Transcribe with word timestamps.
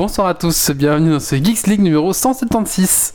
Bonsoir 0.00 0.28
à 0.28 0.34
tous, 0.34 0.70
bienvenue 0.70 1.10
dans 1.10 1.20
ce 1.20 1.36
Geeks 1.36 1.66
League 1.66 1.82
numéro 1.82 2.14
176. 2.14 3.12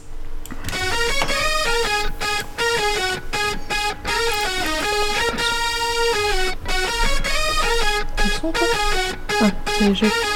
Ah, 9.41 9.47
c'est 9.79 10.34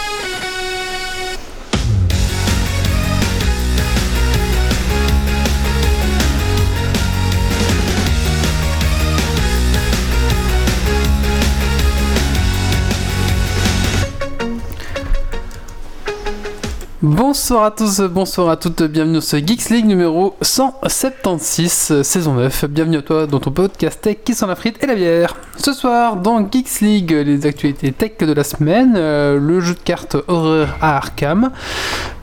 Bonsoir 17.12 17.64
à 17.64 17.72
tous, 17.72 18.02
bonsoir 18.02 18.50
à 18.50 18.56
toutes, 18.56 18.84
bienvenue 18.84 19.20
ce 19.20 19.38
Geeks 19.38 19.72
League 19.72 19.88
numéro 19.88 20.36
176, 20.44 21.88
euh, 21.90 22.04
saison 22.04 22.36
9. 22.36 22.66
Bienvenue 22.66 22.98
à 22.98 23.02
toi 23.02 23.26
dans 23.26 23.40
ton 23.40 23.50
podcast 23.50 24.00
tech 24.00 24.18
qui 24.24 24.36
sent 24.36 24.46
la 24.46 24.56
frite 24.56 24.78
et 24.84 24.86
la 24.86 24.94
bière. 24.94 25.34
Ce 25.62 25.74
soir, 25.74 26.16
dans 26.16 26.40
Geeks 26.50 26.80
League, 26.80 27.12
les 27.12 27.46
actualités 27.46 27.92
tech 27.92 28.12
de 28.20 28.32
la 28.34 28.46
semaine, 28.46 28.94
euh, 28.96 29.38
le 29.40 29.60
jeu 29.60 29.74
de 29.74 29.80
cartes 29.80 30.16
horreur 30.30 30.78
à 30.82 30.96
Arkham. 30.96 31.52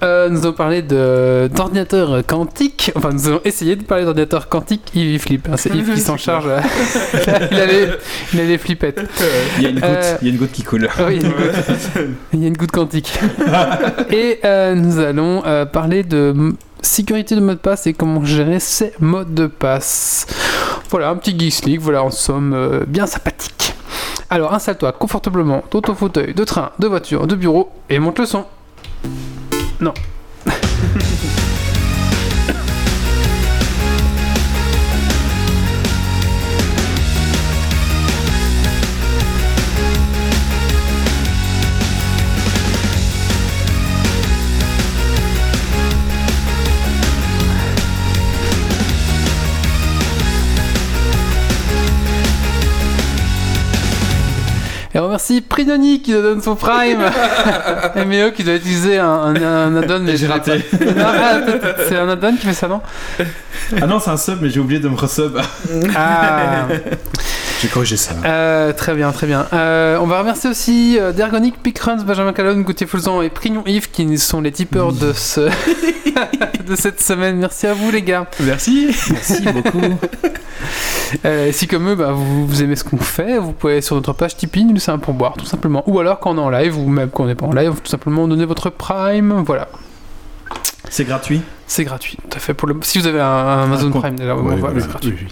Euh, 0.03 0.31
nous 0.31 0.41
allons 0.45 0.53
parler 0.55 0.81
de- 0.81 1.49
d'ordinateur 1.55 2.25
quantique, 2.27 2.93
enfin 2.95 3.11
nous 3.13 3.29
allons 3.29 3.41
essayer 3.45 3.77
de 3.77 3.83
parler 3.85 4.05
d'ordinateur 4.05 4.49
quantique. 4.49 4.91
Yves 4.95 5.21
flippe, 5.21 5.49
hein, 5.53 5.57
c'est 5.59 5.69
Yves 5.75 5.93
qui 5.95 6.01
s'en 6.01 6.17
charge. 6.17 6.47
il, 7.51 7.61
a 7.61 7.67
les, 7.67 7.89
il 8.33 8.41
a 8.41 8.45
les 8.45 8.57
flippettes. 8.59 9.03
Il 9.59 9.65
y 9.65 9.67
a 9.67 9.69
une 9.69 9.81
goutte, 9.81 9.85
Euh, 9.85 10.17
il 10.23 10.29
y 10.29 10.31
a 10.31 10.33
une 10.33 10.39
goutte 10.39 10.53
qui 10.53 10.63
coule. 10.63 10.89
Oui, 11.07 11.17
il 11.17 11.23
y 11.23 11.27
a 11.27 11.29
une 11.29 11.35
goutte. 11.35 12.09
Il 12.33 12.41
y 12.41 12.45
a 12.45 12.49
une 12.49 12.57
goutte 12.57 12.71
quantique. 12.73 13.19
et 14.11 14.41
euh, 14.47 14.75
nous 14.75 14.99
allons 14.99 15.43
euh, 15.47 15.67
parler 15.67 16.05
de 16.05 16.35
sécurité 16.87 17.35
de 17.35 17.41
mot 17.41 17.53
de 17.53 17.59
passe 17.59 17.87
et 17.87 17.93
comment 17.93 18.25
gérer 18.25 18.61
ces 18.61 18.93
mots 19.01 19.25
de 19.25 19.47
passe. 19.47 20.27
Voilà, 20.89 21.11
un 21.11 21.17
petit 21.17 21.39
Geeks 21.39 21.65
League, 21.67 21.81
voilà, 21.81 22.03
en 22.03 22.11
somme, 22.11 22.55
euh, 22.55 22.85
bien 22.87 23.07
sympathique. 23.07 23.75
Alors, 24.31 24.55
installe-toi 24.55 24.93
confortablement 24.93 25.65
dans 25.71 25.81
ton 25.81 25.95
fauteuil 25.95 26.35
de 26.35 26.45
train, 26.45 26.71
de 26.79 26.87
voiture, 26.87 27.27
de 27.27 27.35
bureau 27.35 27.71
et 27.91 27.99
monte 27.99 28.19
le 28.19 28.27
son. 28.27 28.45
Non. 29.81 29.95
Et 54.97 54.99
on 54.99 55.05
remercie 55.05 55.43
Prinoni 55.43 56.01
qui 56.01 56.13
nous 56.13 56.23
donne 56.23 56.41
son 56.41 56.57
Prime. 56.57 57.03
et 57.97 58.05
Méo 58.07 58.31
qui 58.33 58.43
doit 58.45 58.55
utiliser 58.55 58.97
un, 58.97 59.07
un, 59.07 59.37
un 59.37 59.77
add-on. 59.77 59.99
mais 60.01 60.17
J'ai 60.17 60.27
raté. 60.27 60.65
ah, 60.99 61.41
c'est 61.87 61.99
un 61.99 62.09
add-on 62.09 62.35
qui 62.37 62.47
fait 62.47 62.55
ça, 62.55 62.67
non? 62.67 62.81
Ah 63.79 63.87
non, 63.87 64.01
c'est 64.01 64.09
un 64.09 64.17
sub, 64.17 64.39
mais 64.41 64.49
j'ai 64.49 64.59
oublié 64.59 64.81
de 64.81 64.89
me 64.89 64.97
resub. 64.97 65.37
Ah 65.95 66.67
J'ai 67.61 67.69
corrigé 67.69 67.97
ça. 67.97 68.15
Euh, 68.25 68.73
très 68.73 68.95
bien, 68.95 69.13
très 69.13 69.27
bien. 69.27 69.47
Euh, 69.53 69.99
on 70.01 70.07
va 70.07 70.19
remercier 70.19 70.51
aussi 70.51 70.99
euh, 70.99 71.13
Dergonic, 71.13 71.63
Pickruns, 71.63 72.03
Benjamin 72.05 72.33
Calonne, 72.33 72.63
Gauthier 72.63 72.87
Foulzan 72.87 73.23
et 73.23 73.31
Prignon 73.31 73.63
Yves 73.67 73.91
qui 73.91 74.19
sont 74.19 74.41
les 74.41 74.53
tipeurs 74.53 74.93
de, 74.93 75.13
ce... 75.13 75.41
de 76.67 76.77
cette 76.77 77.01
semaine. 77.01 77.37
Merci 77.37 77.67
à 77.67 77.75
vous 77.75 77.91
les 77.91 78.03
gars. 78.03 78.27
Merci. 78.41 78.95
Merci 79.11 79.43
beaucoup. 79.43 79.81
Euh, 81.25 81.53
si 81.53 81.69
comme 81.69 81.89
eux, 81.91 81.95
bah, 81.95 82.11
vous, 82.13 82.47
vous 82.47 82.63
aimez 82.63 82.75
ce 82.75 82.83
qu'on 82.83 82.97
fait, 82.97 83.39
vous 83.39 83.53
pouvez 83.53 83.75
aller 83.75 83.83
sur 83.83 83.95
notre 83.95 84.13
page 84.13 84.37
Tipeee 84.37 84.65
nous 84.65 84.75
laisser 84.75 84.91
un 84.91 84.99
pourboire 84.99 85.35
tout 85.35 85.45
simplement. 85.45 85.85
Ou 85.87 86.01
alors 86.01 86.19
quand 86.19 86.33
on 86.33 86.39
est 86.39 86.41
en 86.41 86.51
live, 86.51 86.77
ou 86.77 86.89
même 86.89 87.11
quand 87.11 87.25
on 87.25 87.27
n'est 87.27 87.37
pas 87.37 87.47
en 87.47 87.53
live, 87.53 87.75
tout 87.83 87.91
simplement 87.91 88.27
donner 88.27 88.45
votre 88.45 88.71
Prime. 88.71 89.45
Voilà, 89.47 89.69
C'est 90.91 91.05
gratuit 91.05 91.43
c'est 91.69 91.83
gratuit. 91.83 92.17
Tout 92.31 92.37
à 92.37 92.39
fait. 92.39 92.55
Pour 92.55 92.69
le... 92.69 92.77
Si 92.83 92.97
vous 93.01 93.09
avez 93.09 93.21
un, 93.21 93.27
un 93.27 93.65
Amazon. 93.65 93.91
Prime 93.91 94.15
déjà, 94.15 94.37
Ouais, 94.37 94.43
voilà, 94.43 94.57
voilà. 94.61 94.81
c'est 94.81 94.89
gratuit. 94.89 95.27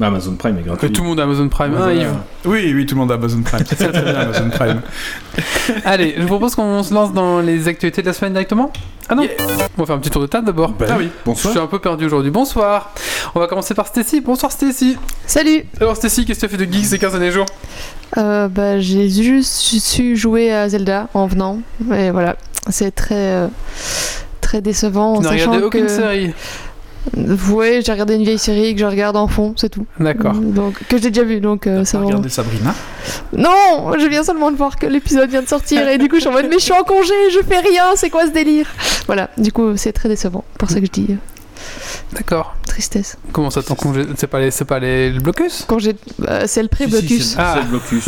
Bah, 0.00 0.06
Amazon 0.06 0.34
Prime 0.34 0.56
est 0.58 0.62
Que 0.62 0.66
gratuit. 0.68 0.92
tout 0.92 1.02
le 1.02 1.08
monde 1.08 1.20
a 1.20 1.24
Amazon 1.24 1.46
Prime. 1.50 1.74
Hein, 1.74 1.76
voilà. 1.76 1.92
Yves 1.94 2.14
Oui, 2.46 2.72
oui, 2.74 2.86
tout 2.86 2.94
le 2.94 3.00
monde 3.02 3.12
a 3.12 3.16
Amazon 3.16 3.42
Prime. 3.42 3.64
C'est 3.66 3.76
très 3.92 4.02
bien 4.02 4.14
Amazon 4.14 4.48
Prime. 4.48 4.80
Allez, 5.84 6.14
je 6.16 6.22
vous 6.22 6.28
propose 6.28 6.54
qu'on 6.54 6.82
se 6.82 6.94
lance 6.94 7.12
dans 7.12 7.40
les 7.40 7.68
actualités 7.68 8.00
de 8.00 8.06
la 8.06 8.14
semaine 8.14 8.32
directement. 8.32 8.72
Ah 9.10 9.14
non, 9.14 9.26
on 9.76 9.82
va 9.82 9.86
faire 9.86 9.96
un 9.96 9.98
petit 9.98 10.08
tour 10.08 10.22
de 10.22 10.26
table 10.26 10.46
d'abord. 10.46 10.72
ah 10.88 10.94
oui. 10.98 11.10
Je 11.26 11.48
suis 11.50 11.58
un 11.58 11.66
peu 11.66 11.78
perdu 11.80 12.06
aujourd'hui. 12.06 12.30
Bonsoir. 12.30 12.94
On 13.34 13.40
va 13.40 13.46
commencer 13.46 13.74
par 13.74 13.86
Stacy. 13.86 14.22
Bonsoir 14.22 14.52
Stacy. 14.52 14.96
Salut 15.26 15.64
Alors 15.82 15.96
Stacy, 15.96 16.24
qu'est-ce 16.24 16.40
que 16.40 16.46
tu 16.46 16.54
as 16.54 16.58
fait 16.58 16.66
de 16.66 16.72
geek 16.72 16.86
ces 16.86 16.98
15 16.98 17.12
derniers 17.12 17.30
jours? 17.30 17.46
Euh, 18.16 18.48
bah, 18.48 18.80
J'ai 18.80 19.10
juste 19.10 19.52
su 19.52 20.16
jouer 20.16 20.50
à 20.50 20.66
Zelda 20.70 21.08
en 21.12 21.26
venant. 21.26 21.58
Et 21.94 22.10
voilà, 22.10 22.36
c'est 22.70 22.90
très, 22.94 23.14
euh, 23.34 23.48
très 24.44 24.60
décevant. 24.60 25.14
Tu 25.14 25.18
en 25.18 25.22
n'as 25.22 25.30
sachant 25.30 25.52
regardé 25.52 25.66
aucune 25.66 25.86
que... 25.86 25.92
série 25.92 26.34
Ouais, 27.50 27.80
j'ai 27.84 27.92
regardé 27.92 28.14
une 28.14 28.24
vieille 28.24 28.38
série 28.38 28.74
que 28.74 28.80
je 28.80 28.86
regarde 28.86 29.16
en 29.16 29.28
fond, 29.28 29.52
c'est 29.56 29.68
tout. 29.68 29.86
D'accord. 30.00 30.34
Donc, 30.34 30.74
que 30.88 30.96
j'ai 30.96 31.10
déjà 31.10 31.22
vu, 31.22 31.38
donc 31.40 31.66
euh, 31.66 31.84
c'est 31.84 31.98
vraiment... 31.98 32.08
Regardez 32.08 32.30
Sabrina? 32.30 32.74
Non 33.36 33.92
Je 33.98 34.06
viens 34.08 34.24
seulement 34.24 34.50
de 34.50 34.56
voir 34.56 34.78
que 34.78 34.86
l'épisode 34.86 35.28
vient 35.28 35.42
de 35.42 35.48
sortir 35.48 35.86
et 35.86 35.98
du 35.98 36.08
coup 36.08 36.16
je 36.16 36.20
suis 36.20 36.30
en 36.30 36.32
mode 36.32 36.46
mais 36.48 36.58
je 36.58 36.64
suis 36.64 36.72
en 36.72 36.82
congé, 36.82 37.12
je 37.30 37.40
fais 37.46 37.58
rien, 37.58 37.84
c'est 37.94 38.08
quoi 38.08 38.26
ce 38.26 38.30
délire? 38.30 38.68
Voilà, 39.06 39.28
du 39.36 39.52
coup 39.52 39.76
c'est 39.76 39.92
très 39.92 40.08
décevant. 40.08 40.44
Pour 40.58 40.70
ça 40.70 40.80
que 40.80 40.86
je 40.86 40.90
dis 40.90 41.06
euh, 41.10 41.16
D'accord. 42.12 42.54
tristesse. 42.66 43.16
Comment 43.32 43.50
ça 43.50 43.62
ton 43.62 43.74
congé 43.74 44.04
C'est 44.16 44.26
pas 44.26 44.38
les, 44.40 44.50
c'est 44.50 44.64
pas 44.64 44.78
les 44.78 45.10
le 45.10 45.20
blocus? 45.20 45.64
Congé, 45.66 45.96
bah, 46.18 46.46
c'est 46.46 46.62
le 46.62 46.68
Si, 46.72 46.84
si, 46.84 46.88
pré-blocus. 46.88 47.24
c'est 47.30 47.36
Ah. 47.38 47.54
c'est 47.54 47.62
le 47.62 47.68
blocus. 47.68 48.04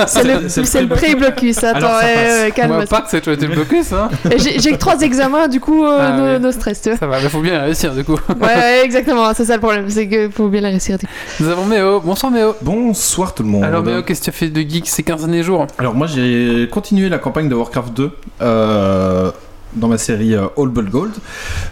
C'est 0.64 0.80
le, 0.80 0.86
le 0.88 0.94
pré-blocus, 0.94 1.58
attends, 1.64 1.76
Alors, 1.78 1.90
ça 2.00 2.06
ouais, 2.06 2.14
passe. 2.14 2.40
ouais, 2.44 2.50
calme. 2.52 2.72
Moi, 2.74 2.86
pas 2.86 3.00
que 3.02 3.10
c'est 3.10 3.20
toi 3.20 3.32
été 3.32 3.46
le 3.46 3.54
blocus, 3.54 3.92
hein. 3.92 4.08
J'ai 4.36 4.72
que 4.72 4.76
trois 4.76 5.00
examens, 5.00 5.48
du 5.48 5.60
coup, 5.60 5.84
euh, 5.84 5.98
Ah, 6.00 6.12
no, 6.16 6.34
oui. 6.34 6.40
no 6.40 6.52
stress, 6.52 6.82
tu 6.82 6.90
vois. 6.90 6.98
Ça 6.98 7.06
va, 7.06 7.20
mais 7.20 7.28
faut 7.28 7.40
bien 7.40 7.60
réussir 7.62 7.94
du 7.94 8.04
coup. 8.04 8.18
Ouais, 8.40 8.46
ouais, 8.46 8.82
exactement, 8.84 9.32
c'est 9.34 9.44
ça 9.44 9.54
le 9.54 9.60
problème, 9.60 9.88
c'est 9.88 10.06
que 10.08 10.28
faut 10.30 10.48
bien 10.48 10.60
la 10.60 10.68
réussir. 10.68 10.98
du 10.98 11.06
coup. 11.06 11.12
Nous 11.40 11.48
avons 11.48 11.64
Méo. 11.64 12.00
Bonsoir 12.00 12.30
Méo. 12.32 12.54
Bonsoir 12.62 13.34
tout 13.34 13.42
le 13.42 13.48
monde. 13.48 13.64
Alors 13.64 13.82
Méo, 13.82 14.02
qu'est-ce 14.02 14.20
que 14.20 14.24
tu 14.24 14.30
as 14.30 14.32
fait 14.32 14.48
de 14.50 14.60
geek 14.60 14.86
ces 14.88 15.02
15 15.02 15.20
derniers 15.20 15.42
jours? 15.42 15.66
Alors 15.78 15.94
moi 15.94 16.06
j'ai 16.06 16.68
continué 16.70 17.08
la 17.08 17.18
campagne 17.18 17.48
de 17.48 17.54
Warcraft 17.54 17.92
2 17.94 18.10
euh, 18.42 19.30
dans 19.74 19.88
ma 19.88 19.98
série 19.98 20.34
euh, 20.34 20.46
All 20.56 20.68
But 20.68 20.88
Gold. 20.88 21.12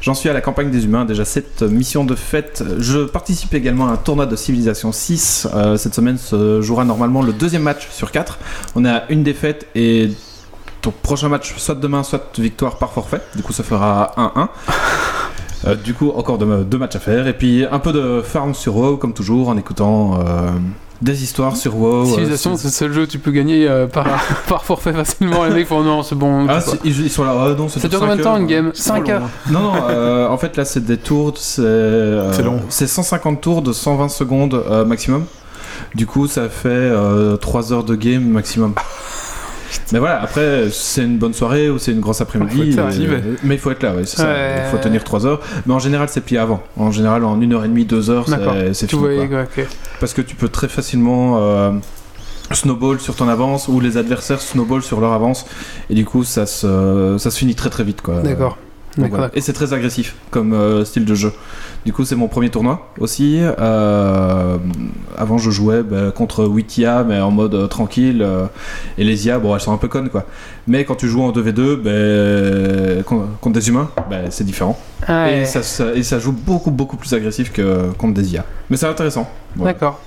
J'en 0.01 0.15
suis 0.15 0.29
à 0.29 0.33
la 0.33 0.41
campagne 0.41 0.71
des 0.71 0.85
humains, 0.85 1.05
déjà 1.05 1.25
cette 1.25 1.63
mission 1.63 2.05
de 2.05 2.15
fête. 2.15 2.65
Je 2.79 3.05
participe 3.05 3.55
également 3.55 3.89
à 3.89 3.93
un 3.93 3.97
tournoi 3.97 4.27
de 4.27 4.37
Civilisation 4.37 4.93
6. 4.93 5.49
Euh, 5.55 5.77
cette 5.77 5.95
semaine 5.95 6.19
se 6.19 6.61
jouera 6.61 6.85
normalement 6.85 7.23
le 7.23 7.33
deuxième 7.33 7.63
match 7.63 7.89
sur 7.91 8.11
4. 8.11 8.39
On 8.75 8.85
à 8.85 9.05
une 9.09 9.23
défaite 9.23 9.67
et 9.75 10.11
ton 10.83 10.93
prochain 11.03 11.29
match 11.29 11.55
soit 11.57 11.75
demain, 11.75 12.03
soit 12.03 12.39
victoire 12.39 12.79
par 12.79 12.93
forfait. 12.93 13.21
Du 13.37 13.43
coup 13.43 13.53
ça 13.53 13.63
fera 13.63 14.13
1-1. 14.17 14.49
Euh, 15.67 15.75
du 15.77 15.95
coup, 15.95 16.11
encore 16.11 16.37
deux, 16.37 16.79
matchs 16.79 16.97
à 16.97 17.01
faire. 17.01 17.27
Et 17.27 17.33
puis 17.33 17.65
un 17.65 17.79
peu 17.79 17.93
de 17.93 18.21
farm 18.23 18.55
sur 18.55 18.77
WoW, 18.77 18.99
comme 18.99 19.15
toujours, 19.15 19.49
en 19.49 19.57
écoutant 19.57 20.21
des 21.03 21.23
histoires 21.23 21.57
sur 21.57 21.77
WoW. 21.77 22.07
Civilisation, 22.07 22.53
euh, 22.53 22.57
c'est 22.57 22.69
le 22.69 22.73
seul 22.73 22.93
jeu 22.93 23.03
où 23.03 23.07
tu 23.07 23.19
peux 23.19 23.31
gagner 23.31 23.69
euh, 23.69 23.87
par, 23.87 24.07
par 24.49 24.65
forfait 24.65 24.93
facilement. 24.93 25.45
Les 25.45 25.55
mecs 25.55 25.67
font 25.67 25.83
non, 25.83 26.03
c'est 26.03 26.15
bon. 26.15 26.47
Ah, 26.49 26.61
ils, 26.85 27.11
sont 27.11 27.25
là. 27.25 27.35
Ah, 27.37 27.55
non, 27.57 27.69
c'est 27.69 27.81
Ça 27.81 27.89
dure 27.89 28.01
combien 28.01 28.17
de 28.17 28.23
temps 28.23 28.37
une 28.37 28.47
game 28.47 28.71
C'est 28.75 28.91
trop 28.91 28.97
5 28.99 29.09
long, 29.09 29.15
heures. 29.15 29.29
Non, 29.51 29.61
non, 29.61 29.73
euh, 29.91 30.29
en 30.29 30.39
fait 30.39 30.57
là 30.57 30.65
c'est 30.65 30.85
des 30.85 30.97
tours, 30.97 31.35
c'est 31.37 31.63
euh, 31.63 32.33
C'est 32.33 32.43
long. 32.43 32.61
c'est 32.69 32.87
150 32.87 33.41
tours 33.41 33.63
de 33.63 33.73
120 33.73 34.09
secondes 34.09 34.55
euh, 34.55 34.85
maximum. 34.85 35.25
Du 35.95 36.07
coup 36.07 36.27
ça 36.27 36.49
fait 36.49 36.69
euh, 36.69 37.37
3 37.37 37.73
heures 37.73 37.85
de 37.85 37.95
game 37.95 38.25
maximum. 38.25 38.75
Mais 39.93 39.99
voilà, 39.99 40.21
après 40.23 40.69
c'est 40.71 41.03
une 41.05 41.19
bonne 41.19 41.35
soirée 41.35 41.71
ou 41.71 41.79
c'est 41.79 41.93
une 41.93 42.01
grosse 42.01 42.21
après-midi. 42.21 42.75
euh, 42.79 43.35
mais 43.43 43.55
il 43.55 43.61
faut 43.61 43.71
être 43.71 43.83
là, 43.83 43.95
ouais, 43.95 44.05
c'est 44.05 44.17
ça. 44.19 44.27
Il 44.67 44.71
faut 44.71 44.79
tenir 44.79 45.05
3 45.05 45.27
heures. 45.27 45.41
Mais 45.67 45.75
en 45.75 45.79
général 45.79 46.09
c'est 46.11 46.21
plié 46.21 46.39
avant. 46.41 46.63
En 46.77 46.91
général 46.91 47.25
en 47.25 47.37
1h30, 47.39 47.87
2 47.87 48.11
heures, 48.11 48.25
D'accord. 48.29 48.55
c'est- 48.55 48.75
c'est 48.75 48.87
Tu 48.87 48.97
fini. 48.97 49.27
vois, 49.27 49.27
quoi. 49.45 49.65
Parce 50.01 50.13
que 50.15 50.23
tu 50.23 50.35
peux 50.37 50.49
très 50.49 50.69
facilement 50.69 51.39
euh, 51.39 51.71
snowball 52.53 53.01
sur 53.01 53.15
ton 53.17 53.29
avance 53.29 53.69
ou 53.69 53.81
les 53.81 53.97
adversaires 53.97 54.41
snowball 54.41 54.83
sur 54.83 55.01
leur 55.01 55.13
avance. 55.13 55.47
Et 55.91 55.95
du 55.95 56.05
coup 56.05 56.25
ça 56.25 56.47
se, 56.47 57.17
ça 57.19 57.31
se 57.31 57.39
finit 57.39 57.55
très 57.55 57.71
très 57.71 57.85
vite. 57.85 58.03
quoi. 58.03 58.21
D'accord. 58.21 58.59
Donc 58.97 59.07
D'accord. 59.07 59.19
voilà. 59.19 59.31
Et 59.35 59.41
c'est 59.41 59.53
très 59.53 59.73
agressif 59.73 60.15
comme 60.31 60.53
euh, 60.53 60.85
style 60.85 61.05
de 61.05 61.15
jeu. 61.17 61.33
Du 61.85 61.93
coup, 61.93 62.05
c'est 62.05 62.15
mon 62.15 62.29
premier 62.29 62.49
tournoi 62.49 62.91
aussi. 63.01 63.41
Euh, 63.43 64.57
avant, 65.19 65.37
je 65.39 65.51
jouais 65.51 65.83
bah, 65.83 66.13
contre 66.15 66.45
Witia, 66.45 67.03
mais 67.05 67.21
en 67.21 67.31
mode 67.33 67.55
euh, 67.55 67.67
tranquille. 67.67 68.23
euh, 68.23 68.47
et 68.97 69.03
les 69.05 69.27
IA, 69.27 69.39
bon, 69.41 69.55
elles 69.55 69.61
sont 69.61 69.73
un 69.73 69.79
peu 69.79 69.89
connes, 69.89 70.09
quoi. 70.11 70.25
Mais 70.69 70.85
quand 70.85 70.95
tu 70.95 71.09
joues 71.09 71.23
en 71.23 71.33
2v2, 71.33 71.75
bah, 72.97 73.03
con- 73.05 73.27
contre 73.41 73.59
des 73.59 73.69
humains, 73.69 73.91
bah, 74.09 74.31
c'est 74.31 74.45
différent. 74.45 74.79
Ah, 75.09 75.31
Et, 75.31 75.45
ça, 75.45 75.63
ça- 75.63 75.93
et 75.95 76.03
ça 76.03 76.19
joue 76.21 76.33
beaucoup, 76.33 76.71
beaucoup 76.71 76.97
plus 76.97 77.13
agressif 77.15 77.53
que 77.53 77.91
contre 77.99 78.15
des 78.15 78.33
IA. 78.35 78.45
Mais 78.71 78.77
c'est 78.77 78.87
intéressant. 78.87 79.29
Voilà. 79.57 79.73
D'accord. 79.73 80.01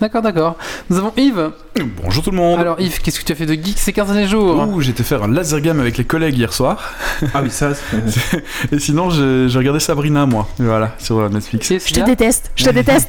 D'accord, 0.00 0.22
d'accord. 0.22 0.56
Nous 0.88 0.96
avons 0.96 1.12
Yves. 1.16 1.50
Bonjour 2.02 2.22
tout 2.24 2.32
le 2.32 2.36
monde. 2.36 2.58
Alors 2.58 2.80
Yves, 2.80 3.00
qu'est-ce 3.00 3.20
que 3.20 3.24
tu 3.24 3.30
as 3.32 3.36
fait 3.36 3.46
de 3.46 3.54
geek 3.54 3.78
ces 3.78 3.92
15 3.92 4.08
derniers 4.08 4.26
jours? 4.26 4.68
Ouh, 4.68 4.80
j'étais 4.80 5.04
faire 5.04 5.22
un 5.22 5.28
laser 5.32 5.60
game 5.60 5.78
avec 5.78 5.96
les 5.98 6.04
collègues 6.04 6.36
hier 6.36 6.52
soir. 6.52 6.92
Ah 7.32 7.40
oui, 7.42 7.50
ça. 7.50 7.70
c'est- 7.74 8.42
Et 8.72 8.78
sinon, 8.80 9.08
j'ai 9.10 9.48
j'ai 9.48 9.56
regardé 9.58 9.78
Sabrina, 9.78 10.26
moi. 10.26 10.48
Voilà, 10.58 10.94
sur 10.98 11.18
euh, 11.20 11.28
Netflix. 11.28 11.68
Je 11.86 11.94
te 11.94 12.00
déteste, 12.04 12.50
je 12.56 12.64
te 12.64 12.70
déteste. 12.74 13.08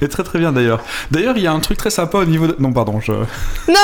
Et 0.00 0.08
très 0.08 0.22
très 0.22 0.38
bien 0.38 0.52
d'ailleurs. 0.52 0.80
D'ailleurs, 1.10 1.36
il 1.36 1.42
y 1.42 1.48
a 1.48 1.52
un 1.52 1.58
truc 1.58 1.76
très 1.76 1.90
sympa 1.90 2.18
au 2.18 2.24
niveau 2.24 2.46
de... 2.46 2.54
Non, 2.60 2.72
pardon, 2.72 3.00
je... 3.00 3.12
Non 3.12 3.18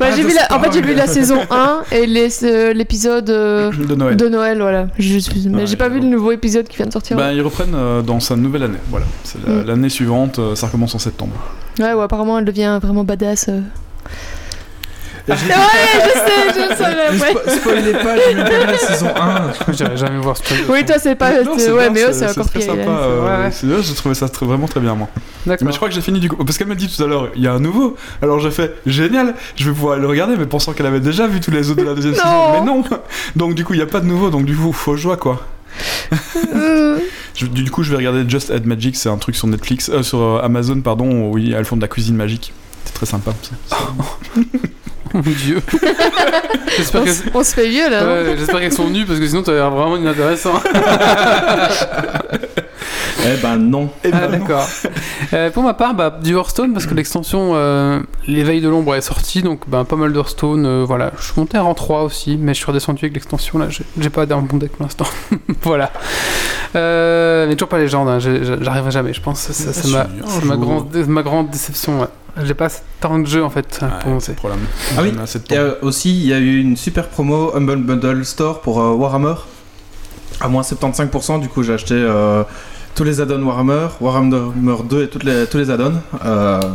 Bah, 0.00 0.06
j'ai 0.14 0.24
vu 0.24 0.34
la- 0.34 0.52
En 0.56 0.60
fait, 0.60 0.72
j'ai 0.72 0.82
vu 0.82 0.94
la 0.94 1.06
saison 1.06 1.38
1 1.50 1.82
et 1.92 2.06
les- 2.06 2.44
euh, 2.44 2.72
l'épisode 2.72 3.30
euh, 3.30 3.70
de 3.70 3.94
Noël. 3.94 4.16
de 4.16 4.28
Noël, 4.28 4.58
voilà. 4.60 4.86
Je- 4.98 5.48
mais 5.48 5.60
Ouais, 5.60 5.66
j'ai 5.66 5.76
pas 5.76 5.88
vu 5.88 6.00
le 6.00 6.06
nouveau 6.06 6.32
épisode 6.32 6.66
qui 6.66 6.76
vient 6.78 6.86
de 6.86 6.92
sortir. 6.92 7.16
Ben, 7.16 7.30
ils 7.32 7.42
reprennent 7.42 7.74
euh, 7.76 8.02
dans 8.02 8.18
sa 8.18 8.34
nouvelle 8.34 8.64
année. 8.64 8.78
Voilà, 8.90 9.06
c'est 9.22 9.38
la- 9.46 9.54
Mm. 9.54 9.66
l'année 9.66 9.88
suivante, 9.88 10.38
euh, 10.40 10.54
ça 10.56 10.66
recommence 10.66 10.94
en 10.94 10.98
septembre. 10.98 11.32
Ouais, 11.80 11.92
ouais, 11.94 12.02
apparemment, 12.04 12.38
elle 12.38 12.44
devient 12.44 12.78
vraiment 12.82 13.04
badass. 13.04 13.46
euh. 13.48 13.60
J'ai- 15.28 15.34
Ouais, 15.34 15.36
je 15.44 16.08
sais, 16.18 16.60
je 16.60 16.70
le 16.70 16.76
savais, 16.76 17.12
Ne 17.12 17.20
ouais. 17.20 17.32
spo- 17.34 17.56
spoilez 17.60 17.92
pas, 17.92 18.16
j'ai 18.16 18.34
même 18.34 18.48
pas 18.48 18.66
la 18.72 18.78
saison 18.78 19.06
1. 19.14 19.72
J'irai 19.72 19.96
jamais 19.96 20.18
voir 20.18 20.36
ce 20.36 20.42
truc. 20.42 20.64
Oui, 20.68 20.84
toi, 20.84 20.96
c'est 20.98 21.14
pas. 21.14 21.42
Non, 21.44 21.52
ouais, 21.54 21.66
bien, 21.72 21.90
mais 21.90 22.02
eux, 22.02 22.12
c'est 22.12 22.28
encore 22.30 22.48
très 22.48 22.58
pire. 22.58 22.70
sympa. 22.72 22.90
Euh, 22.90 23.48
Ouais, 23.48 23.50
ouais. 23.76 23.82
J'ai 23.82 23.94
trouvé 23.94 24.14
ça 24.16 24.28
très- 24.28 24.44
vraiment 24.46 24.66
très 24.66 24.80
bien, 24.80 24.94
moi. 24.96 25.08
D'accord. 25.46 25.66
Mais 25.66 25.72
je 25.72 25.76
crois 25.76 25.88
que 25.88 25.94
j'ai 25.94 26.00
fini 26.00 26.18
du 26.20 26.28
coup. 26.28 26.42
Parce 26.44 26.58
qu'elle 26.58 26.66
m'a 26.66 26.74
dit 26.74 26.88
tout 26.88 27.02
à 27.02 27.06
l'heure, 27.06 27.28
il 27.36 27.42
y 27.42 27.46
a 27.46 27.52
un 27.52 27.60
nouveau. 27.60 27.96
Alors 28.22 28.40
j'ai 28.40 28.50
fait, 28.50 28.74
génial, 28.86 29.34
je 29.56 29.64
vais 29.66 29.72
pouvoir 29.72 29.98
le 29.98 30.06
regarder, 30.06 30.36
mais 30.36 30.46
pensant 30.46 30.72
qu'elle 30.72 30.86
avait 30.86 31.00
déjà 31.00 31.26
vu 31.28 31.38
tous 31.40 31.50
les 31.52 31.70
autres 31.70 31.80
de 31.82 31.86
la 31.86 31.94
deuxième 31.94 32.14
saison. 32.14 32.52
Mais 32.54 32.60
non 32.62 32.82
Donc 33.36 33.54
du 33.54 33.64
coup, 33.64 33.74
il 33.74 33.78
n'y 33.78 33.82
a 33.82 33.86
pas 33.86 34.00
de 34.00 34.06
nouveau, 34.06 34.30
donc 34.30 34.44
du 34.46 34.56
coup, 34.56 34.72
faut 34.72 34.96
joie 34.96 35.16
quoi. 35.16 35.40
Je- 37.40 37.46
du 37.46 37.70
coup, 37.70 37.82
je 37.82 37.90
vais 37.90 37.96
regarder 37.96 38.28
Just 38.28 38.50
Add 38.50 38.66
Magic, 38.66 38.96
c'est 38.96 39.08
un 39.08 39.16
truc 39.16 39.36
sur 39.36 39.46
Netflix, 39.46 39.88
euh, 39.88 40.02
sur 40.02 40.18
euh, 40.20 40.40
Amazon, 40.42 40.80
pardon, 40.80 41.30
où 41.30 41.38
ils- 41.38 41.52
elles 41.54 41.64
font 41.64 41.76
de 41.76 41.80
la 41.82 41.88
cuisine 41.88 42.16
magique. 42.16 42.52
C'est 42.84 42.94
très 42.94 43.06
sympa. 43.06 43.32
ça. 43.42 43.76
Oh 43.98 44.40
mon 45.14 45.20
dieu. 45.22 45.60
On, 46.94 47.04
que. 47.04 47.08
s- 47.10 47.24
on 47.34 47.42
se 47.44 47.52
fait 47.54 47.68
vieux 47.68 47.90
là. 47.90 48.02
hein. 48.04 48.22
Ouais, 48.24 48.36
j'espère 48.38 48.60
qu'elles 48.60 48.72
sont 48.72 48.88
nues 48.88 49.04
parce 49.04 49.18
que 49.18 49.26
sinon 49.26 49.42
tu 49.42 49.50
as 49.50 49.54
l'air 49.54 49.70
vraiment 49.70 49.96
inintéressant. 49.96 50.54
Eh 53.26 53.36
ben 53.42 53.56
non. 53.56 53.90
Et 54.04 54.10
Ah 54.12 54.26
ben, 54.26 54.38
d'accord. 54.38 54.66
Euh, 55.32 55.48
pour 55.50 55.62
ma 55.62 55.74
part, 55.74 55.94
bah, 55.94 56.18
du 56.20 56.34
Hearthstone 56.34 56.72
parce 56.72 56.86
que 56.86 56.94
l'extension 56.94 57.52
euh, 57.54 58.00
L'éveil 58.26 58.60
de 58.60 58.68
l'ombre 58.68 58.96
est 58.96 59.00
sortie, 59.00 59.42
donc 59.42 59.60
bah, 59.68 59.84
pas 59.88 59.94
mal 59.94 60.12
d'Hearthstone. 60.12 60.66
euh, 60.66 60.84
voilà, 60.84 61.12
je 61.18 61.24
suis 61.24 61.34
monté 61.36 61.56
à 61.56 61.62
rang 61.62 61.74
3 61.74 62.02
aussi, 62.02 62.36
mais 62.36 62.52
je 62.52 62.58
suis 62.58 62.66
redescendu 62.66 63.04
avec 63.04 63.14
l'extension 63.14 63.58
là. 63.60 63.68
J'ai 63.98 64.10
pas 64.10 64.26
d'un 64.26 64.40
bon 64.40 64.56
deck 64.56 64.72
pour 64.72 64.82
l'instant. 64.82 65.04
voilà. 65.62 65.92
Euh, 66.74 67.46
mais 67.46 67.54
toujours 67.54 67.68
pas 67.68 67.78
légende, 67.78 68.08
hein, 68.08 68.18
j'arriverai 68.18 68.90
jamais, 68.90 69.12
je 69.12 69.20
pense. 69.20 69.38
Ça 69.40 69.70
Ah, 69.70 69.88
m'a- 69.88 70.06
c'est 70.28 70.48
grande, 70.56 70.96
ma 71.06 71.22
grande 71.22 71.50
déception. 71.50 72.00
ouais. 72.00 72.06
J'ai 72.44 72.54
pas 72.54 72.68
tant 73.00 73.18
de 73.18 73.26
jeux 73.26 73.44
en 73.44 73.50
fait 73.50 73.78
Ouais, 73.82 73.88
pour 74.00 74.10
monter. 74.12 74.24
c'est 74.24 74.32
le 74.32 74.36
problème. 74.36 74.60
Ah 74.96 75.02
oui, 75.02 75.12
de 75.12 75.54
Et 75.54 75.72
aussi, 75.82 76.10
il 76.10 76.26
y 76.26 76.32
a 76.32 76.38
eu 76.38 76.60
une 76.60 76.76
super 76.76 77.08
promo 77.08 77.52
Humble 77.54 77.82
Bundle 77.82 78.24
Store 78.24 78.60
pour 78.62 78.80
euh, 78.80 78.92
Warhammer. 78.94 79.34
À 80.40 80.48
moins 80.48 80.62
75%, 80.62 81.40
du 81.40 81.48
coup, 81.48 81.62
j'ai 81.62 81.74
acheté 81.74 81.94
euh, 81.94 82.42
tous 82.94 83.04
les 83.04 83.20
add-ons 83.20 83.42
Warhammer, 83.42 83.88
Warhammer 84.00 84.42
2 84.88 85.02
et 85.04 85.08
toutes 85.08 85.24
les, 85.24 85.46
tous 85.46 85.58
les 85.58 85.70
add-ons. 85.70 85.94
Euh, 86.24 86.60
je 86.60 86.66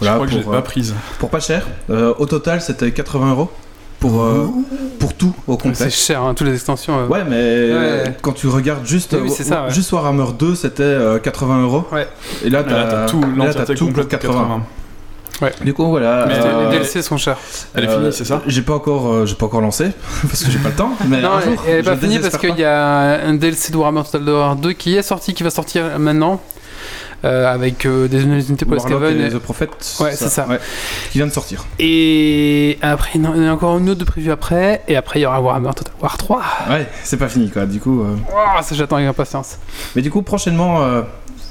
voilà, 0.00 0.14
crois 0.16 0.26
que 0.26 0.32
je 0.32 0.36
l'ai 0.38 0.42
pour, 0.42 0.52
pas 0.52 0.58
euh, 0.58 0.62
prise. 0.62 0.94
pour 1.18 1.30
pas 1.30 1.40
cher. 1.40 1.66
Euh, 1.90 2.12
au 2.18 2.26
total, 2.26 2.60
c'était 2.60 2.90
80 2.92 3.30
euros 3.30 3.50
pour, 4.00 4.22
euh, 4.22 4.48
pour 4.98 5.14
tout 5.14 5.32
au 5.46 5.56
complet. 5.56 5.74
C'est 5.74 5.90
cher, 5.90 6.20
hein, 6.22 6.34
toutes 6.34 6.48
les 6.48 6.54
extensions. 6.54 6.98
euh. 6.98 7.06
Ouais, 7.06 7.24
mais 7.24 7.72
Ouais. 7.72 8.16
quand 8.20 8.32
tu 8.32 8.48
regardes 8.48 8.84
juste, 8.86 9.12
Oui, 9.14 9.20
oui, 9.24 9.30
c'est 9.34 9.44
ça, 9.44 9.64
ouais. 9.64 9.70
juste 9.70 9.92
Warhammer 9.92 10.26
2, 10.38 10.54
c'était 10.56 10.82
euh, 10.82 11.18
80 11.18 11.62
euros. 11.62 11.84
Ouais. 11.92 12.06
Et 12.44 12.50
là, 12.50 12.64
t'as 12.64 13.06
tout, 13.06 13.22
là, 13.36 13.52
tout 13.54 13.74
pour 13.76 13.86
complète 13.88 14.08
80. 14.08 14.62
80. 15.38 15.64
Du 15.64 15.74
coup, 15.74 15.86
voilà. 15.88 16.24
Mais 16.26 16.34
euh, 16.38 16.70
Les 16.70 16.76
DLC 16.78 17.02
sont 17.02 17.16
chers. 17.16 17.38
Elle 17.74 17.84
est 17.84 17.88
euh, 17.88 17.98
finie, 18.00 18.12
c'est 18.12 18.24
ça 18.24 18.42
J'ai 18.46 18.62
pas 18.62 18.74
encore, 18.74 19.12
euh, 19.12 19.26
j'ai 19.26 19.34
pas 19.34 19.46
encore 19.46 19.60
lancé 19.60 19.90
parce 20.28 20.44
que 20.44 20.50
j'ai 20.50 20.58
pas 20.58 20.68
le 20.70 20.74
temps. 20.76 20.92
Mais 21.08 21.20
Non, 21.20 21.32
un 21.32 21.40
elle- 21.40 21.44
jour, 21.54 21.62
elle 21.68 21.78
est 21.78 21.82
pas 21.82 21.96
finie 21.96 22.18
parce 22.18 22.36
qu'il 22.38 22.56
y 22.58 22.64
a 22.64 23.26
un 23.26 23.34
DLC 23.34 23.72
de 23.72 23.76
Warhammer 23.76 24.02
Total 24.04 24.28
War 24.28 24.56
2 24.56 24.72
qui 24.72 24.96
est 24.96 25.02
sorti, 25.02 25.34
qui 25.34 25.42
va 25.42 25.50
sortir 25.50 25.98
maintenant. 25.98 26.40
euh, 27.24 27.50
avec 27.50 27.86
euh, 27.86 28.06
des 28.06 28.22
unités 28.22 28.66
pour 28.66 28.74
les 28.76 28.82
et 29.22 29.26
Et, 29.26 29.30
The 29.30 29.38
Prophet. 29.38 29.70
Ouais, 30.00 30.12
c'est 30.14 30.28
ça. 30.28 30.46
ouais, 30.46 30.58
qui 31.10 31.16
vient 31.18 31.26
de 31.26 31.32
sortir. 31.32 31.64
et 31.78 32.78
après, 32.82 33.18
non, 33.18 33.32
il 33.34 33.42
y 33.42 33.46
en 33.46 33.50
a 33.50 33.54
encore 33.54 33.78
une 33.78 33.88
autre 33.88 34.00
de 34.00 34.04
prévue 34.04 34.30
après. 34.30 34.82
Et 34.88 34.94
après, 34.96 35.20
il 35.20 35.22
y 35.22 35.26
aura 35.26 35.40
Warhammer 35.40 35.70
Total 35.74 35.94
War 36.02 36.18
3. 36.18 36.42
Ouais, 36.68 36.86
c'est 37.02 37.16
pas 37.16 37.28
fini 37.28 37.48
quoi. 37.50 37.64
Du 37.64 37.80
coup, 37.80 38.02
euh, 38.02 38.14
Wow, 38.30 38.62
ça, 38.62 38.74
j'attends 38.74 38.96
avec 38.96 39.08
impatience. 39.08 39.56
mais 39.96 40.02
du 40.02 40.10
coup, 40.10 40.20
prochainement, 40.20 40.82
euh, 40.82 41.00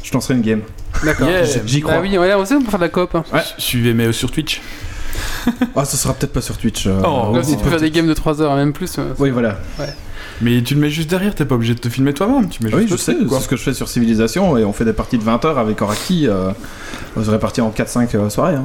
je 0.04 0.14
lancerai 0.14 0.36
une 0.36 0.42
game. 0.42 0.62
D'accord. 1.04 1.28
Yeah. 1.28 1.44
J'y 1.66 1.82
crois. 1.82 1.96
Bah 1.96 2.00
oui, 2.02 2.18
ouais, 2.18 2.34
aussi 2.36 2.54
on 2.54 2.62
peut 2.62 2.70
faire 2.70 2.80
de 2.80 2.86
la 2.86 2.90
coop. 2.90 3.16
Hein. 3.16 3.24
Ouais. 3.34 3.42
Suivez 3.58 3.94
mais 3.94 4.12
sur 4.14 4.30
Twitch. 4.32 4.62
Ah, 5.76 5.84
ce 5.86 5.98
sera 5.98 6.14
peut-être 6.14 6.32
pas 6.34 6.42
sur 6.42 6.58
Twitch. 6.58 6.88
euh, 6.88 7.02
Oh. 7.06 7.36
aussi, 7.38 7.58
tu 7.58 7.64
peux 7.64 7.70
faire 7.70 7.80
des 7.80 7.92
games 7.92 8.08
de 8.08 8.14
3 8.14 8.42
heures, 8.42 8.56
même 8.56 8.72
plus. 8.74 8.98
euh, 8.98 9.14
Oui, 9.20 9.30
voilà. 9.30 9.58
Mais 10.42 10.62
tu 10.64 10.74
le 10.76 10.80
mets 10.80 10.90
juste 10.90 11.10
derrière, 11.10 11.36
t'es 11.36 11.46
pas 11.46 11.56
obligé 11.56 11.76
de 11.76 11.80
te 11.80 11.90
filmer 11.90 12.14
toi-même. 12.14 12.48
Tu 12.50 12.64
mets 12.64 12.70
juste 12.70 12.82
Oui, 12.82 12.88
je 12.90 12.96
sais. 12.96 13.16
C'est 13.30 13.40
ce 13.42 13.48
que 13.48 13.56
je 13.58 13.62
fais 13.62 13.74
sur 13.74 13.88
Civilisation 13.90 14.58
et 14.58 14.64
on 14.64 14.72
fait 14.74 14.86
des 14.86 14.94
parties 14.94 15.18
de 15.18 15.24
20 15.24 15.44
heures 15.46 15.60
avec 15.60 15.82
Oraki. 15.82 16.28
Euh, 16.28 16.52
on 17.18 17.24
se 17.24 17.30
répartit 17.30 17.62
en 17.62 17.70
4-5 17.72 18.16
euh, 18.16 18.30
soirées. 18.30 18.56
Hein. 18.56 18.64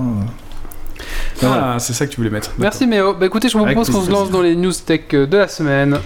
Voilà. 1.40 1.74
Ah, 1.74 1.78
c'est 1.78 1.92
ça 1.92 2.06
que 2.06 2.10
tu 2.12 2.16
voulais 2.18 2.30
mettre. 2.30 2.52
Merci 2.58 2.86
Méo. 2.86 3.14
Bah 3.14 3.26
écoutez, 3.26 3.48
je 3.48 3.58
vous 3.58 3.64
propose 3.64 3.90
qu'on 3.90 4.02
se 4.02 4.10
lance 4.10 4.30
dans 4.30 4.42
les 4.42 4.56
news 4.56 4.72
tech 4.72 5.02
euh, 5.14 5.26
de 5.26 5.36
la 5.36 5.48
semaine. 5.48 5.98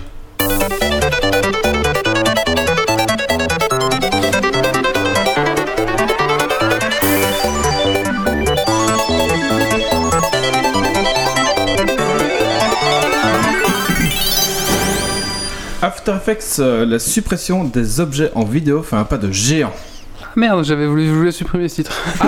After 16.04 16.16
Effects, 16.16 16.58
euh, 16.58 16.84
la 16.84 16.98
suppression 16.98 17.62
des 17.62 18.00
objets 18.00 18.32
en 18.34 18.42
vidéo 18.44 18.82
fait 18.82 18.96
un 18.96 19.04
pas 19.04 19.18
de 19.18 19.30
géant. 19.30 19.72
Ah, 20.20 20.26
Merde, 20.34 20.64
j'avais 20.64 20.86
voulu, 20.88 21.06
je 21.06 21.12
voulais 21.12 21.30
supprimer 21.30 21.68
ce 21.68 21.76
titre. 21.76 21.92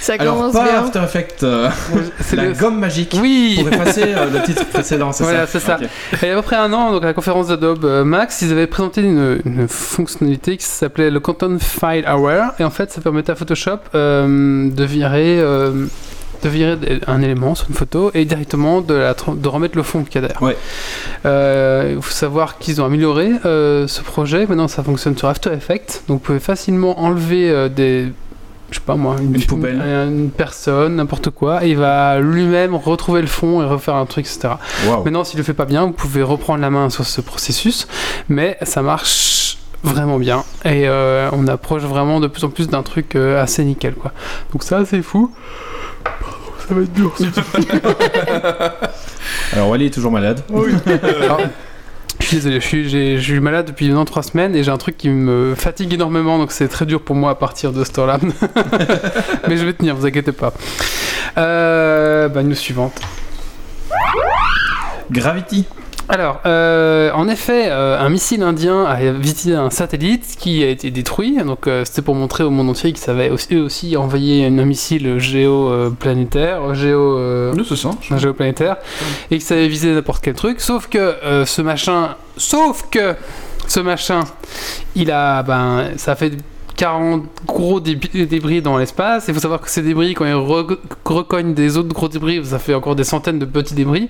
Ça 0.00 0.14
Alors, 0.18 0.34
commence 0.38 0.52
pas 0.54 0.64
bien. 0.64 0.80
After 0.82 0.98
Effects, 1.04 1.42
euh, 1.44 1.68
C'est 2.20 2.34
la 2.34 2.46
le- 2.46 2.52
gomme 2.54 2.80
magique 2.80 3.16
Oui 3.22 3.58
pour 3.60 3.68
effacer 3.72 4.06
euh, 4.06 4.26
le 4.28 4.42
titre 4.42 4.64
précédent, 4.66 5.12
c'est 5.12 5.22
Voilà, 5.22 5.46
ça 5.46 5.60
c'est 5.60 5.64
ça. 5.64 5.76
Ok. 5.80 5.88
Il 6.22 6.26
y 6.26 6.30
a 6.30 6.32
à 6.32 6.36
peu 6.36 6.42
près 6.42 6.56
un 6.56 6.72
an, 6.72 6.90
donc 6.90 7.04
à 7.04 7.06
la 7.06 7.12
conférence 7.14 7.46
d'Adobe 7.46 7.84
euh, 7.84 8.02
Max, 8.02 8.42
ils 8.42 8.50
avaient 8.50 8.66
présenté 8.66 9.02
une, 9.02 9.38
une 9.44 9.68
fonctionnalité 9.68 10.56
qui 10.56 10.64
s'appelait 10.64 11.12
le 11.12 11.20
Content 11.20 11.56
File 11.60 12.02
Aware, 12.06 12.54
et 12.58 12.64
en 12.64 12.70
fait, 12.70 12.90
ça 12.90 13.00
permettait 13.00 13.30
à 13.30 13.36
Photoshop 13.36 13.78
euh, 13.94 14.68
de 14.68 14.84
virer, 14.84 15.38
euh, 15.38 15.86
de 16.42 16.48
virer 16.48 16.76
un 17.06 17.22
élément 17.22 17.54
sur 17.54 17.68
une 17.68 17.74
photo 17.74 18.10
et 18.14 18.24
directement 18.24 18.80
de, 18.80 18.94
la, 18.94 19.14
tra- 19.14 19.38
de 19.38 19.48
remettre 19.48 19.76
le 19.76 19.82
fond 19.82 20.04
qu'il 20.04 20.20
y 20.20 20.24
a 20.24 20.28
derrière. 20.28 20.42
Ouais. 20.42 20.56
Euh, 21.26 21.94
il 21.96 22.02
faut 22.02 22.10
savoir 22.12 22.58
qu'ils 22.58 22.80
ont 22.80 22.84
amélioré 22.84 23.30
euh, 23.44 23.86
ce 23.86 24.00
projet. 24.02 24.46
Maintenant, 24.46 24.68
ça 24.68 24.82
fonctionne 24.82 25.16
sur 25.16 25.28
After 25.28 25.52
Effects, 25.52 26.02
donc 26.08 26.18
vous 26.18 26.24
pouvez 26.24 26.40
facilement 26.40 27.00
enlever 27.00 27.50
euh, 27.50 27.68
des 27.68 28.12
je 28.70 28.76
sais 28.76 28.82
pas 28.86 28.94
moi, 28.94 29.16
une, 29.20 29.34
Une 29.34 29.42
poubelle. 29.44 29.80
une 29.82 30.30
personne, 30.30 30.94
n'importe 30.94 31.30
quoi, 31.30 31.64
et 31.64 31.70
il 31.70 31.76
va 31.76 32.20
lui-même 32.20 32.76
retrouver 32.76 33.20
le 33.20 33.26
fond 33.26 33.60
et 33.62 33.64
refaire 33.66 33.96
un 33.96 34.06
truc, 34.06 34.26
etc. 34.26 34.54
Waouh. 34.86 35.02
Maintenant, 35.02 35.24
s'il 35.24 35.38
le 35.38 35.42
fait 35.42 35.54
pas 35.54 35.64
bien, 35.64 35.86
vous 35.86 35.90
pouvez 35.92 36.22
reprendre 36.22 36.60
la 36.60 36.70
main 36.70 36.88
sur 36.88 37.04
ce 37.04 37.20
processus, 37.20 37.88
mais 38.28 38.56
ça 38.62 38.80
marche 38.82 39.58
vraiment 39.82 40.18
bien 40.18 40.44
et 40.66 40.86
euh, 40.86 41.30
on 41.32 41.48
approche 41.48 41.82
vraiment 41.84 42.20
de 42.20 42.26
plus 42.26 42.44
en 42.44 42.50
plus 42.50 42.68
d'un 42.68 42.82
truc 42.82 43.16
euh, 43.16 43.42
assez 43.42 43.64
nickel 43.64 43.94
quoi. 43.94 44.12
Donc 44.52 44.62
ça 44.62 44.84
c'est 44.84 45.00
fou. 45.02 45.32
Pardon, 46.04 46.52
Ça 46.68 46.74
va 46.74 46.82
être 46.82 46.92
dur. 46.92 47.12
Alors, 49.52 49.68
Wally 49.70 49.86
est 49.86 49.90
toujours 49.94 50.12
malade. 50.12 50.42
Alors, 51.22 51.40
je 52.20 52.26
suis 52.26 52.36
désolé, 52.36 52.60
je 52.60 52.66
suis, 52.66 52.88
j'ai- 52.88 53.16
je 53.18 53.22
suis 53.22 53.40
malade 53.40 53.66
depuis 53.66 53.88
maintenant 53.88 54.04
3 54.04 54.22
semaines 54.22 54.54
et 54.54 54.62
j'ai 54.62 54.70
un 54.70 54.76
truc 54.76 54.96
qui 54.96 55.08
me 55.08 55.54
fatigue 55.56 55.92
énormément 55.94 56.38
donc 56.38 56.52
c'est 56.52 56.68
très 56.68 56.84
dur 56.86 57.00
pour 57.00 57.16
moi 57.16 57.30
à 57.30 57.34
partir 57.34 57.72
de 57.72 57.82
ce 57.82 57.92
temps-là. 57.92 58.18
mais 59.48 59.56
je 59.56 59.64
vais 59.64 59.72
tenir, 59.72 59.96
vous 59.96 60.06
inquiétez 60.06 60.32
pas. 60.32 60.52
Euh, 61.38 62.28
bah, 62.28 62.42
news 62.42 62.54
suivante. 62.54 63.00
Gravity. 65.10 65.66
Alors, 66.12 66.40
euh, 66.44 67.12
en 67.12 67.28
effet, 67.28 67.68
euh, 67.70 67.96
un 67.96 68.08
missile 68.08 68.42
indien 68.42 68.84
a 68.84 68.96
visité 69.12 69.54
un 69.54 69.70
satellite 69.70 70.34
qui 70.40 70.64
a 70.64 70.68
été 70.68 70.90
détruit. 70.90 71.36
Donc, 71.44 71.68
euh, 71.68 71.84
c'était 71.84 72.02
pour 72.02 72.16
montrer 72.16 72.42
au 72.42 72.50
monde 72.50 72.68
entier 72.68 72.90
qu'ils 72.90 73.00
savaient 73.00 73.30
aussi, 73.30 73.54
eux 73.54 73.62
aussi 73.62 73.96
envoyer 73.96 74.44
un 74.44 74.50
missile 74.50 75.20
géoplanétaire, 75.20 76.74
géo, 76.74 77.54
géoplanétaire, 78.16 78.78
et 79.30 79.36
qu'ils 79.36 79.46
savaient 79.46 79.68
viser 79.68 79.94
n'importe 79.94 80.24
quel 80.24 80.34
truc. 80.34 80.60
Sauf 80.60 80.88
que 80.88 81.14
ce 81.46 81.62
machin, 81.62 82.16
sauf 82.36 82.86
que 82.90 83.14
ce 83.68 83.78
machin, 83.78 84.24
il 84.96 85.12
a, 85.12 85.44
ben, 85.44 85.90
ça 85.96 86.12
a 86.12 86.16
fait 86.16 86.32
40 86.80 87.24
gros 87.46 87.78
débris, 87.78 88.62
dans 88.62 88.78
l'espace. 88.78 89.26
Il 89.28 89.34
faut 89.34 89.40
savoir 89.40 89.60
que 89.60 89.68
ces 89.68 89.82
débris, 89.82 90.14
quand 90.14 90.24
ils 90.24 90.32
re- 90.32 90.78
recognent 91.04 91.52
des 91.52 91.76
autres 91.76 91.92
gros 91.92 92.08
débris, 92.08 92.42
ça 92.42 92.58
fait 92.58 92.72
encore 92.72 92.96
des 92.96 93.04
centaines 93.04 93.38
de 93.38 93.44
petits 93.44 93.74
débris. 93.74 94.08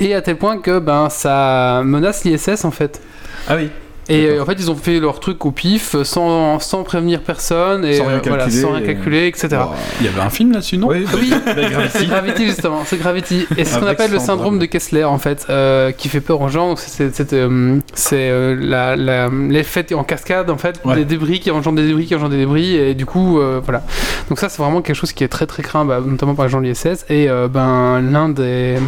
Et 0.00 0.14
à 0.14 0.22
tel 0.22 0.38
point 0.38 0.56
que 0.56 0.78
ben, 0.78 1.10
ça 1.10 1.82
menace 1.84 2.24
l'ISS 2.24 2.64
en 2.64 2.70
fait. 2.70 3.02
Ah 3.46 3.56
oui. 3.56 3.68
Et 4.08 4.26
euh, 4.26 4.42
en 4.42 4.46
fait, 4.46 4.54
ils 4.58 4.70
ont 4.70 4.76
fait 4.76 5.00
leur 5.00 5.18
truc 5.18 5.44
au 5.46 5.50
pif, 5.50 5.94
euh, 5.94 6.04
sans, 6.04 6.58
sans 6.60 6.84
prévenir 6.84 7.22
personne, 7.22 7.84
et 7.84 7.94
Sans 7.94 8.06
rien 8.06 8.16
euh, 8.18 8.20
voilà, 8.26 8.44
calculer, 8.44 8.62
sans 8.62 8.70
rien 8.72 8.80
et- 8.82 8.86
calculer, 8.86 9.26
etc. 9.26 9.48
Wow. 9.52 9.70
Il 10.00 10.06
y 10.06 10.08
avait 10.08 10.20
un 10.20 10.30
film 10.30 10.52
là-dessus, 10.52 10.78
non 10.78 10.88
Oui, 10.88 11.04
Oui, 11.14 11.30
la 11.44 11.54
Gravity. 11.70 11.98
c'est 11.98 12.06
Gravity 12.08 12.46
justement, 12.46 12.82
c'est 12.84 12.98
Gravity. 12.98 13.46
Et 13.56 13.64
c'est 13.64 13.74
ce 13.74 13.78
qu'on 13.80 13.86
appelle 13.86 14.12
le 14.12 14.18
syndrome 14.18 14.58
de. 14.58 14.66
Kessler 14.66 15.04
en 15.04 15.18
fait, 15.18 15.46
euh, 15.48 15.92
qui 15.92 16.08
fait 16.08 16.20
peur 16.20 16.40
aux 16.40 16.48
gens. 16.48 16.68
Donc, 16.70 16.80
C'est 16.80 17.14
c'est, 17.14 17.32
euh, 17.32 17.78
c'est, 17.94 18.28
euh, 18.30 18.56
la- 18.58 18.96
la- 18.96 19.28
l'effet 19.28 19.86
en 19.94 20.02
cascade 20.02 20.50
en 20.50 20.56
fait, 20.58 20.80
Ouais. 20.84 20.96
des 20.96 21.04
débris 21.04 21.38
qui 21.40 21.50
engendrent 21.52 21.76
des 21.76 21.86
débris 21.86 22.04
qui 22.06 22.14
engendrent 22.16 22.30
des 22.30 22.36
débris, 22.38 22.74
et 22.74 22.94
du 22.94 23.06
coup 23.06 23.38
euh, 23.40 23.60
voilà. 23.64 23.82
Donc 24.28 24.38
ça 24.40 24.48
c'est 24.48 24.60
vraiment 24.60 24.82
quelque 24.82 24.96
chose 24.96 25.12
qui 25.12 25.22
est 25.24 25.28
très 25.28 25.46
très 25.46 25.62
craint, 25.62 25.84
bah, 25.84 26.00
notamment 26.04 26.34
par 26.34 26.44
les 26.46 26.50
gens 26.50 26.60
de 26.60 26.66
l'ISS. 26.66 27.04
Et 27.08 27.28
euh, 27.30 27.46
ben 27.48 28.00
l'Inde 28.00 28.40
est 28.40 28.78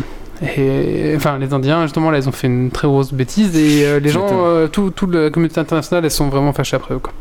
et 0.43 1.15
enfin 1.17 1.39
les 1.39 1.53
Indiens 1.53 1.83
justement 1.83 2.11
là 2.11 2.19
ils 2.19 2.29
ont 2.29 2.33
fait 2.33 2.47
une 2.47 2.71
très 2.71 2.87
grosse 2.87 3.13
bêtise 3.13 3.57
et 3.57 3.85
euh, 3.87 3.99
les 4.01 4.11
gens 4.11 4.27
euh, 4.31 4.69
tout, 4.69 4.91
toute 4.91 5.13
la 5.15 5.31
communauté 5.31 5.61
internationale 5.61 6.05
elles 6.05 6.11
sont 6.11 6.29
vraiment 6.29 6.53
fâchées 6.53 6.77
après 6.77 6.95
eux 6.95 6.99
quoi. 7.01 7.13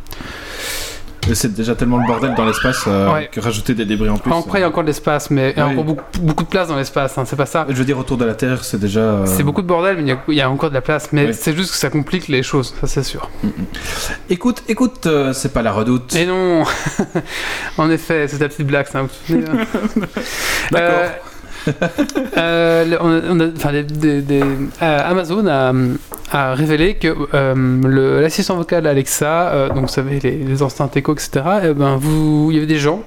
C'est 1.33 1.53
déjà 1.53 1.75
tellement 1.75 1.97
le 1.97 2.07
bordel 2.07 2.33
dans 2.35 2.45
l'espace 2.45 2.85
euh, 2.87 3.11
Ouais. 3.13 3.29
que 3.29 3.41
rajouter 3.41 3.73
des 3.73 3.83
débris 3.83 4.07
en 4.07 4.17
plus. 4.17 4.31
Après 4.31 4.59
il 4.59 4.61
y 4.61 4.63
a 4.63 4.67
encore 4.69 4.83
de 4.83 4.87
l'espace 4.87 5.29
mais 5.29 5.51
il 5.51 5.57
y 5.57 5.61
a 5.61 5.67
encore 5.67 5.83
beaucoup, 5.83 6.03
beaucoup 6.21 6.43
de 6.45 6.47
place 6.47 6.69
dans 6.69 6.77
l'espace 6.77 7.17
hein, 7.17 7.23
c'est 7.25 7.35
pas 7.35 7.45
ça. 7.45 7.65
Je 7.67 7.73
veux 7.73 7.83
dire, 7.83 7.97
autour 7.99 8.15
de 8.15 8.23
la 8.23 8.33
Terre, 8.33 8.63
c'est 8.63 8.79
déjà. 8.79 9.01
euh, 9.01 9.25
C'est 9.25 9.43
beaucoup 9.43 9.61
de 9.61 9.67
bordel, 9.67 9.97
mais 9.97 10.03
il 10.03 10.07
y 10.07 10.11
a- 10.13 10.19
il 10.29 10.33
y, 10.35 10.41
a 10.41 10.49
encore 10.49 10.69
de 10.69 10.73
la 10.75 10.79
place. 10.79 11.09
Mais 11.11 11.33
c'est 11.33 11.53
juste 11.53 11.71
que 11.71 11.75
ça 11.77 11.89
complique 11.89 12.29
les 12.29 12.43
choses, 12.43 12.73
ça 12.79 12.87
c'est 12.87 13.03
sûr. 13.03 13.29
Écoute, 14.29 14.63
écoute, 14.69 15.05
euh, 15.05 15.33
c'est 15.33 15.51
pas 15.51 15.61
la 15.63 15.73
redoute. 15.73 16.15
Et 16.15 16.25
non 16.25 16.63
En 17.77 17.89
effet, 17.91 18.29
c'est 18.29 18.37
ta 18.37 18.47
petite 18.47 18.65
blague, 18.65 18.87
ça. 18.87 19.01
D'accord. 20.71 21.09
Amazon 24.81 25.47
a, 25.47 26.53
révélé 26.53 26.95
que 26.95 27.15
euh, 27.33 28.21
l'assistant 28.21 28.57
vocal 28.57 28.85
Alexa, 28.85 29.49
euh, 29.49 29.69
donc 29.69 29.83
vous 29.83 29.87
savez 29.87 30.19
les, 30.19 30.61
enceintes 30.61 30.97
écho, 30.97 31.13
etc. 31.13 31.29
eh 31.63 31.73
ben 31.73 31.95
vous, 31.95 32.49
il 32.51 32.55
y 32.55 32.57
avait 32.57 32.67
des 32.67 32.79
gens 32.79 33.03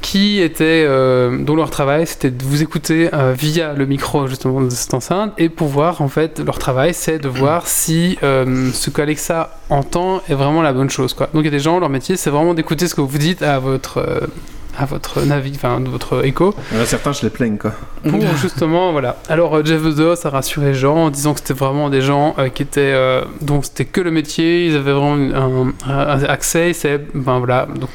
qui 0.00 0.40
étaient, 0.40 0.84
euh, 0.86 1.42
dont 1.42 1.56
leur 1.56 1.70
travail 1.70 2.06
c'était 2.06 2.30
de 2.30 2.42
vous 2.44 2.62
écouter 2.62 3.10
euh, 3.12 3.34
via 3.36 3.72
le 3.72 3.84
micro 3.84 4.28
justement 4.28 4.60
de 4.60 4.70
cette 4.70 4.94
enceinte 4.94 5.32
et 5.38 5.48
pour 5.48 5.66
voir 5.66 6.00
en 6.00 6.08
fait 6.08 6.38
leur 6.38 6.58
travail 6.58 6.94
c'est 6.94 7.18
de 7.18 7.28
voir 7.28 7.66
si 7.66 8.16
ce 8.22 8.90
qu'Alexa 8.90 9.58
entend 9.68 10.22
est 10.28 10.34
vraiment 10.34 10.62
la 10.62 10.72
bonne 10.72 10.90
chose. 10.90 11.16
Donc 11.16 11.28
il 11.34 11.44
y 11.44 11.48
a 11.48 11.50
des 11.50 11.58
gens 11.58 11.80
leur 11.80 11.90
métier 11.90 12.16
c'est 12.16 12.30
vraiment 12.30 12.54
d'écouter 12.54 12.86
ce 12.86 12.94
que 12.94 13.00
vous 13.00 13.18
dites 13.18 13.42
à 13.42 13.58
votre 13.58 14.28
à 14.78 14.84
votre 14.84 15.20
navi, 15.22 15.52
enfin 15.54 15.80
votre 15.84 16.24
écho. 16.24 16.54
Il 16.70 16.76
y 16.76 16.80
en 16.80 16.82
a 16.84 16.86
certains, 16.86 17.12
je 17.12 17.22
les 17.22 17.30
plaigne, 17.30 17.58
quoi. 17.58 17.72
pour 18.08 18.20
justement 18.40 18.92
voilà. 18.92 19.16
Alors 19.28 19.56
euh, 19.56 19.64
Jeff 19.64 19.82
Bezos 19.82 20.26
a 20.26 20.30
rassuré 20.30 20.66
les 20.68 20.74
gens 20.74 20.96
en 20.96 21.10
disant 21.10 21.34
que 21.34 21.40
c'était 21.40 21.54
vraiment 21.54 21.90
des 21.90 22.00
gens 22.00 22.34
euh, 22.38 22.48
qui 22.48 22.62
étaient 22.62 22.92
euh, 22.94 23.22
dont 23.40 23.60
c'était 23.62 23.84
que 23.84 24.00
le 24.00 24.10
métier. 24.10 24.66
Ils 24.66 24.76
avaient 24.76 24.92
vraiment 24.92 25.72
un, 25.86 25.90
un 25.90 26.22
accès. 26.24 26.72
C'est 26.72 26.98
ben 27.14 27.38
voilà. 27.38 27.66
Donc 27.74 27.90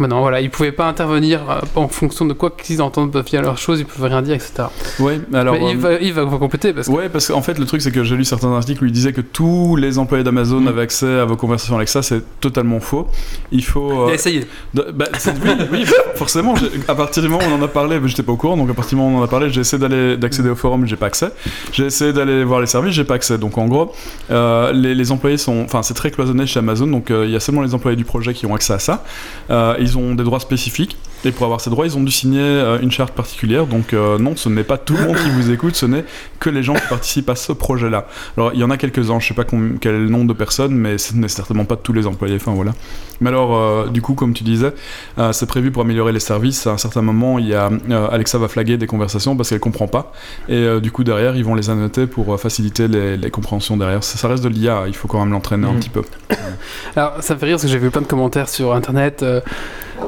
maintenant 0.00 0.20
voilà 0.20 0.40
ils 0.40 0.50
pouvaient 0.50 0.72
pas 0.72 0.86
intervenir 0.86 1.40
euh, 1.50 1.60
en 1.76 1.88
fonction 1.88 2.24
de 2.24 2.32
quoi 2.32 2.50
qu'ils 2.50 2.82
entendent 2.82 3.16
via 3.26 3.40
leurs 3.42 3.58
choses 3.58 3.80
ils 3.80 3.86
pouvaient 3.86 4.08
rien 4.08 4.22
dire 4.22 4.34
etc 4.34 4.64
Ouais, 4.98 5.20
alors. 5.32 5.54
mais 5.54 5.70
il 5.72 5.76
euh, 5.76 5.80
va, 5.80 5.92
il 5.94 6.12
va, 6.12 6.24
compléter 6.24 6.72
parce 6.72 6.88
que 6.88 6.92
Ouais, 6.92 7.08
parce 7.08 7.28
qu'en 7.28 7.42
fait, 7.42 7.58
le 7.58 7.64
truc, 7.66 7.80
c'est 7.82 7.90
que 7.92 8.02
j'ai 8.04 8.16
lu 8.16 8.24
certains 8.24 8.52
articles 8.52 8.82
où 8.82 8.86
il 8.86 8.92
disait 8.92 9.12
que 9.12 9.20
tous 9.20 9.76
les 9.76 9.98
employés 9.98 10.24
d'Amazon 10.24 10.60
Mm. 10.60 10.68
avaient 10.68 10.82
accès 10.82 11.18
à 11.20 11.24
vos 11.24 11.36
conversations 11.36 11.76
Alexa. 11.76 12.02
C'est 12.02 12.22
totalement 12.40 12.80
faux. 12.80 13.06
Il 13.52 13.64
faut. 13.64 13.90
il 14.06 14.08
euh, 14.08 14.12
a 14.12 14.14
essayé 14.14 14.46
de- 14.74 14.86
bah, 14.92 15.06
oui, 15.44 15.50
oui, 15.72 15.84
forcément. 16.16 16.54
À 16.88 16.94
partir 16.94 17.22
du 17.22 17.28
moment 17.28 17.42
où 17.44 17.50
on 17.50 17.60
en 17.60 17.62
a 17.62 17.68
parlé, 17.68 17.98
j'étais 18.06 18.22
pas 18.22 18.32
au 18.32 18.36
courant. 18.36 18.56
Donc, 18.56 18.68
à 18.70 18.74
partir 18.74 18.96
du 18.98 19.02
moment 19.04 19.16
où 19.16 19.18
on 19.18 19.22
en 19.22 19.24
a 19.24 19.28
parlé, 19.28 19.50
j'ai 19.50 19.60
essayé 19.60 19.80
d'aller 19.80 20.16
d'accéder 20.16 20.48
au 20.50 20.54
forum, 20.56 20.86
j'ai 20.86 20.96
pas 20.96 21.06
accès. 21.06 21.30
J'ai 21.72 21.86
essayé 21.86 22.12
d'aller 22.12 22.44
voir 22.44 22.60
les 22.60 22.66
services, 22.66 22.94
j'ai 22.94 23.04
pas 23.04 23.14
accès. 23.14 23.38
Donc, 23.38 23.58
en 23.58 23.66
gros, 23.66 23.92
euh, 24.30 24.72
les, 24.72 24.94
les 24.94 25.12
employés 25.12 25.36
sont. 25.38 25.62
Enfin, 25.64 25.82
c'est 25.82 25.94
très 25.94 26.10
cloisonné 26.10 26.46
chez 26.46 26.58
Amazon. 26.58 26.86
Donc, 26.86 27.10
euh, 27.10 27.24
il 27.26 27.32
y 27.32 27.36
a 27.36 27.40
seulement 27.40 27.62
les 27.62 27.74
employés 27.74 27.96
du 27.96 28.04
projet 28.04 28.34
qui 28.34 28.46
ont 28.46 28.54
accès 28.54 28.72
à 28.72 28.78
ça. 28.78 29.04
Euh, 29.50 29.74
ils 29.90 29.98
ont 29.98 30.14
des 30.14 30.24
droits 30.24 30.40
spécifiques. 30.40 30.96
Et 31.24 31.32
pour 31.32 31.44
avoir 31.44 31.60
ces 31.60 31.68
droits, 31.70 31.84
ils 31.86 31.96
ont 31.96 32.02
dû 32.02 32.10
signer 32.10 32.40
euh, 32.40 32.78
une 32.80 32.90
charte 32.90 33.12
particulière. 33.14 33.66
Donc, 33.66 33.92
euh, 33.92 34.18
non, 34.18 34.36
ce 34.36 34.48
n'est 34.48 34.64
pas 34.64 34.78
tout 34.78 34.96
le 34.96 35.04
monde 35.06 35.16
qui 35.16 35.28
vous 35.30 35.50
écoute, 35.50 35.76
ce 35.76 35.84
n'est 35.86 36.04
que 36.38 36.48
les 36.48 36.62
gens 36.62 36.74
qui 36.74 36.86
participent 36.88 37.28
à 37.28 37.34
ce 37.36 37.52
projet-là. 37.52 38.06
Alors, 38.36 38.52
il 38.54 38.60
y 38.60 38.64
en 38.64 38.70
a 38.70 38.76
quelques-uns, 38.78 39.20
je 39.20 39.28
sais 39.28 39.34
pas 39.34 39.44
quel 39.80 40.06
nombre 40.06 40.26
de 40.28 40.32
personnes, 40.32 40.74
mais 40.74 40.96
ce 40.98 41.14
n'est 41.14 41.28
certainement 41.28 41.66
pas 41.66 41.76
tous 41.76 41.92
les 41.92 42.06
employés. 42.06 42.36
Enfin, 42.36 42.52
voilà. 42.52 42.72
Mais 43.20 43.28
alors, 43.28 43.54
euh, 43.54 43.88
du 43.88 44.00
coup, 44.00 44.14
comme 44.14 44.32
tu 44.32 44.44
disais, 44.44 44.72
euh, 45.18 45.32
c'est 45.32 45.44
prévu 45.46 45.70
pour 45.70 45.82
améliorer 45.82 46.12
les 46.12 46.20
services. 46.20 46.66
À 46.66 46.70
un 46.70 46.78
certain 46.78 47.02
moment, 47.02 47.38
il 47.38 47.48
y 47.48 47.54
a, 47.54 47.68
Alexa 48.10 48.38
va 48.38 48.48
flaguer 48.48 48.78
des 48.78 48.86
conversations 48.86 49.36
parce 49.36 49.50
qu'elle 49.50 49.60
comprend 49.60 49.88
pas. 49.88 50.12
Et 50.48 50.80
du 50.80 50.90
coup, 50.90 51.04
derrière, 51.04 51.36
ils 51.36 51.44
vont 51.44 51.54
les 51.54 51.68
annoter 51.68 52.06
pour 52.06 52.40
faciliter 52.40 52.88
les, 52.88 53.16
les 53.18 53.30
compréhensions 53.30 53.76
derrière. 53.76 54.02
Ça, 54.02 54.16
ça 54.16 54.28
reste 54.28 54.42
de 54.42 54.48
l'IA, 54.48 54.84
il 54.86 54.94
faut 54.96 55.06
quand 55.08 55.20
même 55.20 55.32
l'entraîner 55.32 55.66
un 55.66 55.72
Mhm. 55.72 55.80
petit 55.80 55.90
peu. 55.90 56.02
alors 56.96 57.14
ça 57.20 57.34
me 57.34 57.38
fait 57.38 57.46
rire 57.46 57.54
parce 57.56 57.64
que 57.64 57.68
j'ai 57.68 57.78
vu 57.78 57.90
plein 57.90 58.00
de 58.00 58.06
commentaires 58.06 58.48
sur 58.48 58.74
internet 58.74 59.24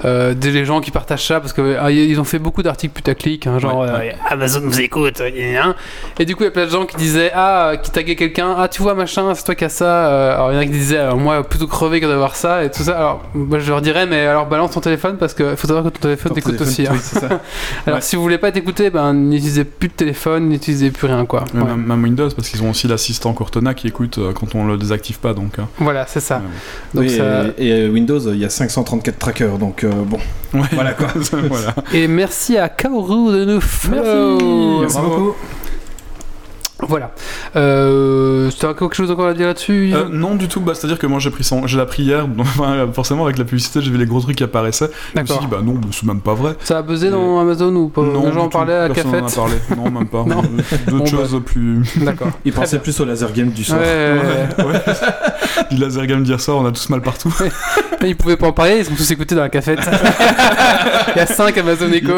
euh, 0.05 0.31
euh, 0.31 0.35
des 0.35 0.65
gens 0.65 0.81
qui 0.81 0.91
partagent 0.91 1.27
ça 1.27 1.41
parce 1.41 1.53
que 1.53 1.77
ah, 1.81 1.91
ils 1.91 2.19
ont 2.21 2.25
fait 2.25 2.39
beaucoup 2.39 2.63
d'articles 2.63 2.93
putaclic 2.95 3.47
hein, 3.47 3.59
genre 3.59 3.81
Ouais, 3.81 3.89
euh, 3.89 4.13
Amazon 4.29 4.61
vous 4.65 4.81
écoute 4.81 5.21
euh, 5.21 5.73
et 6.19 6.25
du 6.25 6.35
coup 6.37 6.43
il 6.43 6.47
y 6.47 6.49
a 6.49 6.53
plein 6.53 6.67
de 6.67 6.71
gens 6.71 6.87
qui 6.87 6.97
disaient 6.97 7.31
ah 7.35 7.71
euh, 7.71 7.77
qui 7.77 7.91
taguaient 7.91 8.17
quelqu'un 8.17 8.55
ah 8.59 8.69
tu 8.69 8.83
vois 8.83 8.95
machin 8.95 9.35
c'est 9.35 9.45
toi 9.45 9.55
qui 9.55 9.65
as 9.65 9.69
ça 9.69 9.85
Euh, 10.09 10.35
alors 10.35 10.53
il 10.53 10.55
y 10.55 10.59
en 10.59 10.61
a 10.61 10.65
qui 10.65 10.71
disaient 10.71 10.99
alors, 10.99 11.17
moi 11.17 11.43
plutôt 11.47 11.67
crever 11.67 12.01
que 12.01 12.07
d'avoir 12.07 12.37
ça 12.37 12.65
et 12.65 12.71
tout 12.71 12.83
ça 12.83 12.97
alors 12.97 13.23
moi 13.35 13.59
je 13.59 13.69
leur 13.71 13.81
dirais 13.81 14.07
mais 14.07 14.27
alors 14.27 14.47
balance 14.47 14.73
ton 14.73 14.81
téléphone 14.81 15.17
parce 15.19 15.35
que 15.35 15.55
faut 15.57 15.67
savoir 15.67 15.85
que 15.85 15.91
ton 15.91 16.01
téléphone 16.01 16.33
t'écoute 16.33 16.61
aussi 16.61 16.87
hein. 16.87 16.91
oui, 16.93 16.99
c'est 17.03 17.21
ça. 17.21 17.27
alors 17.87 17.97
Ouais. 17.97 18.01
si 18.03 18.17
vous 18.17 18.23
voulez 18.23 18.39
pas 18.39 18.51
t'écouter 18.53 18.91
ben 18.91 19.13
n'utilisez 19.13 19.65
plus 19.65 19.89
de 19.89 19.95
téléphone 19.95 20.49
n'utilisez 20.49 20.91
plus 20.91 21.07
rien 21.07 21.25
quoi. 21.27 21.45
Même, 21.55 21.85
même 21.87 22.03
Windows, 22.03 22.29
parce 22.35 22.49
qu'ils 22.49 22.63
ont 22.63 22.71
aussi 22.71 22.89
l'assistant 22.89 23.33
Cortana 23.33 23.75
qui 23.75 23.87
écoute 23.89 24.19
euh, 24.19 24.33
quand 24.33 24.55
on 24.55 24.67
le 24.67 24.77
désactive 24.77 25.19
pas. 25.19 25.35
Donc, 25.35 25.59
euh, 25.59 25.63
voilà 25.79 26.07
c'est 26.07 26.21
ça 26.21 26.37
Ouais. 26.37 26.43
donc 26.95 27.05
Oui, 27.05 27.17
ça... 27.17 27.45
et, 27.59 27.69
et, 27.69 27.73
euh, 27.73 27.89
Windows, 27.91 28.19
il 28.19 28.39
y 28.39 28.45
a 28.45 28.49
534 28.51 29.19
trackers, 29.19 29.59
donc 29.59 29.82
euh, 29.85 29.91
bon. 30.05 30.19
ouais. 30.55 30.69
Voilà, 30.73 30.93
quoi. 30.93 31.09
voilà. 31.49 31.75
et 31.93 32.07
merci 32.09 32.57
à 32.57 32.69
Kaoru 32.69 33.33
de 33.33 33.45
nous 33.45 33.61
follow. 33.61 34.81
Merci 34.81 34.97
bravo. 34.97 35.17
beaucoup. 35.17 35.37
Voilà. 36.89 37.13
Euh, 37.57 38.51
tu 38.59 38.67
as 38.67 38.75
quelque 38.75 38.95
chose 38.95 39.11
encore 39.11 39.27
à 39.27 39.35
dire 39.35 39.47
là-dessus 39.47 39.93
Euh, 39.95 40.05
non 40.11 40.35
du 40.35 40.49
tout, 40.49 40.61
bah, 40.61 40.73
c'est-à-dire 40.75 40.99
que 40.99 41.07
moi 41.07 41.19
j'ai 41.21 41.31
pris 41.31 41.45
son... 41.45 41.67
j'ai 41.67 41.79
hier, 41.99 42.27
donc, 42.29 42.47
enfin, 42.47 42.87
forcément 42.93 43.25
avec 43.25 43.39
la 43.39 43.45
publicité 43.45 43.81
j'ai 43.81 43.91
vu 43.91 43.99
les 43.99 44.07
gros 44.07 44.21
trucs 44.21 44.37
qui 44.37 44.45
apparaissaient. 44.45 44.91
Je 45.15 45.21
me 45.21 45.25
suis 45.27 45.35
D'accord. 45.35 45.41
dit 45.41 45.47
bah 45.51 45.61
non, 45.65 45.81
c'est 45.91 46.05
même 46.07 46.21
pas 46.21 46.35
vrai. 46.35 46.55
Ça 46.65 46.79
a 46.79 46.83
buzzé 46.83 47.11
dans 47.11 47.41
Amazon 47.41 47.75
ou 47.77 47.89
pas? 47.89 48.03
non, 48.03 48.27
Les 48.27 48.33
gens 48.33 48.41
en 48.41 48.43
du 48.45 48.49
tout, 48.51 48.59
parlaient 48.59 48.75
à 48.77 48.89
personne 48.89 49.15
en 49.15 49.19
a 49.19 49.21
Cafette 49.23 49.37
parlé. 49.37 49.55
Non, 49.77 49.91
même 49.91 50.09
pas. 50.09 50.25
D'autres 50.87 50.91
Bon, 50.91 50.99
bah. 50.99 51.11
choses 51.11 51.41
plus. 51.45 51.83
D'accord. 51.99 52.31
Il 52.45 52.53
pensait 52.53 52.79
plus 52.79 52.99
au 53.01 53.05
laser 53.05 53.33
game 53.33 53.51
du 53.51 53.65
soir. 53.65 53.81
Ouais, 53.81 53.87
ouais, 54.59 54.65
ouais. 54.65 54.73
ouais. 54.73 54.81
du 55.71 55.77
laser 55.77 56.07
game 56.07 56.23
d'hier 56.23 56.41
soir, 56.41 56.59
on 56.59 56.67
a 56.67 56.73
tous 56.73 56.89
mal 56.91 57.01
partout. 57.03 57.33
Mais 58.01 58.11
Ils 58.11 58.17
pouvaient 58.17 58.37
pas 58.37 58.49
en 58.49 58.53
parler, 58.53 58.79
ils 58.79 58.85
sont 58.85 58.95
tous 58.95 59.11
écoutés 59.11 59.35
dans 59.35 59.43
la 59.43 59.49
cafette. 59.49 59.81
Il 61.15 61.19
y 61.19 61.21
a 61.21 61.27
5 61.27 61.57
Amazon 61.59 61.91
Echo. 61.93 62.13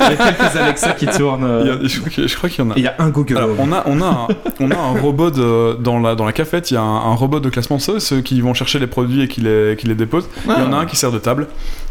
Il 0.00 0.10
y 0.10 0.12
a 0.12 0.16
quelques 0.32 0.56
Alexa 0.56 0.92
qui 0.92 1.06
tournent. 1.06 1.44
euh, 1.44 1.76
a- 1.76 1.86
je 1.86 2.36
crois 2.36 2.48
qu'il 2.48 2.64
y 2.64 2.68
en 2.68 2.70
a. 2.72 2.74
il 2.76 2.82
y 2.82 2.86
a 2.86 2.94
un 2.98 3.08
Google 3.10 3.36
Alors, 3.38 3.50
on 3.58 3.72
a, 3.72 3.82
on 3.86 4.00
a, 4.02 4.09
un, 4.10 4.28
on 4.60 4.70
a 4.70 4.76
un 4.76 5.00
robot 5.00 5.30
de, 5.30 5.74
dans, 5.80 5.98
la, 6.00 6.14
dans 6.14 6.24
la 6.24 6.32
cafette, 6.32 6.70
il 6.70 6.74
y 6.74 6.76
a 6.76 6.82
un, 6.82 6.96
un 7.10 7.14
robot 7.14 7.40
de 7.40 7.48
classement 7.48 7.78
ceux, 7.78 7.98
ceux 8.00 8.20
qui 8.20 8.40
vont 8.40 8.54
chercher 8.54 8.78
les 8.78 8.86
produits 8.86 9.22
et 9.22 9.28
qui 9.28 9.40
les, 9.40 9.76
qui 9.78 9.86
les 9.86 9.94
déposent. 9.94 10.28
Il 10.44 10.50
y 10.50 10.54
en 10.54 10.72
a 10.72 10.76
un 10.76 10.86
qui 10.86 10.96
sert 10.96 11.12
de 11.12 11.18
table 11.18 11.46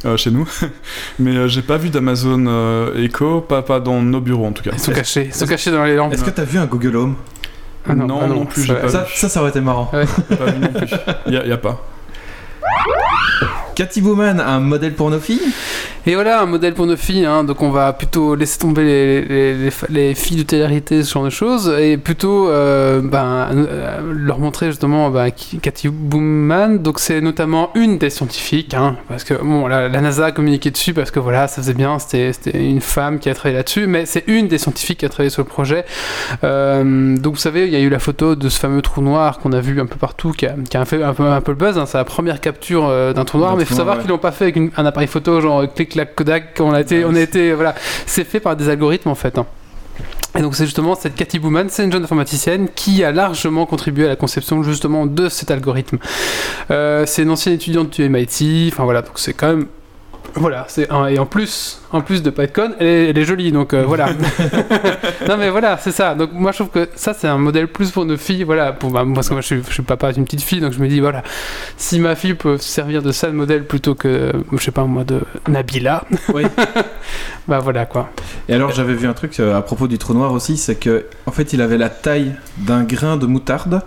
euh, 0.05 0.17
chez 0.17 0.31
nous, 0.31 0.47
mais 1.19 1.35
euh, 1.35 1.47
j'ai 1.47 1.61
pas 1.61 1.77
vu 1.77 1.89
d'Amazon 1.89 2.45
euh, 2.47 3.03
Echo, 3.03 3.41
pas, 3.41 3.61
pas 3.61 3.79
dans 3.79 4.01
nos 4.01 4.21
bureaux 4.21 4.45
en 4.45 4.51
tout 4.51 4.63
cas. 4.63 4.71
Ils 4.73 4.79
sont 4.79 4.91
cachés, 4.93 5.25
ils 5.27 5.33
sont 5.33 5.45
cachés 5.47 5.71
dans 5.71 5.83
les 5.83 5.95
lampes. 5.95 6.13
Est-ce 6.13 6.23
que 6.23 6.29
t'as 6.29 6.43
vu 6.45 6.57
un 6.59 6.65
Google 6.65 6.95
Home? 6.95 7.15
Ah 7.87 7.95
Non, 7.95 8.19
ah 8.21 8.27
non 8.27 8.45
plus, 8.45 8.65
ça- 8.67 8.75
pas 8.75 8.89
ça, 8.89 9.05
ça, 9.13 9.29
ça 9.29 9.39
aurait 9.41 9.49
été 9.49 9.61
marrant. 9.61 9.85
Pas 9.85 10.05
vu 10.05 10.59
non 10.59 10.67
plus. 10.73 10.87
Il 11.27 11.33
y 11.33 11.37
a, 11.37 11.43
il 11.43 11.49
y 11.49 11.53
a 11.53 11.57
pas. 11.57 11.81
Cathy 13.79 14.01
Bowman, 14.01 14.41
un 14.41 14.59
modèle 14.59 14.93
pour 14.93 15.09
nos 15.09 15.21
filles? 15.21 15.53
Et 16.05 16.15
voilà, 16.15 16.41
un 16.41 16.45
modèle 16.45 16.73
pour 16.73 16.85
nos 16.85 16.97
filles, 16.97 17.25
hein, 17.25 17.45
donc 17.45 17.61
on 17.61 17.69
va 17.69 17.93
plutôt 17.93 18.35
laisser 18.35 18.59
tomber 18.59 18.83
les, 18.83 19.21
les, 19.21 19.53
les, 19.53 19.71
les 19.89 20.15
filles 20.15 20.45
ce 20.49 21.03
genre 21.03 21.23
de 21.23 21.29
choses, 21.29 21.73
et 21.79 21.95
plutôt 21.95 22.49
euh, 22.49 22.99
ben, 23.01 23.47
euh, 23.53 24.01
leur 24.11 24.39
montrer 24.39 24.65
justement 24.67 25.09
ben, 25.09 25.29
Cathy 25.61 25.87
Bowman, 25.87 26.79
donc 26.79 26.99
c'est 26.99 27.21
notamment 27.21 27.69
une 27.73 27.97
des 27.97 28.09
scientifiques, 28.09 28.73
hein, 28.73 28.97
parce 29.07 29.23
que 29.23 29.35
bon, 29.35 29.67
la, 29.67 29.87
la 29.87 30.01
NASA 30.01 30.25
a 30.25 30.31
communiqué 30.33 30.71
dessus 30.71 30.93
parce 30.93 31.11
que 31.11 31.19
voilà, 31.19 31.47
ça 31.47 31.61
faisait 31.61 31.73
bien, 31.73 31.99
c'était 31.99 32.33
une 32.53 32.81
femme 32.81 33.19
qui 33.19 33.29
a 33.29 33.33
travaillé 33.33 33.55
là-dessus, 33.55 33.87
mais 33.87 34.05
c'est 34.05 34.25
une 34.27 34.49
des 34.49 34.57
scientifiques 34.57 34.99
qui 34.99 35.05
a 35.05 35.09
travaillé 35.09 35.29
sur 35.29 35.43
le 35.43 35.47
projet. 35.47 35.85
Euh, 36.43 37.15
donc 37.15 37.35
vous 37.35 37.39
savez, 37.39 37.65
il 37.67 37.71
y 37.71 37.77
a 37.77 37.79
eu 37.79 37.89
la 37.89 37.99
photo 37.99 38.35
de 38.35 38.49
ce 38.49 38.59
fameux 38.59 38.81
trou 38.81 39.01
noir 39.01 39.39
qu'on 39.39 39.53
a 39.53 39.61
vu 39.61 39.79
un 39.79 39.85
peu 39.85 39.97
partout, 39.97 40.31
qui 40.31 40.47
a, 40.47 40.55
qui 40.69 40.75
a 40.75 40.83
fait 40.83 41.01
un 41.01 41.13
peu, 41.13 41.27
un 41.27 41.39
peu 41.39 41.53
le 41.53 41.57
buzz, 41.57 41.77
hein, 41.77 41.85
c'est 41.85 41.97
la 41.97 42.03
première 42.03 42.41
capture 42.41 43.13
d'un 43.13 43.25
trou 43.25 43.37
noir, 43.37 43.55
mais 43.55 43.68
faut 43.69 43.75
savoir 43.75 43.95
ouais. 43.97 44.01
qu'ils 44.01 44.09
l'ont 44.11 44.17
pas 44.17 44.31
fait 44.31 44.45
avec 44.45 44.55
une- 44.57 44.71
un 44.77 44.85
appareil 44.85 45.07
photo 45.07 45.39
genre 45.41 45.65
clic 45.73 45.89
clac 45.89 46.15
Kodak, 46.15 46.57
on 46.59 46.73
a 46.73 46.81
été, 46.81 47.05
on 47.05 47.15
a 47.15 47.19
été, 47.19 47.53
voilà, 47.53 47.75
c'est 48.05 48.23
fait 48.23 48.39
par 48.39 48.55
des 48.55 48.69
algorithmes 48.69 49.09
en 49.09 49.15
fait. 49.15 49.37
hein. 49.37 49.45
Et 50.37 50.41
donc 50.41 50.55
c'est 50.55 50.65
justement 50.65 50.93
cette 50.95 51.15
Cathy 51.15 51.39
Bowman, 51.39 51.65
c'est 51.69 51.83
une 51.83 51.91
jeune 51.91 52.03
informaticienne 52.03 52.69
qui 52.75 53.03
a 53.03 53.11
largement 53.11 53.65
contribué 53.65 54.05
à 54.05 54.09
la 54.09 54.15
conception 54.15 54.61
justement 54.61 55.05
de 55.07 55.27
cet 55.27 55.49
algorithme. 55.49 55.97
Euh, 56.71 57.05
c'est 57.07 57.23
une 57.23 57.31
ancienne 57.31 57.55
étudiante 57.55 57.89
du 57.91 58.03
MIT, 58.07 58.69
enfin 58.71 58.83
voilà, 58.83 59.01
donc 59.01 59.13
c'est 59.17 59.33
quand 59.33 59.47
même 59.47 59.65
Voilà, 60.35 60.65
c'est 60.67 60.89
un- 60.91 61.07
et 61.07 61.19
en 61.19 61.25
plus, 61.25 61.81
en 61.91 62.01
plus 62.01 62.21
de 62.23 62.29
pas 62.29 62.43
être 62.43 62.53
conne, 62.53 62.73
elle 62.79 62.87
est, 62.87 63.09
elle 63.09 63.17
est 63.17 63.23
jolie, 63.25 63.51
donc 63.51 63.73
euh, 63.73 63.83
voilà. 63.85 64.09
non 65.27 65.37
mais 65.37 65.49
voilà, 65.49 65.77
c'est 65.77 65.91
ça. 65.91 66.15
Donc 66.15 66.31
moi 66.33 66.51
je 66.51 66.57
trouve 66.63 66.69
que 66.69 66.89
ça 66.95 67.13
c'est 67.13 67.27
un 67.27 67.37
modèle 67.37 67.67
plus 67.67 67.91
pour 67.91 68.05
nos 68.05 68.17
filles, 68.17 68.43
voilà. 68.43 68.71
Pour 68.73 68.91
bah, 68.91 69.03
parce 69.13 69.27
que 69.29 69.33
moi 69.33 69.41
je 69.41 69.47
suis, 69.47 69.61
je 69.67 69.73
suis 69.73 69.83
papa 69.83 70.11
d'une 70.13 70.25
petite 70.25 70.41
fille, 70.41 70.61
donc 70.61 70.73
je 70.73 70.79
me 70.79 70.87
dis 70.87 70.99
voilà, 70.99 71.23
si 71.77 71.99
ma 71.99 72.15
fille 72.15 72.33
peut 72.35 72.57
se 72.57 72.67
servir 72.69 73.01
de 73.01 73.11
ça 73.11 73.27
de 73.27 73.33
modèle 73.33 73.65
plutôt 73.65 73.95
que, 73.95 74.31
je 74.51 74.57
sais 74.63 74.71
pas 74.71 74.83
moi, 74.85 75.03
de 75.03 75.21
Nabila, 75.47 76.03
Oui. 76.33 76.43
bah 77.47 77.59
voilà 77.59 77.85
quoi. 77.85 78.09
Et 78.47 78.53
alors 78.53 78.71
j'avais 78.71 78.93
vu 78.93 79.07
un 79.07 79.13
truc 79.13 79.39
euh, 79.39 79.57
à 79.57 79.61
propos 79.61 79.87
du 79.87 79.97
trou 79.97 80.13
noir 80.13 80.31
aussi, 80.33 80.57
c'est 80.57 80.75
que 80.75 81.05
en 81.25 81.31
fait 81.31 81.53
il 81.53 81.61
avait 81.61 81.77
la 81.77 81.89
taille 81.89 82.33
d'un 82.57 82.83
grain 82.83 83.17
de 83.17 83.25
moutarde 83.25 83.81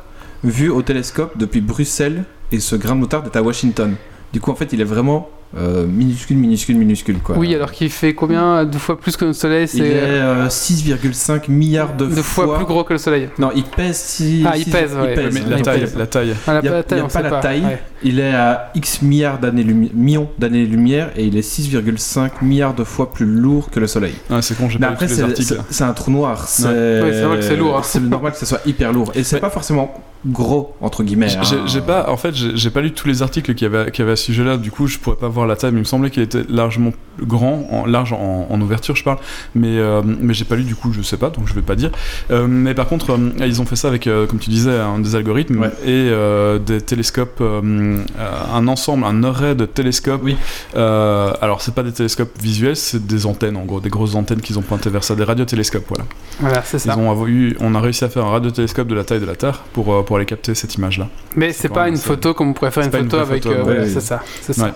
vu 0.44 0.68
au 0.70 0.82
télescope 0.82 1.36
depuis 1.38 1.60
Bruxelles 1.60 2.24
et 2.50 2.58
ce 2.60 2.74
grain 2.76 2.94
de 2.94 3.00
moutarde 3.00 3.26
est 3.32 3.36
à 3.38 3.42
Washington. 3.42 3.94
Du 4.32 4.40
coup 4.40 4.50
en 4.50 4.54
fait 4.54 4.72
il 4.72 4.80
est 4.80 4.84
vraiment 4.84 5.28
euh, 5.56 5.86
minuscule, 5.86 6.36
minuscule, 6.36 6.76
minuscule 6.76 7.18
quoi. 7.18 7.36
Oui, 7.36 7.54
alors 7.54 7.70
qu'il 7.72 7.90
fait 7.90 8.14
combien 8.14 8.64
Deux 8.64 8.78
fois 8.78 8.98
plus 8.98 9.16
que 9.16 9.24
notre 9.24 9.38
soleil, 9.38 9.68
Il 9.74 9.82
est 9.82 9.92
euh, 9.94 10.48
6,5 10.48 11.50
milliards 11.50 11.94
de 11.94 12.06
deux 12.06 12.22
fois, 12.22 12.56
plus 12.56 12.64
gros 12.64 12.84
que 12.84 12.92
le 12.94 12.98
soleil. 12.98 13.28
Non, 13.38 13.50
il 13.54 13.64
pèse 13.64 13.96
6 13.98 14.44
Ah, 14.46 14.56
il 14.56 14.64
pèse, 14.64 14.92
ouais. 14.94 15.14
Mais 15.32 15.40
la 15.48 15.56
il 15.58 15.62
taille, 15.62 15.80
pèse. 15.80 15.96
la 15.96 16.06
taille. 16.06 16.34
Ah, 16.46 16.54
la, 16.54 16.60
Il 16.60 16.64
y 16.64 16.68
a- 16.68 16.72
la 16.72 16.82
taille, 16.82 16.98
il 16.98 17.00
y 17.00 17.02
a 17.02 17.04
on 17.04 17.08
pas 17.08 17.22
la 17.22 17.40
taille. 17.40 17.60
Ouais. 17.64 17.82
Il 18.02 18.18
est 18.18 18.32
à 18.34 18.70
X 18.74 19.02
milliards 19.02 19.38
d'années 19.38 19.64
millions 19.64 20.28
d'années-lumière 20.38 21.10
et 21.16 21.24
il 21.24 21.36
est 21.36 21.42
6,5 21.42 22.30
milliards 22.42 22.74
de 22.74 22.84
fois 22.84 23.12
plus 23.12 23.26
lourd 23.26 23.70
que 23.70 23.78
le 23.80 23.86
soleil. 23.86 24.14
Ah, 24.30 24.42
c'est 24.42 24.56
con, 24.56 24.68
j'ai 24.68 24.78
Mais 24.78 24.86
pas 24.86 24.92
après, 24.92 25.08
c'est 25.08 25.22
articles. 25.22 25.42
c'est- 25.42 25.58
c'est 25.74 25.84
un 25.84 25.92
trou 25.92 26.10
noir. 26.10 26.48
C'est 26.48 26.64
Ouais, 26.66 27.10
c'est 27.12 27.22
vrai 27.22 27.36
que 27.36 27.42
c'est 27.44 27.56
lourd, 27.56 27.76
hein. 27.76 27.82
C'est 27.84 28.00
normal 28.00 28.32
que 28.32 28.38
ce 28.38 28.46
soit 28.46 28.60
hyper 28.66 28.92
lourd. 28.92 29.12
Et 29.14 29.22
c'est 29.22 29.38
pas 29.40 29.50
forcément 29.50 29.92
gros, 30.26 30.74
entre 30.80 31.02
guillemets. 31.02 31.28
J'ai- 31.28 31.38
hein. 31.78 31.82
Pas, 31.86 32.08
en 32.10 32.16
fait, 32.16 32.34
j'ai 32.34 32.56
j'ai 32.56 32.70
pas 32.70 32.80
lu 32.80 32.92
tous 32.92 33.08
les 33.08 33.22
articles 33.22 33.54
qu'il 33.54 33.70
y 33.70 33.74
avait, 33.74 33.90
qu'il 33.90 34.00
y 34.00 34.02
avait 34.04 34.12
à 34.12 34.16
ce 34.16 34.24
sujet-là. 34.24 34.56
Du 34.56 34.70
coup, 34.70 34.86
je 34.86 34.98
pourrais 34.98 35.16
pas 35.16 35.28
voir 35.28 35.46
la 35.46 35.56
taille. 35.56 35.72
Mais 35.72 35.78
il 35.78 35.80
me 35.80 35.84
semblait 35.84 36.10
qu'il 36.10 36.22
était 36.22 36.42
largement 36.48 36.92
grand, 37.20 37.66
en, 37.70 37.86
large 37.86 38.12
en, 38.12 38.46
en 38.48 38.60
ouverture, 38.60 38.94
je 38.96 39.04
parle. 39.04 39.18
Mais, 39.54 39.78
euh, 39.78 40.00
mais 40.04 40.32
j'ai 40.34 40.44
pas 40.44 40.56
lu. 40.56 40.62
Du 40.64 40.74
coup, 40.76 40.92
je 40.92 41.02
sais 41.02 41.16
pas, 41.16 41.30
donc 41.30 41.46
je 41.48 41.54
vais 41.54 41.62
pas 41.62 41.74
dire. 41.74 41.90
Euh, 42.30 42.46
mais 42.48 42.74
par 42.74 42.86
contre, 42.86 43.10
euh, 43.12 43.30
ils 43.46 43.60
ont 43.60 43.66
fait 43.66 43.76
ça 43.76 43.88
avec, 43.88 44.06
euh, 44.06 44.26
comme 44.26 44.38
tu 44.38 44.50
disais, 44.50 44.78
un, 44.78 44.98
des 45.00 45.14
algorithmes 45.16 45.60
Ouais. 45.60 45.68
et 45.84 46.08
euh, 46.10 46.58
des 46.58 46.80
télescopes, 46.80 47.42
un 47.42 48.68
ensemble, 48.68 49.04
un 49.04 49.22
array 49.24 49.54
de 49.54 49.66
télescopes. 49.66 50.20
Oui. 50.22 50.36
Euh, 50.76 51.32
alors, 51.40 51.60
c'est 51.62 51.74
pas 51.74 51.82
des 51.82 51.92
télescopes 51.92 52.30
visuels, 52.40 52.76
c'est 52.76 53.04
des 53.06 53.26
antennes, 53.26 53.56
en 53.56 53.64
gros, 53.64 53.80
des 53.80 53.90
grosses 53.90 54.14
antennes 54.14 54.40
qu'ils 54.40 54.58
ont 54.58 54.62
pointées 54.62 54.90
vers 54.90 55.04
ça, 55.04 55.14
des 55.14 55.24
radiotélescopes, 55.24 55.84
voilà. 55.88 56.04
Voilà, 56.40 56.62
c'est 56.64 56.78
ça. 56.78 56.94
Ils 56.96 56.98
ont 57.00 57.26
eu, 57.26 57.56
on 57.60 57.74
a 57.74 57.80
réussi 57.80 58.04
à 58.04 58.08
faire 58.08 58.24
un 58.24 58.30
radiotélescope 58.30 58.88
de 58.88 58.94
la 58.94 59.04
taille 59.04 59.20
de 59.20 59.26
la 59.26 59.36
Terre 59.36 59.62
pour, 59.72 60.04
pour 60.12 60.18
aller 60.18 60.26
capter 60.26 60.54
cette 60.54 60.74
image-là. 60.74 61.08
Mais 61.36 61.54
c'est 61.54 61.70
pas 61.70 61.88
une 61.88 61.96
photo 61.96 62.34
comme 62.34 62.50
on 62.50 62.52
pourrait 62.52 62.70
faire 62.70 62.84
une 62.84 62.90
photo 62.92 63.16
avec. 63.16 63.46
euh, 63.46 63.64
ouais, 63.64 63.88
c'est 63.88 64.02
ça, 64.02 64.20
c'est 64.42 64.52
ça. 64.52 64.66
Ouais. 64.66 64.72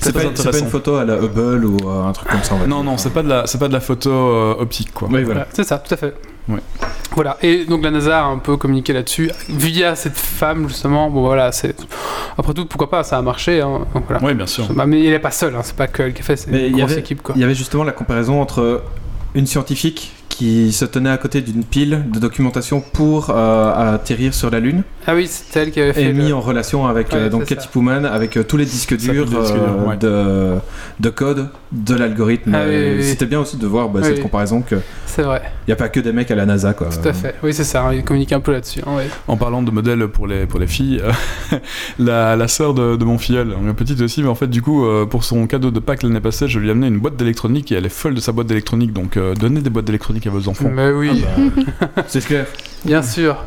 C'est 0.00 0.14
pas, 0.14 0.22
une 0.22 0.66
photo 0.66 0.96
à 0.96 1.04
la 1.04 1.16
Hubble 1.18 1.66
ou 1.66 1.90
un 1.90 2.10
truc 2.12 2.28
comme 2.30 2.42
ça. 2.42 2.54
Non, 2.66 2.82
non, 2.82 2.96
c'est 2.96 3.10
pas 3.10 3.22
de 3.22 3.28
la, 3.28 3.46
c'est 3.46 3.58
pas 3.58 3.68
de 3.68 3.74
la 3.74 3.80
photo 3.80 4.10
euh, 4.10 4.54
optique, 4.58 4.94
quoi. 4.94 5.08
Oui, 5.08 5.24
voilà. 5.24 5.40
Voilà, 5.40 5.46
c'est 5.52 5.64
ça, 5.64 5.76
tout 5.76 5.92
à 5.92 5.98
fait. 5.98 6.14
Voilà, 7.14 7.36
et 7.42 7.66
donc 7.66 7.82
la 7.84 7.90
NASA 7.90 8.22
a 8.22 8.24
un 8.24 8.38
peu 8.38 8.56
communiqué 8.56 8.94
là-dessus. 8.94 9.30
Vu 9.50 9.66
qu'il 9.68 9.76
y 9.80 9.84
a 9.84 9.94
cette 9.94 10.16
femme, 10.16 10.68
justement, 10.68 11.10
bon 11.10 11.20
voilà, 11.20 11.52
c'est. 11.52 11.76
Après 12.38 12.54
tout, 12.54 12.64
pourquoi 12.64 12.88
pas, 12.88 13.04
ça 13.04 13.18
a 13.18 13.22
marché. 13.22 13.60
Hein, 13.60 13.80
donc 13.92 14.04
voilà. 14.08 14.24
Oui, 14.24 14.32
bien 14.32 14.46
sûr. 14.46 14.72
Bah, 14.72 14.86
mais 14.86 15.00
il 15.00 15.12
est 15.12 15.18
pas 15.18 15.32
seul, 15.32 15.54
hein, 15.54 15.60
c'est 15.62 15.76
pas 15.76 15.86
que 15.86 16.02
elle 16.02 16.14
qui 16.14 16.22
a 16.22 16.24
fait, 16.24 16.36
c'est 16.36 16.50
Mais 16.50 16.60
une 16.68 16.72
il 16.72 16.78
y 16.78 16.80
grosse 16.80 16.92
avait- 16.92 17.00
équipe 17.02 17.22
quoi. 17.22 17.34
Il 17.36 17.42
y 17.42 17.44
avait 17.44 17.54
justement 17.54 17.84
la 17.84 17.92
comparaison 17.92 18.40
entre 18.40 18.82
une 19.34 19.46
scientifique 19.46 20.12
qui 20.34 20.72
se 20.72 20.84
tenait 20.84 21.10
à 21.10 21.16
côté 21.16 21.40
d'une 21.40 21.64
pile 21.64 22.04
de 22.12 22.18
documentation 22.18 22.80
pour 22.80 23.30
euh, 23.30 23.94
atterrir 23.94 24.34
sur 24.34 24.50
la 24.50 24.60
Lune 24.60 24.82
Ah 25.06 25.14
oui, 25.14 25.26
c'est 25.30 25.60
elle 25.60 25.70
qui 25.70 25.80
avait 25.80 25.92
fait. 25.92 26.02
et 26.02 26.12
le- 26.12 26.22
mis 26.22 26.32
en 26.32 26.40
relation 26.40 26.86
avec 26.86 27.08
Ouais, 27.12 27.18
euh, 27.18 27.28
donc 27.30 27.44
Katy 27.46 27.68
Pullman 27.68 28.04
avec 28.04 28.36
euh, 28.36 28.42
tous 28.42 28.56
les 28.56 28.64
disques 28.64 28.96
durs 28.96 29.26
tous 29.26 29.32
les 29.34 29.40
disques 29.40 29.54
euh, 29.54 29.76
durs, 29.78 29.86
ouais. 29.88 29.96
de, 29.96 30.54
de 31.00 31.10
code 31.10 31.48
de 31.72 31.94
l'algorithme. 31.94 32.54
Ah 32.54 32.64
oui, 32.68 32.74
oui, 32.76 32.92
oui. 32.98 33.04
C'était 33.04 33.26
bien 33.26 33.40
aussi 33.40 33.56
de 33.56 33.66
voir 33.66 33.88
bah, 33.88 34.00
Oui, 34.02 34.08
cette 34.08 34.22
comparaison 34.22 34.62
qu'il 34.62 34.78
C'est 35.06 35.22
vrai, 35.22 35.42
n'y 35.66 35.72
a 35.72 35.76
pas 35.76 35.88
que 35.88 36.00
des 36.00 36.12
mecs 36.12 36.30
à 36.30 36.34
la 36.34 36.46
NASA. 36.46 36.72
Quoi. 36.74 36.88
tout 36.88 37.08
à 37.08 37.12
fait. 37.12 37.34
Oui, 37.42 37.52
c'est 37.54 37.64
ça, 37.64 37.82
hein, 37.86 37.92
il 37.94 38.04
communique 38.04 38.32
un 38.32 38.40
peu 38.40 38.52
là-dessus. 38.52 38.80
hein, 38.86 38.96
ouais. 38.96 39.08
En 39.28 39.36
parlant 39.36 39.62
de 39.62 39.70
modèles 39.70 40.06
pour 40.08 40.26
les, 40.26 40.46
pour 40.46 40.58
les 40.60 40.66
filles, 40.66 41.00
la, 41.98 42.36
la 42.36 42.48
sœur 42.48 42.74
de, 42.74 42.96
de 42.96 43.04
mon 43.04 43.18
filleul, 43.18 43.54
une 43.60 43.74
petite 43.74 44.00
aussi, 44.00 44.22
mais 44.22 44.28
en 44.28 44.34
fait, 44.34 44.48
du 44.48 44.62
coup, 44.62 44.84
pour 45.10 45.24
son 45.24 45.46
cadeau 45.46 45.70
de 45.70 45.80
Pâques 45.80 46.02
l'année 46.02 46.20
passée, 46.20 46.48
je 46.48 46.58
lui 46.58 46.68
ai 46.68 46.70
amené 46.70 46.88
une 46.88 46.98
boîte 46.98 47.16
d'électronique 47.16 47.72
et 47.72 47.76
elle 47.76 47.86
est 47.86 47.88
folle 47.88 48.14
de 48.14 48.20
sa 48.20 48.32
boîte 48.32 48.46
d'électronique. 48.46 48.92
Donc, 48.92 49.16
euh, 49.16 49.34
donnez 49.34 49.60
des 49.60 49.70
boîtes 49.70 49.84
d'électronique 49.84 50.23
vos 50.30 50.48
enfants. 50.48 50.70
Mais 50.72 50.90
oui, 50.90 51.24
Ah 51.26 51.40
bah, 51.96 52.02
C'est 52.06 52.24
clair. 52.24 52.46
bien 52.84 53.02
sûr. 53.02 53.44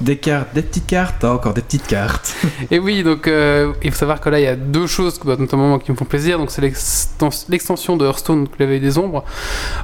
Des 0.00 0.16
cartes, 0.16 0.48
des 0.54 0.62
petites 0.62 0.86
cartes, 0.86 1.22
ah, 1.24 1.32
encore 1.34 1.52
des 1.52 1.60
petites 1.62 1.86
cartes. 1.86 2.34
Et 2.70 2.78
oui, 2.78 3.02
donc 3.02 3.28
euh, 3.28 3.72
il 3.82 3.90
faut 3.90 3.98
savoir 3.98 4.20
que 4.20 4.30
là 4.30 4.40
il 4.40 4.44
y 4.44 4.48
a 4.48 4.56
deux 4.56 4.86
choses 4.86 5.20
bah, 5.24 5.36
notamment 5.38 5.78
qui 5.78 5.90
me 5.92 5.96
font 5.96 6.04
plaisir. 6.06 6.38
Donc 6.38 6.50
c'est 6.50 6.62
l'extens- 6.62 7.46
l'extension 7.48 7.96
de 7.96 8.06
Hearthstone, 8.06 8.44
donc 8.44 8.54
l'éveil 8.58 8.80
des 8.80 8.96
ombres, 8.98 9.24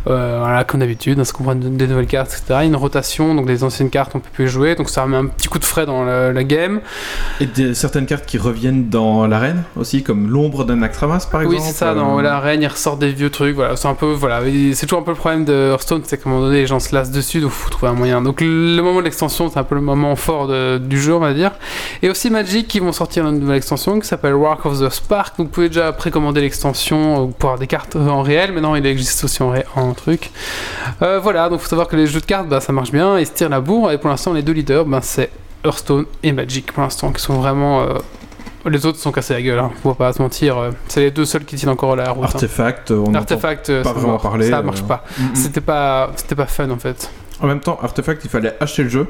euh, 0.07 0.39
voilà, 0.41 0.65
comme 0.65 0.81
d'habitude, 0.81 1.19
hein, 1.21 1.25
ça 1.25 1.33
comprend 1.33 1.55
de- 1.55 1.69
des 1.69 1.87
nouvelles 1.87 2.07
cartes, 2.07 2.33
etc. 2.33 2.61
Une 2.65 2.77
rotation, 2.77 3.35
donc 3.35 3.47
les 3.49 3.63
anciennes 3.65 3.91
cartes 3.91 4.13
on 4.15 4.21
peut 4.21 4.31
plus 4.33 4.45
les 4.45 4.51
jouer, 4.51 4.75
donc 4.75 4.89
ça 4.89 5.03
remet 5.03 5.17
un 5.19 5.27
petit 5.27 5.49
coup 5.49 5.59
de 5.59 5.65
frais 5.65 5.85
dans 5.87 6.05
la, 6.05 6.33
la 6.33 6.45
game. 6.45 6.81
Et 7.41 7.47
des, 7.47 7.75
certaines 7.75 8.07
cartes 8.07 8.25
qui 8.27 8.39
reviennent 8.39 8.89
dans 8.89 9.27
l'arène 9.27 9.65
aussi, 9.77 10.03
comme 10.03 10.31
l'ombre 10.31 10.65
d'un 10.65 10.81
Actramas 10.83 11.27
par 11.31 11.43
exemple. 11.43 11.61
Oui, 11.61 11.67
c'est 11.67 11.75
ça, 11.77 11.91
euh, 11.91 11.95
dans 11.95 12.21
la 12.23 12.41
reine, 12.41 12.63
il 12.63 12.69
ressort 12.69 12.97
des 12.97 13.13
vieux 13.13 13.31
trucs, 13.31 13.55
voilà, 13.55 13.77
c'est 13.77 13.89
un 13.89 13.95
peu, 13.95 14.13
voilà, 14.13 14.41
c'est 14.73 14.87
toujours 14.87 15.01
un 15.01 15.05
peu 15.05 15.11
le 15.13 15.17
problème 15.17 15.45
de 15.45 15.71
Hearthstone, 15.73 16.03
c'est 16.05 16.17
qu'à 16.17 16.29
un 16.29 16.33
moment 16.33 16.47
donné, 16.47 16.61
les 16.61 16.67
gens 16.67 16.81
se 16.81 16.95
lassent 16.95 17.11
dessus, 17.11 17.41
donc 17.41 17.51
faut 17.51 17.69
trouver 17.71 17.93
un 17.93 17.95
moyen. 17.95 18.23
Donc 18.23 18.41
le 18.41 18.81
moment 18.81 19.01
de 19.01 19.05
l'extension, 19.05 19.51
c'est 19.51 19.59
un 19.59 19.65
peu 19.65 19.75
le 19.75 19.81
moment 19.81 20.06
fort 20.15 20.47
de- 20.47 20.79
du 20.79 21.01
jeu, 21.01 21.15
on 21.15 21.19
va 21.19 21.33
dire. 21.35 21.51
Et 22.03 22.11
aussi 22.11 22.31
Magic, 22.31 22.69
qui 22.69 22.79
vont 22.79 22.93
sortir 22.93 23.27
une 23.27 23.41
nouvelle 23.41 23.57
extension 23.57 23.99
qui 23.99 24.07
s'appelle 24.07 24.35
Work 24.35 24.65
of 24.67 24.79
the 24.81 24.89
Spark, 24.91 25.35
vous 25.39 25.47
pouvez 25.47 25.69
déjà 25.69 25.93
précommander 25.93 26.43
l'extension 26.43 27.25
euh, 27.25 27.27
pour 27.37 27.49
avoir 27.51 27.59
des 27.59 27.67
cartes 27.67 27.97
en 27.97 28.23
réel, 28.23 28.53
maintenant 28.53 28.75
il 28.77 28.87
existe 28.87 29.25
aussi 29.25 29.43
en, 29.43 29.93
truc. 29.95 30.31
Euh, 31.03 31.19
voilà, 31.21 31.49
donc 31.49 31.61
faut 31.61 31.69
savoir 31.69 31.89
que 31.89 31.97
les 31.97 32.07
jeux 32.07 32.21
de 32.21 32.27
cartes, 32.27 32.49
bah, 32.49 32.61
ça 32.61 32.73
marche 32.73 32.93
bien, 32.93 33.19
ils 33.19 33.27
se 33.27 33.33
tirent 33.33 33.49
la 33.49 33.61
bourre, 33.61 33.91
et 33.91 33.99
pour 33.99 34.11
l'instant, 34.11 34.33
les 34.33 34.43
deux 34.43 34.53
leaders, 34.53 34.85
bah, 34.85 35.01
c'est 35.03 35.31
Hearthstone 35.65 36.05
et 36.23 36.31
Magic, 36.33 36.71
pour 36.73 36.83
l'instant, 36.83 37.11
qui 37.11 37.23
sont 37.23 37.41
vraiment... 37.41 37.81
euh, 37.81 37.95
les 38.69 38.85
autres 38.85 38.99
sont 38.99 39.13
cassés 39.13 39.35
la 39.35 39.43
gueule, 39.43 39.61
hein. 39.61 39.71
faut 39.83 39.95
pas 39.95 40.13
se 40.13 40.21
mentir. 40.21 40.59
euh, 40.59 40.71
C'est 40.89 40.99
les 41.01 41.11
deux 41.13 41.25
seuls 41.25 41.45
qui 41.45 41.55
tiennent 41.55 41.71
encore 41.71 41.95
la 41.95 42.11
route. 42.11 42.25
hein. 42.25 42.31
Artefact, 42.35 42.91
on 42.91 43.15
Artefact, 43.15 43.71
euh, 43.71 43.83
pas 43.85 43.93
vraiment 43.93 44.09
mort. 44.15 44.23
parler, 44.23 44.51
ça 44.51 44.59
euh. 44.59 44.63
marche 44.63 44.83
pas. 44.83 45.05
Mm. 45.19 45.23
C'était 45.35 45.61
pas, 45.61 46.11
c'était 46.17 46.35
pas 46.35 46.47
fun 46.47 46.69
en 46.71 46.77
fait. 46.79 47.09
En 47.41 47.47
même 47.47 47.61
temps, 47.61 47.79
Artefact, 47.81 48.25
il 48.25 48.29
fallait 48.31 48.55
acheter 48.59 48.83
le 48.83 48.89
jeu, 48.89 49.07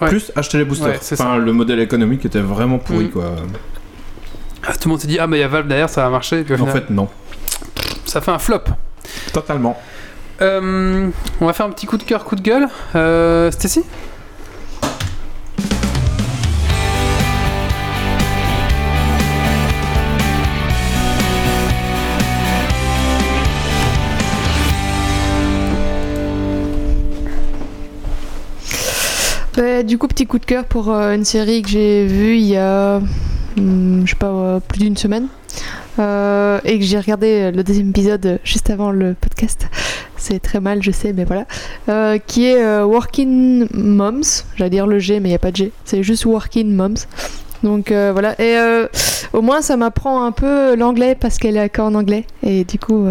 Ouais. 0.00 0.08
plus 0.08 0.30
acheter 0.36 0.58
les 0.58 0.64
boosters. 0.64 0.88
Ouais, 0.88 0.98
c'est 1.00 1.18
enfin, 1.20 1.38
le 1.38 1.52
modèle 1.52 1.80
économique 1.80 2.24
était 2.26 2.40
vraiment 2.40 2.78
pourri, 2.78 3.06
Mm. 3.06 3.10
quoi. 3.10 3.24
Ah, 4.66 4.72
Tout 4.74 4.88
le 4.88 4.90
monde 4.90 5.00
s'est 5.00 5.06
dit 5.06 5.18
ah 5.18 5.26
mais 5.26 5.38
il 5.38 5.40
y 5.40 5.44
a 5.44 5.48
Valve 5.48 5.68
derrière, 5.68 5.88
ça 5.88 6.02
va 6.02 6.10
marcher. 6.10 6.40
Et 6.40 6.44
puis 6.44 6.52
au 6.54 6.56
En 6.56 6.66
final, 6.66 6.72
fait, 6.72 6.90
non. 6.90 7.08
ça 8.04 8.20
fait 8.20 8.30
un 8.32 8.38
flop. 8.38 8.60
Totalement. 9.32 9.78
Euh, 10.42 11.08
on 11.40 11.46
va 11.46 11.52
faire 11.54 11.66
un 11.66 11.70
petit 11.70 11.86
coup 11.86 11.96
de 11.96 12.02
cœur, 12.02 12.24
coup 12.24 12.36
de 12.36 12.42
gueule. 12.42 12.66
Euh, 12.94 13.50
Stacy? 13.50 13.84
Du 29.86 29.98
coup, 29.98 30.08
petit 30.08 30.26
coup 30.26 30.38
de 30.38 30.44
cœur 30.44 30.64
pour 30.64 30.90
euh, 30.90 31.14
une 31.14 31.24
série 31.24 31.62
que 31.62 31.68
j'ai 31.68 32.06
vue 32.06 32.36
il 32.36 32.46
y 32.46 32.56
a, 32.56 32.98
hmm, 33.56 34.02
je 34.04 34.10
sais 34.10 34.16
pas, 34.16 34.26
euh, 34.26 34.60
plus 34.60 34.80
d'une 34.80 34.96
semaine. 34.96 35.28
Euh, 35.98 36.60
et 36.64 36.78
que 36.78 36.84
j'ai 36.84 36.98
regardé 36.98 37.50
le 37.50 37.64
deuxième 37.64 37.88
épisode 37.88 38.38
juste 38.44 38.68
avant 38.68 38.90
le 38.90 39.14
podcast. 39.14 39.68
C'est 40.18 40.40
très 40.40 40.60
mal, 40.60 40.82
je 40.82 40.90
sais, 40.90 41.14
mais 41.14 41.24
voilà. 41.24 42.18
Qui 42.26 42.46
est 42.46 42.82
Working 42.82 43.68
Moms. 43.72 44.44
J'allais 44.56 44.70
dire 44.70 44.86
le 44.86 44.98
G, 44.98 45.20
mais 45.20 45.28
il 45.28 45.32
n'y 45.32 45.36
a 45.36 45.38
pas 45.38 45.52
de 45.52 45.56
G. 45.56 45.72
C'est 45.86 46.02
juste 46.02 46.26
Working 46.26 46.70
Moms. 46.74 47.06
Donc 47.62 47.90
voilà. 47.90 48.38
Et 48.42 48.58
au 49.32 49.40
moins, 49.40 49.62
ça 49.62 49.78
m'apprend 49.78 50.24
un 50.24 50.32
peu 50.32 50.76
l'anglais 50.76 51.14
parce 51.14 51.38
qu'elle 51.38 51.56
est 51.56 51.70
qu'en 51.70 51.94
anglais. 51.94 52.26
Et 52.42 52.64
du 52.64 52.78
coup, 52.78 53.06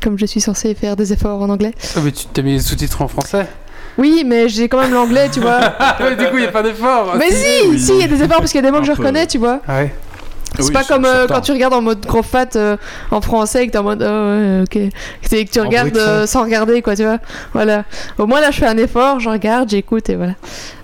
comme 0.00 0.18
je 0.18 0.24
suis 0.24 0.40
censée 0.40 0.74
faire 0.74 0.96
des 0.96 1.12
efforts 1.12 1.42
en 1.42 1.50
anglais. 1.50 1.74
Ah, 1.96 2.00
mais 2.02 2.12
tu 2.12 2.24
t'as 2.32 2.40
mis 2.40 2.52
les 2.52 2.60
sous-titres 2.60 3.02
en 3.02 3.08
français? 3.08 3.46
Oui, 4.00 4.24
mais 4.26 4.48
j'ai 4.48 4.68
quand 4.68 4.80
même 4.80 4.92
l'anglais, 4.94 5.28
tu 5.30 5.40
vois. 5.40 5.60
Ouais, 6.00 6.16
du 6.16 6.24
coup, 6.24 6.36
il 6.38 6.40
n'y 6.40 6.46
a 6.46 6.52
pas 6.52 6.62
d'effort. 6.62 7.14
Mais 7.18 7.30
si, 7.30 7.68
oui. 7.68 7.78
si, 7.78 7.92
il 7.92 8.00
y 8.00 8.04
a 8.04 8.08
des 8.08 8.22
efforts 8.22 8.38
parce 8.38 8.50
qu'il 8.50 8.62
y 8.62 8.66
a 8.66 8.70
des 8.70 8.74
mots 8.74 8.80
que 8.80 8.86
je 8.86 8.92
reconnais, 8.92 9.26
tu 9.26 9.38
vois. 9.38 9.60
Ah 9.68 9.80
ouais. 9.80 9.94
C'est 10.58 10.64
Oui, 10.64 10.72
pas 10.72 10.82
comme 10.82 11.04
euh, 11.04 11.26
quand 11.28 11.42
tu 11.42 11.52
regardes 11.52 11.74
en 11.74 11.80
mode 11.82 12.04
gros 12.04 12.24
fat 12.24 12.48
euh, 12.56 12.76
en 13.12 13.20
français 13.20 13.62
et 13.62 13.66
que 13.68 13.72
t'es 13.72 13.78
en 13.78 13.84
mode 13.84 14.02
oh, 14.02 14.06
ouais, 14.06 14.62
ok. 14.62 14.92
C'est 15.22 15.44
que 15.44 15.50
tu 15.50 15.60
En 15.60 15.64
regardes 15.66 15.96
euh, 15.96 16.26
sans 16.26 16.42
regarder 16.42 16.82
quoi, 16.82 16.96
tu 16.96 17.04
vois. 17.04 17.18
Voilà. 17.52 17.84
Au 18.18 18.26
moins 18.26 18.40
là 18.40 18.50
je 18.50 18.58
fais 18.58 18.66
un 18.66 18.76
effort, 18.76 19.20
je 19.20 19.28
regarde, 19.30 19.70
j'écoute 19.70 20.10
et 20.10 20.16
voilà. 20.16 20.32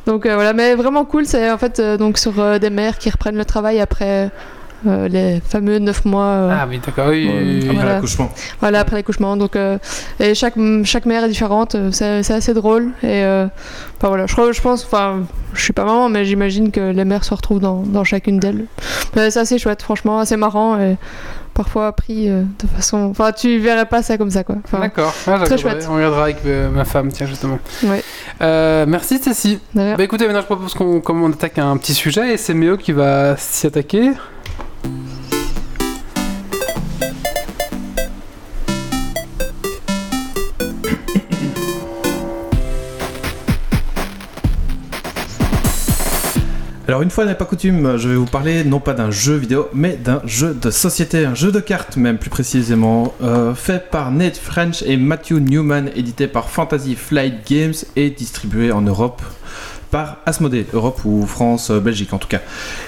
Donc 0.06 0.24
euh, 0.24 0.34
voilà, 0.36 0.52
mais 0.52 0.76
vraiment 0.76 1.04
cool, 1.04 1.26
c'est 1.26 1.50
en 1.50 1.58
fait 1.58 1.80
euh, 1.80 1.96
donc 1.96 2.16
sur 2.16 2.38
euh, 2.38 2.58
des 2.60 2.70
mères 2.70 2.96
qui 2.98 3.10
reprennent 3.10 3.36
le 3.36 3.44
travail 3.44 3.80
après 3.80 4.30
euh, 4.86 5.08
les 5.08 5.40
fameux 5.40 5.78
9 5.78 6.04
mois. 6.04 6.24
euh, 6.24 6.56
Ah 6.60 6.66
oui, 6.68 6.80
d'accord, 6.84 7.08
oui. 7.08 7.28
Euh, 7.30 7.40
oui, 7.42 7.60
oui. 7.62 7.76
Après 7.76 7.86
l'accouchement. 7.86 8.30
Voilà, 8.60 8.80
après 8.80 8.96
l'accouchement. 8.96 9.36
Donc, 9.36 9.56
euh, 9.56 9.78
et 10.20 10.34
chaque, 10.34 10.54
chaque 10.84 11.06
mère 11.06 11.24
est 11.24 11.28
différente. 11.28 11.76
C'est 11.92 12.22
c'est 12.22 12.34
assez 12.34 12.54
drôle. 12.54 12.88
Et 13.02 13.22
euh, 13.24 13.46
enfin, 13.98 14.08
voilà, 14.08 14.26
je, 14.26 14.32
crois- 14.32 14.52
je 14.52 14.60
pense, 14.60 14.84
enfin, 14.84 15.20
je 15.54 15.62
suis 15.62 15.72
pas 15.72 15.84
maman, 15.84 16.08
mais 16.08 16.24
j'imagine 16.24 16.70
que 16.70 16.90
les 16.92 17.04
mères 17.04 17.24
se 17.24 17.34
retrouvent 17.34 17.60
dans, 17.60 17.82
dans 17.82 18.04
chacune 18.04 18.38
d'elles. 18.38 18.64
Mais 19.14 19.30
C'est 19.30 19.40
assez 19.40 19.58
chouette, 19.58 19.82
franchement, 19.82 20.18
assez 20.20 20.36
marrant 20.36 20.78
et 20.78 20.96
parfois 21.54 21.86
appris 21.86 22.28
euh, 22.28 22.42
de 22.62 22.66
façon. 22.76 22.98
Enfin, 23.10 23.32
tu 23.32 23.58
verrais 23.58 23.86
pas 23.86 24.02
ça 24.02 24.18
comme 24.18 24.30
ça, 24.30 24.44
quoi. 24.44 24.56
Enfin, 24.64 24.78
D'accord, 24.80 25.14
Ah, 25.26 25.38
Très 25.44 25.56
chouette. 25.56 25.86
On 25.90 25.94
regardera 25.96 26.24
avec 26.24 26.36
euh, 26.44 26.68
ma 26.70 26.84
femme, 26.84 27.10
tiens, 27.10 27.26
justement. 27.26 27.58
Ouais. 27.82 28.02
Euh, 28.42 28.84
merci, 28.86 29.16
Cécile. 29.18 29.58
d'ailleurs. 29.74 29.96
Bah 29.96 30.04
écoutez, 30.04 30.26
maintenant 30.26 30.42
je 30.42 30.46
propose 30.46 30.74
qu'on 30.74 31.00
on 31.08 31.32
attaque 31.32 31.58
un 31.58 31.76
petit 31.78 31.94
sujet 31.94 32.34
et 32.34 32.36
c'est 32.36 32.52
Méo 32.52 32.76
qui 32.76 32.92
va 32.92 33.36
s'y 33.38 33.66
attaquer. 33.66 34.10
Alors 46.96 47.02
une 47.02 47.10
fois 47.10 47.26
n'est 47.26 47.34
pas 47.34 47.44
coutume, 47.44 47.98
je 47.98 48.08
vais 48.08 48.14
vous 48.14 48.24
parler 48.24 48.64
non 48.64 48.80
pas 48.80 48.94
d'un 48.94 49.10
jeu 49.10 49.34
vidéo, 49.34 49.68
mais 49.74 49.98
d'un 50.02 50.22
jeu 50.24 50.54
de 50.54 50.70
société, 50.70 51.26
un 51.26 51.34
jeu 51.34 51.52
de 51.52 51.60
cartes 51.60 51.98
même 51.98 52.16
plus 52.16 52.30
précisément, 52.30 53.12
euh, 53.22 53.54
fait 53.54 53.90
par 53.90 54.10
Nate 54.10 54.38
French 54.38 54.80
et 54.80 54.96
Matthew 54.96 55.32
Newman, 55.32 55.90
édité 55.94 56.26
par 56.26 56.48
Fantasy 56.48 56.94
Flight 56.94 57.46
Games 57.46 57.74
et 57.96 58.08
distribué 58.08 58.72
en 58.72 58.80
Europe 58.80 59.20
par 59.90 60.16
Asmodée, 60.24 60.64
Europe 60.72 61.04
ou 61.04 61.26
France, 61.26 61.68
euh, 61.70 61.80
Belgique 61.80 62.14
en 62.14 62.18
tout 62.18 62.28
cas. 62.28 62.40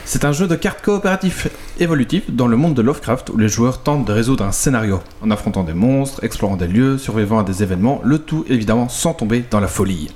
C'est 0.07 0.25
un 0.25 0.33
jeu 0.33 0.47
de 0.47 0.55
cartes 0.55 0.81
coopératif 0.81 1.49
évolutif 1.79 2.31
dans 2.31 2.47
le 2.47 2.57
monde 2.57 2.73
de 2.73 2.81
Lovecraft 2.81 3.29
où 3.29 3.37
les 3.37 3.51
joueurs 3.51 3.83
tentent 3.83 4.07
de 4.07 4.12
résoudre 4.14 4.42
un 4.42 4.53
scénario 4.53 5.01
en 5.21 5.31
affrontant 5.31 5.64
des 5.64 5.75
monstres, 5.75 6.25
explorant 6.25 6.57
des 6.57 6.66
lieux, 6.66 6.97
survivant 6.97 7.40
à 7.40 7.44
des 7.44 7.62
événements, 7.62 8.01
le 8.03 8.18
tout 8.18 8.47
évidemment 8.49 8.88
sans 8.88 9.12
tomber 9.12 9.44
dans 9.51 9.61
la 9.61 9.68
folie. 9.68 10.09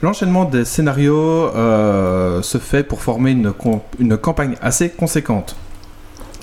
L'enchaînement 0.00 0.44
des 0.44 0.64
scénarios 0.64 1.48
euh, 1.56 2.40
se 2.42 2.58
fait 2.58 2.84
pour 2.84 3.02
former 3.02 3.32
une, 3.32 4.16
campagne 4.16 4.54
assez 4.62 4.90
conséquente. 4.90 5.56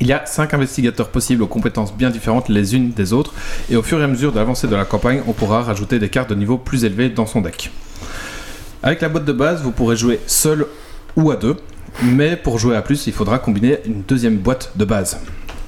Il 0.02 0.08
y 0.08 0.14
a 0.14 0.26
5 0.26 0.54
investigateurs 0.54 1.08
possibles 1.08 1.42
aux 1.42 1.48
compétences 1.48 1.94
bien 1.94 2.10
différentes 2.10 2.50
les 2.50 2.76
unes 2.76 2.92
des 2.92 3.14
autres, 3.14 3.34
et 3.70 3.78
au 3.78 3.82
fur 3.82 4.02
et 4.02 4.04
à 4.04 4.08
mesure 4.08 4.34
de 4.34 4.38
l'avancée 4.40 4.68
de 4.68 4.76
la 4.76 4.84
campagne, 4.84 5.22
on 5.26 5.32
pourra 5.32 5.64
rajouter 5.64 6.00
des 6.00 6.10
cartes 6.10 6.30
de 6.30 6.36
niveau 6.36 6.58
plus 6.58 6.84
élevé 6.84 7.08
dans 7.08 7.26
son 7.26 7.40
deck. 7.40 7.72
Avec 8.84 9.00
la 9.00 9.08
boîte 9.08 9.24
de 9.24 9.32
base, 9.32 9.62
vous 9.64 9.72
pourrez 9.72 9.96
jouer 9.96 10.20
seul 10.28 10.66
ou 11.16 11.32
à 11.32 11.38
deux, 11.38 11.56
mais 12.04 12.36
pour 12.36 12.60
jouer 12.60 12.76
à 12.76 12.82
plus, 12.82 13.08
il 13.08 13.14
faudra 13.14 13.40
combiner 13.40 13.78
une 13.86 14.02
deuxième 14.02 14.36
boîte 14.36 14.74
de 14.76 14.84
base. 14.84 15.18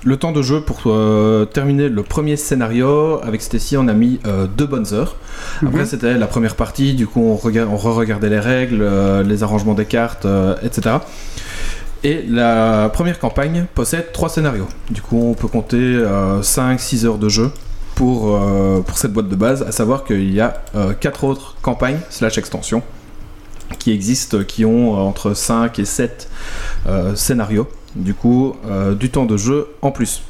Le 0.07 0.15
temps 0.15 0.31
de 0.31 0.41
jeu 0.41 0.61
pour 0.61 0.79
euh, 0.85 1.43
terminer 1.43 1.89
le 1.89 2.01
premier 2.01 2.37
scénario, 2.37 3.19
avec 3.23 3.41
Stacy, 3.41 3.75
on 3.75 3.89
a 3.89 3.93
mis 3.93 4.21
euh, 4.25 4.47
deux 4.47 4.65
bonnes 4.65 4.85
heures. 4.93 5.17
Après, 5.61 5.79
Mhm. 5.81 5.85
c'était 5.85 6.13
la 6.17 6.27
première 6.27 6.55
partie, 6.55 6.93
du 6.93 7.07
coup, 7.07 7.19
on, 7.21 7.35
rega- 7.35 7.67
on 7.69 7.75
re-regardait 7.75 8.29
les 8.29 8.39
règles, 8.39 8.79
euh, 8.81 9.21
les 9.21 9.43
arrangements 9.43 9.73
des 9.73 9.83
cartes, 9.83 10.25
etc. 10.63 10.95
Et 12.05 12.23
la 12.29 12.89
première 12.93 13.19
campagne 13.19 13.65
possède 13.75 14.13
trois 14.13 14.29
scénarios. 14.29 14.67
Du 14.89 15.01
coup, 15.01 15.19
on 15.31 15.33
peut 15.33 15.49
compter 15.49 16.01
5-6 16.41 17.03
heures 17.05 17.17
de 17.17 17.27
jeu 17.27 17.51
pour, 17.95 18.39
pour 18.85 18.97
cette 18.97 19.11
boîte 19.11 19.27
de 19.27 19.35
base, 19.35 19.63
à 19.63 19.73
savoir 19.73 20.05
qu'il 20.05 20.33
y 20.33 20.39
a 20.39 20.53
4 21.01 21.23
autres 21.25 21.55
campagnes 21.61 21.99
slash 22.09 22.37
extensions 22.37 22.81
qui 23.79 23.91
existent, 23.91 24.37
qui 24.47 24.63
ont 24.63 24.93
entre 25.05 25.33
5 25.33 25.79
et 25.79 25.85
7 25.85 26.29
euh, 26.87 27.13
scénarios. 27.15 27.67
Du 27.97 28.13
coup, 28.13 28.55
euh, 28.65 28.93
du 28.93 29.09
temps 29.09 29.25
de 29.25 29.37
jeu 29.37 29.67
en 29.81 29.91
plus. 29.91 30.23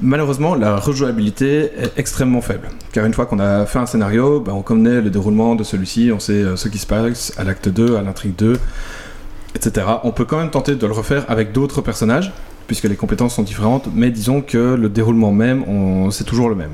Malheureusement, 0.00 0.54
la 0.54 0.76
rejouabilité 0.76 1.70
est 1.76 1.92
extrêmement 1.96 2.40
faible. 2.40 2.68
Car 2.92 3.04
une 3.04 3.12
fois 3.12 3.26
qu'on 3.26 3.40
a 3.40 3.66
fait 3.66 3.80
un 3.80 3.86
scénario, 3.86 4.40
ben, 4.40 4.52
on 4.52 4.62
connaît 4.62 5.00
le 5.00 5.10
déroulement 5.10 5.56
de 5.56 5.64
celui-ci, 5.64 6.12
on 6.14 6.20
sait 6.20 6.32
euh, 6.34 6.56
ce 6.56 6.68
qui 6.68 6.78
se 6.78 6.86
passe 6.86 7.32
à 7.36 7.44
l'acte 7.44 7.68
2, 7.68 7.96
à 7.96 8.02
l'intrigue 8.02 8.36
2, 8.36 8.58
etc. 9.56 9.86
On 10.04 10.12
peut 10.12 10.24
quand 10.24 10.38
même 10.38 10.50
tenter 10.50 10.76
de 10.76 10.86
le 10.86 10.92
refaire 10.92 11.24
avec 11.28 11.52
d'autres 11.52 11.80
personnages, 11.80 12.32
puisque 12.68 12.84
les 12.84 12.96
compétences 12.96 13.34
sont 13.34 13.42
différentes, 13.42 13.88
mais 13.92 14.10
disons 14.10 14.40
que 14.40 14.74
le 14.74 14.88
déroulement 14.88 15.32
même, 15.32 15.64
c'est 16.12 16.24
toujours 16.24 16.48
le 16.48 16.54
même. 16.54 16.70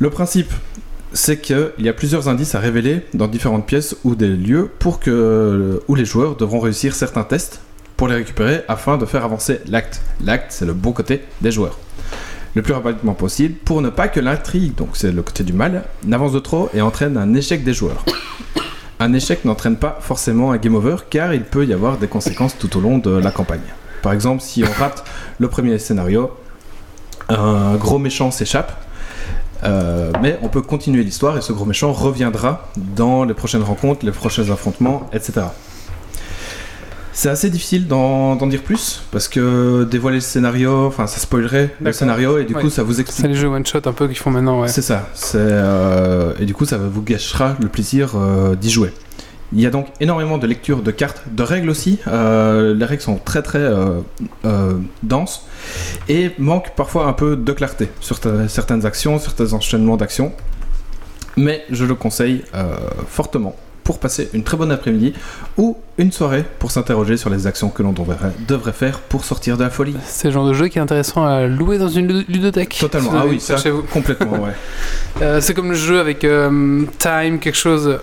Le 0.00 0.10
principe, 0.10 0.52
c'est 1.12 1.40
qu'il 1.40 1.72
y 1.78 1.88
a 1.88 1.92
plusieurs 1.92 2.28
indices 2.28 2.54
à 2.54 2.58
révéler 2.58 3.02
dans 3.14 3.28
différentes 3.28 3.64
pièces 3.64 3.96
ou 4.04 4.14
des 4.16 4.28
lieux 4.28 4.68
pour 4.78 5.00
que, 5.00 5.80
où 5.88 5.94
les 5.94 6.04
joueurs 6.04 6.36
devront 6.36 6.60
réussir 6.60 6.94
certains 6.94 7.22
tests 7.22 7.60
pour 7.96 8.08
les 8.08 8.14
récupérer 8.14 8.62
afin 8.68 8.98
de 8.98 9.06
faire 9.06 9.24
avancer 9.24 9.60
l'acte. 9.66 10.02
L'acte, 10.22 10.52
c'est 10.52 10.66
le 10.66 10.74
bon 10.74 10.92
côté 10.92 11.22
des 11.40 11.50
joueurs. 11.50 11.78
Le 12.54 12.62
plus 12.62 12.72
rapidement 12.72 13.14
possible 13.14 13.54
pour 13.54 13.82
ne 13.82 13.90
pas 13.90 14.08
que 14.08 14.20
l'intrigue, 14.20 14.74
donc 14.74 14.90
c'est 14.94 15.12
le 15.12 15.22
côté 15.22 15.44
du 15.44 15.52
mal, 15.52 15.84
n'avance 16.04 16.32
de 16.32 16.38
trop 16.38 16.70
et 16.72 16.80
entraîne 16.80 17.16
un 17.16 17.34
échec 17.34 17.64
des 17.64 17.74
joueurs. 17.74 18.04
Un 18.98 19.12
échec 19.12 19.44
n'entraîne 19.44 19.76
pas 19.76 19.98
forcément 20.00 20.52
un 20.52 20.56
game 20.56 20.74
over 20.74 20.96
car 21.10 21.34
il 21.34 21.42
peut 21.42 21.66
y 21.66 21.74
avoir 21.74 21.98
des 21.98 22.06
conséquences 22.06 22.56
tout 22.56 22.78
au 22.78 22.80
long 22.80 22.96
de 22.96 23.10
la 23.10 23.30
campagne. 23.30 23.60
Par 24.00 24.14
exemple, 24.14 24.40
si 24.40 24.64
on 24.64 24.72
rate 24.72 25.04
le 25.38 25.48
premier 25.48 25.78
scénario, 25.78 26.30
un 27.28 27.74
gros 27.76 27.98
méchant 27.98 28.30
s'échappe, 28.30 28.72
euh, 29.64 30.12
mais 30.22 30.38
on 30.40 30.48
peut 30.48 30.62
continuer 30.62 31.02
l'histoire 31.02 31.36
et 31.36 31.42
ce 31.42 31.52
gros 31.52 31.66
méchant 31.66 31.92
reviendra 31.92 32.68
dans 32.76 33.24
les 33.24 33.34
prochaines 33.34 33.62
rencontres, 33.62 34.06
les 34.06 34.12
prochains 34.12 34.48
affrontements, 34.50 35.10
etc. 35.12 35.42
C'est 37.18 37.30
assez 37.30 37.48
difficile 37.48 37.86
d'en 37.88 38.36
dire 38.46 38.60
plus 38.62 39.00
parce 39.10 39.26
que 39.26 39.84
dévoiler 39.84 40.18
le 40.18 40.20
scénario, 40.20 40.84
enfin 40.86 41.06
ça 41.06 41.18
spoilerait 41.18 41.74
le 41.80 41.90
scénario 41.92 42.36
et 42.36 42.44
du 42.44 42.54
Ouais. 42.54 42.60
coup 42.60 42.68
ça 42.68 42.82
vous 42.82 43.00
explique 43.00 43.22
C'est 43.22 43.28
les 43.28 43.34
jeux 43.34 43.48
one 43.48 43.64
shot 43.64 43.78
un 43.86 43.92
peu 43.92 44.06
qu'ils 44.06 44.18
font 44.18 44.30
maintenant, 44.30 44.60
ouais. 44.60 44.68
c'est 44.68 44.82
ça. 44.82 45.08
Euh, 45.34 46.34
et 46.38 46.44
du 46.44 46.52
coup, 46.52 46.66
ça 46.66 46.76
vous 46.76 47.00
gâchera 47.00 47.56
le 47.58 47.68
plaisir 47.68 48.12
euh, 48.16 48.54
d'y 48.54 48.68
jouer. 48.70 48.92
Il 49.54 49.60
y 49.62 49.66
a 49.66 49.70
donc 49.70 49.86
énormément 49.98 50.36
de 50.36 50.46
lectures 50.46 50.82
de 50.82 50.90
cartes, 50.90 51.22
de 51.32 51.42
règles 51.42 51.70
aussi. 51.70 51.98
Euh, 52.06 52.74
les 52.74 52.84
règles 52.84 53.00
sont 53.02 53.16
très 53.16 53.40
très 53.42 53.60
euh, 53.60 54.00
euh, 54.44 54.74
denses 55.02 55.46
et 56.10 56.32
manquent 56.38 56.74
parfois 56.76 57.06
un 57.06 57.14
peu 57.14 57.34
de 57.34 57.52
clarté 57.52 57.88
sur 58.00 58.20
ta- 58.20 58.46
certaines 58.48 58.84
actions, 58.84 59.18
certains 59.18 59.54
enchaînements 59.54 59.96
d'actions. 59.96 60.32
Mais 61.38 61.64
je 61.70 61.86
le 61.86 61.94
conseille 61.94 62.42
euh, 62.54 62.74
fortement 63.08 63.56
pour 63.86 63.98
passer 64.00 64.28
une 64.34 64.42
très 64.42 64.56
bonne 64.56 64.72
après-midi 64.72 65.14
ou 65.56 65.76
une 65.96 66.10
soirée 66.12 66.44
pour 66.58 66.72
s'interroger 66.72 67.16
sur 67.16 67.30
les 67.30 67.46
actions 67.46 67.68
que 67.70 67.82
l'on 67.82 67.92
devrait, 67.92 68.72
faire 68.72 68.98
pour 68.98 69.24
sortir 69.24 69.56
de 69.56 69.62
la 69.62 69.70
folie. 69.70 69.94
C'est 70.04 70.28
le 70.28 70.34
genre 70.34 70.46
de 70.46 70.52
jeu 70.52 70.66
qui 70.68 70.78
est 70.78 70.82
intéressant 70.82 71.24
à 71.24 71.46
louer 71.46 71.78
dans 71.78 71.88
une 71.88 72.08
ludo- 72.08 72.24
ludothèque. 72.28 72.76
Totalement. 72.80 73.12
Ah 73.14 73.24
oui, 73.26 73.38
ça, 73.40 73.56
chez 73.56 73.70
vous. 73.70 73.82
complètement, 73.82 74.32
ouais. 74.42 74.52
Euh, 75.22 75.40
c'est 75.40 75.54
comme 75.54 75.70
le 75.70 75.74
jeu 75.76 75.98
avec 75.98 76.24
euh, 76.24 76.84
Time, 76.98 77.38
quelque 77.38 77.54
chose. 77.56 77.98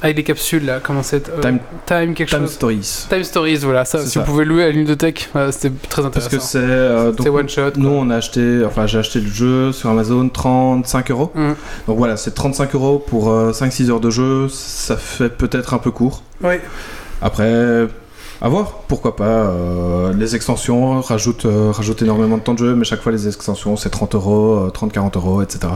Avec 0.00 0.16
les 0.16 0.22
capsules 0.24 0.64
là, 0.64 0.78
comment 0.82 1.02
c'est 1.02 1.28
euh, 1.28 1.40
Time- 1.40 1.58
Time, 1.86 2.14
quelque 2.14 2.30
Time 2.30 2.40
chose. 2.42 2.52
Stories. 2.52 3.06
Time 3.10 3.24
Stories, 3.24 3.56
voilà, 3.58 3.84
ça. 3.84 3.98
Si 3.98 4.10
ça. 4.10 4.20
vous 4.20 4.26
pouvez 4.26 4.44
louer 4.44 4.62
à 4.64 4.68
une 4.68 4.78
ludothèque, 4.78 5.28
voilà, 5.32 5.50
c'était 5.50 5.70
très 5.88 6.02
Parce 6.02 6.16
intéressant. 6.16 6.36
que 6.36 6.42
c'est 6.42 6.58
euh, 6.60 7.12
one 7.30 7.48
shot. 7.48 7.72
Nous, 7.76 7.88
on 7.88 8.08
a 8.10 8.16
acheté, 8.16 8.62
enfin, 8.64 8.86
j'ai 8.86 8.98
acheté 8.98 9.20
le 9.20 9.26
jeu 9.28 9.72
sur 9.72 9.90
Amazon 9.90 10.28
35 10.28 11.10
euros. 11.10 11.32
Mm. 11.34 11.48
Donc 11.88 11.98
voilà, 11.98 12.16
c'est 12.16 12.30
35 12.32 12.74
euros 12.76 12.98
pour 13.04 13.30
euh, 13.30 13.50
5-6 13.52 13.90
heures 13.90 13.98
de 14.00 14.10
jeu. 14.10 14.48
Ça 14.48 14.96
fait 14.96 15.28
peut-être 15.30 15.74
un 15.74 15.78
peu 15.78 15.90
court. 15.90 16.22
Oui. 16.44 16.54
Après, 17.20 17.88
à 18.40 18.48
voir, 18.48 18.82
pourquoi 18.86 19.16
pas. 19.16 19.24
euh, 19.24 20.12
les 20.12 20.36
extensions 20.36 21.00
rajoutent, 21.00 21.46
euh, 21.46 21.72
rajoutent 21.72 22.02
énormément 22.02 22.36
de 22.36 22.42
temps 22.42 22.54
de 22.54 22.60
jeu, 22.60 22.74
mais 22.76 22.84
chaque 22.84 23.02
fois, 23.02 23.10
les 23.10 23.26
extensions, 23.26 23.76
c'est 23.76 23.90
30 23.90 24.14
euros, 24.14 24.66
euh, 24.66 24.70
30-40 24.70 25.16
euros, 25.16 25.42
etc. 25.42 25.72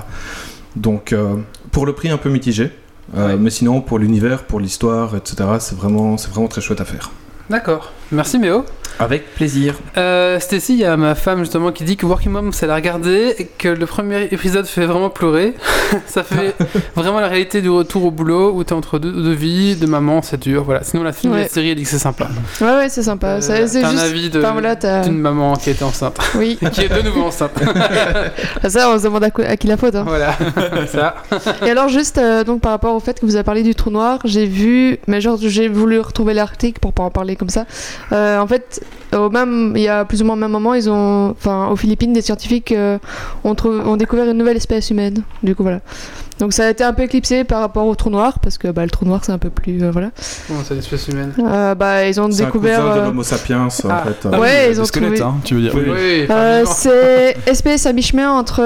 Donc, 0.76 1.12
euh, 1.12 1.34
pour 1.72 1.86
le 1.86 1.92
prix 1.92 2.08
un 2.10 2.18
peu 2.18 2.30
mitigé. 2.30 2.70
Euh. 3.16 3.36
Mais 3.38 3.50
sinon, 3.50 3.80
pour 3.80 3.98
l'univers, 3.98 4.44
pour 4.44 4.60
l'histoire, 4.60 5.16
etc., 5.16 5.36
c'est 5.60 5.76
vraiment, 5.76 6.16
c'est 6.16 6.30
vraiment 6.30 6.48
très 6.48 6.60
chouette 6.60 6.80
à 6.80 6.84
faire. 6.84 7.10
D'accord. 7.50 7.92
Merci 8.10 8.38
Méo. 8.38 8.64
Avec 8.98 9.34
plaisir. 9.34 9.74
Euh, 9.96 10.38
Stacy, 10.38 10.74
il 10.74 10.78
y 10.80 10.84
a 10.84 10.96
ma 10.96 11.14
femme 11.14 11.40
justement 11.40 11.72
qui 11.72 11.84
dit 11.84 11.96
que 11.96 12.06
Working 12.06 12.30
Mom, 12.32 12.52
c'est 12.52 12.66
la 12.66 12.74
regarder 12.76 13.34
et 13.38 13.46
que 13.46 13.68
le 13.68 13.86
premier 13.86 14.24
épisode 14.30 14.66
fait 14.66 14.86
vraiment 14.86 15.10
pleurer. 15.10 15.54
ça 16.06 16.22
fait 16.22 16.54
vraiment 16.94 17.20
la 17.20 17.28
réalité 17.28 17.60
du 17.62 17.70
retour 17.70 18.04
au 18.04 18.10
boulot 18.10 18.52
où 18.54 18.62
t'es 18.64 18.72
entre 18.74 18.98
deux, 18.98 19.10
deux 19.12 19.32
vies, 19.32 19.76
de 19.76 19.86
maman, 19.86 20.22
c'est 20.22 20.40
dur. 20.40 20.64
Voilà. 20.64 20.82
Sinon, 20.84 21.02
la, 21.02 21.12
film, 21.12 21.32
Ouais. 21.32 21.42
la 21.42 21.48
série, 21.48 21.70
elle 21.70 21.76
dit 21.76 21.82
que 21.84 21.88
c'est 21.88 21.98
sympa. 21.98 22.28
Ouais, 22.60 22.66
ouais, 22.66 22.88
c'est 22.88 23.02
sympa. 23.02 23.26
Euh, 23.36 23.40
Ça- 23.40 23.66
c'est 23.66 23.80
t'as 23.82 23.90
juste. 23.90 24.02
un 24.02 24.06
avis 24.06 24.30
de- 24.30 24.38
Enfin, 24.40 24.52
voilà, 24.52 24.76
t'as- 24.76 25.02
d'une 25.02 25.18
maman 25.18 25.56
qui 25.56 25.70
était 25.70 25.84
enceinte. 25.84 26.18
Oui, 26.36 26.58
Et 26.62 26.70
qui 26.70 26.82
est 26.82 26.88
de 26.88 27.02
nouveau 27.02 27.22
enceinte. 27.24 27.52
ça, 28.68 28.90
on 28.90 28.98
se 28.98 29.04
demande 29.04 29.24
à 29.24 29.56
qui 29.56 29.66
la 29.66 29.76
faute. 29.76 29.94
hein. 29.94 30.04
voilà. 30.06 30.36
ça. 30.86 31.14
Et 31.66 31.70
alors 31.70 31.88
juste 31.88 32.18
euh, 32.18 32.44
donc 32.44 32.60
par 32.60 32.72
rapport 32.72 32.94
au 32.94 33.00
fait 33.00 33.18
que 33.20 33.26
vous 33.26 33.34
avez 33.34 33.44
parlé 33.44 33.62
du 33.62 33.74
trou 33.74 33.90
noir, 33.90 34.18
j'ai 34.24 34.46
vu, 34.46 34.98
mais 35.06 35.20
genre 35.20 35.38
j'ai 35.40 35.68
voulu 35.68 35.98
retrouver 36.00 36.34
l'article 36.34 36.80
pour 36.80 36.92
pas 36.92 37.02
en 37.02 37.10
parler 37.10 37.36
comme 37.36 37.48
ça. 37.48 37.64
Euh, 38.12 38.38
en 38.38 38.46
fait, 38.46 38.81
au 39.12 39.30
même, 39.30 39.72
il 39.76 39.82
y 39.82 39.88
a 39.88 40.04
plus 40.04 40.22
ou 40.22 40.24
moins 40.24 40.34
au 40.34 40.38
même 40.38 40.50
moment, 40.50 40.74
ils 40.74 40.88
ont, 40.88 41.30
enfin 41.30 41.68
aux 41.68 41.76
Philippines, 41.76 42.12
des 42.12 42.22
scientifiques 42.22 42.72
euh, 42.72 42.98
ont, 43.44 43.56
ont 43.64 43.96
découvert 43.96 44.26
une 44.26 44.38
nouvelle 44.38 44.56
espèce 44.56 44.90
humaine. 44.90 45.22
Du 45.42 45.54
coup 45.54 45.62
voilà. 45.62 45.80
Donc 46.42 46.52
ça 46.52 46.66
a 46.66 46.70
été 46.70 46.82
un 46.82 46.92
peu 46.92 47.04
éclipsé 47.04 47.44
par 47.44 47.60
rapport 47.60 47.86
au 47.86 47.94
trou 47.94 48.10
noir, 48.10 48.40
parce 48.40 48.58
que 48.58 48.66
bah, 48.66 48.82
le 48.82 48.90
trou 48.90 49.04
noir 49.04 49.20
c'est 49.24 49.30
un 49.30 49.38
peu 49.38 49.48
plus. 49.48 49.80
euh, 49.80 49.92
voilà. 49.92 50.10
Comment 50.48 50.58
c'est 50.66 50.74
l'espèce 50.74 51.06
humaine 51.06 51.32
Euh, 51.38 51.76
bah, 51.76 52.04
ils 52.08 52.20
ont 52.20 52.28
C'est 52.32 52.42
un 52.42 52.46
découvert. 52.46 52.80
cousin 52.80 52.94
de 52.96 53.00
euh, 53.00 53.04
l'Homo 53.06 53.22
sapiens, 53.22 53.68
Ah. 53.88 54.02
en 54.02 54.08
fait. 54.08 54.28
Ah, 54.32 54.40
Ouais, 54.40 54.68
ils 54.72 54.80
ont 54.80 54.84
squelettes, 54.84 55.14
trouvé- 55.20 55.22
hein, 55.22 55.36
tu 55.44 55.54
veux 55.54 55.60
dire. 55.60 55.72
Oui. 55.72 55.82
Oui, 55.86 56.20
enfin, 56.24 56.34
Euh, 56.34 56.64
c'est 56.66 57.36
espèce 57.46 57.86
à 57.86 57.92
mi-chemin 57.92 58.28
entre 58.32 58.60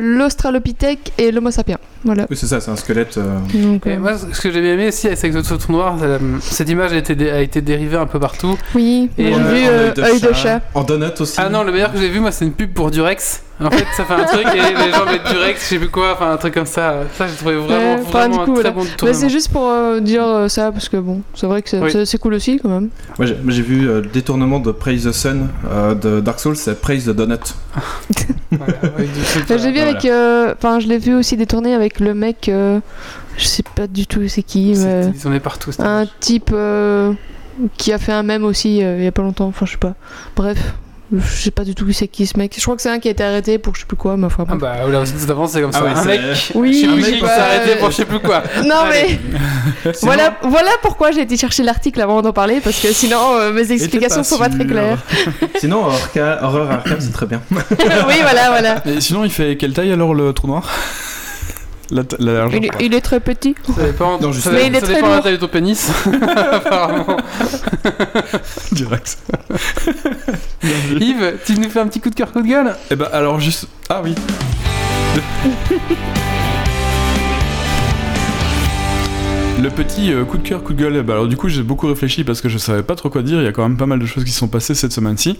l'Australopithèque 0.00 1.12
et 1.18 1.32
l'Homo 1.32 1.50
sapiens. 1.50 1.78
Voilà. 2.04 2.26
Oui, 2.30 2.36
c'est 2.36 2.46
ça, 2.46 2.60
c'est 2.60 2.70
un 2.70 2.76
squelette. 2.76 3.18
Donc, 3.18 3.84
moi, 3.98 4.12
ce 4.32 4.40
que 4.40 4.52
j'ai 4.52 4.60
bien 4.60 4.74
aimé 4.74 4.88
aussi 4.88 5.08
avec 5.08 5.18
ce 5.20 5.54
trou 5.54 5.72
noir, 5.72 5.96
cette 6.40 6.68
image 6.70 6.92
a 6.92 6.96
été, 6.96 7.16
dé- 7.16 7.30
a 7.30 7.40
été 7.40 7.60
dérivée 7.60 7.96
un 7.96 8.06
peu 8.06 8.20
partout. 8.20 8.56
oui, 8.76 9.10
Et, 9.18 9.26
j'ai 9.26 9.34
euh, 9.34 9.38
vu 9.38 9.64
en 9.64 10.02
euh, 10.04 10.04
œil 10.12 10.20
de 10.20 10.32
chat. 10.32 10.60
En 10.74 10.84
donut 10.84 11.20
aussi. 11.20 11.34
Ah 11.38 11.48
non, 11.48 11.64
le 11.64 11.72
meilleur 11.72 11.92
que 11.92 11.98
j'ai 11.98 12.08
vu, 12.08 12.20
moi, 12.20 12.30
c'est 12.30 12.44
une 12.44 12.52
pub 12.52 12.72
pour 12.72 12.90
Durex. 12.92 13.42
En 13.58 13.70
fait, 13.70 13.86
ça 13.96 14.04
fait 14.04 14.12
un 14.12 14.24
truc 14.24 14.46
et 14.54 14.86
les 14.86 14.92
gens 14.92 15.06
mettent 15.06 15.26
Durex, 15.32 15.62
je 15.62 15.66
sais 15.66 15.78
plus 15.78 15.88
quoi, 15.88 16.12
enfin 16.12 16.30
un 16.32 16.36
truc 16.36 16.52
comme 16.52 16.66
ça. 16.66 17.04
Ça, 17.14 17.26
j'ai 17.26 17.36
trouvé 17.36 17.54
vraiment, 17.56 17.94
Ouais, 17.94 18.00
enfin, 18.02 18.18
vraiment 18.28 18.44
du 18.44 18.44
coup, 18.44 18.50
un 18.58 18.60
très 18.60 18.62
voilà. 18.64 18.70
bon 18.72 18.84
Mais 18.84 18.96
tournement. 18.96 19.18
c'est 19.18 19.28
juste 19.30 19.50
pour 19.50 19.68
euh, 19.70 20.00
dire 20.00 20.26
euh, 20.26 20.48
ça, 20.48 20.70
parce 20.72 20.90
que 20.90 20.98
bon, 20.98 21.22
c'est 21.34 21.46
vrai 21.46 21.62
que 21.62 21.70
c'est 21.70 21.80
Oui. 21.80 21.90
c'est- 21.90 22.04
c'est 22.04 22.18
cool 22.18 22.34
aussi 22.34 22.58
quand 22.62 22.68
même. 22.68 22.90
Moi, 23.18 23.26
j'ai 23.48 23.62
vu 23.62 23.88
euh, 23.88 24.02
le 24.02 24.08
détournement 24.08 24.60
de 24.60 24.72
Praise 24.72 25.04
the 25.04 25.12
Sun 25.12 25.48
euh, 25.70 25.94
de 25.94 26.20
Dark 26.20 26.38
Souls, 26.38 26.56
c'est 26.56 26.78
Praise 26.80 27.06
the 27.06 27.10
Donut. 27.16 27.38
Voilà, 28.50 28.72
du 28.74 29.42
Bah, 29.48 29.56
J'ai 29.58 29.70
vu 29.72 29.80
voilà. 29.80 29.90
avec. 29.90 30.56
Enfin, 30.58 30.78
je 30.80 30.86
l'ai 30.86 30.98
vu 30.98 31.14
aussi 31.14 31.36
détourné 31.36 31.74
avec 31.74 31.98
le 32.00 32.14
mec. 32.14 32.48
euh, 32.48 32.80
je 33.38 33.44
sais 33.46 33.62
pas 33.74 33.86
du 33.86 34.06
tout 34.06 34.26
c'est 34.28 34.42
qui, 34.42 34.74
voilà. 34.74 34.94
mais. 34.94 35.02
C'est- 35.14 35.24
Ils 35.24 35.28
en 35.28 35.32
est 35.32 35.40
partout. 35.40 35.70
Un 35.78 36.04
type 36.20 36.50
euh, 36.52 37.12
qui 37.76 37.92
a 37.92 37.98
fait 37.98 38.12
un 38.12 38.22
mème 38.22 38.44
aussi 38.44 38.82
euh, 38.84 38.96
il 38.98 39.04
y 39.04 39.06
a 39.06 39.12
pas 39.12 39.22
longtemps. 39.22 39.46
Enfin, 39.46 39.64
je 39.66 39.72
sais 39.72 39.76
pas. 39.78 39.94
Bref. 40.36 40.58
Je 41.12 41.42
sais 41.42 41.50
pas 41.52 41.62
du 41.62 41.74
tout 41.76 41.90
c'est 41.92 42.08
qui 42.08 42.26
ce 42.26 42.36
mec. 42.36 42.52
Je 42.56 42.62
crois 42.62 42.74
que 42.74 42.82
c'est 42.82 42.88
un 42.90 42.98
qui 42.98 43.06
a 43.08 43.12
été 43.12 43.22
arrêté 43.22 43.58
pour 43.58 43.74
je 43.76 43.80
sais 43.80 43.86
plus 43.86 43.96
quoi, 43.96 44.16
mais 44.16 44.26
enfin. 44.26 44.44
Ah 44.48 44.54
bah, 44.56 44.76
là 44.90 45.00
aussi, 45.00 45.12
tout 45.12 45.24
d'avance, 45.26 45.52
c'est 45.52 45.60
comme 45.60 45.70
Ah 45.72 45.78
ça. 45.78 45.84
ouais, 45.84 45.90
un 45.92 46.04
mec. 46.04 46.20
Oui, 46.54 46.72
je 46.74 46.80
sais 46.80 46.86
je 46.88 46.92
plus 46.94 47.02
sais 47.04 47.12
qui 47.12 47.20
pas, 47.20 47.28
s'est 47.28 47.40
arrêté 47.40 47.76
pour 47.76 47.90
je 47.92 47.96
sais 47.96 48.04
plus 48.04 48.18
quoi. 48.18 48.42
Non 48.64 48.74
Allez. 48.90 49.20
mais 49.84 49.92
voilà, 50.02 50.36
voilà 50.42 50.70
pourquoi 50.82 51.12
j'ai 51.12 51.20
été 51.20 51.36
chercher 51.36 51.62
l'article 51.62 52.00
avant 52.00 52.22
d'en 52.22 52.32
parler 52.32 52.60
parce 52.60 52.80
que 52.80 52.88
sinon 52.92 53.34
euh, 53.38 53.52
mes 53.52 53.70
explications 53.70 54.24
sont 54.24 54.38
pas 54.38 54.48
très 54.48 54.66
claires. 54.66 54.98
Sinon, 55.60 55.84
Orca- 55.88 56.38
Horror 56.42 56.70
Arkham, 56.70 56.96
c'est 57.00 57.12
très 57.12 57.26
bien. 57.26 57.40
oui 57.50 58.14
voilà 58.22 58.50
voilà. 58.50 58.82
Et 58.86 59.00
sinon, 59.00 59.24
il 59.24 59.30
fait 59.30 59.56
quelle 59.56 59.72
taille 59.74 59.92
alors 59.92 60.14
le 60.14 60.32
trou 60.32 60.48
noir 60.48 60.68
la, 61.92 62.02
la. 62.18 62.46
Il, 62.48 62.64
est- 62.64 62.70
il 62.80 62.94
est 62.94 63.00
très 63.00 63.20
petit. 63.20 63.54
Ça 63.76 63.84
dépend, 63.84 64.18
Non, 64.18 64.32
ça, 64.32 64.50
Mais 64.50 64.66
il 64.66 64.74
est 64.74 64.80
ça 64.80 64.86
très 64.86 64.94
dépend 64.96 65.08
de 65.10 65.14
la 65.14 65.20
taille 65.22 65.32
de 65.34 65.36
ton 65.38 65.46
pénis. 65.46 65.88
Apparemment. 66.52 67.16
direct. 68.72 69.18
Yves, 71.00 71.38
tu 71.44 71.58
nous 71.58 71.70
fais 71.70 71.80
un 71.80 71.86
petit 71.86 72.00
coup 72.00 72.10
de 72.10 72.14
cœur, 72.14 72.32
coup 72.32 72.42
de 72.42 72.48
gueule 72.48 72.74
Et 72.90 72.96
bah 72.96 73.10
alors 73.12 73.40
juste. 73.40 73.66
Ah 73.88 74.00
oui. 74.02 74.14
Le 79.62 79.70
petit 79.70 80.12
euh, 80.12 80.24
coup 80.24 80.36
de 80.36 80.42
cœur, 80.46 80.62
coup 80.62 80.74
de 80.74 80.82
gueule, 80.82 81.02
ben, 81.02 81.14
alors 81.14 81.26
du 81.26 81.36
coup 81.36 81.48
j'ai 81.48 81.62
beaucoup 81.62 81.86
réfléchi 81.88 82.24
parce 82.24 82.40
que 82.42 82.48
je 82.48 82.58
savais 82.58 82.82
pas 82.82 82.94
trop 82.94 83.08
quoi 83.08 83.22
dire, 83.22 83.40
il 83.40 83.44
y 83.44 83.48
a 83.48 83.52
quand 83.52 83.62
même 83.62 83.76
pas 83.78 83.86
mal 83.86 83.98
de 83.98 84.06
choses 84.06 84.22
qui 84.24 84.30
se 84.30 84.38
sont 84.38 84.48
passées 84.48 84.74
cette 84.74 84.92
semaine-ci. 84.92 85.38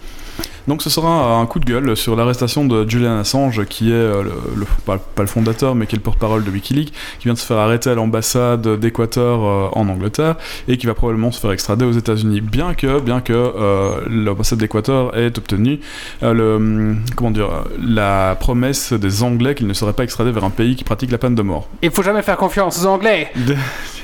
Donc 0.67 0.83
ce 0.83 0.91
sera 0.91 1.37
un 1.37 1.47
coup 1.47 1.61
de 1.61 1.65
gueule 1.67 1.97
sur 1.97 2.17
l'arrestation 2.17 2.65
de 2.65 2.89
Julian 2.89 3.19
Assange 3.19 3.65
qui 3.67 3.91
est 3.91 3.95
euh, 3.95 4.23
le, 4.25 4.33
le- 4.57 4.67
pas, 4.85 4.99
pas 4.99 5.23
le 5.23 5.29
fondateur 5.29 5.75
mais 5.77 5.87
qui 5.87 5.95
est 5.95 5.99
le 5.99 6.03
porte-parole 6.03 6.43
de 6.45 6.51
Wikileaks, 6.51 6.93
qui 7.19 7.25
vient 7.25 7.35
de 7.35 7.39
se 7.39 7.45
faire 7.47 7.59
arrêter 7.59 7.91
à 7.91 7.95
l'ambassade 7.95 8.67
d'Équateur 8.81 9.45
euh, 9.45 9.69
en 9.73 9.89
Angleterre 9.89 10.37
et 10.67 10.77
qui 10.79 10.87
va 10.87 10.95
probablement 10.95 11.31
se 11.31 11.39
faire 11.39 11.53
extrader 11.53 11.85
aux 11.85 11.93
États-Unis, 11.93 12.41
bien 12.41 12.75
que, 12.75 12.99
bien 13.01 13.21
que 13.21 13.33
euh, 13.35 14.01
l'ambassade 14.09 14.59
d'Équateur 14.59 15.17
ait 15.17 15.27
obtenu 15.39 15.79
euh, 16.23 16.33
le, 16.33 16.57
hum, 16.57 16.99
comment 17.15 17.31
dire, 17.31 17.49
la 17.81 18.35
promesse 18.41 18.93
des 18.95 19.23
Anglais 19.23 19.55
qu'ils 19.55 19.67
ne 19.69 19.75
seraient 19.75 19.93
pas 19.93 20.05
extradés 20.05 20.33
vers 20.33 20.45
un 20.45 20.51
pays 20.51 20.75
qui 20.75 20.85
pratique 20.85 21.13
la 21.13 21.19
peine 21.19 21.35
de 21.37 21.43
mort. 21.43 21.69
Il 21.83 21.91
faut 21.91 22.03
jamais 22.03 22.23
faire 22.23 22.39
confiance 22.39 22.83
aux 22.83 22.87
Anglais. 22.87 23.31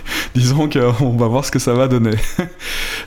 Disons 0.34 0.68
qu'on 0.68 1.16
va 1.16 1.26
voir 1.26 1.44
ce 1.44 1.50
que 1.50 1.58
ça 1.58 1.72
va 1.74 1.88
donner. 1.88 2.16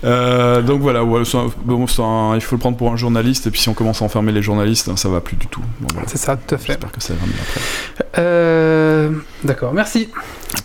Euh, 0.04 0.62
donc 0.62 0.82
voilà, 0.82 1.04
ouais, 1.04 1.24
c'est 1.26 1.38
un- 1.38 1.48
bon, 1.64 1.88
c'est 1.88 2.02
un- 2.02 2.36
il 2.36 2.42
faut 2.42 2.56
le 2.56 2.60
prendre 2.60 2.78
pour 2.78 2.92
un 2.92 2.98
journaliste, 2.98 3.48
et 3.48 3.50
puis 3.52 3.62
si 3.62 3.70
on 3.70 3.74
commence 3.74 4.02
à 4.02 4.06
enfermer 4.06 4.32
les 4.32 4.44
journalistes, 4.44 4.88
hein, 4.90 4.98
ça 4.98 5.10
va 5.10 5.20
plus 5.22 5.36
du 5.38 5.48
tout. 5.48 5.62
Bon, 5.80 5.88
voilà. 5.94 6.08
C'est 6.08 6.18
ça, 6.18 6.36
tout 6.36 6.54
à 6.54 6.58
fait. 6.60 6.68
J'espère 6.74 6.92
que 6.92 7.02
ça 7.02 7.14
ira 7.14 7.26
mieux 7.26 7.32
après. 7.42 8.06
Euh, 8.20 9.10
D'accord, 9.44 9.74
merci. 9.74 10.10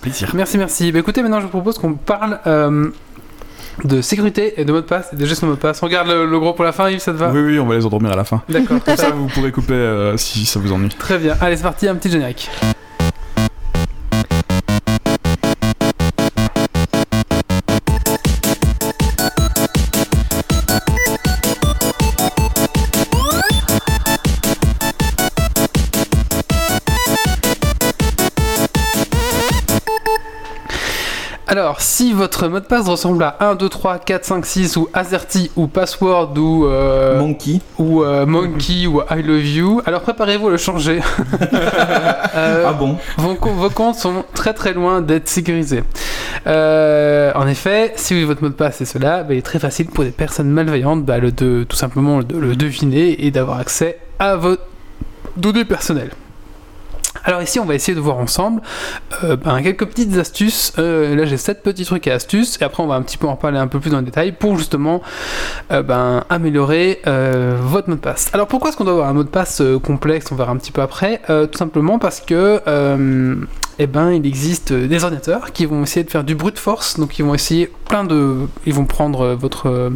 Plaisir. 0.03 0.33
Merci, 0.35 0.59
merci. 0.59 0.93
Bah, 0.93 0.99
écoutez, 0.99 1.23
maintenant 1.23 1.39
je 1.41 1.45
vous 1.45 1.51
propose 1.51 1.79
qu'on 1.79 1.95
parle 1.95 2.41
euh, 2.47 2.91
de 3.85 4.03
sécurité 4.03 4.61
et 4.61 4.65
de 4.67 4.73
mot 4.73 4.81
de 4.81 4.87
passe 4.87 5.09
et 5.13 5.17
de 5.17 5.25
gestion 5.25 5.47
de 5.47 5.53
mot 5.53 5.57
de 5.57 5.63
passe. 5.63 5.83
On 5.83 5.89
garde 5.89 6.09
le, 6.09 6.27
le 6.27 6.39
gros 6.41 6.53
pour 6.53 6.65
la 6.65 6.73
fin, 6.73 6.91
Yves, 6.91 6.99
ça 7.01 7.13
te 7.13 7.17
va? 7.17 7.31
Oui, 7.31 7.41
oui, 7.41 7.59
on 7.61 7.67
va 7.67 7.77
les 7.77 7.87
endormir 7.87 8.13
à 8.13 8.17
la 8.17 8.25
fin. 8.25 8.43
D'accord, 8.49 8.83
Comme 8.85 8.97
ça, 8.97 9.11
vous 9.11 9.29
pourrez 9.29 9.53
couper 9.53 9.73
euh, 9.75 10.17
si 10.19 10.45
ça 10.45 10.59
vous 10.61 10.73
ennuie. 10.73 10.91
très 10.99 11.19
bien. 11.19 11.35
Allez, 11.41 11.57
c'est 11.57 11.63
parti, 11.63 11.89
un 11.89 11.95
petit 11.95 12.11
générique. 12.11 12.51
Alors, 31.61 31.81
si 31.83 32.13
votre 32.15 32.49
mot 32.49 32.59
de 32.59 32.65
passe 32.65 32.89
ressemble 32.89 33.23
à 33.23 33.37
1, 33.41 33.55
2, 33.55 33.69
3, 33.69 33.99
4, 33.99 34.25
5, 34.25 34.47
6 34.47 34.77
ou 34.79 34.89
AZERTY 34.95 35.51
ou 35.57 35.67
Password 35.67 36.33
ou, 36.39 36.67
euh, 36.67 37.19
Monkey. 37.19 37.61
ou 37.79 38.03
euh, 38.03 38.25
Monkey 38.25 38.87
ou 38.87 39.03
I 39.11 39.23
Love 39.23 39.47
You, 39.47 39.83
alors 39.85 40.01
préparez-vous 40.01 40.49
à 40.49 40.51
le 40.53 40.57
changer. 40.57 41.01
Euh, 42.37 42.65
Ah 42.69 42.73
bon? 42.73 42.97
vos, 43.19 43.35
co- 43.35 43.51
vos 43.51 43.71
comptes 43.71 43.97
sont 43.97 44.25
très 44.35 44.55
très 44.55 44.73
loin 44.73 45.01
d'être 45.01 45.29
sécurisés. 45.29 45.83
Euh, 46.47 47.33
en 47.35 47.47
effet, 47.49 47.93
si 47.97 48.23
votre 48.25 48.43
mot 48.43 48.49
de 48.49 48.55
passe 48.55 48.81
est 48.81 48.85
cela, 48.85 49.25
bah, 49.25 49.35
il 49.35 49.39
est 49.39 49.43
très 49.43 49.59
facile 49.59 49.87
pour 49.87 50.05
des 50.05 50.11
personnes 50.11 50.49
malveillantes 50.49 51.05
bah, 51.05 51.19
le 51.19 51.33
de, 51.33 51.65
tout 51.69 51.77
simplement 51.77 52.21
de 52.23 52.37
le 52.39 52.55
deviner 52.57 53.27
et 53.27 53.31
d'avoir 53.33 53.59
accès 53.59 53.99
à 54.21 54.37
vos 54.37 54.57
données 55.37 55.65
personnelles. 55.65 56.11
Alors 57.25 57.43
ici, 57.43 57.61
on 57.61 57.67
va 57.67 57.75
essayer 57.75 57.95
de 57.95 58.01
voir 58.01 58.17
ensemble 58.17 58.63
euh, 59.25 59.37
ben, 59.37 59.63
quelques 59.63 59.87
petites 59.87 60.17
astuces. 60.17 60.73
Euh, 60.79 61.15
là, 61.15 61.27
j'ai 61.27 61.37
7 61.37 61.63
petits 61.63 61.85
trucs 61.85 62.07
et 62.07 62.13
astuces, 62.13 62.59
et 62.61 62.65
après, 62.65 62.83
on 62.83 62.87
va 62.87 62.95
un 62.95 63.03
petit 63.03 63.19
peu 63.19 63.27
en 63.27 63.37
parler 63.37 63.59
un 63.59 63.67
peu 63.67 63.79
plus 63.79 63.91
dans 63.91 63.99
le 63.99 64.05
détail 64.05 64.33
pour 64.33 64.57
justement 64.57 65.03
euh, 65.71 65.83
ben, 65.83 66.25
améliorer 66.31 67.01
votre 67.05 67.89
mot 67.89 67.97
de 67.97 68.01
passe. 68.01 68.31
Alors 68.33 68.47
pourquoi 68.47 68.71
est-ce 68.71 68.77
qu'on 68.77 68.85
doit 68.85 68.95
avoir 68.95 69.09
un 69.09 69.13
mot 69.13 69.25
de 69.25 69.29
passe 69.29 69.63
complexe? 69.83 70.31
On 70.33 70.35
verra 70.35 70.53
un 70.53 70.57
petit 70.57 70.73
peu 70.73 70.83
après. 70.83 71.21
Tout 71.27 71.59
simplement 71.59 71.99
parce 71.99 72.21
que 72.21 72.61
eh 73.79 73.87
ben, 73.87 74.13
il 74.13 74.27
existe 74.27 74.73
des 74.73 75.05
ordinateurs 75.05 75.53
qui 75.53 75.67
vont 75.67 75.83
essayer 75.83 76.05
de 76.05 76.11
faire 76.11 76.25
du 76.25 76.35
brute 76.35 76.59
force, 76.59 76.99
donc 76.99 77.19
ils 77.19 77.25
vont 77.25 77.35
essayer 77.35 77.71
plein 77.89 78.05
de... 78.05 78.37
Ils 78.67 78.75
vont 78.75 78.85
prendre 78.85 79.35
votre 79.35 79.91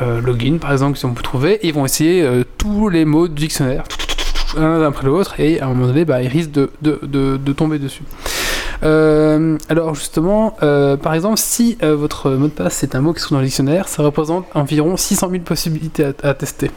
login, 0.00 0.58
par 0.58 0.72
exemple, 0.72 0.98
si 0.98 1.04
on 1.06 1.14
peut 1.14 1.22
trouver, 1.22 1.54
et 1.54 1.68
ils 1.68 1.74
vont 1.74 1.84
essayer 1.84 2.28
tous 2.58 2.88
les 2.88 3.04
mots 3.04 3.28
du 3.28 3.34
dictionnaire, 3.34 3.84
l'un 4.56 4.82
après 4.82 5.06
l'autre, 5.06 5.38
et 5.40 5.60
à 5.60 5.66
un 5.66 5.68
moment 5.68 5.86
donné, 5.86 6.04
bah, 6.04 6.22
ils 6.22 6.28
risquent 6.28 6.52
de, 6.52 6.70
de, 6.82 6.98
de, 7.02 7.36
de 7.36 7.52
tomber 7.52 7.78
dessus. 7.78 8.02
Euh, 8.82 9.56
alors 9.68 9.94
justement, 9.94 10.56
euh, 10.62 10.96
par 10.96 11.14
exemple, 11.14 11.38
si 11.38 11.78
euh, 11.82 11.94
votre 11.96 12.30
mot 12.32 12.46
de 12.48 12.52
passe 12.52 12.82
est 12.82 12.94
un 12.94 13.00
mot 13.00 13.12
qui 13.12 13.20
se 13.20 13.26
trouve 13.26 13.36
dans 13.36 13.40
le 13.40 13.46
dictionnaire, 13.46 13.88
ça 13.88 14.02
représente 14.02 14.46
environ 14.54 14.96
600 14.96 15.30
000 15.30 15.42
possibilités 15.42 16.04
à, 16.04 16.28
à 16.28 16.34
tester. 16.34 16.70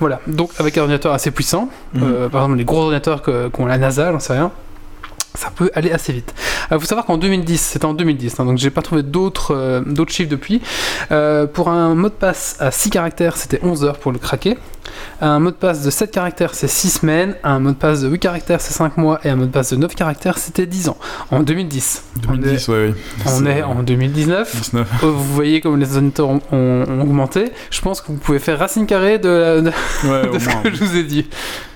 Voilà, 0.00 0.20
donc 0.26 0.50
avec 0.58 0.76
un 0.76 0.82
ordinateur 0.82 1.12
assez 1.14 1.30
puissant, 1.30 1.70
Mhm. 1.94 2.28
par 2.30 2.42
exemple 2.42 2.58
les 2.58 2.64
gros 2.64 2.80
ordinateurs 2.82 3.22
qu'ont 3.22 3.64
la 3.66 3.78
NASA, 3.78 4.12
j'en 4.12 4.20
sais 4.20 4.34
rien, 4.34 4.50
ça 5.34 5.48
peut 5.54 5.70
aller 5.74 5.90
assez 5.92 6.12
vite. 6.12 6.34
Il 6.70 6.78
faut 6.78 6.84
savoir 6.84 7.06
qu'en 7.06 7.16
2010, 7.16 7.58
c'était 7.58 7.84
en 7.86 7.94
2010, 7.94 8.38
hein, 8.40 8.44
donc 8.44 8.58
j'ai 8.58 8.70
pas 8.70 8.82
trouvé 8.82 9.02
d'autres 9.02 9.54
euh, 9.54 10.04
chiffres 10.08 10.30
depuis. 10.30 10.60
Euh, 11.10 11.46
pour 11.46 11.70
un 11.70 11.94
mot 11.94 12.08
de 12.08 12.14
passe 12.14 12.56
à 12.60 12.70
6 12.70 12.90
caractères, 12.90 13.36
c'était 13.38 13.60
11 13.62 13.84
heures 13.84 13.98
pour 13.98 14.12
le 14.12 14.18
craquer. 14.18 14.58
Un 15.20 15.38
mot 15.40 15.50
de 15.50 15.56
passe 15.56 15.82
de 15.82 15.90
7 15.90 16.10
caractères, 16.10 16.54
c'est 16.54 16.68
6 16.68 16.90
semaines. 17.00 17.34
Un 17.44 17.58
mot 17.60 17.70
de 17.70 17.74
passe 17.76 18.02
de 18.02 18.08
8 18.08 18.18
caractères, 18.18 18.60
c'est 18.60 18.72
5 18.74 18.96
mois. 18.96 19.20
Et 19.24 19.28
un 19.30 19.36
mot 19.36 19.46
de 19.46 19.50
passe 19.50 19.70
de 19.70 19.76
9 19.76 19.94
caractères, 19.94 20.38
c'était 20.38 20.66
10 20.66 20.88
ans. 20.88 20.96
En 21.30 21.40
2010. 21.40 22.02
2010, 22.22 22.68
ouais, 22.68 22.88
oui. 22.88 22.94
On 23.26 23.46
est, 23.46 23.62
on 23.62 23.72
est 23.74 23.78
en 23.78 23.82
2019. 23.82 24.54
19. 24.56 24.88
Oh, 25.02 25.06
Vous 25.12 25.34
voyez 25.34 25.60
comme 25.60 25.78
les 25.78 25.92
ordinateurs 25.94 26.28
ont, 26.28 26.40
ont- 26.52 26.84
ont 26.88 27.00
augmenté. 27.02 27.46
Je 27.70 27.80
pense 27.80 28.00
que 28.00 28.08
vous 28.08 28.18
pouvez 28.18 28.38
faire 28.38 28.58
racine 28.58 28.86
carrée 28.86 29.18
de, 29.18 29.28
la- 29.28 29.60
de- 29.60 29.68
Ouais, 30.04 30.30
de 30.32 30.38
ce 30.38 30.48
moins. 30.48 30.62
que 30.62 30.74
je 30.74 30.84
vous 30.84 30.96
ai 30.96 31.04
dit. 31.04 31.28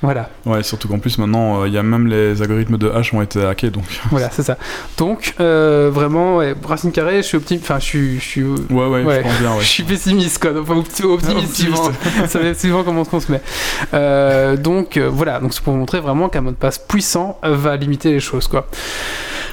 Voilà. 0.03 0.31
Ouais, 0.47 0.63
surtout 0.63 0.89
qu'en 0.89 0.99
plus 0.99 1.19
maintenant, 1.19 1.63
euh, 1.63 1.69
il 1.69 1.75
y 1.75 1.79
a 1.79 1.83
même 1.83 2.07
les 2.07 2.41
algorithmes 2.43 2.77
de 2.79 2.91
hash 2.91 3.15
ont 3.15 3.23
été 3.23 3.45
hackés, 3.45 3.71
donc. 3.71 3.85
Voilà, 4.11 4.31
c'est 4.31 4.43
ça. 4.43 4.59
Donc, 4.99 5.35
euh, 5.41 5.91
vraiment, 5.93 6.37
ouais, 6.39 6.55
racine 6.67 6.93
carrée, 6.93 7.19
je 7.19 7.23
suis 7.29 7.37
optimiste. 7.37 7.65
Enfin, 7.65 7.79
je 7.79 7.85
suis, 7.85 8.15
je 8.21 8.25
suis, 8.25 8.43
Ouais, 8.43 8.57
ouais, 8.71 9.03
Ouais. 9.05 9.17
je 9.19 9.23
pense 9.29 9.39
bien, 9.41 9.51
ouais. 9.55 9.61
je 9.61 9.67
suis 9.67 9.83
pessimiste, 9.85 10.39
quoi. 10.41 10.51
Enfin, 10.61 10.75
opti- 10.75 11.05
optimiste, 11.05 11.49
Optimiste. 11.51 11.93
ça 12.29 12.39
va 12.41 12.55
suivant 12.55 12.83
comment 13.11 13.23
on 13.23 13.27
se 13.27 13.33
met. 13.33 14.57
Donc, 14.57 14.97
euh, 14.97 15.09
voilà. 15.09 15.41
Donc, 15.41 15.55
c'est 15.55 15.63
pour 15.63 15.73
vous 15.73 15.79
montrer 15.79 16.01
vraiment 16.01 16.29
qu'un 16.29 16.41
mot 16.41 16.51
de 16.51 16.57
passe 16.57 16.79
puissant 16.79 17.39
va 17.43 17.77
limiter 17.77 18.13
les 18.13 18.21
choses, 18.21 18.49
quoi. 18.49 18.67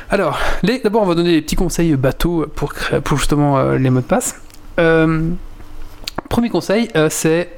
Alors, 0.10 0.40
d'abord, 0.84 1.04
on 1.04 1.06
va 1.06 1.16
donner 1.16 1.34
des 1.34 1.42
petits 1.42 1.56
conseils 1.56 1.96
bateaux 1.96 2.46
pour, 2.56 2.74
pour 3.04 3.18
justement 3.18 3.58
euh, 3.58 3.78
les 3.78 3.90
mots 3.90 4.02
de 4.02 4.06
passe. 4.06 4.42
Euh, 4.80 5.30
premier 6.30 6.50
conseil, 6.50 6.90
c'est 7.10 7.50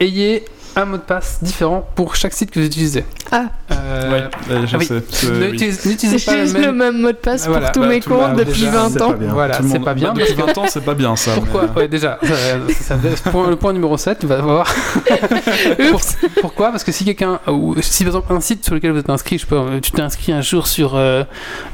ayez 0.00 0.44
un 0.76 0.84
mot 0.84 0.96
de 0.98 1.02
passe 1.02 1.38
différent 1.42 1.88
pour 1.94 2.14
chaque 2.16 2.32
site 2.34 2.50
que 2.50 2.60
vous 2.60 2.66
utilisez. 2.66 3.04
Ah. 3.32 3.44
Euh, 3.72 4.12
Ouais, 4.12 4.24
euh, 4.50 4.66
je 4.66 4.76
ah 4.76 4.78
oui. 4.78 4.84
sais. 4.86 5.02
oui. 5.24 5.70
N'utilisez 5.86 6.24
pas 6.24 6.36
le 6.60 6.72
même. 6.72 7.00
mot 7.00 7.08
de 7.08 7.16
passe 7.16 7.44
Ah, 7.46 7.50
voilà. 7.50 7.66
pour 7.66 7.72
tous 7.72 7.80
Bah, 7.80 7.88
mes 7.88 8.00
tout- 8.00 8.10
comptes 8.10 8.36
depuis 8.36 8.60
déjà, 8.64 8.70
20 8.72 8.90
c'est 8.90 9.02
ans. 9.02 9.14
Voilà, 9.32 9.58
c'est 9.62 9.78
pas 9.80 9.94
bien. 9.94 10.12
bah, 10.12 10.20
Depuis 10.20 10.34
20 10.34 10.58
ans, 10.58 10.64
c'est 10.68 10.84
pas 10.84 10.94
bien 10.94 11.16
ça. 11.16 11.32
Pourquoi 11.34 11.62
mais, 11.62 11.68
euh, 11.68 11.80
Ouais, 11.82 11.88
déjà, 11.88 12.18
ça- 12.22 12.28
ça- 12.80 12.96
ça- 13.16 13.30
pour 13.30 13.44
le 13.44 13.56
point 13.56 13.72
numéro 13.72 13.96
7, 13.96 14.18
tu 14.20 14.26
vas 14.26 14.36
voir. 14.42 14.66
Pour- 15.90 16.00
pourquoi? 16.40 16.70
Parce 16.70 16.84
que 16.84 16.92
si 16.92 17.04
quelqu'un, 17.04 17.40
ou 17.48 17.74
si 17.80 18.04
par 18.04 18.14
exemple 18.14 18.32
un 18.32 18.40
site 18.40 18.64
sur 18.64 18.74
lequel 18.74 18.92
vous 18.92 18.98
êtes 18.98 19.10
inscrit, 19.10 19.38
je 19.38 19.46
peux, 19.46 19.60
tu 19.82 19.90
t'es 19.92 20.02
inscrit 20.02 20.32
un 20.32 20.40
jour 20.42 20.66
sur 20.66 20.94
euh, 20.96 21.24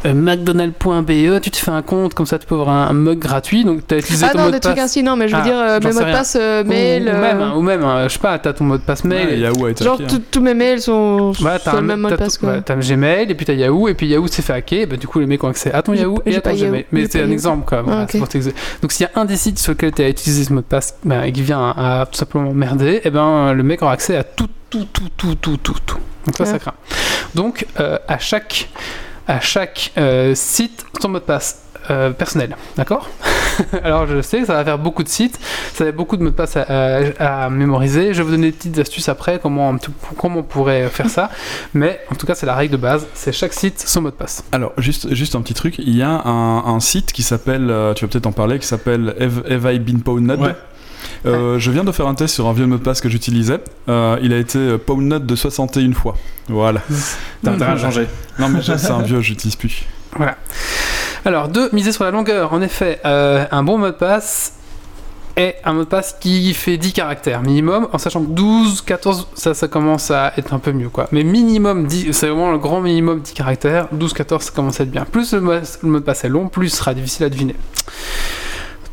euh, 0.07 0.15
mcdonald.be, 0.15 1.41
tu 1.41 1.51
te 1.51 1.57
fais 1.57 1.71
un 1.71 1.83
compte, 1.83 2.15
comme 2.15 2.27
ça 2.27 2.39
tu 2.39 2.47
peux 2.47 2.55
avoir 2.55 2.69
un, 2.71 2.89
un 2.89 2.93
mug 2.93 3.19
gratuit, 3.19 3.65
donc 3.65 3.87
tu 3.87 3.95
as 3.95 3.99
utilisé 3.99 4.27
Ah 4.29 4.33
ton 4.33 4.39
non, 4.39 4.45
mot 4.45 4.51
des 4.51 4.59
de 4.59 4.63
trucs 4.63 4.77
passe. 4.77 4.85
ainsi, 4.85 5.03
non, 5.03 5.17
mais 5.17 5.29
je 5.29 5.35
veux 5.35 5.43
Ah, 5.43 5.45
dire 5.45 5.57
euh, 5.59 5.81
mes 5.83 5.93
mots 5.93 6.01
de 6.01 6.13
passe 6.13 6.37
euh, 6.41 6.63
Ou- 6.63 6.69
mail. 6.69 7.05
ou, 7.05 7.09
euh, 7.09 7.21
même, 7.21 7.41
hein, 7.41 7.53
ou 7.57 7.63
même, 7.63 7.83
euh, 7.85 8.09
je 8.09 8.13
sais 8.15 8.19
pas, 8.19 8.39
t'as 8.39 8.53
ton 8.53 8.65
mot 8.65 8.77
de 8.77 8.83
passe 8.83 8.92
mail. 9.05 9.27
ouais, 9.29 9.35
et- 9.35 9.41
Yahoo 9.41 9.67
a 9.67 9.71
été 9.71 9.85
Genre, 9.85 9.95
hacké, 10.01 10.15
hein. 10.15 10.21
tous- 10.31 10.41
mes 10.41 10.55
mails 10.55 10.81
sont 10.81 11.33
Voilà, 11.41 11.59
sur 11.59 11.65
t'as 11.65 11.73
le 11.73 11.79
un- 11.79 11.83
même 11.83 12.01
mot 12.01 12.11
de 12.11 12.17
t'as- 12.17 12.25
passe. 12.25 12.39
quoi. 12.39 12.51
ouais, 12.51 12.63
t'as 12.63 12.77
Gmail 12.77 13.31
et 13.31 13.35
puis 13.35 13.47
t'as 13.47 13.53
Yahoo 13.55 13.89
et 13.89 13.95
puis 13.95 14.07
Yahoo 14.07 14.27
s'est 14.29 14.43
fait 14.43 14.53
hacker, 14.53 14.87
bah, 14.87 14.97
du 14.97 15.07
coup 15.07 15.19
les 15.21 15.27
mecs 15.27 15.43
ont 15.45 15.49
accès 15.49 15.73
à 15.73 15.83
ton 15.83 15.95
Yahoo 15.95 16.21
et 16.27 16.33
j'ai 16.33 16.39
à 16.39 16.41
ton 16.41 16.55
Gmail. 16.55 16.87
Mais 16.93 17.07
c'est 17.11 17.23
un 17.23 17.31
exemple 17.31 17.65
voilà, 17.85 18.07
Ah, 18.11 18.19
Donc 18.83 18.93
s'il 18.93 19.07
y 19.07 19.09
a 19.17 19.21
un 19.21 19.25
des 19.25 19.37
sites 19.37 19.59
sur 19.59 19.73
lequel 19.73 19.93
tu 19.93 20.03
as 20.03 20.09
utilisé 20.09 20.45
ce 20.45 20.53
mot 20.53 20.61
de 20.61 20.67
passe 20.67 20.97
bah, 21.05 21.27
et 21.27 21.33
qui 21.33 21.43
vient 21.43 21.71
à, 21.77 22.07
tout 22.11 22.19
simplement 22.19 22.53
merder, 22.53 23.01
et 23.05 23.11
ben 23.11 23.53
le 23.53 23.63
mec 23.63 23.83
aura 23.83 23.93
accès 23.93 24.17
à 24.17 24.25
tout, 24.25 24.49
tout, 24.71 24.87
tout, 24.93 25.09
tout, 25.17 25.35
tout, 25.35 25.57
tout, 25.57 25.75
tout. 25.87 25.99
Donc 26.27 26.37
ça, 26.37 26.45
Ouais. 26.45 26.51
ça 26.51 26.59
craint. 26.59 26.75
Donc 27.35 27.67
euh, 27.81 27.99
à 28.09 28.19
chaque, 28.19 28.69
à 29.27 29.41
chaque 29.41 29.93
euh, 29.99 30.35
site, 30.35 30.85
ton 31.01 31.09
mot 31.09 31.19
de 31.19 31.25
passe. 31.25 31.62
Euh, 31.91 32.11
personnel, 32.11 32.57
d'accord 32.77 33.09
Alors 33.85 34.07
je 34.07 34.23
sais 34.23 34.41
que 34.41 34.47
ça 34.47 34.55
va 34.55 34.65
faire 34.65 34.79
beaucoup 34.79 35.03
de 35.03 35.09
sites, 35.09 35.39
ça 35.75 35.85
va 35.85 35.93
beaucoup 35.93 36.17
de 36.17 36.23
mots 36.23 36.31
de 36.31 36.35
passe 36.35 36.57
à, 36.57 36.63
à- 36.69 37.45
à 37.45 37.51
mémoriser. 37.51 38.15
Je 38.15 38.19
vais 38.19 38.23
vous 38.25 38.31
donner 38.31 38.47
des 38.51 38.57
petites 38.57 38.79
astuces 38.79 39.09
après 39.11 39.39
comment, 39.43 39.71
on- 39.71 40.15
comment 40.17 40.39
on 40.41 40.43
pourrait 40.43 40.89
faire 40.89 41.11
ça, 41.11 41.31
mais 41.75 42.01
en 42.11 42.15
tout 42.15 42.27
cas 42.27 42.35
c'est 42.35 42.47
la 42.47 42.55
règle 42.55 42.73
de 42.73 42.79
base, 42.79 43.07
c'est 43.15 43.33
chaque 43.33 43.53
site 43.53 43.79
son 43.87 44.01
mot 44.03 44.11
de 44.11 44.15
passe. 44.15 44.43
Alors, 44.53 44.73
juste, 44.79 45.13
juste 45.15 45.35
un 45.35 45.43
petit 45.43 45.55
truc, 45.55 45.75
il 45.79 45.95
y 45.97 46.03
a 46.03 46.09
un, 46.11 46.65
un 46.67 46.81
site 46.81 47.13
qui 47.13 47.23
s'appelle, 47.23 47.71
euh, 47.71 47.93
tu 47.95 48.05
vas 48.05 48.11
peut-être 48.11 48.27
en 48.27 48.33
parler, 48.33 48.59
qui 48.59 48.67
s'appelle 48.67 49.15
Have, 49.21 49.43
Have 49.51 49.75
I 49.75 49.79
Been 49.79 50.01
Pwned 50.03 50.41
Ouais. 50.41 50.55
Euh, 51.27 51.59
Je 51.59 51.71
viens 51.71 51.85
de 51.85 51.93
faire 51.93 52.07
un 52.07 52.15
test 52.15 52.35
sur 52.35 52.47
un 52.49 52.53
vieux 52.53 52.67
mot 52.67 52.79
de 52.79 52.83
passe 52.83 53.01
que 53.01 53.09
j'utilisais. 53.09 53.61
Euh, 53.89 54.17
il 54.23 54.33
a 54.33 54.39
été 54.39 54.79
pwned 54.79 55.27
de 55.27 55.37
61 55.37 55.93
fois. 55.93 56.17
Voilà. 56.49 56.81
T'as 57.45 57.53
intérêt 57.53 57.73
à 57.73 57.77
changer. 57.77 58.07
Non, 58.39 58.49
mais 58.49 58.61
c'est 58.63 58.91
un 58.91 59.03
vieux, 59.03 59.21
j'utilise 59.21 59.57
plus. 59.57 59.85
Voilà. 60.17 60.37
Alors, 61.25 61.47
deux, 61.47 61.69
miser 61.73 61.93
sur 61.93 62.03
la 62.03 62.11
longueur. 62.11 62.53
En 62.53 62.61
effet, 62.63 63.01
euh, 63.05 63.45
un 63.53 63.63
bon 63.63 63.79
mot 63.79 63.87
de 63.87 63.93
passe 63.93 64.55
est 65.37 65.57
un 65.65 65.73
mot 65.73 65.85
de 65.85 65.89
passe 65.89 66.17
qui 66.21 66.53
fait 66.53 66.77
10 66.77 66.93
caractères 66.93 67.43
minimum, 67.43 67.89
en 67.93 67.99
sachant 67.99 68.23
que 68.23 68.31
12, 68.31 68.83
14, 68.83 69.29
ça, 69.35 69.69
commence 69.69 70.11
à 70.11 70.33
être 70.37 70.53
un 70.53 70.59
peu 70.59 70.73
mieux, 70.73 70.89
quoi. 70.89 71.07
Mais 71.13 71.23
minimum 71.23 71.87
10, 71.87 72.13
c'est 72.13 72.27
vraiment 72.27 72.51
le 72.51 72.59
grand 72.59 72.81
minimum 72.81 73.21
10 73.21 73.35
caractères. 73.35 73.87
12, 73.93 74.13
14, 74.15 74.43
ça 74.43 74.51
commence 74.51 74.81
à 74.81 74.83
être 74.83 74.91
bien. 74.91 75.05
Plus 75.05 75.33
le 75.33 75.41
mot, 75.41 75.55
de 75.55 75.99
passe 76.01 76.25
est 76.25 76.29
long, 76.29 76.49
plus 76.49 76.71
ce 76.71 76.79
sera 76.79 76.93
difficile 76.93 77.27
à 77.27 77.29
deviner. 77.29 77.55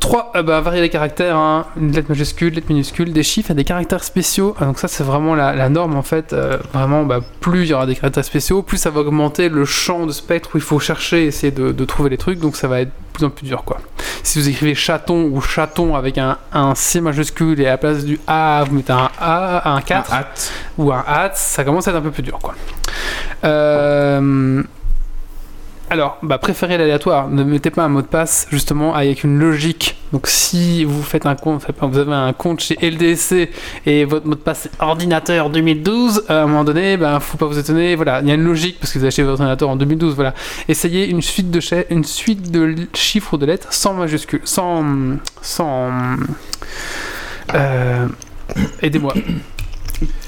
3, 0.00 0.32
bah, 0.42 0.60
varier 0.60 0.80
les 0.80 0.88
caractères, 0.88 1.36
hein. 1.36 1.66
une 1.76 1.92
lettre 1.92 2.08
majuscule, 2.08 2.54
lettre 2.54 2.66
minuscule, 2.70 3.12
des 3.12 3.22
chiffres 3.22 3.50
et 3.50 3.54
des 3.54 3.64
caractères 3.64 4.02
spéciaux. 4.02 4.56
Ah, 4.58 4.64
donc 4.64 4.78
ça 4.78 4.88
c'est 4.88 5.04
vraiment 5.04 5.34
la, 5.34 5.54
la 5.54 5.68
norme 5.68 5.94
en 5.94 6.02
fait. 6.02 6.32
Euh, 6.32 6.56
vraiment, 6.72 7.04
bah, 7.04 7.20
plus 7.40 7.64
il 7.64 7.68
y 7.68 7.74
aura 7.74 7.86
des 7.86 7.94
caractères 7.94 8.24
spéciaux, 8.24 8.62
plus 8.62 8.78
ça 8.78 8.90
va 8.90 9.00
augmenter 9.00 9.48
le 9.48 9.64
champ 9.64 10.06
de 10.06 10.12
spectre 10.12 10.50
où 10.54 10.58
il 10.58 10.62
faut 10.62 10.80
chercher, 10.80 11.26
essayer 11.26 11.52
de, 11.52 11.70
de 11.72 11.84
trouver 11.84 12.10
les 12.10 12.16
trucs. 12.16 12.40
Donc 12.40 12.56
ça 12.56 12.66
va 12.66 12.80
être 12.80 12.88
de 12.88 13.12
plus 13.12 13.24
en 13.24 13.30
plus 13.30 13.46
dur 13.46 13.62
quoi. 13.64 13.78
Si 14.22 14.38
vous 14.38 14.48
écrivez 14.48 14.74
chaton 14.74 15.30
ou 15.32 15.40
chaton 15.40 15.94
avec 15.94 16.18
un, 16.18 16.38
un 16.52 16.74
C 16.74 17.00
majuscule 17.00 17.60
et 17.60 17.66
à 17.66 17.70
la 17.70 17.78
place 17.78 18.04
du 18.04 18.18
A 18.26 18.64
vous 18.66 18.74
mettez 18.74 18.92
un 18.92 19.10
A, 19.20 19.74
un 19.74 19.80
4 19.80 20.12
Hâte. 20.12 20.52
ou 20.78 20.92
un 20.92 21.04
hâte, 21.06 21.36
ça 21.36 21.62
commence 21.62 21.86
à 21.88 21.90
être 21.90 21.98
un 21.98 22.02
peu 22.02 22.10
plus 22.10 22.22
dur, 22.22 22.38
quoi. 22.42 22.54
Euh, 23.44 24.62
Alors, 25.92 26.18
bah, 26.22 26.38
préférez 26.38 26.78
l'aléatoire. 26.78 27.28
Ne 27.28 27.42
mettez 27.42 27.70
pas 27.70 27.82
un 27.82 27.88
mot 27.88 28.00
de 28.00 28.06
passe 28.06 28.46
justement 28.52 28.94
avec 28.94 29.24
une 29.24 29.40
logique. 29.40 29.96
Donc, 30.12 30.28
si 30.28 30.84
vous 30.84 31.02
faites 31.02 31.26
un 31.26 31.34
compte, 31.34 31.66
vous 31.80 31.98
avez 31.98 32.12
un 32.12 32.32
compte 32.32 32.60
chez 32.60 32.76
LDC 32.80 33.50
et 33.86 34.04
votre 34.04 34.24
mot 34.24 34.36
de 34.36 34.40
passe 34.40 34.66
est 34.66 34.70
ordinateur 34.78 35.50
2012, 35.50 36.26
à 36.28 36.42
un 36.42 36.46
moment 36.46 36.62
donné, 36.62 36.96
ben, 36.96 37.18
faut 37.18 37.38
pas 37.38 37.46
vous 37.46 37.58
étonner. 37.58 37.96
Voilà, 37.96 38.20
il 38.20 38.28
y 38.28 38.30
a 38.30 38.34
une 38.34 38.44
logique 38.44 38.78
parce 38.78 38.92
que 38.92 38.98
vous 38.98 39.04
avez 39.04 39.08
acheté 39.08 39.24
votre 39.24 39.40
ordinateur 39.40 39.68
en 39.68 39.74
2012. 39.74 40.14
Voilà, 40.14 40.32
essayez 40.68 41.08
une 41.08 41.22
suite 41.22 41.50
de 41.50 41.60
une 41.92 42.04
suite 42.04 42.56
chiffres 42.94 43.34
ou 43.34 43.36
de 43.36 43.46
lettres 43.46 43.72
sans 43.72 43.94
majuscules, 43.94 44.42
sans 44.44 44.84
sans 45.42 45.90
euh, 47.52 48.06
Aidez-moi. 48.80 49.14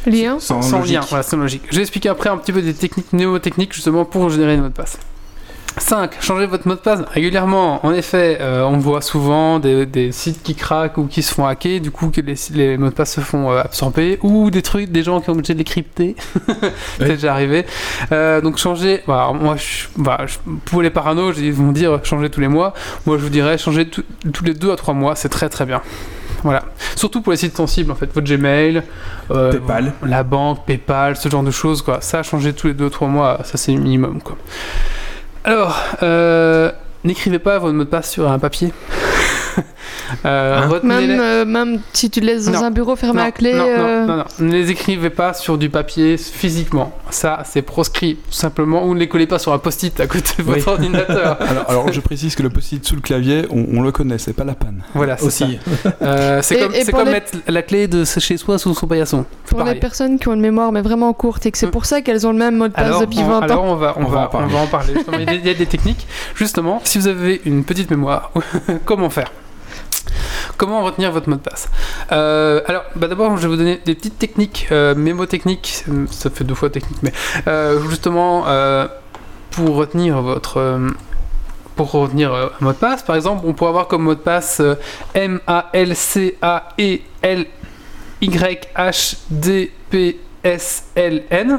Lien 0.07 0.41
Sans, 0.41 0.61
lien, 0.85 1.01
voilà, 1.09 1.23
sans 1.23 1.37
logique. 1.37 1.63
Je 1.71 1.77
vais 1.77 1.83
expliquer 1.83 2.09
après 2.09 2.29
un 2.29 2.37
petit 2.37 2.53
peu 2.53 2.63
des 2.63 2.75
techniques 2.75 3.13
mnémotechniques 3.13 3.73
justement 3.73 4.05
pour 4.05 4.29
générer 4.29 4.57
des 4.57 4.63
mots 4.63 4.69
de 4.69 4.75
passe. 4.75 4.99
5. 5.79 6.21
Changez 6.21 6.47
votre 6.47 6.69
mot 6.69 6.75
de 6.75 6.81
passe 6.81 7.01
régulièrement. 7.11 7.85
En 7.85 7.93
effet, 7.93 8.39
euh, 8.41 8.63
on 8.65 8.77
voit 8.79 9.01
souvent 9.01 9.59
des, 9.59 9.87
des 9.87 10.13
sites 10.13 10.43
qui 10.43 10.55
craquent 10.55 10.99
ou 10.99 11.07
qui 11.07 11.23
se 11.23 11.33
font 11.33 11.47
hacker, 11.47 11.81
du 11.81 11.91
coup 11.91 12.11
que 12.11 12.21
les, 12.21 12.35
les 12.53 12.77
mots 12.77 12.91
de 12.91 12.95
passe 12.95 13.15
se 13.15 13.21
font 13.21 13.51
euh, 13.51 13.61
absorber, 13.61 14.19
ou 14.23 14.51
des 14.51 14.63
trucs, 14.63 14.91
des 14.91 15.03
gens 15.03 15.21
qui 15.21 15.31
ont 15.31 15.33
obligé 15.33 15.55
de 15.55 15.59
les 15.59 15.65
crypter. 15.65 16.15
C'est 16.99 17.09
déjà 17.09 17.33
arrivé. 17.33 17.65
Euh, 18.13 18.41
donc 18.41 18.59
changez. 18.59 19.03
Moi, 19.07 19.57
je, 19.57 19.87
pour 20.67 20.83
les 20.83 20.91
paranos, 20.91 21.37
ils 21.39 21.53
vont 21.53 21.73
dire 21.73 22.01
changer 22.05 22.29
tous 22.31 22.41
les 22.41 22.49
mois. 22.49 22.75
Moi, 23.07 23.17
je 23.19 23.23
vous 23.23 23.31
dirais 23.31 23.57
changer 23.59 23.89
tout- 23.89 24.05
tous 24.33 24.45
les 24.45 24.55
2 24.55 24.73
à 24.73 24.77
3 24.77 24.95
mois. 24.95 25.17
C'est 25.17 25.29
très 25.31 25.49
très 25.49 25.65
bien. 25.65 25.81
Voilà. 26.43 26.65
Surtout 26.97 27.23
pour 27.23 27.33
les 27.33 27.39
sites 27.39 27.57
sensibles, 27.57 27.91
en 27.93 27.95
fait. 27.95 28.13
Votre 28.13 28.27
Gmail, 28.35 28.83
euh, 29.31 29.53
Paypal. 29.53 29.93
la 30.05 30.23
banque, 30.23 30.67
PayPal, 30.67 31.17
ce 31.17 31.29
genre 31.29 31.43
de 31.45 31.51
choses, 31.53 31.83
quoi. 31.83 32.01
Ça, 32.01 32.23
changer 32.23 32.53
tous 32.53 32.67
les 32.67 32.75
2-3 32.75 33.07
mois, 33.09 33.39
ça 33.45 33.57
c'est 33.57 33.73
le 33.73 33.79
minimum, 33.81 34.21
quoi. 34.21 34.37
Alors, 35.45 35.77
euh, 36.05 36.71
n'écrivez 37.05 37.39
pas 37.39 37.59
votre 37.59 37.75
mot 37.75 37.85
de 37.85 37.89
passe 37.89 38.11
sur 38.11 38.31
un 38.31 38.39
papier. 38.39 38.73
Euh, 40.27 40.61
Hein 40.63 40.81
même, 40.83 41.21
euh, 41.21 41.45
même 41.47 41.81
si 41.93 42.11
tu 42.11 42.21
le 42.21 42.27
laisses 42.27 42.47
dans 42.47 42.61
Non. 42.61 42.65
un 42.67 42.71
bureau 42.71 42.97
fermé 42.97 43.21
non, 43.21 43.27
à 43.27 43.33
clé. 43.33 43.53
non, 43.55 43.65
non, 43.65 43.67
euh, 43.69 44.07
non, 44.07 44.17
non. 44.19 44.25
ne 44.41 44.53
les 44.53 44.71
écrivez 44.71 45.09
pas 45.11 45.33
sur 45.33 45.57
du 45.59 45.71
papier 45.71 46.17
physiquement. 46.19 46.93
Ça, 47.11 47.43
c'est 47.47 47.63
proscrit, 47.63 48.17
tout 48.17 48.33
simplement. 48.33 48.85
Ou 48.87 48.95
ne 48.95 48.99
les 49.01 49.09
collez 49.09 49.27
pas 49.27 49.39
sur 49.39 49.53
un 49.55 49.59
post-it 49.59 49.99
à 50.01 50.07
côté 50.07 50.35
de 50.39 50.43
votre 50.43 50.59
Oui. 50.59 50.65
ordinateur. 50.67 51.39
Alors, 51.49 51.65
alors, 51.71 51.93
je 51.93 52.01
précise 52.01 52.35
que 52.35 52.43
le 52.43 52.51
post-it 52.51 52.85
sous 52.87 52.95
le 52.95 53.01
clavier, 53.01 53.47
on, 53.51 53.67
on 53.79 53.81
le 53.83 53.91
connaît, 53.91 54.19
c'est 54.19 54.33
pas 54.35 54.45
la 54.45 54.55
panne. 54.55 54.83
Voilà, 54.95 55.17
c'est 55.17 55.31
ça. 55.31 55.45
Aussi. 55.47 55.59
C'est 56.43 56.61
comme, 56.61 56.75
et 56.75 56.85
les- 57.05 57.11
mettre 57.11 57.33
la 57.49 57.63
clé 57.63 57.89
de 57.89 58.05
chez 58.05 58.37
soi 58.37 58.59
sous 58.59 58.75
son 58.75 58.87
paillasson. 58.87 59.25
Pour 59.47 59.63
les 59.65 59.75
personnes 59.77 60.19
qui 60.19 60.29
ont 60.29 60.35
une 60.35 60.41
mémoire 60.41 60.73
mais 60.73 60.83
vraiment 60.83 61.13
courte 61.15 61.47
et 61.47 61.51
que 61.53 61.59
c'est 61.59 61.67
Mm. 61.67 61.71
pour 61.71 61.85
ça 61.87 62.01
qu'elles 62.03 62.27
ont 62.27 62.33
le 62.33 62.39
même 62.39 62.57
mot 62.57 62.69
de 62.69 62.73
passe 62.73 62.87
Alors, 62.87 63.01
depuis 63.01 63.21
on, 63.21 63.29
20 63.29 63.41
alors 63.41 63.65
ans. 63.65 63.73
on 63.73 63.77
va, 63.77 63.95
on, 63.99 64.03
On 64.05 64.09
va 64.09 64.29
va, 64.31 64.59
en 64.61 64.67
parler. 64.67 64.95
il 65.35 65.47
y 65.47 65.51
a 65.51 65.55
des 65.55 65.67
techniques. 65.67 66.07
Justement, 66.35 66.81
si 66.93 66.99
vous 66.99 67.07
avez 67.09 67.41
une 67.47 67.65
petite 67.65 67.91
mémoire, 67.91 68.33
comment 68.85 69.09
faire? 69.09 69.33
Comment 70.59 70.83
retenir 70.83 71.11
votre 71.11 71.27
mot 71.31 71.37
de 71.37 71.41
passe? 71.41 71.71
Euh, 72.13 72.61
Alors, 72.67 72.83
bah 72.97 73.09
d'abord, 73.09 73.35
je 73.39 73.43
vais 73.45 73.49
vous 73.49 73.57
donner 73.57 73.81
des 73.87 73.95
petites 73.95 74.19
techniques, 74.19 74.67
euh, 74.73 74.95
mémotechniques. 74.95 75.87
Ça 76.11 76.29
fait 76.29 76.45
deux 76.45 76.55
fois 76.55 76.69
technique, 76.69 76.99
mais 77.03 77.13
euh, 77.47 77.81
justement, 77.89 78.45
euh, 78.47 78.87
pour 79.53 79.75
retenir 79.77 80.21
votre. 80.21 80.59
euh, 80.59 80.91
pour 81.77 81.93
retenir 81.93 82.35
euh, 82.35 82.49
un 82.61 82.65
mot 82.67 82.73
de 82.73 82.77
passe, 82.77 83.03
par 83.03 83.17
exemple, 83.17 83.47
on 83.47 83.55
pourrait 83.55 83.71
avoir 83.71 83.89
comme 83.89 84.03
mot 84.03 84.15
de 84.15 84.21
passe 84.21 84.61
euh, 84.61 84.75
M 85.15 85.41
A 85.47 85.71
L 85.73 85.97
C 85.97 86.37
A 86.43 86.69
E 86.79 86.99
L 87.23 87.47
Y 88.21 88.69
H 88.77 89.17
D 89.31 89.73
P 89.89 90.21
S 90.45 90.85
L 90.95 91.23
N. 91.31 91.59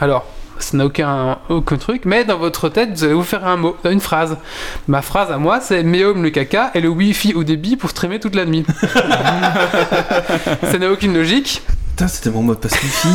Alors, 0.00 0.24
ça 0.62 0.76
n'a 0.76 0.86
aucun, 0.86 1.38
aucun 1.48 1.76
truc, 1.76 2.02
mais 2.04 2.24
dans 2.24 2.38
votre 2.38 2.68
tête, 2.68 2.90
vous 2.90 3.04
allez 3.04 3.14
vous 3.14 3.22
faire 3.22 3.46
un 3.46 3.56
mot, 3.56 3.76
une 3.84 4.00
phrase. 4.00 4.36
Ma 4.88 5.02
phrase 5.02 5.30
à 5.30 5.38
moi, 5.38 5.60
c'est 5.60 5.82
Méum 5.82 6.22
le 6.22 6.30
caca 6.30 6.70
et 6.74 6.80
le 6.80 6.88
wifi 6.88 7.34
au 7.34 7.44
débit 7.44 7.76
pour 7.76 7.90
streamer 7.90 8.20
toute 8.20 8.34
la 8.34 8.44
nuit. 8.44 8.64
ça 10.62 10.78
n'a 10.78 10.90
aucune 10.90 11.14
logique. 11.14 11.62
Putain, 11.90 12.08
c'était 12.08 12.30
mon 12.30 12.42
mot 12.42 12.54
de 12.54 12.60
passe 12.60 12.80
wifi. 12.82 13.08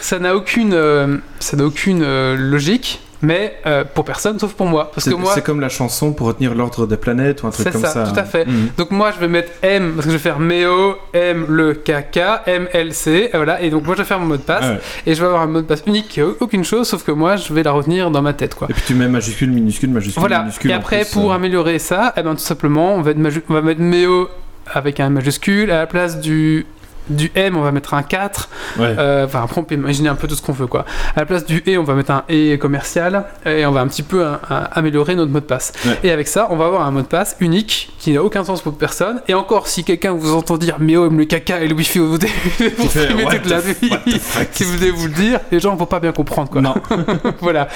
ça 0.00 0.18
n'a 0.18 0.34
aucune, 0.34 0.74
euh, 0.74 1.18
ça 1.38 1.56
n'a 1.56 1.64
aucune 1.64 2.02
euh, 2.02 2.36
logique, 2.36 3.00
mais 3.22 3.56
euh, 3.66 3.84
pour 3.94 4.04
personne 4.04 4.38
sauf 4.38 4.52
pour 4.52 4.66
moi. 4.66 4.90
Parce 4.94 5.04
C'est 5.04 5.10
que 5.12 5.16
moi, 5.16 5.32
c'est 5.34 5.42
comme 5.44 5.60
la 5.60 5.68
chanson 5.68 6.12
pour 6.12 6.26
retenir 6.26 6.54
l'ordre 6.54 6.86
des 6.86 6.96
planètes 6.96 7.42
ou 7.42 7.46
un 7.46 7.50
truc 7.50 7.64
C'est 7.66 7.72
comme 7.72 7.82
ça, 7.82 7.88
ça. 8.06 8.12
tout 8.12 8.18
à 8.18 8.24
fait. 8.24 8.44
Mhm. 8.46 8.68
Donc 8.76 8.90
moi 8.90 9.10
je 9.14 9.20
vais 9.20 9.28
mettre 9.28 9.50
M 9.62 9.92
parce 9.94 10.06
que 10.06 10.12
je 10.12 10.16
vais 10.16 10.22
faire 10.22 10.38
Méo, 10.38 10.96
M 11.14 11.46
le 11.48 11.74
caca, 11.74 12.42
M 12.46 12.68
L 12.72 12.92
C, 12.92 13.30
et 13.32 13.36
voilà. 13.36 13.62
Et 13.62 13.70
donc 13.70 13.84
moi 13.86 13.94
je 13.94 14.02
vais 14.02 14.06
faire 14.08 14.18
mon 14.18 14.26
mot 14.26 14.36
de 14.36 14.42
passe 14.42 14.64
Ah 14.66 14.70
ouais. 14.72 14.80
et 15.06 15.14
je 15.14 15.20
vais 15.20 15.26
avoir 15.26 15.42
un 15.42 15.46
mot 15.46 15.60
de 15.60 15.66
passe 15.66 15.82
unique 15.86 16.08
qui 16.08 16.20
a 16.20 16.26
aucune 16.40 16.64
chose, 16.64 16.88
sauf 16.88 17.04
que 17.04 17.12
moi 17.12 17.36
je 17.36 17.52
vais 17.54 17.62
la 17.62 17.72
retenir 17.72 18.10
dans 18.10 18.22
ma 18.22 18.32
tête 18.32 18.54
quoi. 18.54 18.66
Et 18.70 18.74
puis 18.74 18.82
tu 18.86 18.94
mets 18.94 19.08
majuscule, 19.08 19.50
minuscule, 19.50 19.90
majuscule, 19.90 20.20
Voilà. 20.20 20.40
minuscule. 20.40 20.70
Et 20.70 20.74
après 20.74 21.02
plus, 21.02 21.12
pour 21.12 21.32
euh, 21.32 21.36
améliorer 21.36 21.78
ça, 21.78 22.12
eh 22.16 22.22
ben 22.22 22.34
tout 22.34 22.40
simplement 22.40 22.94
on 22.96 23.02
va, 23.02 23.12
être 23.12 23.18
maju- 23.18 23.42
on 23.48 23.54
va 23.54 23.62
mettre 23.62 23.80
Méo 23.80 24.28
avec 24.72 25.00
un 25.00 25.10
majuscule 25.10 25.70
à 25.70 25.78
la 25.78 25.86
place 25.86 26.20
du 26.20 26.66
du 27.08 27.30
M, 27.34 27.56
on 27.56 27.62
va 27.62 27.72
mettre 27.72 27.94
un 27.94 28.02
4. 28.02 28.48
Ouais. 28.78 28.94
Euh, 28.98 29.24
Enfin, 29.26 29.42
après, 29.44 29.60
on 29.60 29.64
peut 29.64 29.74
imaginer 29.74 30.08
un 30.08 30.14
peu 30.14 30.26
tout 30.28 30.34
ce 30.34 30.42
qu'on 30.42 30.52
veut, 30.52 30.66
quoi. 30.66 30.84
À 31.16 31.20
la 31.20 31.26
place 31.26 31.44
du 31.44 31.62
E, 31.66 31.78
on 31.78 31.84
va 31.84 31.94
mettre 31.94 32.10
un 32.12 32.24
E 32.30 32.56
commercial 32.56 33.24
et 33.46 33.64
on 33.66 33.72
va 33.72 33.80
un 33.80 33.88
petit 33.88 34.02
peu 34.02 34.24
un- 34.24 34.40
un- 34.50 34.68
améliorer 34.72 35.14
notre 35.14 35.30
mot 35.32 35.40
de 35.40 35.44
passe. 35.44 35.72
Ouais. 35.84 35.98
Et 36.04 36.10
avec 36.10 36.28
ça, 36.28 36.48
on 36.50 36.56
va 36.56 36.66
avoir 36.66 36.86
un 36.86 36.90
mot 36.90 37.02
de 37.02 37.06
passe 37.06 37.36
unique 37.40 37.90
qui 37.98 38.12
n'a 38.12 38.22
aucun 38.22 38.44
sens 38.44 38.60
pour 38.62 38.76
personne. 38.76 39.20
Et 39.28 39.34
encore, 39.34 39.66
si 39.68 39.84
quelqu'un 39.84 40.12
vous 40.12 40.34
entend 40.34 40.56
dire 40.56 40.76
mais 40.80 40.96
oh, 40.96 41.08
le 41.08 41.24
caca 41.24 41.60
et 41.60 41.68
le 41.68 41.74
wifi 41.74 42.00
au 42.00 42.18
début, 42.18 42.32
vous 42.78 42.88
toute 42.88 43.46
la 43.46 43.60
fuck? 43.60 44.48
Si 44.52 44.64
vous 44.64 44.74
devez 44.74 44.90
vous 44.90 45.06
le 45.06 45.12
dire, 45.12 45.40
les 45.50 45.60
gens 45.60 45.74
vont 45.76 45.86
pas 45.86 46.00
bien 46.00 46.12
comprendre, 46.12 46.50
quoi. 46.50 46.60
Non. 46.60 46.74
voilà. 47.40 47.68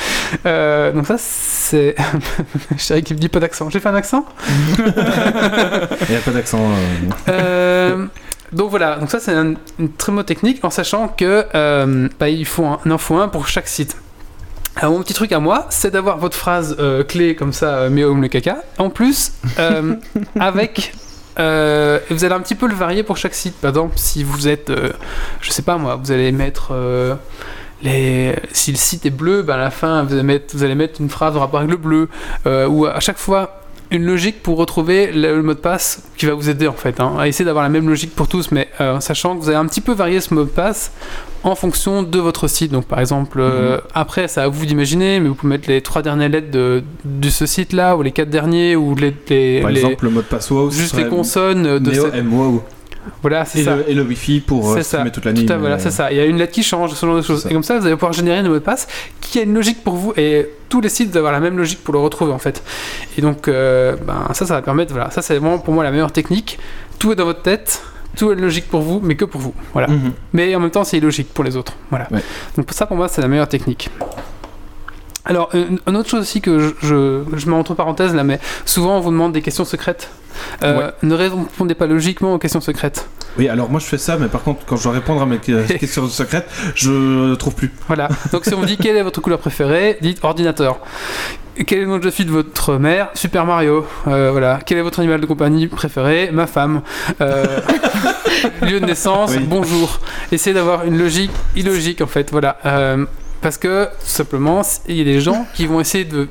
Euh, 0.47 0.93
donc 0.93 1.07
ça, 1.07 1.17
c'est. 1.19 1.95
Chérie 2.79 3.03
qui 3.03 3.15
me 3.15 3.19
dit 3.19 3.29
pas 3.29 3.41
d'accent. 3.41 3.71
J'ai 3.71 3.81
fait 3.81 3.89
un 3.89 3.95
accent? 3.95 4.25
Il 4.79 4.85
n'y 4.85 6.17
a 6.17 6.21
pas 6.25 6.31
d'accent. 6.33 6.59
euh, 6.61 6.67
Euh, 7.29 8.07
donc 8.53 8.71
voilà, 8.71 8.97
donc 8.97 9.11
ça 9.11 9.21
c'est 9.21 9.33
un- 9.35 9.55
une 9.79 9.93
très 9.93 10.13
mot 10.13 10.23
technique 10.23 10.65
en 10.65 10.71
sachant 10.71 11.09
que 11.09 11.45
euh, 11.55 12.09
bah, 12.19 12.29
il 12.29 12.47
faut 12.47 12.65
un, 12.65 12.79
un 12.85 12.91
info 12.93 13.17
1 13.17 13.29
pour 13.29 13.49
chaque 13.49 13.69
site. 13.69 13.97
Alors 14.77 14.93
mon 14.93 15.01
petit 15.03 15.15
truc 15.15 15.33
à 15.33 15.41
moi, 15.41 15.67
c'est 15.71 15.91
d'avoir 15.91 16.19
votre 16.19 16.37
phrase 16.37 16.77
euh, 16.79 17.03
clé 17.03 17.35
comme 17.35 17.53
ça, 17.53 17.77
euh, 17.77 17.89
mais 17.91 18.05
home 18.05 18.21
le 18.23 18.29
caca. 18.29 18.59
En 18.79 18.91
plus, 18.91 19.33
euh, 19.59 19.95
avec, 20.41 20.93
euh, 21.39 21.99
vous 22.11 22.25
allez 22.25 22.35
un 22.35 22.41
petit 22.41 22.55
peu 22.55 22.67
le 22.67 22.75
varier 22.75 23.03
pour 23.03 23.17
chaque 23.17 23.35
site. 23.35 23.55
Par 23.57 23.71
exemple, 23.71 23.95
si 23.97 24.23
vous 24.23 24.49
êtes, 24.49 24.69
euh, 24.71 24.91
je 25.41 25.51
sais 25.51 25.63
pas 25.63 25.79
moi, 25.79 25.97
vous 25.97 26.13
allez 26.13 26.31
mettre 26.31 26.69
euh, 26.73 27.15
les, 27.83 28.35
si 28.53 28.71
le 28.71 28.77
site 28.77 29.07
est 29.07 29.11
bleu, 29.11 29.43
ben 29.43 29.55
à 29.55 29.59
la 29.59 29.71
fin 29.71 30.03
vous 30.03 30.13
allez 30.13 30.23
mettre, 30.23 30.55
vous 30.55 30.63
allez 30.63 30.75
mettre 30.75 31.01
une 31.01 31.09
phrase 31.11 31.35
en 31.37 31.41
rapport 31.41 31.61
avec 31.61 31.71
le 31.71 31.77
bleu, 31.79 32.09
ou 32.69 32.85
à 32.87 33.01
chaque 33.01 33.19
fois 33.19 33.63
une 33.91 34.05
logique 34.05 34.43
pour 34.43 34.57
retrouver 34.57 35.13
le, 35.13 35.43
mot 35.43 35.55
de 35.55 35.59
passe 35.59 36.03
qui 36.17 36.27
va 36.27 36.35
vous 36.35 36.49
aider 36.51 36.67
en 36.67 36.73
fait. 36.73 36.99
hein, 37.01 37.15
à 37.19 37.29
essayer 37.29 37.45
d'avoir 37.45 37.63
la 37.63 37.69
même 37.69 37.89
logique 37.89 38.15
pour 38.15 38.27
tous, 38.29 38.51
mais 38.51 38.69
euh, 38.81 38.99
sachant 39.01 39.37
que 39.37 39.43
vous 39.43 39.49
allez 39.49 39.59
un 39.59 39.67
petit 39.67 39.81
peu 39.81 39.93
varier 39.93 40.21
ce 40.21 40.35
mot 40.35 40.43
de 40.45 40.49
passe 40.49 40.91
en 41.45 41.55
fonction 41.55 42.03
de 42.03 42.19
votre 42.19 42.49
site. 42.49 42.73
Donc 42.73 42.87
par 42.87 42.99
exemple, 43.01 43.39
euh, 43.41 43.79
après 43.95 44.27
c'est 44.29 44.41
à 44.41 44.49
vous 44.49 44.67
d'imaginer, 44.67 45.21
mais 45.21 45.29
vous 45.29 45.35
pouvez 45.37 45.51
mettre 45.51 45.69
les 45.69 45.81
trois 45.83 46.03
dernières 46.03 46.29
lettres 46.29 46.51
de, 46.51 46.83
de 47.05 47.29
ce 47.31 47.47
site-là, 47.47 47.97
ou 47.97 48.03
les 48.03 48.11
quatre 48.13 48.31
derniers, 48.31 48.75
ou 48.75 48.95
les, 48.97 49.15
les- 49.29 49.61
Par 49.61 49.71
les- 49.71 49.81
exemple, 49.81 50.05
le 50.05 50.11
mot 50.11 50.21
de 50.23 50.27
passe 50.27 50.51
WoW. 50.51 50.71
juste 50.71 50.97
les 50.97 51.07
consonnes 51.09 51.79
de 51.79 51.91
Neo 51.91 52.05
cette- 52.07 52.15
M 52.15 52.33
WoW. 52.35 52.63
Voilà, 53.23 53.45
c'est 53.45 53.61
Et 53.61 53.65
ça. 53.65 53.77
le, 53.77 53.91
et 53.91 53.95
le 53.95 54.03
Wi-Fi 54.03 54.41
pour 54.41 54.73
euh, 54.73 54.83
ça, 54.83 55.05
toute 55.11 55.25
la 55.25 55.33
nuit. 55.33 55.47
Tout 55.47 55.53
à- 55.53 55.57
voilà, 55.57 55.77
mais- 55.77 55.83
c'est 55.83 55.91
ça. 55.91 56.11
Il 56.13 56.17
y 56.17 56.21
a 56.21 56.25
une 56.25 56.37
lettre 56.39 56.53
qui 56.53 56.63
change, 56.63 56.93
ce 56.95 57.05
genre 57.07 57.17
de 57.17 57.23
choses. 57.23 57.47
Et 57.47 57.53
comme 57.53 57.63
ça, 57.63 57.79
vous 57.79 57.87
allez 57.87 57.95
pouvoir 57.97 58.13
générer 58.13 58.39
un 58.39 58.43
mot 58.49 58.55
de 58.55 58.59
passe 58.61 58.87
qui 59.21 59.39
a 59.39 59.43
une 59.43 59.55
logique 59.55 59.83
pour 59.85 59.95
vous. 59.95 60.13
Et 60.17 60.49
tous 60.69 60.81
les 60.81 60.89
sites 60.89 61.11
doivent 61.11 61.27
avoir 61.27 61.33
la 61.33 61.41
même 61.41 61.57
logique 61.59 61.83
pour 61.85 61.93
le 61.95 62.01
retrouver 62.01 62.33
en 62.33 62.39
fait. 62.39 62.63
Et 63.19 63.21
donc, 63.23 63.49
euh, 63.49 63.97
ben, 64.07 64.29
ça, 64.33 64.47
ça 64.47 64.55
va 64.55 64.63
permettre. 64.63 64.93
Voilà, 64.93 65.11
ça, 65.11 65.23
c'est 65.23 65.37
vraiment 65.39 65.59
pour 65.59 65.75
moi 65.75 65.85
la 65.85 65.91
meilleure 65.91 66.13
technique. 66.13 66.59
Tout 66.99 67.13
est 67.13 67.17
dans 67.17 67.25
votre 67.25 67.43
tête. 67.43 67.83
Tout 68.17 68.33
est 68.33 68.35
logique 68.37 68.69
pour 68.69 68.81
vous, 68.81 69.01
mais 69.03 69.15
que 69.15 69.27
pour 69.27 69.41
vous. 69.43 69.53
Voilà. 69.75 69.89
Mhm. 69.89 70.13
Mais 70.33 70.55
en 70.57 70.61
même 70.61 70.71
temps, 70.71 70.85
c'est 70.85 70.97
illogique 70.97 71.29
pour 71.35 71.45
les 71.45 71.55
autres. 71.57 71.75
Voilà. 71.91 72.09
Ouais. 72.11 72.23
Donc 72.57 72.69
ça, 72.73 72.87
pour 72.87 72.97
moi, 72.97 73.09
c'est 73.09 73.21
la 73.21 73.29
meilleure 73.29 73.49
technique. 73.49 73.91
Alors, 75.27 75.51
une, 75.55 75.79
une 75.87 75.97
autre 75.97 76.09
chose 76.09 76.21
aussi 76.23 76.41
que 76.41 76.59
je, 76.61 76.69
je, 76.83 77.23
je 77.37 77.51
mets 77.51 77.57
entre 77.57 77.75
parenthèses 77.75 78.15
là, 78.15 78.25
mais 78.25 78.39
souvent 78.65 78.97
on 78.97 79.01
vous 79.01 79.11
demande 79.11 79.33
des 79.33 79.43
questions 79.43 79.65
secrètes. 79.65 80.09
Euh, 80.63 80.79
Ouais. 80.79 80.93
Ne 81.03 81.15
répondez 81.15 81.75
pas 81.75 81.87
logiquement 81.87 82.35
aux 82.35 82.39
questions 82.39 82.61
secrètes. 82.61 83.09
Oui, 83.39 83.49
alors 83.49 83.69
moi 83.71 83.81
je 83.81 83.87
fais 83.87 83.99
ça, 83.99 84.17
mais 84.19 84.29
par 84.29 84.43
contre, 84.43 84.65
quand 84.67 84.77
je 84.77 84.85
dois 84.85 84.93
répondre 84.93 85.21
à 85.23 85.27
mes 85.27 85.39
que- 85.39 85.67
questions 85.79 86.09
secrètes, 86.09 86.47
je 86.75 87.35
trouve 87.35 87.55
plus. 87.55 87.73
Voilà. 87.89 88.09
Donc 88.33 88.45
si 88.45 88.55
on 88.55 88.59
vous 88.59 88.67
dit 88.67 88.77
quelle 88.77 88.97
est 88.97 89.03
votre 89.03 89.21
couleur 89.21 89.39
préférée, 89.39 89.99
dites 90.01 90.23
ordinateur. 90.23 90.79
Quel 91.67 91.79
est 91.79 91.81
le 91.83 91.87
nom 91.89 91.99
de 91.99 92.11
fille 92.11 92.27
de 92.27 92.31
votre 92.31 92.75
mère? 92.75 93.09
Super 93.15 93.47
Mario. 93.47 93.87
Euh, 94.09 94.29
voilà. 94.31 94.59
Quel 94.67 94.77
est 94.77 94.83
votre 94.83 95.01
animal 95.01 95.21
de 95.23 95.27
compagnie 95.27 95.67
préféré? 95.69 96.29
Ma 96.31 96.47
femme. 96.47 96.83
Euh, 97.23 97.61
lieu 98.61 98.79
de 98.79 98.85
naissance 98.85 99.31
Oui. 99.33 99.41
Bonjour. 99.49 99.99
Essayez 100.31 100.53
d'avoir 100.53 100.85
une 100.85 100.99
logique 100.99 101.31
illogique 101.57 102.03
en 102.03 102.07
fait. 102.07 102.31
Voilà. 102.31 102.59
Euh, 103.47 103.49
parce 103.49 103.59
que 103.59 103.85
tout 103.87 104.07
simplement, 104.07 104.63
il 104.89 104.97
y 104.97 105.01
a 105.01 105.05
des 105.05 105.21
gens 105.21 105.47
qui 105.55 105.67
vont 105.67 105.81
essayer 105.81 106.05
de 106.05 106.29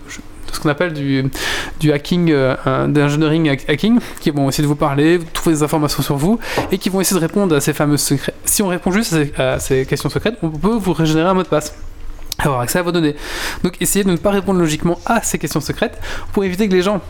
de 0.47 0.53
ce 0.53 0.59
qu'on 0.59 0.69
appelle 0.69 0.93
du, 0.93 1.23
du 1.79 1.91
hacking, 1.91 2.29
euh, 2.31 2.85
d'ingénierie 2.87 3.49
hack- 3.49 3.67
hacking, 3.67 3.99
qui 4.21 4.29
vont 4.29 4.47
essayer 4.47 4.61
de 4.61 4.67
vous 4.67 4.75
parler, 4.75 5.17
de 5.17 5.23
trouver 5.33 5.55
des 5.55 5.63
informations 5.63 6.03
sur 6.03 6.17
vous, 6.17 6.39
et 6.71 6.77
qui 6.77 6.89
vont 6.89 7.01
essayer 7.01 7.19
de 7.19 7.25
répondre 7.25 7.55
à 7.55 7.59
ces 7.59 7.73
fameux 7.73 7.97
secrets. 7.97 8.35
Si 8.45 8.61
on 8.61 8.67
répond 8.67 8.91
juste 8.91 9.13
à 9.13 9.15
ces, 9.17 9.33
à 9.41 9.59
ces 9.59 9.85
questions 9.87 10.07
secrètes, 10.09 10.35
on 10.43 10.49
peut 10.49 10.75
vous 10.75 10.93
régénérer 10.93 11.27
un 11.27 11.33
mot 11.33 11.41
de 11.41 11.47
passe 11.47 11.73
avoir 12.37 12.59
accès 12.59 12.77
à 12.77 12.83
vos 12.83 12.91
données. 12.91 13.15
Donc 13.63 13.73
essayez 13.81 14.05
de 14.05 14.11
ne 14.11 14.17
pas 14.17 14.29
répondre 14.29 14.59
logiquement 14.59 14.99
à 15.07 15.21
ces 15.23 15.39
questions 15.39 15.61
secrètes 15.61 15.97
pour 16.31 16.43
éviter 16.43 16.69
que 16.69 16.73
les 16.75 16.83
gens 16.83 17.01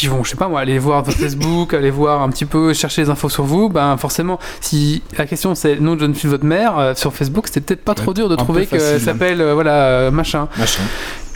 qui 0.00 0.08
vont, 0.08 0.24
je 0.24 0.30
sais 0.30 0.36
pas 0.36 0.48
moi, 0.48 0.60
aller 0.60 0.78
voir 0.78 1.02
votre 1.02 1.18
Facebook, 1.18 1.74
aller 1.74 1.90
voir 1.90 2.22
un 2.22 2.30
petit 2.30 2.46
peu, 2.46 2.72
chercher 2.72 3.02
des 3.02 3.10
infos 3.10 3.28
sur 3.28 3.44
vous, 3.44 3.68
ben 3.68 3.96
forcément, 3.98 4.38
si 4.60 5.02
la 5.18 5.26
question 5.26 5.54
c'est 5.54 5.74
le 5.74 5.80
nom 5.80 5.94
de 5.94 6.00
jeune 6.00 6.14
fille 6.14 6.24
de 6.24 6.34
votre 6.34 6.46
mère, 6.46 6.78
euh, 6.78 6.94
sur 6.94 7.12
Facebook, 7.12 7.46
c'était 7.48 7.60
peut-être 7.60 7.84
pas 7.84 7.94
trop 7.94 8.14
dur 8.14 8.28
de 8.28 8.34
un 8.34 8.36
trouver 8.38 8.66
qu'elle 8.66 9.00
s'appelle, 9.00 9.40
euh, 9.42 9.52
voilà, 9.54 9.72
euh, 9.74 10.10
machin. 10.10 10.48
Machin. 10.58 10.82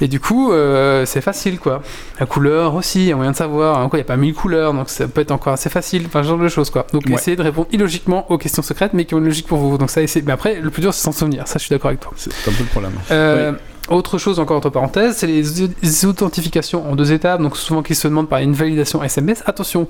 Et 0.01 0.09
du 0.09 0.19
coup, 0.19 0.51
euh, 0.53 1.05
c'est 1.07 1.21
facile 1.21 1.59
quoi. 1.59 1.83
La 2.19 2.27
couleur 2.27 2.75
aussi, 2.75 3.01
il 3.01 3.09
y 3.09 3.13
a 3.13 3.17
moyen 3.17 3.31
de 3.31 3.37
savoir. 3.37 3.79
Hein, 3.79 3.89
quoi, 3.89 3.99
il 3.99 4.03
n'y 4.03 4.07
a 4.07 4.09
pas 4.09 4.17
mille 4.17 4.35
couleurs, 4.35 4.75
donc 4.75 4.91
ça 4.91 5.07
peut 5.07 5.21
être 5.21 5.31
encore 5.31 5.53
assez 5.53 5.71
facile. 5.71 6.05
Enfin, 6.07 6.23
ce 6.23 6.29
genre 6.29 6.39
de 6.39 6.49
choses 6.49 6.71
quoi. 6.71 6.87
Donc 6.93 7.03
Ouais. 7.07 7.15
essayez 7.15 7.37
de 7.37 7.43
répondre 7.43 7.69
illogiquement 7.71 8.29
aux 8.31 8.39
questions 8.39 8.63
secrètes, 8.63 8.93
mais 8.93 9.05
qui 9.05 9.15
ont 9.15 9.19
une 9.19 9.27
logique 9.27 9.47
pour 9.47 9.59
vous. 9.59 9.79
Donc 9.79 9.91
ça, 9.91 10.03
essayez. 10.03 10.25
Mais 10.27 10.33
après, 10.33 10.61
le 10.61 10.71
plus 10.71 10.81
dur, 10.81 10.93
c'est 10.93 11.03
s'en 11.05 11.13
souvenir. 11.13 11.47
Ça, 11.47 11.59
je 11.59 11.65
suis 11.67 11.71
d'accord 11.71 11.89
avec 11.89 12.01
toi. 12.01 12.13
C'est 12.17 12.31
un 12.31 12.53
peu 12.53 12.63
le 12.65 12.69
problème. 12.71 12.93
Euh, 13.13 13.53
Autre 13.91 14.17
chose 14.17 14.41
encore 14.41 14.57
entre 14.57 14.71
parenthèses, 14.71 15.17
c'est 15.17 15.27
les, 15.27 16.07
authentifications 16.07 16.91
en 16.91 16.97
deux 16.97 17.13
étapes, 17.13 17.43
donc 17.43 17.57
souvent 17.57 17.83
qui 17.83 17.95
se 17.95 18.09
demandent 18.09 18.29
par 18.29 18.39
une 18.39 18.55
validation 18.55 19.03
SMS. 19.03 19.43
Attention, 19.47 19.89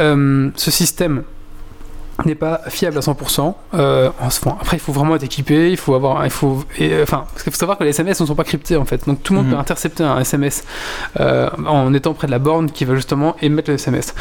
euh, 0.00 0.50
ce 0.56 0.70
système 0.70 1.22
n'est 2.24 2.34
pas 2.34 2.60
fiable 2.68 2.96
à 2.98 3.00
100%. 3.00 3.54
Euh, 3.74 4.10
après, 4.60 4.76
il 4.76 4.80
faut 4.80 4.92
vraiment 4.92 5.16
être 5.16 5.22
équipé, 5.24 5.70
il 5.70 5.76
faut 5.76 5.94
avoir, 5.94 6.24
il 6.24 6.30
faut, 6.30 6.64
et, 6.78 6.92
euh, 6.92 7.02
enfin, 7.02 7.26
parce 7.30 7.42
qu'il 7.42 7.52
faut 7.52 7.58
savoir 7.58 7.76
que 7.78 7.84
les 7.84 7.90
SMS 7.90 8.20
ne 8.20 8.26
sont 8.26 8.34
pas 8.34 8.44
cryptés 8.44 8.76
en 8.76 8.84
fait, 8.86 9.06
donc 9.06 9.22
tout 9.22 9.32
le 9.34 9.38
monde 9.40 9.48
Mhm. 9.48 9.52
peut 9.54 9.58
intercepter 9.60 10.02
un 10.02 10.18
SMS 10.20 10.64
euh, 11.20 11.50
en 11.66 11.92
étant 11.92 12.14
près 12.14 12.26
de 12.26 12.32
la 12.32 12.38
borne 12.38 12.70
qui 12.70 12.84
va 12.84 12.94
justement 12.94 13.36
émettre 13.42 13.70
le 13.70 13.74
SMS. 13.74 14.14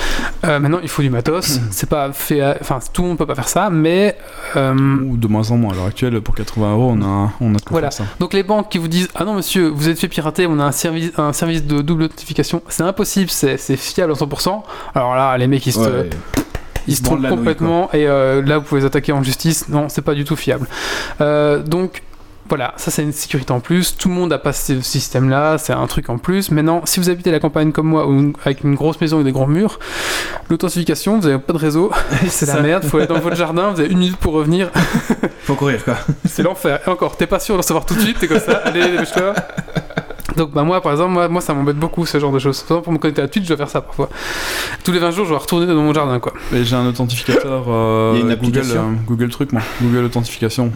Euh, 0.44 0.60
maintenant, 0.60 0.80
il 0.84 0.90
faut 0.90 1.02
du 1.02 1.10
matos, 1.10 1.60
c'est 1.72 1.90
pas 1.90 2.12
fait, 2.12 2.42
à- 2.42 2.58
enfin, 2.60 2.80
tout 2.94 3.02
le 3.02 3.08
monde 3.10 3.18
peut 3.18 3.26
pas 3.26 3.36
faire 3.36 3.48
ça, 3.50 3.70
mais 3.70 4.18
Ou 4.56 5.18
de 5.18 5.28
moins 5.28 5.50
en 5.52 5.58
moins. 5.58 5.72
À 5.74 5.76
l'heure 5.76 5.86
actuelle, 5.86 6.20
pour 6.22 6.36
80 6.36 6.74
euros, 6.74 6.94
on 6.98 7.02
a, 7.02 7.32
on 7.40 7.52
a 7.54 7.58
de 7.58 7.64
Voilà. 7.72 7.92
ça. 7.92 8.04
Donc 8.20 8.34
les 8.34 8.44
banques 8.44 8.70
qui 8.70 8.78
vous 8.78 8.88
disent 8.88 9.08
ah 9.16 9.24
non 9.26 9.34
monsieur 9.36 9.68
vous 9.68 9.88
êtes 9.90 10.00
fait 10.00 10.08
pirater 10.08 10.48
on 10.48 10.60
a 10.60 10.64
un 10.64 10.72
service 10.72 11.12
un 11.18 11.34
service 11.34 11.64
de 11.64 11.82
double 11.82 12.04
authentification 12.04 12.62
c'est 12.70 12.84
impossible 12.84 13.30
c'est 13.30 13.58
c'est 13.58 13.76
fiable 13.78 14.12
à 14.12 14.16
100% 14.16 14.64
alors 14.94 15.16
là 15.16 15.38
les 15.38 15.48
mecs 15.48 15.66
ils 15.66 15.74
se, 15.74 15.80
Ouais. 15.80 16.10
Ils 16.88 16.96
se 16.96 17.04
trompent 17.04 17.28
complètement 17.28 17.90
et 17.94 18.08
euh, 18.08 18.42
là 18.46 18.58
vous 18.60 18.64
pouvez 18.66 18.82
les 18.82 18.88
attaquer 18.88 19.12
en 19.12 19.24
justice 19.24 19.70
non 19.70 19.90
c'est 19.90 20.02
pas 20.04 20.14
du 20.14 20.24
tout 20.24 20.36
fiable 20.36 20.68
Euh, 21.22 21.60
donc 21.62 22.02
voilà, 22.48 22.76
ça 22.78 22.92
c'est 22.92 23.02
une 23.02 23.12
sécurité 23.12 23.52
en 23.54 23.60
plus. 23.60 23.98
Tout 23.98 24.08
le 24.08 24.14
monde 24.14 24.32
a 24.32 24.38
pas 24.38 24.54
ce 24.54 24.80
système-là, 24.80 25.58
c'est 25.58 25.74
un 25.74 25.88
truc 25.88 26.12
en 26.12 26.20
plus. 26.20 26.52
Maintenant, 26.52 26.82
si 26.86 27.00
vous 27.00 27.10
habitez 27.10 27.32
la 27.32 27.40
campagne 27.40 27.72
comme 27.72 27.88
moi, 27.88 28.08
ou 28.08 28.34
avec 28.46 28.64
une 28.64 28.76
grosse 28.76 29.02
maison 29.02 29.20
et 29.20 29.24
des 29.24 29.32
grands 29.32 29.48
murs, 29.48 29.80
l'authentification, 30.52 31.18
vous 31.20 31.28
n'avez 31.28 31.40
pas 31.40 31.54
de 31.54 31.58
réseau, 31.58 31.92
c'est 32.28 32.46
la 32.46 32.62
merde. 32.62 32.84
Faut 32.84 32.98
aller 32.98 33.08
dans 33.08 33.18
votre 33.20 33.36
jardin, 33.36 33.72
vous 33.72 33.80
avez 33.80 33.90
une 33.92 33.98
minute 33.98 34.18
pour 34.18 34.34
revenir, 34.34 34.70
Faut 35.42 35.56
courir 35.56 35.84
quoi. 35.84 35.96
c'est 36.26 36.44
l'enfer. 36.44 36.82
Et 36.86 36.90
encore, 36.92 37.18
t'es 37.18 37.26
pas 37.26 37.40
sûr 37.40 37.56
de 37.56 37.62
le 37.62 37.64
savoir 37.64 37.84
tout 37.84 37.96
de 37.96 38.02
suite, 38.02 38.20
t'es 38.20 38.28
comme 38.28 38.40
ça, 38.40 38.58
allez, 38.64 38.92
dépêche-toi. 38.92 39.34
Donc 40.38 40.52
bah 40.52 40.64
moi 40.64 40.82
par 40.82 40.92
exemple 40.92 41.12
moi, 41.14 41.28
moi 41.30 41.40
ça 41.42 41.54
m'embête 41.54 41.78
beaucoup 41.78 42.06
ce 42.06 42.20
genre 42.20 42.32
de 42.32 42.40
choses. 42.40 42.60
Par 42.62 42.78
exemple 42.78 42.84
pour 42.86 42.94
me 42.94 42.98
connecter 42.98 43.22
à 43.22 43.28
Twitch 43.28 43.44
je 43.46 43.50
dois 43.50 43.58
faire 43.58 43.70
ça 43.70 43.82
parfois. 43.82 44.10
Tous 44.84 44.92
les 44.92 45.00
20 45.00 45.12
jours 45.12 45.26
je 45.26 45.30
dois 45.32 45.40
retourner 45.40 45.66
dans 45.68 45.76
mon 45.76 45.94
jardin 45.94 46.20
quoi. 46.20 46.34
Et 46.54 46.64
j'ai 46.66 46.76
un 46.76 46.86
authentificateur 46.88 47.66
euh, 47.70 48.12
Il 48.16 48.20
y 48.20 48.22
a 48.22 48.26
une 48.34 48.36
Google, 48.36 48.58
application. 48.60 48.82
euh, 48.92 48.96
Google 49.08 49.30
truc, 49.30 49.52
moi. 49.54 49.62
Google 49.82 50.04
Authentification. 50.06 50.72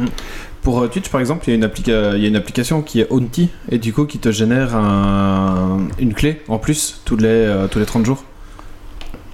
Pour 0.61 0.81
euh, 0.81 0.87
Twitch 0.87 1.09
par 1.09 1.19
exemple, 1.21 1.43
il 1.47 1.49
y, 1.49 1.53
a 1.53 1.55
une 1.65 1.71
il 2.15 2.21
y 2.21 2.25
a 2.25 2.27
une 2.29 2.35
application 2.35 2.81
qui 2.81 3.01
est 3.01 3.11
Aunty 3.11 3.49
et 3.69 3.77
du 3.79 3.91
coup 3.93 4.05
qui 4.05 4.19
te 4.19 4.31
génère 4.31 4.75
un- 4.75 5.87
une 5.99 6.13
clé 6.13 6.41
en 6.47 6.57
plus 6.57 7.01
tous 7.05 7.17
les, 7.17 7.27
euh, 7.27 7.67
tous 7.67 7.79
les 7.79 7.85
30 7.85 8.05
jours. 8.05 8.23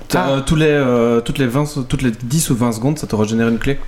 T'as, 0.07 0.21
Ah. 0.23 0.29
euh, 0.33 0.41
tous 0.45 0.55
les, 0.55 0.65
euh, 0.69 1.19
toutes, 1.21 1.39
les 1.39 1.47
20, 1.47 1.87
toutes 1.87 2.01
les 2.03 2.11
10 2.11 2.49
ou 2.51 2.55
20 2.55 2.71
secondes, 2.73 2.97
ça 2.99 3.07
te 3.07 3.15
régénère 3.15 3.47
une 3.49 3.57
clé. 3.59 3.79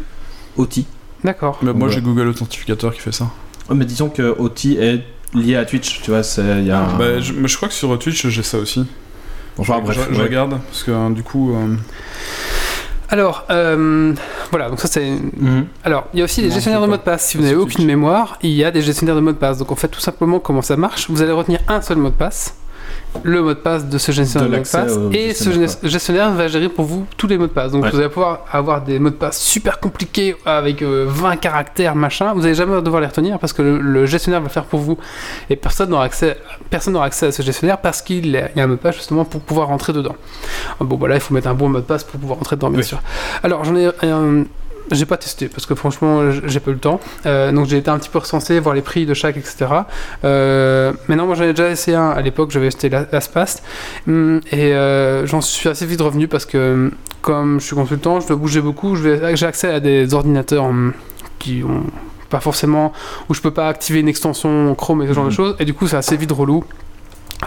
Aunty. 0.57 0.87
D'accord. 1.23 1.59
Mais 1.61 1.73
moi, 1.73 1.87
Ouais. 1.87 1.93
j'ai 1.93 2.01
Google 2.01 2.27
Authentificateur 2.27 2.93
qui 2.93 2.99
fait 3.01 3.11
ça. 3.11 3.27
Mais 3.73 3.85
disons 3.85 4.09
que 4.09 4.35
Aunty 4.39 4.77
est 4.79 5.03
lié 5.37 5.55
à 5.55 5.65
Twitch, 5.65 6.01
tu 6.01 6.11
vois, 6.11 6.23
c'est 6.23 6.59
il 6.59 6.65
y 6.67 6.71
a 6.71 6.79
un- 6.79 6.97
Bah, 6.97 7.19
je, 7.19 7.33
mais 7.33 7.47
je 7.47 7.55
crois 7.57 7.67
que 7.69 7.73
sur 7.73 7.97
Twitch, 7.99 8.27
j'ai 8.27 8.43
ça 8.43 8.57
aussi. 8.57 8.85
Enfin 9.57 9.77
je, 9.79 9.83
bref, 9.85 9.97
je- 10.09 10.13
je 10.13 10.19
ouais. 10.19 10.25
regarde, 10.27 10.59
parce 10.69 10.83
que 10.83 10.91
euh, 10.91 11.09
du 11.09 11.23
coup. 11.23 11.53
euh, 11.55 11.75
Alors 13.09 13.45
euh, 13.49 14.13
voilà 14.51 14.69
donc 14.69 14.79
ça 14.81 14.87
c'est 14.87 15.09
Mhm. 15.09 15.65
Alors, 15.83 16.07
il 16.13 16.19
y 16.19 16.21
a 16.21 16.25
aussi 16.25 16.41
les 16.41 16.49
Non, 16.49 16.55
gestionnaires 16.55 16.81
de 16.81 16.87
mots 16.87 16.97
de 16.97 17.01
passe. 17.01 17.25
Si 17.27 17.37
vous 17.37 17.43
n'avez 17.43 17.55
aucune 17.55 17.85
mémoire, 17.85 18.37
il 18.41 18.51
y 18.51 18.63
a 18.65 18.71
des 18.71 18.81
gestionnaires 18.81 19.15
de 19.15 19.21
mots 19.21 19.31
de 19.31 19.37
passe. 19.37 19.57
Donc, 19.59 19.71
en 19.71 19.75
fait, 19.75 19.87
tout 19.87 19.99
simplement, 20.01 20.39
comment 20.39 20.61
ça 20.61 20.75
marche 20.75 21.09
Vous 21.09 21.21
allez 21.21 21.31
retenir 21.31 21.59
un 21.69 21.81
seul 21.81 21.97
mot 21.97 22.09
de 22.09 22.15
passe, 22.15 22.55
le 23.23 23.41
mot 23.41 23.49
de 23.49 23.53
passe 23.55 23.85
de 23.85 23.97
ce 23.97 24.11
gestionnaire 24.11 24.49
De 24.49 24.57
passe, 24.69 24.97
et 25.11 25.33
ce 25.33 25.45
gestionnaire, 25.51 25.67
gest- 25.69 25.87
gestionnaire 25.87 26.31
va 26.33 26.47
gérer 26.47 26.69
pour 26.69 26.85
vous 26.85 27.05
tous 27.17 27.25
les 27.27 27.37
mots 27.37 27.47
de 27.47 27.51
passe. 27.51 27.71
Donc, 27.71 27.83
Ouais. 27.83 27.89
vous 27.89 27.97
allez 27.99 28.09
pouvoir 28.09 28.45
avoir 28.51 28.81
des 28.83 28.99
mots 28.99 29.09
de 29.09 29.15
passe 29.15 29.39
super 29.41 29.79
compliqués 29.79 30.35
avec 30.45 30.81
euh, 30.81 31.05
20 31.07 31.37
caractères, 31.37 31.95
machin. 31.95 32.33
Vous 32.33 32.41
n'allez 32.41 32.53
jamais 32.55 32.79
devoir 32.81 33.01
les 33.01 33.07
retenir 33.07 33.39
parce 33.39 33.53
que 33.53 33.61
le, 33.63 33.79
le 33.79 34.05
gestionnaire 34.05 34.39
va 34.41 34.47
le 34.47 34.51
faire 34.51 34.65
pour 34.65 34.79
vous. 34.81 34.97
Et 35.49 35.55
personne 35.55 35.89
n'aura 35.89 36.03
accès, 36.03 36.37
personne 36.69 36.93
n'aura 36.93 37.05
accès 37.05 37.27
à 37.27 37.31
ce 37.31 37.41
gestionnaire 37.41 37.79
parce 37.79 38.01
qu'il 38.01 38.27
y 38.27 38.37
a 38.37 38.49
il 38.55 38.57
y 38.57 38.61
a 38.61 38.63
un 38.63 38.67
mot 38.67 38.75
de 38.75 38.79
passe 38.79 38.95
justement 38.95 39.25
pour 39.25 39.41
pouvoir 39.41 39.67
rentrer 39.67 39.93
dedans. 39.93 40.15
Bon, 40.79 40.95
voilà, 40.97 41.15
il 41.15 41.21
faut 41.21 41.33
mettre 41.33 41.47
un 41.47 41.53
bon 41.55 41.69
mot 41.69 41.79
de 41.79 41.83
passe 41.85 42.03
pour 42.03 42.19
pouvoir 42.19 42.37
rentrer 42.37 42.55
dedans, 42.55 42.69
bien 42.69 42.79
Oui. 42.79 42.85
sûr. 42.85 43.01
Alors, 43.43 43.63
j'en 43.63 43.75
ai 43.75 43.87
un 44.03 44.43
j'ai 44.91 45.05
pas 45.05 45.17
testé 45.17 45.47
parce 45.47 45.65
que 45.65 45.75
franchement, 45.75 46.31
j'ai 46.31 46.59
pas 46.59 46.71
eu 46.71 46.75
le 46.75 46.79
temps. 46.79 46.99
Euh, 47.25 47.51
donc 47.51 47.65
j'ai 47.67 47.77
été 47.77 47.89
un 47.89 47.97
petit 47.99 48.09
peu 48.09 48.19
recensé, 48.19 48.59
voir 48.59 48.75
les 48.75 48.81
prix 48.81 49.05
de 49.05 49.13
chaque, 49.13 49.37
etc. 49.37 49.65
Euh, 50.23 50.93
maintenant, 51.07 51.25
moi 51.25 51.35
j'en 51.35 51.43
ai 51.43 51.53
déjà 51.53 51.69
essayé 51.69 51.97
un 51.97 52.09
à 52.11 52.21
l'époque, 52.21 52.51
j'avais 52.51 52.69
la- 52.89 53.05
l'Aspast. 53.11 53.63
Hum, 54.07 54.41
et 54.51 54.73
euh, 54.73 55.25
j'en 55.27 55.41
suis 55.41 55.69
assez 55.69 55.85
vite 55.85 56.01
revenu 56.01 56.27
parce 56.27 56.45
que, 56.45 56.91
comme 57.21 57.59
je 57.59 57.65
suis 57.65 57.75
consultant, 57.75 58.19
je 58.19 58.27
dois 58.27 58.35
bouger 58.37 58.61
beaucoup. 58.61 58.95
J'ai 58.95 59.21
accès 59.45 59.71
à 59.71 59.79
des 59.79 60.13
ordinateurs 60.13 60.65
hum, 60.65 60.93
qui 61.39 61.63
ont 61.63 61.83
pas 62.29 62.39
forcément. 62.39 62.91
où 63.29 63.33
je 63.33 63.41
peux 63.41 63.51
pas 63.51 63.67
activer 63.69 63.99
une 64.01 64.07
extension 64.09 64.73
Chrome 64.75 65.01
et 65.03 65.07
ce 65.07 65.13
genre 65.13 65.25
de 65.25 65.29
Mhm. 65.29 65.35
choses. 65.35 65.55
Et 65.59 65.65
du 65.65 65.73
coup, 65.73 65.87
c'est 65.87 65.95
assez 65.97 66.17
vite 66.17 66.31
relou. 66.31 66.63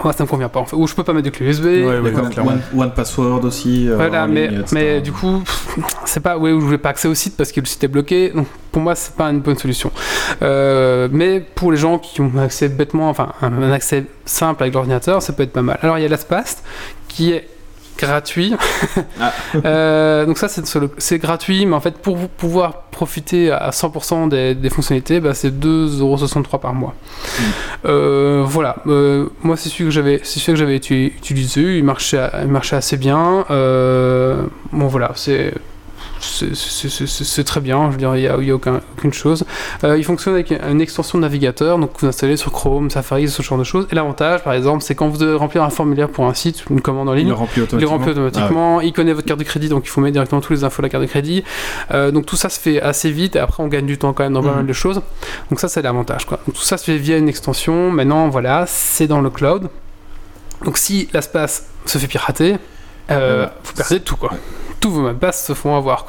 Moi, 0.03 0.13
ça 0.13 0.23
me 0.23 0.29
convient 0.29 0.47
pas 0.49 0.61
en 0.61 0.65
fait. 0.65 0.75
Ou 0.75 0.87
je 0.87 0.95
peux 0.95 1.03
pas 1.03 1.11
mettre 1.13 1.25
de 1.25 1.29
clé 1.31 1.47
USB. 1.47 1.65
Ouais, 1.65 1.85
ouais, 1.85 2.01
Mais 2.01 2.11
comme 2.13 2.29
clairement. 2.29 2.51
one, 2.51 2.61
One 2.81 2.93
Password 2.93 3.43
aussi. 3.43 3.89
euh, 3.89 3.97
Voilà, 3.97 4.25
mais, 4.25 4.47
ligne, 4.47 4.63
mais 4.71 5.01
du 5.01 5.11
coup, 5.11 5.43
c'est 6.05 6.21
pas, 6.21 6.37
ouais, 6.37 6.51
je 6.51 6.55
voulais 6.55 6.77
pas 6.77 6.89
accès 6.89 7.07
au 7.09 7.13
site 7.13 7.35
parce 7.35 7.51
que 7.51 7.59
le 7.59 7.65
site 7.65 7.83
est 7.83 7.87
bloqué. 7.89 8.29
Donc 8.33 8.47
pour 8.71 8.81
moi, 8.81 8.95
c'est 8.95 9.13
pas 9.15 9.25
une 9.29 9.41
bonne 9.41 9.57
solution. 9.57 9.91
Euh, 10.41 11.09
mais 11.11 11.41
pour 11.41 11.71
les 11.73 11.77
gens 11.77 11.99
qui 11.99 12.21
ont 12.21 12.31
un 12.37 12.43
accès 12.43 12.69
bêtement, 12.69 13.09
enfin 13.09 13.33
un, 13.41 13.51
un 13.61 13.71
accès 13.71 14.05
simple 14.25 14.63
avec 14.63 14.73
l'ordinateur, 14.73 15.21
ça 15.21 15.33
peut 15.33 15.43
être 15.43 15.51
pas 15.51 15.61
mal. 15.61 15.77
Alors 15.81 15.97
il 15.97 16.01
y 16.03 16.05
a 16.05 16.09
l'Aspast 16.09 16.63
qui 17.09 17.33
est 17.33 17.47
gratuit. 17.97 18.55
Ah. 19.19 19.31
Euh, 19.65 20.25
donc 20.25 20.37
ça 20.37 20.47
c'est 20.47 21.17
gratuit, 21.19 21.65
mais 21.65 21.75
en 21.75 21.81
fait 21.81 21.97
pour 21.97 22.17
pouvoir 22.29 22.83
profiter 22.91 23.51
à 23.51 23.69
100% 23.71 24.29
des, 24.29 24.55
des 24.55 24.69
fonctionnalités, 24.69 25.19
bah, 25.19 25.33
c'est 25.33 25.51
2,63€ 25.51 26.59
par 26.59 26.73
mois. 26.73 26.93
Mm. 27.39 27.43
Euh, 27.85 28.43
voilà, 28.45 28.77
Euh, 28.87 29.27
moi 29.43 29.57
c'est 29.57 29.69
celui 29.69 29.85
que 29.85 29.91
j'avais, 29.91 30.19
c'est 30.23 30.39
celui 30.39 30.53
que 30.53 30.59
j'avais 30.59 30.77
uti- 30.77 31.11
utilisé, 31.17 31.77
il 31.77 31.83
marchait, 31.83 32.29
il 32.41 32.47
marchait 32.47 32.75
assez 32.77 32.97
bien. 32.97 33.45
Bon 33.49 34.87
voilà, 34.87 35.11
c'est 35.15 35.53
c'est- 36.21 37.43
très 37.43 37.59
bien, 37.61 37.87
je 37.87 37.91
veux 37.93 37.97
dire, 37.97 38.15
il 38.15 38.21
n'y 38.21 38.27
a, 38.27 38.37
y 38.41 38.51
a 38.51 38.55
aucun- 38.55 38.81
aucune 38.97 39.13
chose. 39.13 39.43
Euh, 39.83 39.97
il 39.97 40.03
fonctionne 40.03 40.33
avec 40.33 40.51
une 40.51 40.79
extension 40.81 41.17
de 41.17 41.21
navigateur, 41.23 41.77
donc 41.77 41.91
vous 41.99 42.07
installez 42.07 42.37
sur 42.37 42.51
Chrome, 42.51 42.89
Safari, 42.89 43.27
ce 43.27 43.41
genre 43.41 43.57
de 43.57 43.63
choses. 43.63 43.87
Et 43.91 43.95
l'avantage, 43.95 44.43
par 44.43 44.53
exemple, 44.53 44.83
c'est 44.83 44.95
quand 44.95 45.07
vous 45.09 45.17
devez 45.17 45.35
remplir 45.35 45.63
un 45.63 45.69
formulaire 45.69 46.09
pour 46.09 46.25
un 46.27 46.33
site, 46.33 46.63
une 46.69 46.81
commande 46.81 47.09
en 47.09 47.13
il 47.13 47.19
ligne, 47.19 47.27
le 47.29 47.33
remplit 47.33 47.53
il 47.57 47.59
le 47.61 47.65
automatiquement. 47.65 47.97
remplit 47.97 48.11
automatiquement, 48.11 48.81
il 48.81 48.93
connaît 48.93 49.13
votre 49.13 49.27
carte 49.27 49.39
de 49.39 49.45
crédit, 49.45 49.69
donc 49.69 49.83
il 49.85 49.89
faut 49.89 50.01
mettre 50.01 50.13
directement 50.13 50.41
tous 50.41 50.53
les 50.53 50.63
infos 50.63 50.81
de 50.81 50.85
la 50.87 50.89
carte 50.89 51.03
de 51.03 51.09
crédit. 51.09 51.43
Euh, 51.91 52.11
donc 52.11 52.25
tout 52.25 52.35
ça 52.35 52.49
se 52.49 52.59
fait 52.59 52.81
assez 52.81 53.11
vite, 53.11 53.35
et 53.35 53.39
après 53.39 53.63
on 53.63 53.67
gagne 53.67 53.85
du 53.85 53.97
temps 53.97 54.13
quand 54.13 54.23
même 54.23 54.33
dans 54.33 54.41
pas 54.43 54.49
Mhm. 54.49 54.55
mal 54.57 54.67
de 54.67 54.73
choses. 54.73 55.01
Donc 55.49 55.59
ça 55.59 55.67
c'est 55.67 55.81
l'avantage. 55.81 56.25
tout 56.25 56.55
ça 56.61 56.77
se 56.77 56.85
fait 56.85 56.97
via 56.97 57.17
une 57.17 57.29
extension, 57.29 57.91
maintenant 57.91 58.29
voilà, 58.29 58.65
c'est 58.67 59.07
dans 59.07 59.21
le 59.21 59.29
cloud. 59.29 59.69
Donc 60.65 60.77
si 60.77 61.09
l'espace 61.13 61.67
se 61.85 61.97
fait 61.97 62.07
pirater, 62.07 62.57
Euh, 63.09 63.45
vous 63.65 63.73
perdez 63.73 63.99
tout 63.99 64.15
quoi. 64.15 64.31
Tous 64.81 64.89
vos 64.89 65.01
mots 65.01 65.31
se 65.31 65.53
font 65.53 65.77
avoir. 65.77 66.05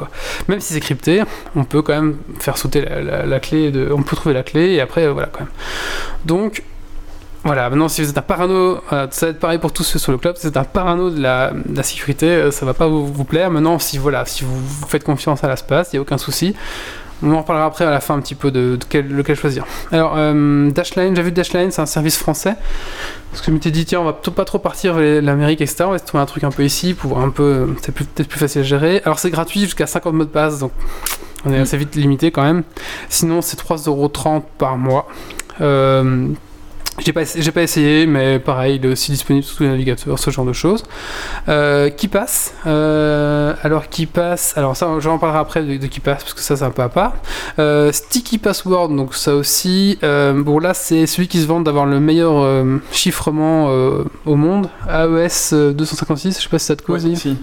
Même 0.48 0.60
si 0.60 0.72
c'est 0.72 0.80
crypté, 0.80 1.22
on 1.54 1.64
peut 1.64 1.82
quand 1.82 1.94
même 1.94 2.16
faire 2.40 2.58
sauter 2.58 2.84
la, 2.84 3.40
clé, 3.40 3.72
on 3.92 4.02
peut 4.02 4.16
trouver 4.16 4.34
la 4.34 4.42
clé 4.42 4.72
et 4.72 4.80
après 4.80 5.04
euh, 5.04 5.12
voilà 5.12 5.28
quand 5.28 5.40
même. 5.40 5.52
Donc 6.24 6.64
voilà, 7.44 7.68
maintenant 7.70 7.88
si 7.88 8.02
vous 8.02 8.10
êtes 8.10 8.18
un 8.18 8.22
parano, 8.22 8.80
euh, 8.92 9.06
ça 9.10 9.26
va 9.26 9.30
être 9.30 9.40
pareil 9.40 9.58
pour 9.58 9.72
tous 9.72 9.82
ceux 9.82 9.98
sur 9.98 10.12
le 10.12 10.18
club, 10.18 10.36
si 10.36 10.42
vous 10.42 10.48
êtes 10.48 10.56
un 10.56 10.64
parano 10.64 11.10
de 11.10 11.20
la, 11.20 11.52
sécurité, 11.82 12.26
euh, 12.26 12.50
ça 12.50 12.64
va 12.64 12.74
pas 12.74 12.86
vous, 12.88 13.24
plaire. 13.24 13.50
Maintenant 13.50 13.78
si 13.78 13.98
voilà, 13.98 14.24
si 14.24 14.44
vous, 14.44 14.58
vous 14.58 14.86
faites 14.88 15.04
confiance 15.04 15.44
à 15.44 15.48
l'espace, 15.48 15.90
il 15.92 15.96
n'y 15.96 15.98
a 15.98 16.02
aucun 16.02 16.18
souci. 16.18 16.54
On 17.22 17.32
en 17.32 17.38
reparlera 17.38 17.66
après 17.66 17.84
à 17.84 17.90
la 17.90 18.00
fin 18.00 18.14
un 18.14 18.20
petit 18.20 18.34
peu 18.34 18.50
de, 18.50 18.78
quel, 18.88 19.08
lequel 19.08 19.36
choisir. 19.36 19.64
Alors, 19.92 20.14
euh, 20.16 20.70
Dashline, 20.70 21.14
j'ai 21.14 21.22
vu 21.22 21.30
Dashline, 21.32 21.70
c'est 21.70 21.82
un 21.82 21.86
service 21.86 22.16
français. 22.18 22.54
Parce 23.30 23.40
que 23.42 23.46
je 23.46 23.52
m'étais 23.52 23.70
dit, 23.70 23.84
tiens, 23.84 24.00
on 24.00 24.04
va 24.04 24.12
pas 24.12 24.44
trop 24.44 24.58
partir 24.58 24.94
vers 24.94 25.22
l'Amérique, 25.22 25.60
etc. 25.60 25.84
On 25.86 25.90
va 25.92 25.98
se 25.98 26.04
trouver 26.04 26.22
un 26.22 26.26
truc 26.26 26.44
un 26.44 26.50
peu 26.50 26.64
ici 26.64 26.94
pour 26.94 27.18
un 27.20 27.30
peu. 27.30 27.74
C'est 27.82 27.92
plus- 27.92 28.04
peut-être 28.04 28.28
plus 28.28 28.38
facile 28.40 28.62
à 28.62 28.64
gérer. 28.64 29.00
Alors, 29.04 29.18
c'est 29.18 29.30
gratuit 29.30 29.60
jusqu'à 29.60 29.86
50 29.86 30.14
mots 30.14 30.24
de 30.24 30.28
passe, 30.30 30.58
donc 30.58 30.72
on 31.44 31.52
est 31.52 31.58
assez 31.58 31.76
vite 31.76 31.94
limité 31.94 32.30
quand 32.30 32.42
même. 32.42 32.62
Sinon, 33.08 33.40
c'est 33.40 33.56
3,30€ 33.56 34.42
par 34.58 34.76
mois. 34.76 35.08
Euh, 35.60 36.26
j'ai 36.98 37.12
pas, 37.12 37.22
j'ai 37.24 37.50
pas 37.52 37.62
essayé, 37.62 38.06
mais 38.06 38.38
pareil, 38.38 38.76
il 38.76 38.84
est 38.86 38.92
aussi 38.92 39.12
disponible 39.12 39.44
sur 39.44 39.56
tous 39.56 39.62
les 39.62 39.70
navigateurs, 39.70 40.18
ce 40.18 40.30
genre 40.30 40.44
de 40.44 40.52
choses. 40.52 40.84
Euh, 41.48 41.88
qui 41.90 42.08
passe 42.08 42.54
euh, 42.66 43.54
Alors, 43.62 43.88
qui 43.88 44.06
passe 44.06 44.56
Alors, 44.56 44.76
ça, 44.76 44.88
j'en 44.98 45.18
parlerai 45.18 45.38
après 45.38 45.62
de, 45.62 45.76
de 45.78 45.86
qui 45.86 46.00
passe, 46.00 46.22
parce 46.22 46.34
que 46.34 46.40
ça, 46.40 46.56
c'est 46.56 46.64
un 46.64 46.70
peu 46.70 46.82
à 46.82 46.88
part. 46.88 47.14
Euh, 47.58 47.92
Sticky 47.92 48.38
Password, 48.38 48.90
donc 48.90 49.14
ça 49.14 49.34
aussi. 49.34 49.98
euh, 50.02 50.32
bon, 50.42 50.58
là, 50.58 50.74
c'est 50.74 51.06
celui 51.06 51.28
qui 51.28 51.40
se 51.40 51.46
vante 51.46 51.64
d'avoir 51.64 51.86
le 51.86 51.98
meilleur 51.98 52.34
euh, 52.42 52.78
chiffrement 52.92 53.70
au 54.26 54.36
monde. 54.36 54.68
AES 54.88 55.52
euh, 55.52 55.72
256, 55.72 56.36
je 56.36 56.42
sais 56.42 56.48
pas 56.48 56.58
si 56.58 56.66
ça 56.66 56.76
te 56.76 56.82
cause. 56.82 57.04
Ouais, 57.04 57.10
Yves. 57.10 57.18
si. 57.18 57.36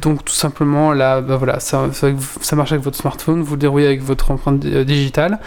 Donc 0.00 0.24
tout 0.24 0.34
simplement 0.34 0.92
là, 0.92 1.20
bah 1.20 1.36
voilà, 1.36 1.60
ça, 1.60 1.88
ça, 1.92 2.56
marche 2.56 2.72
avec 2.72 2.84
votre 2.84 2.96
smartphone, 2.96 3.42
vous 3.42 3.54
le 3.54 3.60
dérouillez 3.60 3.86
avec 3.86 4.02
votre 4.02 4.30
empreinte 4.30 4.60
digitale. 4.60 5.38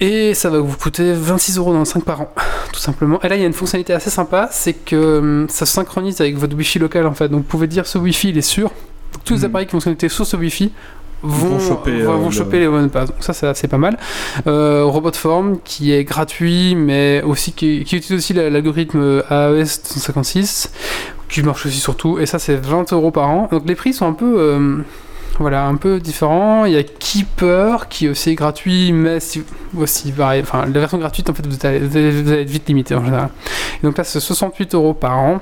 Et 0.00 0.34
ça 0.34 0.50
va 0.50 0.58
vous 0.58 0.76
coûter 0.76 1.14
26,95€ 1.14 2.02
par 2.02 2.20
an, 2.20 2.32
tout 2.72 2.80
simplement. 2.80 3.20
Et 3.22 3.28
là, 3.28 3.36
il 3.36 3.40
y 3.40 3.44
a 3.44 3.46
une 3.46 3.52
fonctionnalité 3.54 3.92
assez 3.94 4.10
sympa, 4.10 4.48
c'est 4.52 4.74
que 4.74 5.18
hum, 5.18 5.46
ça 5.48 5.64
se 5.66 5.72
synchronise 5.72 6.20
avec 6.20 6.36
votre 6.36 6.54
Wi-Fi 6.56 6.78
local 6.78 7.06
en 7.06 7.14
fait. 7.14 7.28
Donc 7.28 7.38
vous 7.40 7.46
pouvez 7.46 7.66
dire 7.66 7.86
ce 7.86 7.96
Wi-Fi 7.98 8.28
il 8.30 8.38
est 8.38 8.42
sûr. 8.42 8.70
Donc, 9.12 9.24
tous 9.24 9.34
les 9.34 9.40
Mhm. 9.40 9.44
appareils 9.46 9.66
qui 9.66 9.72
vont 9.72 9.80
se 9.80 9.84
connecter 9.84 10.08
sur 10.10 10.26
ce 10.26 10.36
Wi-Fi 10.36 10.70
vont, 11.22 11.56
Vont 11.56 11.60
choper, 11.60 12.02
vont- 12.02 12.12
euh, 12.12 12.16
vont 12.16 12.26
le- 12.26 12.30
choper 12.30 12.58
les 12.60 12.68
bonnes 12.68 12.90
passes. 12.90 13.08
Donc 13.08 13.16
ça, 13.20 13.32
c'est 13.32 13.46
assez 13.46 13.68
pas 13.68 13.78
mal. 13.78 13.96
Euh, 14.46 14.84
Robotform 14.84 15.58
qui 15.64 15.92
est 15.92 16.04
gratuit, 16.04 16.74
mais 16.76 17.22
aussi 17.22 17.52
qui, 17.52 17.84
qui 17.84 17.96
utilise 17.96 18.18
aussi 18.22 18.34
la- 18.34 18.50
l'algorithme 18.50 19.22
AES 19.30 19.80
256 19.94 20.70
qui 21.30 21.42
marche 21.42 21.64
aussi 21.64 21.80
surtout. 21.80 22.18
Et 22.18 22.26
ça, 22.26 22.38
c'est 22.38 22.56
20 22.56 22.92
euros 22.92 23.10
par 23.10 23.30
an. 23.30 23.48
Donc 23.50 23.62
les 23.66 23.74
prix 23.74 23.94
sont 23.94 24.06
un 24.06 24.12
peu. 24.12 24.34
euh, 24.38 24.78
voilà, 25.38 25.66
un 25.66 25.76
peu 25.76 26.00
différents. 26.00 26.64
Il 26.64 26.72
y 26.72 26.76
a 26.76 26.82
Keeper 26.82 27.88
qui 27.88 28.06
est 28.06 28.08
aussi 28.08 28.34
gratuit, 28.34 28.92
mais 28.92 29.20
si- 29.20 29.44
aussi 29.76 30.12
pareil. 30.12 30.42
Enfin, 30.42 30.64
la 30.66 30.80
version 30.80 30.98
gratuite, 30.98 31.28
en 31.30 31.34
fait, 31.34 31.46
vous 31.46 31.56
allez, 31.66 31.78
vous 31.80 31.96
allez- 31.96 32.42
être 32.42 32.50
vite 32.50 32.68
limité 32.68 32.94
en 32.94 33.04
général. 33.04 33.28
Et 33.82 33.86
donc 33.86 33.96
là, 33.98 34.04
c'est 34.04 34.20
68 34.20 34.74
euros 34.74 34.94
par 34.94 35.18
an. 35.18 35.40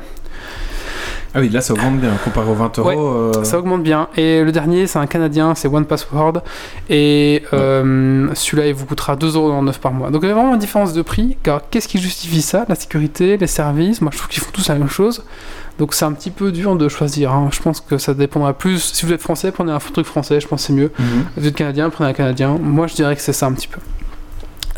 Ah 1.37 1.41
oui, 1.41 1.49
là 1.49 1.61
ça 1.61 1.73
augmente 1.75 1.99
bien 1.99 2.13
comparé 2.23 2.49
aux 2.49 2.55
20 2.55 2.79
Ouais, 2.79 2.95
euros. 2.95 3.09
euh, 3.35 3.43
Ça 3.45 3.59
augmente 3.59 3.83
bien. 3.83 4.07
Et 4.17 4.45
le 4.45 4.53
dernier, 4.53 4.87
c'est 4.87 5.01
un 5.01 5.07
Canadien, 5.09 5.57
c'est 5.57 5.67
One 5.67 5.85
Password. 5.85 6.43
Et 6.89 7.43
euh, 7.53 8.29
celui-là, 8.35 8.69
il 8.69 8.75
vous 8.75 8.87
coûtera 8.87 9.17
2,99€ 9.17 9.79
par 9.81 9.93
mois. 9.93 10.11
Donc 10.11 10.23
il 10.23 10.29
y 10.29 10.31
a 10.31 10.35
vraiment 10.35 10.55
une 10.55 10.61
différence 10.61 10.93
de 10.93 11.03
prix. 11.03 11.37
Car 11.43 11.63
qu'est-ce 11.71 11.89
qui 11.89 11.99
justifie 11.99 12.41
ça? 12.41 12.65
La 12.69 12.77
sécurité, 12.77 13.37
les 13.37 13.49
services. 13.49 14.01
Moi, 14.01 14.11
je 14.13 14.19
trouve 14.19 14.29
qu'ils 14.29 14.45
font 14.45 14.53
tous 14.53 14.69
la 14.69 14.77
même 14.77 14.89
chose. 14.89 15.25
Donc 15.79 15.93
c'est 15.95 16.05
un 16.05 16.13
petit 16.13 16.31
peu 16.31 16.53
dur 16.53 16.77
de 16.77 16.89
choisir. 16.89 17.33
hein. 17.33 17.49
Je 17.53 17.61
pense 17.61 17.81
que 17.81 17.99
ça 17.99 18.15
dépendra 18.15 18.53
plus. 18.55 18.79
Si 18.93 19.05
vous 19.07 19.13
êtes 19.13 19.23
français, 19.23 19.51
prenez 19.51 19.73
un 19.73 19.79
truc 19.79 20.07
français. 20.07 20.41
Je 20.41 20.47
pense 20.47 20.63
que 20.63 20.67
c'est 20.69 20.73
mieux. 20.73 20.93
mhm. 20.99 21.25
Vous 21.37 21.47
êtes 21.47 21.55
canadien, 21.57 21.91
prenez 21.91 22.11
un 22.11 22.13
canadien. 22.13 22.59
Moi, 22.61 22.87
je 22.87 22.95
dirais 22.95 23.15
que 23.17 23.23
c'est 23.23 23.33
ça 23.33 23.47
un 23.47 23.53
petit 23.53 23.69
peu. 23.69 23.81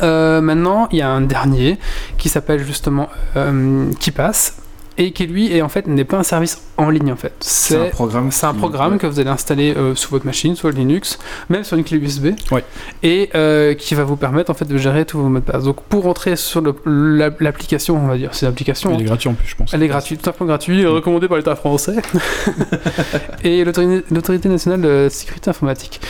Euh, 0.01 0.41
maintenant, 0.41 0.87
il 0.91 0.99
y 0.99 1.01
a 1.01 1.09
un 1.09 1.21
dernier 1.21 1.79
qui 2.17 2.29
s'appelle 2.29 2.63
justement 2.63 3.09
euh, 3.35 3.91
Qui 3.99 4.11
passe 4.11 4.57
et 4.97 5.11
qui 5.11 5.27
lui 5.27 5.53
est 5.55 5.61
en 5.61 5.69
fait 5.69 5.87
n'est 5.87 6.03
pas 6.03 6.17
un 6.17 6.23
service 6.23 6.61
en 6.77 6.89
ligne 6.89 7.11
en 7.11 7.15
fait. 7.15 7.33
C'est 7.39 7.87
un 7.87 7.89
programme. 7.89 8.31
c'est 8.31 8.45
un 8.45 8.53
programme 8.53 8.93
ouais. 8.93 8.97
que 8.97 9.07
vous 9.07 9.19
allez 9.19 9.29
installer 9.29 9.75
euh, 9.75 9.95
sur 9.95 10.11
votre 10.11 10.25
machine, 10.25 10.55
sur 10.55 10.69
Linux, 10.69 11.19
même 11.49 11.63
sur 11.63 11.77
une 11.77 11.83
clé 11.83 11.97
USB, 11.97 12.27
Ouais. 12.51 12.63
et 13.03 13.29
euh, 13.35 13.73
qui 13.73 13.95
va 13.95 14.03
vous 14.03 14.15
permettre 14.15 14.49
en 14.49 14.53
fait 14.53 14.65
de 14.65 14.77
gérer 14.77 15.05
tous 15.05 15.19
vos 15.19 15.29
mots 15.29 15.39
de 15.39 15.43
passe. 15.43 15.63
Donc 15.63 15.81
pour 15.83 16.03
rentrer 16.03 16.35
sur 16.35 16.61
l'application, 16.85 17.97
on 17.97 18.07
va 18.07 18.17
dire, 18.17 18.33
c'est 18.33 18.45
l'application. 18.45 18.93
Il 18.93 19.01
est 19.01 19.05
gratuit 19.05 19.29
en 19.29 19.33
plus, 19.33 19.47
je 19.47 19.55
pense. 19.55 19.73
Elle 19.73 19.83
est 19.83 19.87
gratuite, 19.87 20.19
tout 20.21 20.25
simplement 20.25 20.47
gratuite, 20.47 20.85
recommandée 20.87 21.27
par 21.27 21.37
l'État 21.37 21.55
français 21.55 21.95
et 23.43 23.63
l'autorité 23.63 24.03
l'Autorité 24.11 24.49
nationale 24.49 24.81
de 24.81 25.07
sécurité 25.09 25.49
informatique. 25.49 26.01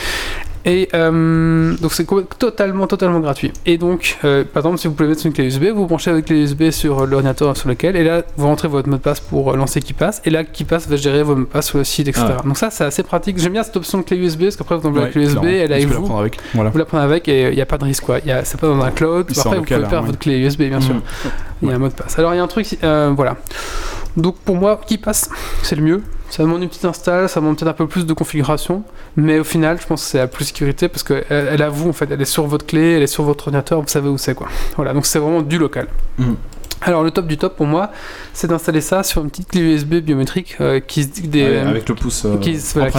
Et 0.68 0.88
euh, 0.94 1.74
donc 1.80 1.92
c'est 1.92 2.06
totalement, 2.38 2.86
totalement 2.86 3.20
gratuit. 3.20 3.52
Et 3.64 3.78
donc, 3.78 4.18
euh, 4.24 4.44
par 4.44 4.60
exemple, 4.62 4.78
si 4.78 4.86
vous 4.86 4.92
pouvez 4.94 5.08
mettre 5.08 5.24
une 5.24 5.32
clé 5.32 5.46
USB, 5.46 5.64
vous 5.74 5.86
branchez 5.86 6.10
avec 6.10 6.26
clé 6.26 6.42
USB 6.42 6.70
sur 6.70 7.06
l'ordinateur 7.06 7.56
sur 7.56 7.68
lequel, 7.70 7.96
et 7.96 8.04
là, 8.04 8.22
vous 8.36 8.46
rentrez 8.46 8.68
votre 8.68 8.86
mot 8.88 8.96
de 8.96 9.00
passe 9.00 9.20
pour 9.20 9.52
euh, 9.52 9.56
lancer 9.56 9.80
qui 9.80 9.94
passe, 9.94 10.20
et 10.26 10.30
là, 10.30 10.44
qui 10.44 10.64
passe 10.64 10.86
va 10.86 10.96
gérer 10.96 11.22
vos 11.22 11.34
mots 11.34 11.42
de 11.44 11.46
passe 11.46 11.68
sur 11.68 11.78
le 11.78 11.84
site, 11.84 12.08
etc. 12.08 12.26
Ah. 12.38 12.42
Donc 12.46 12.58
ça, 12.58 12.70
c'est 12.70 12.84
assez 12.84 13.02
pratique. 13.02 13.38
J'aime 13.38 13.52
bien 13.54 13.62
cette 13.62 13.76
option 13.76 13.98
de 13.98 14.02
clé 14.04 14.18
USB, 14.18 14.42
parce 14.42 14.56
qu'après, 14.56 14.76
vous 14.76 14.86
enlevez 14.86 15.00
la 15.00 15.08
clé 15.08 15.22
USB, 15.24 15.44
elle 15.44 15.72
est 15.72 15.74
avec 15.74 15.88
la 15.88 15.96
vous. 15.96 16.04
prendre 16.04 16.20
avec. 16.20 16.36
Voilà. 16.54 16.68
Vous 16.70 16.78
la 16.78 16.84
prenez 16.84 17.02
avec 17.02 17.28
et 17.28 17.48
il 17.48 17.54
n'y 17.54 17.62
a 17.62 17.66
pas 17.66 17.78
de 17.78 17.84
risque 17.84 18.04
quoi. 18.04 18.18
Il 18.18 18.28
y 18.28 18.32
a- 18.32 18.44
C'est 18.44 18.60
pas 18.60 18.66
dans 18.68 18.80
un 18.82 18.90
cloud. 18.90 19.26
Après, 19.30 19.42
vous 19.42 19.54
local, 19.56 19.64
pouvez 19.64 19.74
hein, 19.74 19.88
perdre 19.88 20.00
ouais. 20.02 20.06
votre 20.08 20.18
clé 20.18 20.38
USB, 20.38 20.62
bien 20.64 20.80
sûr. 20.80 20.94
Mhm. 20.94 21.00
Il 21.62 21.68
y 21.68 21.72
a 21.72 21.74
un 21.74 21.78
mot 21.78 21.88
de 21.88 21.92
passe. 21.94 22.18
Alors 22.18 22.34
il 22.34 22.36
y 22.36 22.40
a 22.40 22.42
un 22.42 22.46
truc, 22.46 22.78
euh, 22.84 23.12
voilà. 23.16 23.36
Donc 24.16 24.36
pour 24.38 24.56
moi, 24.56 24.80
qui 24.86 24.98
passe, 24.98 25.30
c'est 25.62 25.76
le 25.76 25.82
mieux. 25.82 26.02
Ça 26.30 26.42
demande 26.42 26.62
une 26.62 26.68
petite 26.68 26.84
install, 26.84 27.28
ça 27.28 27.40
demande 27.40 27.56
peut-être 27.56 27.68
un 27.70 27.72
peu 27.74 27.86
plus 27.86 28.04
de 28.04 28.12
configuration, 28.12 28.82
mais 29.16 29.38
au 29.38 29.44
final, 29.44 29.78
je 29.80 29.86
pense 29.86 30.02
que 30.04 30.10
c'est 30.10 30.18
la 30.18 30.26
plus 30.26 30.44
sécurité 30.44 30.88
parce 30.88 31.02
qu'elle 31.02 31.24
elle 31.30 31.62
a 31.62 31.70
vous 31.70 31.88
en 31.88 31.92
fait, 31.94 32.06
elle 32.10 32.20
est 32.20 32.26
sur 32.26 32.46
votre 32.46 32.66
clé, 32.66 32.92
elle 32.96 33.02
est 33.02 33.06
sur 33.06 33.24
votre 33.24 33.46
ordinateur, 33.48 33.80
vous 33.80 33.88
savez 33.88 34.08
où 34.10 34.18
c'est 34.18 34.34
quoi. 34.34 34.46
Voilà, 34.76 34.92
donc 34.92 35.06
c'est 35.06 35.18
vraiment 35.18 35.40
du 35.40 35.56
local. 35.58 35.86
Mhm. 36.18 36.36
Alors 36.82 37.02
le 37.02 37.10
top 37.10 37.26
du 37.26 37.38
top 37.38 37.56
pour 37.56 37.66
moi, 37.66 37.90
c'est 38.34 38.46
d'installer 38.46 38.80
ça 38.82 39.02
sur 39.02 39.22
une 39.22 39.30
petite 39.30 39.48
clé 39.48 39.62
USB 39.62 39.94
biométrique 39.96 40.56
euh, 40.60 40.78
qui 40.80 41.02
se 41.04 41.22
des 41.22 41.42
Ouais, 41.44 41.58
avec 41.60 41.88
le 41.88 41.94
pouce 41.96 42.24
euh, 42.26 42.36
qui- 42.36 42.56
voilà. 42.74 42.90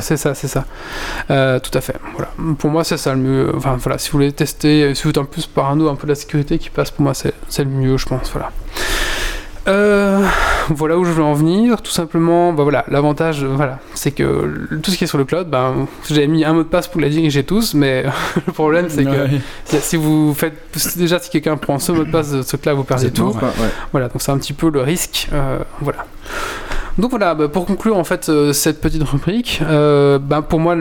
C'est 0.00 0.16
ça, 0.16 0.34
c'est 0.34 0.48
ça. 0.48 0.64
Euh, 1.30 1.60
tout 1.60 1.70
à 1.76 1.80
fait. 1.82 1.94
Voilà. 2.14 2.30
Pour 2.58 2.70
moi, 2.70 2.82
c'est 2.82 2.96
ça 2.96 3.12
le 3.14 3.20
mieux. 3.20 3.52
Enfin, 3.54 3.76
voilà, 3.76 3.98
si 3.98 4.08
vous 4.10 4.18
voulez 4.18 4.32
tester, 4.32 4.94
si 4.96 5.02
vous 5.04 5.10
êtes 5.10 5.18
un 5.18 5.24
peu 5.26 5.40
parano, 5.54 5.88
un 5.88 5.94
peu 5.96 6.06
de 6.06 6.12
la 6.12 6.16
sécurité 6.16 6.58
qui 6.58 6.70
passe, 6.70 6.90
pour 6.90 7.02
moi, 7.02 7.12
c'est 7.14 7.32
le 7.64 7.70
mieux, 7.70 7.96
je 7.98 8.06
pense. 8.06 8.30
Voilà. 8.32 8.50
Euh, 9.68 10.24
voilà 10.70 10.96
où 10.98 11.04
je 11.04 11.10
veux 11.12 11.22
en 11.22 11.34
venir. 11.34 11.82
Tout 11.82 11.90
simplement, 11.90 12.52
bah 12.52 12.62
voilà, 12.62 12.84
l'avantage, 12.88 13.44
voilà, 13.44 13.78
c'est 13.94 14.10
que 14.12 14.68
tout 14.82 14.90
ce 14.90 14.96
qui 14.96 15.04
est 15.04 15.06
sur 15.06 15.18
le 15.18 15.24
cloud, 15.24 15.48
ben, 15.48 15.86
j'avais 16.08 16.26
mis 16.26 16.44
un 16.44 16.52
mot 16.52 16.62
de 16.62 16.68
passe 16.68 16.88
pour 16.88 17.00
les 17.00 17.10
diriger 17.10 17.44
tous, 17.44 17.74
mais 17.74 18.04
le 18.46 18.52
problème 18.52 18.86
c'est 18.88 19.04
que 19.04 19.10
si- 19.80 19.96
vous 19.96 20.32
faites, 20.34 20.54
déjà 20.96 21.18
si 21.18 21.30
quelqu'un 21.30 21.56
prend 21.56 21.78
ce 21.78 21.92
mot 21.92 22.04
de 22.04 22.10
passe 22.10 22.30
de 22.32 22.42
ce 22.42 22.56
cloud, 22.56 22.76
vous 22.76 22.84
perdez 22.84 23.10
tout. 23.10 23.24
ouais. 23.42 23.68
Voilà, 23.92 24.08
donc 24.08 24.22
c'est 24.22 24.32
un 24.32 24.38
petit 24.38 24.52
peu 24.54 24.70
le 24.70 24.80
risque. 24.80 25.28
euh, 25.32 25.58
voilà. 25.80 26.06
Donc 27.00 27.10
voilà, 27.10 27.34
bah, 27.34 27.48
pour 27.48 27.64
conclure 27.64 27.96
en 27.96 28.04
fait 28.04 28.28
euh, 28.28 28.52
cette 28.52 28.80
petite 28.80 29.02
rubrique, 29.02 29.60
euh, 29.62 30.18
ben, 30.18 30.42
pour 30.42 30.60
moi 30.60 30.76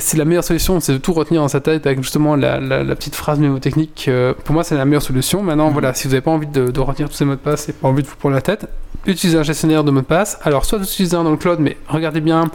c'est 0.00 0.18
la 0.18 0.24
meilleure 0.26 0.44
solution, 0.44 0.78
c'est 0.80 0.92
de 0.92 0.98
tout 0.98 1.14
retenir 1.14 1.40
dans 1.40 1.48
sa 1.48 1.60
tête 1.60 1.86
avec 1.86 2.02
justement 2.02 2.36
la, 2.36 2.60
la- 2.60 2.84
la 2.84 2.94
petite 2.94 3.14
phrase 3.16 3.38
mnémotechnique. 3.38 4.04
euh, 4.08 4.34
pour 4.44 4.52
moi 4.54 4.64
c'est 4.64 4.76
la 4.76 4.84
meilleure 4.84 5.00
solution. 5.02 5.42
Maintenant 5.42 5.68
Mhm. 5.68 5.72
voilà, 5.72 5.94
si 5.94 6.06
vous 6.06 6.12
n'avez 6.12 6.20
pas 6.20 6.30
envie 6.30 6.46
de, 6.46 6.70
de 6.70 6.80
retenir 6.80 7.08
tous 7.08 7.14
ces 7.16 7.24
mots 7.24 7.32
de 7.36 7.38
passe 7.40 7.70
et 7.70 7.72
pas 7.72 7.88
envie 7.88 8.02
de 8.02 8.08
vous 8.08 8.16
prendre 8.16 8.34
la 8.34 8.42
tête, 8.42 8.66
utilisez 9.06 9.38
un 9.38 9.42
gestionnaire 9.42 9.82
de 9.82 9.90
mots 9.90 10.02
de 10.02 10.06
passe. 10.06 10.38
Alors 10.42 10.66
soit 10.66 10.78
utilisez 10.78 11.16
un 11.16 11.24
dans 11.24 11.30
le 11.30 11.36
cloud, 11.38 11.58
mais 11.58 11.78
regardez 11.88 12.20
bien 12.20 12.50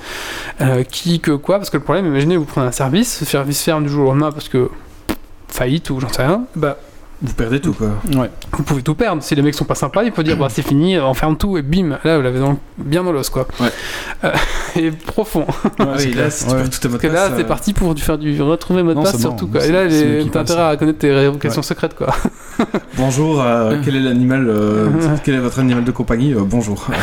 qui 0.92 1.20
que 1.20 1.32
quoi, 1.32 1.58
parce 1.58 1.72
que 1.72 1.78
le 1.78 1.84
problème, 1.84 2.06
imaginez 2.06 2.38
vous 2.38 2.46
prenez 2.46 2.68
un 2.68 2.72
service, 2.72 3.20
le 3.22 3.26
service 3.26 3.64
ferme 3.64 3.84
du 3.84 3.90
jour 3.90 4.06
au 4.06 4.10
lendemain 4.12 4.32
parce 4.32 4.48
que 4.48 4.70
faillite 5.48 5.90
ou 5.90 6.00
j'en 6.00 6.10
sais 6.10 6.24
rien, 6.24 6.44
bah 6.56 6.78
Vous 7.20 7.34
perdez 7.34 7.60
tout 7.60 7.74
quoi. 7.74 7.90
Ouais. 8.16 8.30
vous 8.52 8.62
pouvez 8.64 8.84
tout 8.84 8.94
perdre. 8.94 9.24
Si 9.24 9.34
les 9.34 9.42
mecs 9.42 9.56
sont 9.56 9.66
pas 9.66 9.74
sympas, 9.74 10.04
il 10.04 10.12
faut 10.12 10.22
dire 10.22 10.38
bah 10.38 10.50
c'est 10.52 10.62
fini, 10.62 11.00
on 11.00 11.16
ferme 11.16 11.36
tout 11.36 11.58
et 11.58 11.64
bim, 11.64 11.98
là 12.04 12.18
vous 12.18 12.22
l'avez 12.24 12.40
dans- 12.40 12.60
bien 12.78 13.04
dans 13.04 13.12
l'os 13.12 13.30
quoi. 13.32 13.48
Ouais. 13.60 13.70
Euh, 14.24 14.32
et 14.76 14.92
profond. 14.92 15.40
Ouais, 15.42 15.74
Ah 15.80 15.86
oui, 15.98 16.14
là, 16.14 16.30
si 16.30 16.46
tu 16.46 16.52
Ouais. 16.52 16.58
perds 16.60 16.70
tous 16.70 16.80
tes 16.80 16.88
mots 16.90 16.98
Parce 16.98 17.04
de 17.04 17.08
que 17.10 17.14
là 17.14 17.30
c'est 17.36 17.42
euh, 17.42 17.48
parti 17.48 17.74
pour 17.74 17.96
du- 17.96 18.04
faire 18.04 18.20
du 18.20 18.40
retrouver 18.40 18.84
mot 18.84 18.92
de 18.92 18.96
Non, 18.98 19.04
passe 19.04 19.14
bon. 19.14 19.20
surtout 19.20 19.48
quoi. 19.48 19.66
Et 19.66 19.72
là 19.72 19.86
les- 19.86 20.30
t'as 20.30 20.42
intérêt 20.42 20.70
à 20.70 20.78
connaître 20.78 21.00
tes 21.00 21.12
révocations 21.12 21.64
secrètes 21.64 21.96
quoi. 21.96 22.14
Bonjour, 22.98 23.42
euh, 23.42 23.80
quel 23.84 23.96
est 23.96 24.00
l'animal 24.02 24.46
euh, 24.48 24.88
Quel 25.24 25.36
est 25.36 25.40
votre 25.40 25.58
animal 25.58 25.84
de 25.84 25.92
compagnie 25.92 26.36
Euh, 26.36 26.42
Bonjour. 26.44 26.86
Ouais, 26.90 26.96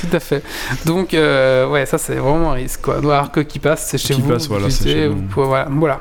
tout 0.00 0.14
à 0.16 0.20
fait. 0.20 0.42
Donc 0.84 1.14
euh, 1.14 1.66
ouais 1.68 1.86
ça 1.86 1.96
c'est 1.96 2.16
vraiment 2.16 2.50
un 2.52 2.54
risque 2.54 2.82
quoi. 2.82 2.98
Alors 2.98 3.30
que 3.32 3.40
qui 3.40 3.60
passe 3.60 3.86
c'est 3.90 3.98
chez 3.98 4.12
Qui 4.12 4.20
vous. 4.20 4.28
passe, 4.28 4.46
voilà, 4.48 4.64
vous 4.64 4.70
c'est 4.70 4.80
utilisez, 4.82 5.00
chez 5.00 5.08
vous 5.08 5.16
vous. 5.16 5.22
pouvez- 5.22 5.46
voilà. 5.46 5.68
voilà. 5.70 6.00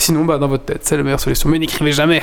Sinon 0.00 0.24
bah 0.24 0.38
dans 0.38 0.46
votre 0.48 0.64
tête 0.64 0.80
c'est 0.82 0.96
la 0.96 1.02
meilleure 1.02 1.18
solution. 1.20 1.48
Mais 1.50 1.58
n'écrivez 1.58 1.90
jamais. 1.92 2.22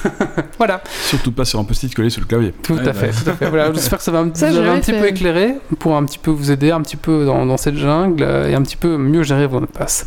voilà. 0.58 0.82
Surtout 1.02 1.32
pas 1.32 1.44
sur 1.44 1.58
un 1.58 1.64
post-it 1.64 1.94
collé 1.94 2.10
sur 2.10 2.20
le 2.20 2.26
clavier. 2.26 2.52
Tout 2.62 2.74
Ouais, 2.74 2.80
à 2.82 2.84
bah. 2.84 2.92
fait, 2.94 3.10
tout 3.10 3.30
à 3.30 3.32
fait. 3.32 3.48
Voilà, 3.48 3.72
j'espère 3.72 3.98
que 3.98 4.04
ça 4.04 4.12
va 4.12 4.18
un, 4.20 4.30
Ça, 4.34 4.50
vous 4.50 4.60
petit 4.80 4.92
fait. 4.92 5.00
peu 5.00 5.08
éclairé 5.08 5.54
pour 5.78 5.96
un 5.96 6.04
petit 6.04 6.18
peu 6.18 6.30
vous 6.30 6.50
aider 6.50 6.70
un 6.70 6.82
petit 6.82 6.96
peu 6.96 7.24
dans, 7.24 7.46
dans 7.46 7.56
cette 7.56 7.76
jungle 7.76 8.22
euh, 8.22 8.48
et 8.48 8.54
un 8.54 8.62
petit 8.62 8.76
peu 8.76 8.96
mieux 8.98 9.22
gérer 9.22 9.46
vos 9.46 9.60
mots 9.60 9.66
de 9.66 9.70
passe. 9.72 10.06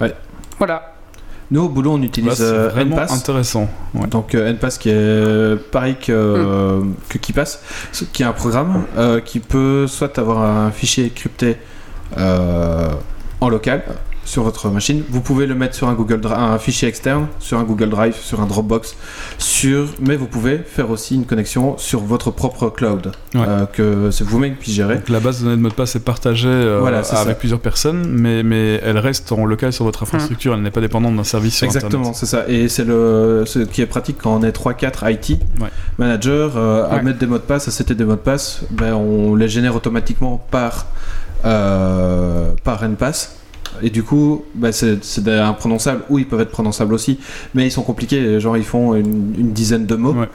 Ouais. 0.00 0.14
Voilà. 0.58 0.94
Nous, 1.50 1.62
au 1.62 1.68
boulot, 1.68 1.94
on 1.94 2.02
utilise 2.02 2.34
c'est 2.34 2.44
euh, 2.44 2.68
vraiment 2.68 2.94
NPass. 2.94 3.12
intéressant. 3.12 3.68
Ouais. 3.94 4.06
Donc 4.06 4.36
euh, 4.36 4.48
NPass 4.50 4.78
qui 4.78 4.88
est 4.90 5.56
pareil 5.72 5.96
que, 6.00 6.12
euh, 6.12 6.80
que 7.08 7.18
KeePass, 7.18 7.60
ce- 7.90 8.04
qui 8.04 8.22
est 8.22 8.26
un 8.26 8.32
programme 8.32 8.84
euh, 8.96 9.20
qui 9.20 9.40
peut 9.40 9.88
soit 9.88 10.16
avoir 10.20 10.42
un 10.42 10.70
fichier 10.70 11.10
crypté 11.10 11.56
euh, 12.18 12.88
en 13.40 13.48
local 13.48 13.82
sur 14.30 14.44
votre 14.44 14.68
machine. 14.70 15.02
Vous 15.10 15.20
pouvez 15.20 15.46
le 15.46 15.54
mettre 15.56 15.74
sur 15.74 15.88
un 15.88 15.94
Google 15.94 16.20
Drive, 16.20 16.38
un 16.38 16.58
fichier 16.58 16.86
externe, 16.88 17.26
sur 17.40 17.58
un 17.58 17.64
Google 17.64 17.88
Drive, 17.90 18.14
sur 18.16 18.40
un 18.40 18.46
Dropbox, 18.46 18.94
sur. 19.38 19.88
Mais 20.00 20.14
vous 20.16 20.26
pouvez 20.26 20.58
faire 20.58 20.88
aussi 20.90 21.16
une 21.16 21.24
connexion 21.26 21.76
sur 21.78 22.00
votre 22.00 22.30
propre 22.30 22.68
cloud 22.70 23.10
Ouais. 23.34 23.40
euh, 23.46 23.66
que 23.66 24.10
c'est 24.10 24.24
vous-même 24.24 24.56
qui 24.56 24.72
gérez. 24.72 24.96
Donc 24.96 25.08
la 25.08 25.20
base 25.20 25.40
de 25.40 25.44
données 25.44 25.56
de 25.56 25.62
mot 25.62 25.68
de 25.68 25.74
passe 25.74 25.96
est 25.96 26.00
partagée 26.04 26.48
euh, 26.48 26.78
Voilà, 26.80 26.98
avec 26.98 27.06
ça. 27.10 27.34
plusieurs 27.34 27.60
personnes, 27.60 28.06
mais, 28.08 28.42
mais 28.44 28.80
elle 28.84 28.98
reste 28.98 29.32
en 29.32 29.44
local 29.46 29.72
sur 29.72 29.84
votre 29.84 30.02
infrastructure, 30.04 30.54
elle 30.54 30.62
n'est 30.62 30.70
pas 30.70 30.80
dépendante 30.80 31.16
d'un 31.16 31.24
service 31.24 31.56
sur 31.56 31.66
Exactement, 31.66 32.00
Internet. 32.10 32.16
c'est 32.18 32.26
ça. 32.26 32.44
Et 32.48 32.68
c'est 32.68 32.84
le 32.84 33.44
ce 33.46 33.58
qui 33.60 33.82
est 33.82 33.86
pratique 33.86 34.18
quand 34.22 34.36
on 34.36 34.42
est 34.44 34.50
3-4 34.56 35.10
IT 35.10 35.40
Ouais. 35.60 35.68
euh, 36.56 36.88
à 36.90 37.02
mettre 37.02 37.18
des 37.18 37.26
mots 37.26 37.38
de 37.38 37.42
passe, 37.42 37.66
à 37.68 37.70
setter 37.70 37.94
des 37.94 38.04
mots 38.04 38.12
de 38.12 38.16
passe, 38.18 38.62
ben, 38.70 38.94
on 38.94 39.34
les 39.34 39.48
génère 39.48 39.74
automatiquement 39.74 40.44
par, 40.50 40.86
euh, 41.44 42.52
par 42.64 42.82
NPass. 42.84 43.36
Et 43.82 43.90
du 43.90 44.02
coup, 44.02 44.44
ben, 44.54 44.72
c'est 44.72 45.28
imprononçables 45.28 46.02
ou 46.10 46.18
ils 46.18 46.26
peuvent 46.26 46.40
être 46.40 46.50
prononçables 46.50 46.94
aussi, 46.94 47.18
mais 47.54 47.66
ils 47.66 47.70
sont 47.70 47.82
compliqués. 47.82 48.40
Genre, 48.40 48.56
ils 48.56 48.64
font 48.64 48.94
une, 48.94 49.34
une 49.38 49.52
dizaine 49.52 49.86
de 49.86 49.94
mots 49.94 50.12
Ouais. 50.14 50.28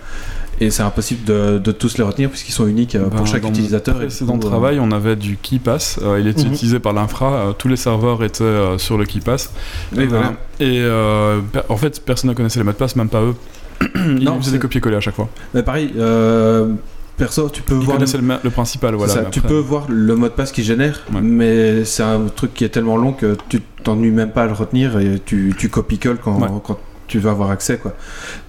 et 0.62 0.70
c'est 0.72 0.84
impossible 0.84 1.24
de, 1.26 1.58
de 1.60 1.72
tous 1.72 1.98
les 1.98 2.04
retenir 2.04 2.30
puisqu'ils 2.30 2.52
sont 2.54 2.68
uniques 2.68 2.96
euh, 2.96 3.08
Ben, 3.10 3.18
pour 3.18 3.28
chaque 3.28 3.42
dans 3.42 3.50
mon 3.50 3.54
utilisateur. 3.54 3.96
et 3.96 4.00
du 4.00 4.06
précédent 4.06 4.38
coup, 4.38 4.46
euh, 4.46 4.50
travail, 4.50 4.80
on 4.80 4.92
avait 4.92 5.16
du 5.16 5.38
KeyPass. 5.38 6.00
euh, 6.04 6.20
il 6.20 6.28
était 6.28 6.46
Mhm. 6.46 6.54
utilisé 6.54 6.80
par 6.80 6.94
l'infra. 6.94 7.34
euh, 7.34 7.52
tous 7.54 7.68
les 7.68 7.76
serveurs 7.78 8.24
étaient 8.24 8.44
sur 8.78 8.98
le 8.98 9.06
KeyPass. 9.06 9.52
voilà. 9.92 10.34
Et 10.60 10.80
euh, 10.82 11.40
per- 11.52 11.62
en 11.70 11.78
fait, 11.78 12.02
personne 12.06 12.30
ne 12.30 12.36
connaissait 12.36 12.60
les 12.60 12.66
mots 12.66 12.72
de 12.72 12.78
passe, 12.78 12.96
même 12.96 13.10
pas 13.10 13.22
eux. 13.22 13.36
Ils 13.96 14.24
Non, 14.24 14.40
faisaient 14.40 14.54
des 14.54 14.60
copier-coller 14.60 14.96
à 14.96 15.02
chaque 15.02 15.16
fois. 15.16 15.28
Mais 15.54 15.62
pareil, 15.62 15.92
euh, 15.98 16.70
perso, 17.18 17.50
tu 17.50 17.62
peux 17.62 17.74
voir. 17.76 17.98
le, 18.00 18.06
le 18.44 18.50
principal, 18.50 18.96
voilà. 18.96 19.14
ça, 19.14 19.24
tu 19.26 19.40
après- 19.40 19.50
peux 19.50 19.60
voir 19.60 19.86
le 19.90 20.16
mot 20.16 20.28
de 20.28 20.34
passe 20.34 20.52
qui 20.52 20.64
génère, 20.64 21.02
Ouais. 21.14 21.22
mais 21.22 21.86
c'est 21.86 22.04
un 22.04 22.26
truc 22.36 22.54
qui 22.54 22.64
est 22.64 22.70
tellement 22.70 22.98
long 22.98 23.14
que 23.14 23.38
tu 23.50 23.62
t'ennuies 23.84 24.12
même 24.12 24.32
pas 24.32 24.44
à 24.44 24.48
le 24.48 24.54
retenir 24.54 25.00
et 25.00 25.22
tu, 25.26 25.54
tu 25.58 25.70
copies-colles 25.70 26.18
quand, 26.24 26.40
Ouais. 26.42 26.48
quand 26.64 26.78
tu 27.08 27.20
vas 27.20 27.32
avoir 27.32 27.52
accès. 27.52 27.78
Quoi. 27.78 27.94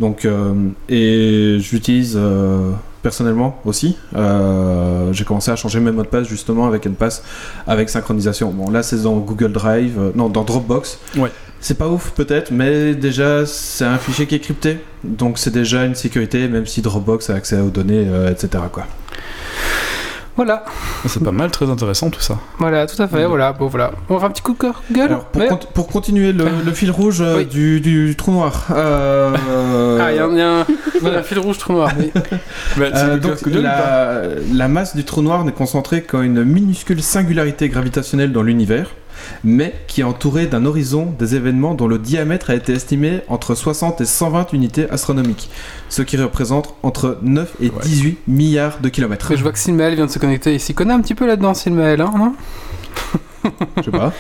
Donc, 0.00 0.24
euh, 0.24 0.52
et 0.88 1.58
j'utilise 1.60 2.14
euh, 2.16 2.70
personnellement 3.02 3.60
aussi. 3.66 3.96
euh, 4.16 5.12
J'ai 5.12 5.24
commencé 5.24 5.50
à 5.50 5.56
changer 5.56 5.78
mes 5.78 5.92
mots 5.92 6.02
de 6.02 6.08
passe 6.08 6.26
justement 6.26 6.66
avec 6.66 6.86
NPass, 6.86 7.22
avec 7.66 7.88
synchronisation. 7.90 8.50
Bon, 8.50 8.70
là 8.70 8.82
c'est 8.82 9.02
dans 9.02 9.16
Google 9.18 9.52
Drive, 9.52 9.98
euh, 9.98 10.10
non, 10.14 10.28
dans 10.30 10.42
Dropbox. 10.42 10.98
Ouais. 11.18 11.30
C'est 11.60 11.78
pas 11.78 11.88
ouf 11.88 12.10
peut-être, 12.10 12.50
mais 12.52 12.94
déjà 12.94 13.44
c'est 13.46 13.84
un 13.84 13.98
fichier 13.98 14.26
qui 14.26 14.34
est 14.36 14.40
crypté, 14.40 14.78
donc 15.04 15.38
c'est 15.38 15.50
déjà 15.52 15.84
une 15.84 15.94
sécurité, 15.94 16.48
même 16.48 16.66
si 16.66 16.82
Dropbox 16.82 17.30
a 17.30 17.34
accès 17.34 17.58
aux 17.58 17.70
données, 17.70 18.06
euh, 18.08 18.30
etc. 18.30 18.62
Quoi. 18.70 18.84
Voilà. 20.36 20.66
C'est 21.06 21.22
pas 21.24 21.32
mal, 21.32 21.50
très 21.50 21.70
intéressant 21.70 22.10
tout 22.10 22.20
ça. 22.20 22.38
Voilà, 22.58 22.86
tout 22.86 23.00
à 23.02 23.08
fait. 23.08 23.16
Ouais. 23.16 23.24
Voilà. 23.24 23.54
Bon, 23.54 23.68
voilà. 23.68 23.92
On 24.10 24.14
va 24.14 24.20
faire 24.20 24.28
un 24.28 24.32
petit 24.32 24.42
coup 24.42 24.52
de 24.52 24.58
cœur, 24.58 24.82
gueule. 24.92 25.04
Alors, 25.12 25.24
pour, 25.72 25.86
continuer 25.88 26.34
le, 26.34 26.44
le 26.64 26.72
fil 26.72 26.90
rouge 26.90 27.22
euh, 27.22 27.38
Oui. 27.38 27.46
du, 27.46 27.80
du 27.80 28.14
trou 28.16 28.32
noir. 28.32 28.66
euh, 28.70 29.34
Ah, 29.98 30.12
il 30.12 30.16
y 30.16 30.18
a, 30.18 30.26
un- 30.26 30.36
y 30.36 31.16
a 31.16 31.22
fil 31.22 31.38
rouge 31.38 31.56
trou 31.56 31.72
noir. 31.72 31.90
oui. 31.98 32.10
Bah, 32.76 32.84
euh, 32.94 33.16
donc, 33.16 33.38
la 34.52 34.68
masse 34.68 34.94
du 34.94 35.04
trou 35.04 35.22
noir 35.22 35.42
n'est 35.46 35.52
concentrée 35.52 36.02
qu'en 36.02 36.20
une 36.20 36.44
minuscule 36.44 37.02
singularité 37.02 37.70
gravitationnelle 37.70 38.32
dans 38.32 38.42
l'univers, 38.42 38.90
mais 39.44 39.74
qui 39.86 40.00
est 40.00 40.04
entourée 40.04 40.46
d'un 40.46 40.64
horizon 40.66 41.14
des 41.18 41.34
événements 41.34 41.74
dont 41.74 41.86
le 41.88 41.98
diamètre 41.98 42.50
a 42.50 42.54
été 42.54 42.72
estimé 42.72 43.20
entre 43.28 43.54
60 43.54 44.00
et 44.00 44.04
120 44.04 44.52
unités 44.52 44.90
astronomiques, 44.90 45.50
ce 45.88 46.02
qui 46.02 46.16
représente 46.16 46.74
entre 46.82 47.18
9 47.22 47.54
et 47.60 47.66
Ouais. 47.70 47.72
18 47.82 48.18
milliards 48.28 48.78
de 48.80 48.88
kilomètres. 48.88 49.34
Je 49.36 49.42
vois 49.42 49.52
que 49.52 49.58
Silmael 49.58 49.94
vient 49.94 50.06
de 50.06 50.10
se 50.10 50.18
connecter. 50.18 50.54
Il 50.54 50.60
s'y 50.60 50.74
connaît 50.74 50.94
un 50.94 51.00
petit 51.00 51.14
peu 51.14 51.26
là-dedans, 51.26 51.54
Silmael, 51.54 52.00
hein, 52.00 52.12
non? 52.16 52.32
Je 53.76 53.82
sais 53.84 53.90
pas. 53.92 54.12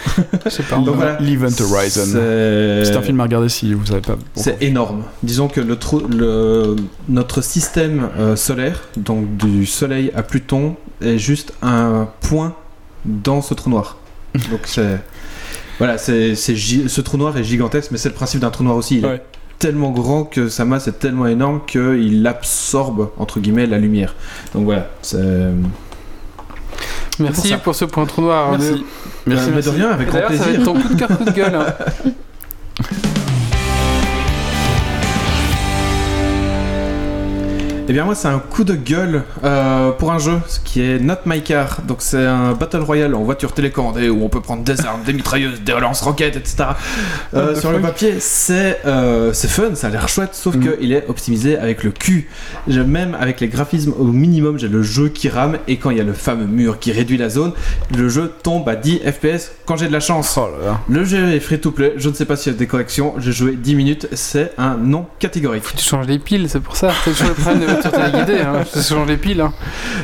Je 0.44 0.50
sais 0.50 0.62
pas. 0.62 0.76
Donc 0.76 0.94
voilà. 0.94 1.18
L'Event 1.20 1.46
Horizon. 1.60 2.02
C'est 2.04 2.84
C'est 2.84 2.96
un 2.96 3.02
film 3.02 3.18
à 3.18 3.24
regarder 3.24 3.48
si 3.48 3.74
vous 3.74 3.84
savez 3.86 4.00
pas. 4.00 4.14
C'est 4.36 4.62
énorme. 4.62 5.02
Disons 5.24 5.48
que 5.48 5.60
le 5.60 5.74
trou- 5.76 6.06
le- 6.08 6.76
notre 7.08 7.40
système 7.42 8.08
euh, 8.18 8.36
solaire, 8.36 8.82
donc 8.96 9.36
du 9.36 9.66
Soleil 9.66 10.12
à 10.14 10.22
Pluton, 10.22 10.76
est 11.00 11.18
juste 11.18 11.52
un 11.60 12.08
point 12.20 12.54
dans 13.04 13.42
ce 13.42 13.54
trou 13.54 13.70
noir. 13.70 13.96
Donc 14.50 14.60
c'est 14.64 14.98
voilà, 15.78 15.98
c'est 15.98 16.34
ce 16.34 17.00
trou 17.00 17.16
noir 17.18 17.36
est 17.36 17.44
gigantesque, 17.44 17.90
mais 17.90 17.98
c'est 17.98 18.08
le 18.08 18.14
principe 18.14 18.40
d'un 18.40 18.50
trou 18.50 18.64
noir 18.64 18.76
aussi. 18.76 18.98
Il 18.98 19.04
est 19.04 19.22
tellement 19.58 19.90
grand 19.90 20.24
que 20.24 20.48
sa 20.48 20.64
masse 20.64 20.86
est 20.88 20.98
tellement 20.98 21.26
énorme 21.26 21.60
qu'il 21.66 22.26
absorbe 22.26 23.10
entre 23.18 23.40
guillemets 23.40 23.66
la 23.66 23.78
lumière. 23.78 24.14
Donc 24.54 24.64
voilà, 24.64 24.88
c'est 25.02 25.18
Merci 27.18 27.54
pour 27.64 27.74
ce 27.74 27.86
point 27.86 28.04
trou 28.04 28.22
noir. 28.22 28.50
Merci. 28.52 28.72
Euh, 28.72 28.76
Merci, 29.26 29.46
mais 29.48 29.54
merci. 29.54 29.70
de 29.70 29.74
rien, 29.74 29.90
avec 29.90 30.08
grand 30.08 30.18
D'ailleurs, 30.18 30.30
ça 30.32 30.36
va 30.36 30.44
plaisir. 30.44 30.60
être 30.60 30.64
ton 30.66 30.80
coup 30.80 30.88
de 30.94 30.98
cœur, 30.98 31.08
coup 31.18 31.24
de 31.24 31.30
gueule. 31.30 31.54
hein. 31.54 31.74
Eh 37.88 37.92
bien 37.92 38.04
moi 38.04 38.16
c'est 38.16 38.26
un 38.26 38.40
coup 38.40 38.64
de 38.64 38.74
gueule 38.74 39.22
euh, 39.44 39.92
pour 39.92 40.10
un 40.10 40.18
jeu 40.18 40.40
ce 40.48 40.58
qui 40.58 40.82
est 40.82 40.98
Not 40.98 41.18
My 41.24 41.40
Car. 41.40 41.82
Donc 41.86 41.98
c'est 42.00 42.24
un 42.24 42.52
Battle 42.52 42.80
Royale 42.80 43.14
en 43.14 43.22
voiture 43.22 43.52
télécommandée 43.52 44.08
où 44.08 44.24
on 44.24 44.28
peut 44.28 44.40
prendre 44.40 44.64
des 44.64 44.84
armes, 44.84 45.04
des 45.04 45.12
mitrailleuses, 45.12 45.60
des 45.60 45.72
relances 45.72 46.00
roquettes, 46.00 46.34
etc. 46.34 46.70
Euh, 47.34 47.54
sur 47.54 47.70
le 47.70 47.80
papier 47.80 48.16
c'est 48.18 48.80
euh, 48.86 49.32
c'est 49.32 49.46
fun, 49.46 49.76
ça 49.76 49.86
a 49.86 49.90
l'air 49.90 50.08
chouette, 50.08 50.34
sauf 50.34 50.58
que 50.58 50.76
il 50.80 50.92
est 50.92 51.04
optimisé 51.08 51.56
avec 51.56 51.84
le 51.84 51.92
cul. 51.92 52.28
Même 52.66 53.16
avec 53.20 53.40
les 53.40 53.46
graphismes 53.46 53.92
au 53.96 54.06
minimum, 54.06 54.58
j'ai 54.58 54.68
le 54.68 54.82
jeu 54.82 55.08
qui 55.08 55.28
rame 55.28 55.58
et 55.68 55.76
quand 55.76 55.90
il 55.90 55.98
y 55.98 56.00
a 56.00 56.04
le 56.04 56.12
fameux 56.12 56.46
mur 56.46 56.80
qui 56.80 56.90
réduit 56.90 57.18
la 57.18 57.28
zone, 57.28 57.52
le 57.96 58.08
jeu 58.08 58.32
tombe 58.42 58.68
à 58.68 58.74
10 58.74 59.02
FPS 59.04 59.52
quand 59.64 59.76
j'ai 59.76 59.86
de 59.86 59.92
la 59.92 60.00
chance. 60.00 60.36
Oh 60.36 60.48
là 60.58 60.66
là. 60.66 60.80
Le 60.88 61.04
jeu 61.04 61.32
est 61.32 61.40
free 61.40 61.60
to 61.60 61.70
play, 61.70 61.92
je 61.98 62.08
ne 62.08 62.14
sais 62.14 62.24
pas 62.24 62.34
s'il 62.34 62.52
y 62.52 62.56
a 62.56 62.58
des 62.58 62.66
corrections, 62.66 63.14
j'ai 63.18 63.30
joué 63.30 63.52
10 63.52 63.74
minutes, 63.76 64.08
c'est 64.12 64.52
un 64.58 64.76
non 64.76 65.06
catégorique. 65.20 65.62
Tu 65.76 65.84
changes 65.84 66.08
les 66.08 66.18
piles, 66.18 66.46
c'est 66.48 66.58
pour 66.58 66.74
ça. 66.74 66.90
C'est 67.04 67.12
toujours 67.12 67.28
le 67.28 67.34
problème 67.34 67.60
de 67.60 67.75
sur 67.82 67.90
téléguidé, 67.92 68.40
hein. 68.40 68.62
ça 68.70 68.82
change 68.94 69.08
les 69.08 69.16
piles. 69.16 69.40
Hein. 69.40 69.52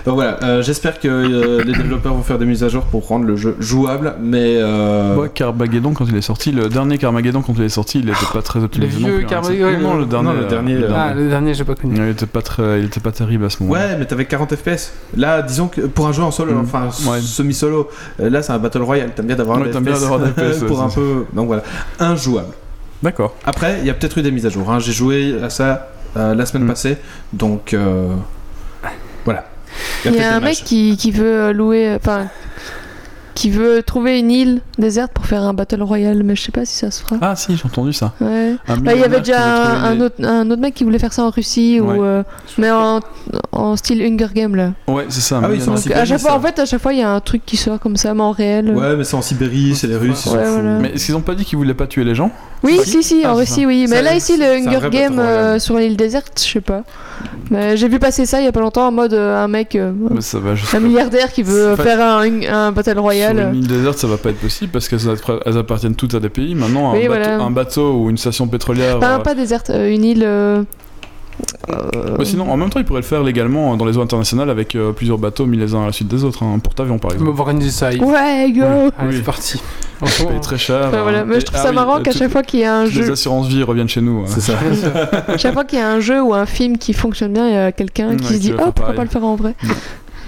Donc 0.06 0.14
voilà, 0.14 0.38
euh, 0.42 0.62
j'espère 0.62 0.98
que 1.00 1.08
euh, 1.08 1.62
les 1.64 1.72
développeurs 1.72 2.14
vont 2.14 2.22
faire 2.22 2.38
des 2.38 2.46
mises 2.46 2.62
à 2.64 2.68
jour 2.68 2.84
pour 2.84 3.06
rendre 3.08 3.24
le 3.26 3.36
jeu 3.36 3.56
jouable, 3.60 4.14
mais 4.22 4.56
euh, 4.58 5.16
Ouais, 5.16 5.28
Carmageddon 5.32 5.92
quand 5.92 6.06
il 6.08 6.16
est 6.16 6.20
sorti, 6.22 6.52
le 6.52 6.68
dernier 6.68 6.98
Carmageddon 6.98 7.42
quand 7.42 7.54
il 7.56 7.62
est 7.64 7.68
sorti, 7.68 8.00
il 8.00 8.08
était 8.08 8.18
pas 8.32 8.42
très 8.42 8.60
optimisé. 8.60 8.96
vieux 8.98 9.06
non 9.08 9.16
plus, 9.16 9.24
hein. 9.24 9.28
Carmageddon, 9.28 9.70
C'est- 9.70 9.78
non, 9.82 9.94
le- 9.94 10.00
le 10.00 10.06
dernier. 10.06 10.28
non, 10.28 10.32
le 10.34 10.44
euh, 10.44 10.48
dernier, 10.48 10.74
le 10.76 10.88
Ah, 10.94 11.14
le 11.14 11.28
dernier, 11.28 11.54
j'ai 11.54 11.64
pas 11.64 11.74
connu. 11.74 11.94
Il 11.96 12.08
était 12.08 12.26
pas 12.26 12.42
très, 12.42 12.80
il 12.80 12.86
était 12.86 13.00
pas 13.00 13.12
terrible 13.12 13.44
à 13.44 13.50
ce 13.50 13.62
moment. 13.62 13.74
ouais, 13.74 13.96
mais 13.98 14.04
t'avais 14.06 14.24
40 14.24 14.54
FPS. 14.54 14.92
Là, 15.16 15.42
disons 15.42 15.68
que 15.68 15.80
pour 15.82 16.06
un 16.08 16.12
jeu 16.12 16.22
en 16.22 16.30
solo, 16.30 16.52
Mm. 16.54 16.60
enfin 16.60 16.88
Ouais. 17.10 17.20
semi-solo, 17.20 17.88
là 18.18 18.42
c'est 18.42 18.52
un 18.52 18.58
battle 18.58 18.82
royale. 18.82 19.10
T'aimes 19.14 19.26
bien 19.26 19.36
d'avoir 19.36 19.58
Ouais, 19.58 19.70
bien 19.70 19.80
FPS 19.80 20.00
d'avoir 20.00 20.20
des 20.20 20.30
FPS, 20.30 20.62
pour 20.66 20.82
un 20.82 20.88
c'est 20.88 20.96
peu. 20.96 21.24
Donc 21.34 21.46
voilà, 21.46 21.62
injouable. 22.00 22.48
D'accord. 23.02 23.34
Après, 23.44 23.78
il 23.80 23.86
y 23.86 23.90
a 23.90 23.94
peut-être 23.94 24.18
eu 24.18 24.22
des 24.22 24.30
mises 24.30 24.46
à 24.46 24.48
jour. 24.48 24.70
hein. 24.70 24.78
J'ai 24.78 24.92
joué 24.92 25.34
à 25.42 25.50
ça 25.50 25.88
euh, 26.16 26.34
la 26.34 26.46
semaine 26.46 26.64
Mm. 26.64 26.68
passée, 26.68 26.98
donc 27.32 27.74
euh, 27.74 28.14
voilà. 29.24 29.44
Il 30.04 30.14
y 30.14 30.20
a 30.20 30.36
un 30.36 30.40
mec 30.40 30.56
qui, 30.64 30.96
qui 30.96 31.10
veut 31.10 31.52
louer, 31.52 31.88
euh, 31.88 31.96
enfin, 31.96 32.28
qui 33.34 33.50
veut 33.50 33.82
trouver 33.82 34.18
une 34.18 34.30
île 34.30 34.60
déserte 34.78 35.12
pour 35.12 35.26
faire 35.26 35.42
un 35.42 35.54
battle 35.54 35.82
royale, 35.82 36.22
mais 36.22 36.36
je 36.36 36.42
sais 36.42 36.52
pas 36.52 36.64
si 36.64 36.76
ça 36.76 36.90
se 36.90 37.02
fera. 37.02 37.16
Ah 37.22 37.34
si, 37.36 37.56
j'ai 37.56 37.64
entendu 37.64 37.92
ça. 37.92 38.12
Ouais. 38.20 38.56
Bah, 38.68 38.92
il 38.94 39.00
y 39.00 39.04
avait 39.04 39.18
déjà 39.20 39.40
un, 39.86 40.00
autre, 40.00 40.16
un 40.24 40.50
autre 40.50 40.60
mec 40.60 40.74
qui 40.74 40.84
voulait 40.84 40.98
faire 40.98 41.12
ça 41.12 41.24
en 41.24 41.30
Russie, 41.30 41.80
Ouais. 41.80 41.96
ou, 41.96 42.04
euh, 42.04 42.22
mais 42.58 42.70
en, 42.70 43.00
en 43.52 43.76
style 43.76 44.02
Hunger 44.02 44.28
Game 44.34 44.54
là. 44.54 44.72
Ouais, 44.86 45.06
c'est 45.08 45.20
ça. 45.20 45.40
Ah 45.42 45.48
oui, 45.50 45.62
en 45.62 45.66
Donc, 45.66 45.78
Sibérie, 45.78 46.00
à 46.00 46.04
chaque 46.04 46.20
fois, 46.20 46.30
ça. 46.30 46.36
en 46.36 46.40
fait, 46.40 46.58
à 46.58 46.64
chaque 46.66 46.80
fois, 46.82 46.92
il 46.92 46.98
y 46.98 47.02
a 47.02 47.10
un 47.10 47.20
truc 47.20 47.42
qui 47.46 47.56
sort 47.56 47.78
comme 47.80 47.96
ça, 47.96 48.12
mais 48.14 48.22
en 48.22 48.32
réel. 48.32 48.70
Ouais, 48.74 48.96
mais 48.96 49.04
c'est 49.04 49.16
en 49.16 49.22
Sibérie, 49.22 49.74
c'est 49.74 49.86
les 49.86 49.96
Russes. 49.96 50.26
Ouais, 50.26 50.48
voilà. 50.48 50.78
Mais 50.78 50.90
est-ce 50.90 51.06
qu'ils 51.06 51.16
ont 51.16 51.20
pas 51.22 51.34
dit 51.34 51.44
qu'ils 51.44 51.58
voulaient 51.58 51.74
pas 51.74 51.86
tuer 51.86 52.04
les 52.04 52.14
gens? 52.14 52.30
Oui, 52.62 52.78
si, 52.84 53.02
si, 53.02 53.22
Ah, 53.24 53.30
en 53.30 53.34
c'est 53.34 53.40
Russie, 53.40 53.60
ça. 53.62 53.66
oui. 53.66 53.86
Mais 53.88 54.02
là, 54.02 54.14
ici, 54.14 54.36
le 54.36 54.44
un 54.44 54.56
Hunger 54.56 54.88
Game 54.90 55.16
battle 55.16 55.20
royale. 55.20 55.44
euh, 55.44 55.58
sur 55.58 55.76
l'île 55.78 55.96
déserte, 55.96 56.40
je 56.44 56.52
sais 56.52 56.60
pas. 56.60 56.82
Mais 57.50 57.76
j'ai 57.76 57.88
vu 57.88 57.98
passer 57.98 58.24
ça 58.26 58.40
il 58.40 58.44
y 58.44 58.48
a 58.48 58.52
pas 58.52 58.60
longtemps 58.60 58.86
en 58.88 58.92
mode 58.92 59.12
euh, 59.14 59.42
un 59.44 59.48
mec, 59.48 59.76
un 59.76 60.80
milliardaire 60.80 61.32
qui 61.32 61.42
veut 61.42 61.76
faire 61.76 62.00
un, 62.00 62.22
un 62.50 62.72
Sur 63.30 63.38
une 63.48 63.56
île 63.56 63.66
déserte, 63.66 63.98
ça 63.98 64.06
va 64.06 64.16
pas 64.16 64.30
être 64.30 64.40
possible 64.40 64.72
parce 64.72 64.88
qu'elles 64.88 65.08
appartiennent 65.58 65.94
toutes 65.94 66.14
à 66.14 66.20
des 66.20 66.28
pays. 66.28 66.54
Maintenant, 66.54 66.92
Oui, 66.92 67.06
un, 67.06 67.08
bateau, 67.08 67.20
voilà. 67.22 67.40
un 67.42 67.50
bateau 67.50 67.92
ou 67.94 68.10
une 68.10 68.18
station 68.18 68.46
pétrolière. 68.48 68.98
Pas, 68.98 69.16
euh, 69.16 69.18
pas 69.20 69.34
déserte, 69.34 69.70
euh, 69.70 69.90
une 69.92 70.04
île. 70.04 70.22
euh, 70.24 70.62
bah, 71.68 72.24
sinon, 72.24 72.50
en 72.50 72.56
même 72.56 72.68
temps, 72.70 72.78
ils 72.78 72.84
pourraient 72.84 73.00
le 73.00 73.06
faire 73.06 73.22
légalement 73.22 73.76
dans 73.76 73.84
les 73.86 73.96
eaux 73.96 74.02
internationales 74.02 74.50
avec 74.50 74.74
euh, 74.74 74.92
plusieurs 74.92 75.18
bateaux 75.18 75.46
mis 75.46 75.56
les 75.56 75.74
uns 75.74 75.82
à 75.82 75.86
la 75.86 75.92
suite 75.92 76.08
des 76.08 76.24
autres. 76.24 76.42
Un 76.44 76.58
porte-avions, 76.58 76.98
par 76.98 77.10
On 77.10 77.14
exemple. 77.14 77.32
va 77.32 77.40
organiser 77.40 77.70
ça. 77.70 77.92
il- 77.92 78.02
Ouais, 78.04 78.52
go! 78.54 78.62
Allez, 78.98 79.08
Oui. 79.08 79.14
c'est 79.16 79.22
parti. 79.24 79.60
Ça 80.04 80.24
paye 80.24 80.40
très 80.40 80.58
cher. 80.58 80.90
Ouais, 80.92 81.00
voilà. 81.02 81.20
hein. 81.20 81.24
Mais 81.26 81.36
Et- 81.36 81.40
je 81.40 81.44
trouve 81.46 81.58
ah 81.60 81.62
ça 81.62 81.68
oui, 81.70 81.74
marrant 81.76 82.00
qu'à 82.02 82.10
chaque 82.10 82.30
fois 82.32 82.42
qu'il 82.42 82.58
y 82.60 82.64
a 82.64 82.76
un 82.80 82.84
toutes 82.86 82.94
Les 82.96 83.02
jeu, 83.04 83.12
assurances 83.12 83.46
vie 83.46 83.62
reviennent 83.62 83.88
chez 83.88 84.00
nous. 84.00 84.20
hein. 84.22 84.24
C'est 84.26 84.40
ça. 84.40 84.54
chaque 85.38 85.52
fois 85.54 85.64
qu'il 85.64 85.78
y 85.78 85.82
a 85.82 85.88
un 85.88 86.00
jeu 86.00 86.20
ou 86.20 86.34
un 86.34 86.44
film 86.44 86.76
qui 86.76 86.92
fonctionne 86.92 87.32
bien, 87.32 87.48
il 87.48 87.54
y 87.54 87.56
a 87.56 87.70
quelqu'un 87.72 88.10
Ouais, 88.10 88.16
qui 88.16 88.34
se 88.34 88.38
dit 88.40 88.52
oh 88.52 88.56
pourquoi 88.56 88.72
pareil. 88.82 88.96
pas 88.96 89.04
le 89.04 89.08
faire 89.10 89.24
en 89.24 89.36
vrai. 89.36 89.54
Mm. 89.62 89.68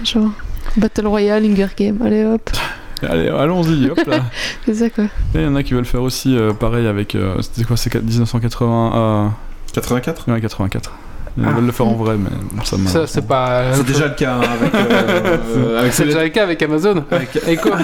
Genre 0.05 0.29
Battle 0.77 1.07
Royale, 1.07 1.43
Hunger 1.45 1.67
Game, 1.77 1.97
allez 2.05 2.23
hop, 2.25 2.49
Allez, 3.03 3.27
allons-y, 3.29 3.89
hop 3.89 3.99
là. 4.07 4.17
c'est 4.65 4.73
ça 4.73 4.89
quoi. 4.89 5.05
Il 5.33 5.41
y 5.41 5.45
en 5.45 5.55
a 5.55 5.63
qui 5.63 5.73
veulent 5.73 5.85
faire 5.85 6.01
aussi 6.01 6.37
euh, 6.37 6.53
pareil 6.53 6.87
avec. 6.87 7.15
euh, 7.15 7.35
C'était 7.41 7.63
quoi 7.65 7.77
C'est 7.77 7.93
1980 7.93 9.33
84 9.73 10.25
euh, 10.29 10.33
ouais, 10.33 10.41
84. 10.41 10.91
Ils 11.37 11.43
Ah. 11.45 11.51
veulent 11.51 11.65
le 11.65 11.71
faire 11.73 11.85
en 11.87 11.95
vrai, 11.95 12.15
mais 12.17 12.29
ça 12.63 12.77
m'a. 12.77 12.89
Ça, 12.89 13.05
c'est 13.07 13.27
pas. 13.27 13.73
C'est 13.73 13.85
déjà 13.85 14.07
le 14.07 14.13
cas 14.13 14.35
hein, 14.35 14.41
avec, 14.61 14.73
euh, 14.73 15.37
euh, 15.57 15.79
avec, 15.81 15.91
C'est 15.93 16.05
déjà 16.05 16.23
le 16.23 16.29
cas 16.29 16.43
avec 16.43 16.61
Amazon. 16.61 17.03
avec, 17.11 17.35
Et 17.47 17.57
quoi 17.57 17.77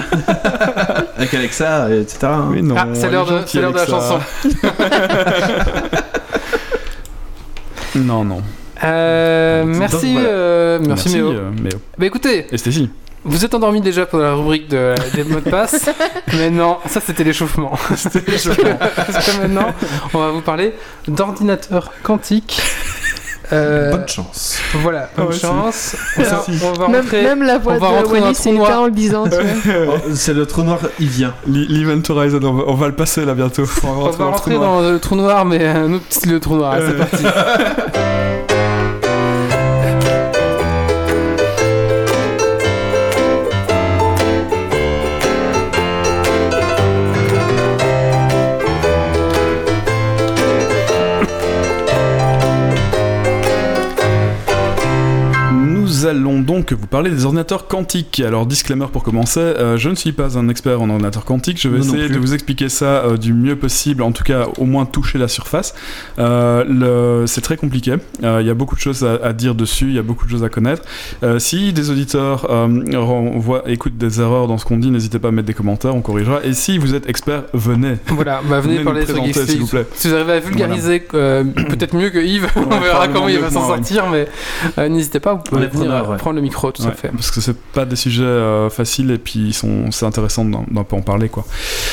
avec 1.18 1.34
Alexa, 1.34 1.90
et 1.90 2.00
etc. 2.00 2.18
hein. 2.24 2.46
Oui, 2.50 2.62
non, 2.62 2.74
Ah, 2.78 2.86
c'est 2.94 3.10
l'heure 3.10 3.26
de, 3.26 3.76
la 3.76 3.86
chanson. 3.86 4.18
Non, 7.94 8.24
non. 8.24 8.40
Euh, 8.84 9.64
Donc, 9.64 9.76
merci, 9.76 10.12
voilà. 10.14 10.28
euh, 10.28 10.78
merci, 10.82 11.14
Méo. 11.14 11.30
euh, 11.32 11.50
Méo. 11.52 11.78
Bah 11.98 12.06
écoutez, 12.06 12.46
Et 12.50 12.56
Stécie. 12.58 12.90
Vous 13.24 13.44
êtes 13.44 13.54
endormi 13.54 13.80
déjà 13.80 14.06
pendant 14.06 14.24
la 14.24 14.34
rubrique 14.34 14.68
de, 14.68 14.94
des 15.14 15.24
mots 15.24 15.40
de 15.40 15.50
passe, 15.50 15.88
mais 16.34 16.50
non, 16.50 16.78
ça 16.86 17.00
c'était 17.00 17.24
l'échauffement. 17.24 17.70
Parce 17.88 18.08
que- 18.08 18.18
Parce 18.96 19.26
que 19.26 19.40
maintenant, 19.42 19.72
on 20.14 20.18
va 20.18 20.30
vous 20.30 20.40
parler 20.40 20.74
d'ordinateur 21.08 21.90
quantique. 22.02 22.60
Euh, 23.52 23.90
Bonne 23.90 24.08
chance. 24.08 24.58
Voilà, 24.76 25.10
bonne 25.14 25.26
ouais, 25.26 25.32
si. 25.34 25.40
chance. 25.40 25.96
Ouais, 26.16 26.26
Alors, 26.26 26.44
si. 26.44 26.52
on 26.64 26.72
va 26.72 26.88
Même, 26.88 27.02
rentrer. 27.02 27.22
même 27.22 27.42
la 27.42 27.58
voix 27.58 27.74
on 27.74 27.78
de 27.78 27.84
rentrer 27.84 28.20
dans 28.20 28.26
un 28.26 28.28
Wallis 28.28 28.34
trou 28.34 28.48
est 28.48 28.52
noir. 28.52 28.68
éteinte 28.70 28.80
en 28.80 28.84
le 28.86 28.90
disant. 28.92 29.24
c'est 30.14 30.32
le 30.32 30.46
trou 30.46 30.62
noir, 30.62 30.78
il 30.98 31.08
vient. 31.08 31.34
L'Event 31.46 32.00
Horizon, 32.08 32.40
on 32.42 32.52
va, 32.54 32.62
on 32.68 32.74
va 32.74 32.86
le 32.86 32.94
passer 32.94 33.26
là 33.26 33.34
bientôt. 33.34 33.64
On 33.84 33.86
va 33.88 33.92
On 33.92 34.00
rentrer 34.04 34.16
va 34.16 34.24
dans 34.24 34.30
le 34.30 34.30
trou 34.30 34.30
rentrer 34.30 34.54
noir. 34.54 34.82
dans 34.82 34.90
le 34.90 34.98
trou 35.00 35.16
noir, 35.16 35.44
mais 35.44 35.66
un 35.66 35.92
autre 35.92 36.04
style 36.08 36.32
de 36.32 36.38
trou 36.38 36.56
noir. 36.56 36.76
C'est 36.78 36.96
parti. 36.96 37.24
Nous 56.12 56.18
allons 56.18 56.41
donc 56.52 56.72
vous 56.74 56.86
parler 56.86 57.10
des 57.10 57.24
ordinateurs 57.24 57.66
quantiques. 57.66 58.20
Alors, 58.20 58.44
disclaimer 58.44 58.84
pour 58.92 59.02
commencer, 59.02 59.40
euh, 59.40 59.78
je 59.78 59.88
ne 59.88 59.94
suis 59.94 60.12
pas 60.12 60.36
un 60.38 60.48
expert 60.50 60.82
en 60.82 60.90
ordinateur 60.90 61.24
quantique. 61.24 61.58
Je 61.60 61.68
vais 61.68 61.78
non 61.78 61.84
essayer 61.84 62.08
de 62.10 62.18
vous 62.18 62.34
expliquer 62.34 62.68
ça 62.68 62.84
euh, 63.04 63.16
du 63.16 63.32
mieux 63.32 63.56
possible, 63.56 64.02
en 64.02 64.12
tout 64.12 64.22
cas 64.22 64.46
au 64.58 64.64
moins 64.64 64.84
toucher 64.84 65.16
la 65.18 65.28
surface. 65.28 65.74
Euh, 66.18 66.64
le- 66.68 67.26
c'est 67.26 67.40
très 67.40 67.56
compliqué. 67.56 67.94
Euh, 68.22 68.40
Il 68.42 68.46
y 68.46 68.50
a 68.50 68.54
beaucoup 68.54 68.74
de 68.74 68.80
choses 68.80 69.02
à, 69.02 69.14
à 69.26 69.32
dire 69.32 69.54
dessus, 69.54 69.86
il 69.86 69.94
y 69.94 69.98
a 69.98 70.02
beaucoup 70.02 70.26
de 70.26 70.30
choses 70.30 70.44
à 70.44 70.48
connaître. 70.50 70.82
Euh, 71.22 71.38
si 71.38 71.72
des 71.72 71.90
auditeurs 71.90 72.46
euh, 72.50 72.66
renvoient- 72.94 73.62
écoutent 73.66 73.96
des 73.96 74.20
erreurs 74.20 74.46
dans 74.46 74.58
ce 74.58 74.64
qu'on 74.66 74.76
dit, 74.76 74.90
n'hésitez 74.90 75.18
pas 75.18 75.28
à 75.28 75.30
mettre 75.30 75.46
des 75.46 75.54
commentaires, 75.54 75.94
on 75.96 76.02
corrigera. 76.02 76.40
Et 76.44 76.52
si 76.52 76.76
vous 76.76 76.94
êtes 76.94 77.08
expert, 77.08 77.44
venez. 77.54 77.94
Voilà, 78.08 78.40
bah, 78.48 78.60
venez 78.60 78.74
Venez 78.74 78.84
parler 78.84 79.04
présenter, 79.04 79.32
s'il 79.46 79.60
vous 79.60 79.66
plaît. 79.68 79.86
Si 79.94 80.08
vous 80.08 80.14
arrivez 80.14 80.32
à 80.34 80.40
vulgariser 80.40 81.06
euh, 81.14 81.44
peut-être 81.44 81.94
mieux 81.96 82.10
que 82.10 82.18
Yves, 82.18 82.48
on 82.56 82.78
verra 82.80 83.08
comment 83.08 83.28
il 83.28 83.38
va 83.38 83.50
s'en 83.50 83.66
sortir, 83.66 84.08
mais 84.10 84.28
euh, 84.78 84.88
n'hésitez 84.88 85.20
pas, 85.20 85.34
vous 85.34 85.42
pouvez 85.42 85.66
venir 85.68 86.16
prendre 86.18 86.36
le 86.36 86.41
micro, 86.42 86.70
tout 86.72 86.82
Ouais, 86.82 86.88
à 86.88 86.92
fait. 86.92 87.08
Parce 87.08 87.30
que 87.30 87.40
c'est 87.40 87.56
pas 87.56 87.84
des 87.84 87.96
sujets 87.96 88.22
euh, 88.24 88.68
faciles 88.68 89.10
et 89.10 89.18
puis 89.18 89.40
ils 89.40 89.54
sont, 89.54 89.90
c'est 89.90 90.04
intéressant 90.06 90.44
d'en, 90.44 90.64
d'en 90.70 90.84
peu 90.84 90.96
en 90.96 91.02
parler 91.02 91.28
quoi. 91.28 91.44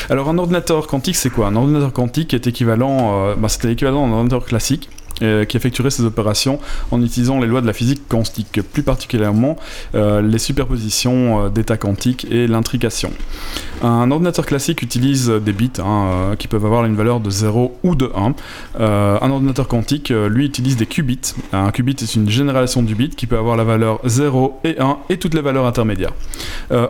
Alors 0.10 0.28
un 0.30 0.38
ordinateur 0.38 0.88
quantique 0.88 1.16
c'est 1.16 1.30
quoi? 1.30 1.47
Un 1.47 1.56
ordinateur 1.56 1.93
quantique 1.93 2.34
est 2.34 2.47
équivalent, 2.47 3.14
euh, 3.14 3.36
bah, 3.36 3.47
c'était 3.50 3.68
l'équivalent 3.70 4.08
d'un 4.08 4.14
ordinateur 4.14 4.45
classique. 4.45 4.89
Euh, 5.22 5.45
qui 5.45 5.57
effectuerait 5.57 5.89
ces 5.89 6.03
opérations 6.03 6.59
en 6.91 7.01
utilisant 7.01 7.39
les 7.39 7.47
lois 7.47 7.61
de 7.61 7.67
la 7.67 7.74
physique 7.74 8.07
quantique, 8.07 8.61
plus 8.74 8.84
particulièrement 8.84 9.57
euh, 9.95 10.22
les 10.22 10.39
superpositions 10.39 11.45
euh, 11.45 11.49
d'états 11.49 11.78
quantiques 11.78 12.28
et 12.30 12.47
l'intrication. 12.47 13.11
Un 13.82 14.11
ordinateur 14.11 14.45
classique 14.45 14.82
utilise 14.82 15.30
des 15.30 15.53
bits 15.53 15.72
hein, 15.80 16.36
qui 16.38 16.47
peuvent 16.47 16.65
avoir 16.65 16.86
une 16.86 16.95
valeur 16.95 17.20
de 17.20 17.30
0 17.30 17.80
ou 17.84 17.95
de 17.95 18.11
1. 18.15 18.34
Euh, 18.80 19.17
un 19.22 19.32
ordinateur 19.32 19.67
quantique, 19.67 20.09
lui, 20.09 20.45
utilise 20.45 20.76
des 20.76 20.86
qubits. 20.86 21.34
Un 21.53 21.72
qubit 21.72 21.95
est 22.01 22.15
une 22.15 22.30
génération 22.30 22.84
du 22.84 22.95
bit 22.95 23.15
qui 23.15 23.26
peut 23.26 23.38
avoir 23.38 23.55
la 23.55 23.63
valeur 23.63 23.99
0 24.03 24.59
et 24.63 24.80
1 24.80 24.97
et 25.09 25.17
toutes 25.17 25.34
les 25.34 25.41
valeurs 25.41 25.65
intermédiaires 25.65 26.13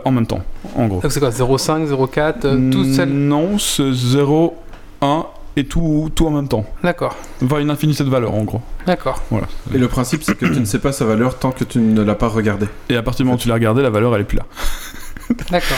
en 0.04 0.10
même 0.10 0.26
temps, 0.26 0.42
en 0.74 0.86
gros. 0.86 1.00
Donc 1.00 1.12
c'est 1.12 1.20
quoi 1.20 1.30
0,5, 1.30 1.86
0,4, 1.88 2.34
euh, 2.44 2.70
tout 2.70 2.84
seul? 2.84 3.08
Non, 3.08 3.58
c'est 3.58 3.92
0, 3.92 4.56
1 5.00 5.26
et 5.56 5.64
tout, 5.64 6.10
tout 6.14 6.26
en 6.26 6.30
même 6.30 6.48
temps. 6.48 6.64
D'accord, 6.82 7.16
Enfin, 7.44 7.58
une 7.58 7.70
infinité 7.70 8.04
de 8.04 8.08
valeurs, 8.10 8.34
en 8.34 8.44
gros. 8.44 8.60
d'accord. 8.86 9.20
Voilà. 9.30 9.46
Et 9.74 9.78
le 9.78 9.88
principe, 9.88 10.22
c'est 10.22 10.36
que 10.36 10.46
tu 10.46 10.60
ne 10.60 10.64
sais 10.64 10.78
pas 10.78 10.92
sa 10.92 11.04
valeur 11.04 11.38
tant 11.38 11.50
que 11.50 11.64
tu 11.64 11.78
ne 11.78 12.02
l'as 12.02 12.14
pas 12.14 12.28
regardé. 12.28 12.66
Et 12.88 12.96
à 12.96 13.02
partir 13.02 13.24
du 13.24 13.26
moment 13.26 13.36
où 13.36 13.40
tu 13.40 13.48
l'as 13.48 13.54
regardé, 13.54 13.82
la 13.82 13.90
valeur, 13.90 14.14
elle 14.14 14.22
est 14.22 14.24
plus 14.24 14.38
là. 14.38 14.44
D'accord. 15.50 15.76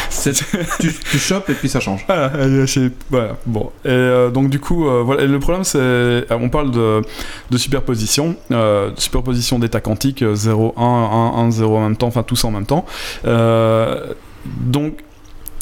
Tu, 0.81 0.93
tu 0.95 1.19
chopes 1.19 1.51
et 1.51 1.55
puis 1.55 1.69
ça 1.69 1.79
change. 1.79 2.05
Ah, 2.09 2.31
est 2.39 2.63
assez- 2.63 2.91
voilà, 3.11 3.37
bon. 3.45 3.71
Et 3.85 3.89
euh, 3.91 4.31
donc 4.31 4.49
du 4.49 4.59
coup, 4.61 4.89
euh, 4.89 5.03
voilà. 5.03 5.23
Et 5.25 5.27
le 5.27 5.39
problème, 5.41 5.63
c'est, 5.65 5.79
euh, 5.79 6.23
on 6.31 6.49
parle 6.49 6.71
de, 6.71 7.03
de 7.51 7.59
superposition, 7.59 8.35
euh, 8.51 8.91
superposition 8.97 9.59
d'états 9.59 9.83
quantiques, 9.83 10.23
euh, 10.23 10.35
0, 10.35 10.73
1, 10.79 10.83
1, 10.83 11.39
1, 11.47 11.51
0 11.51 11.77
en 11.77 11.81
même 11.83 11.97
temps, 11.97 12.07
enfin 12.07 12.23
tous 12.23 12.43
en 12.45 12.51
même 12.51 12.65
temps. 12.65 12.87
Euh, 13.27 14.15
donc, 14.47 15.01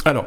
alors. 0.05 0.25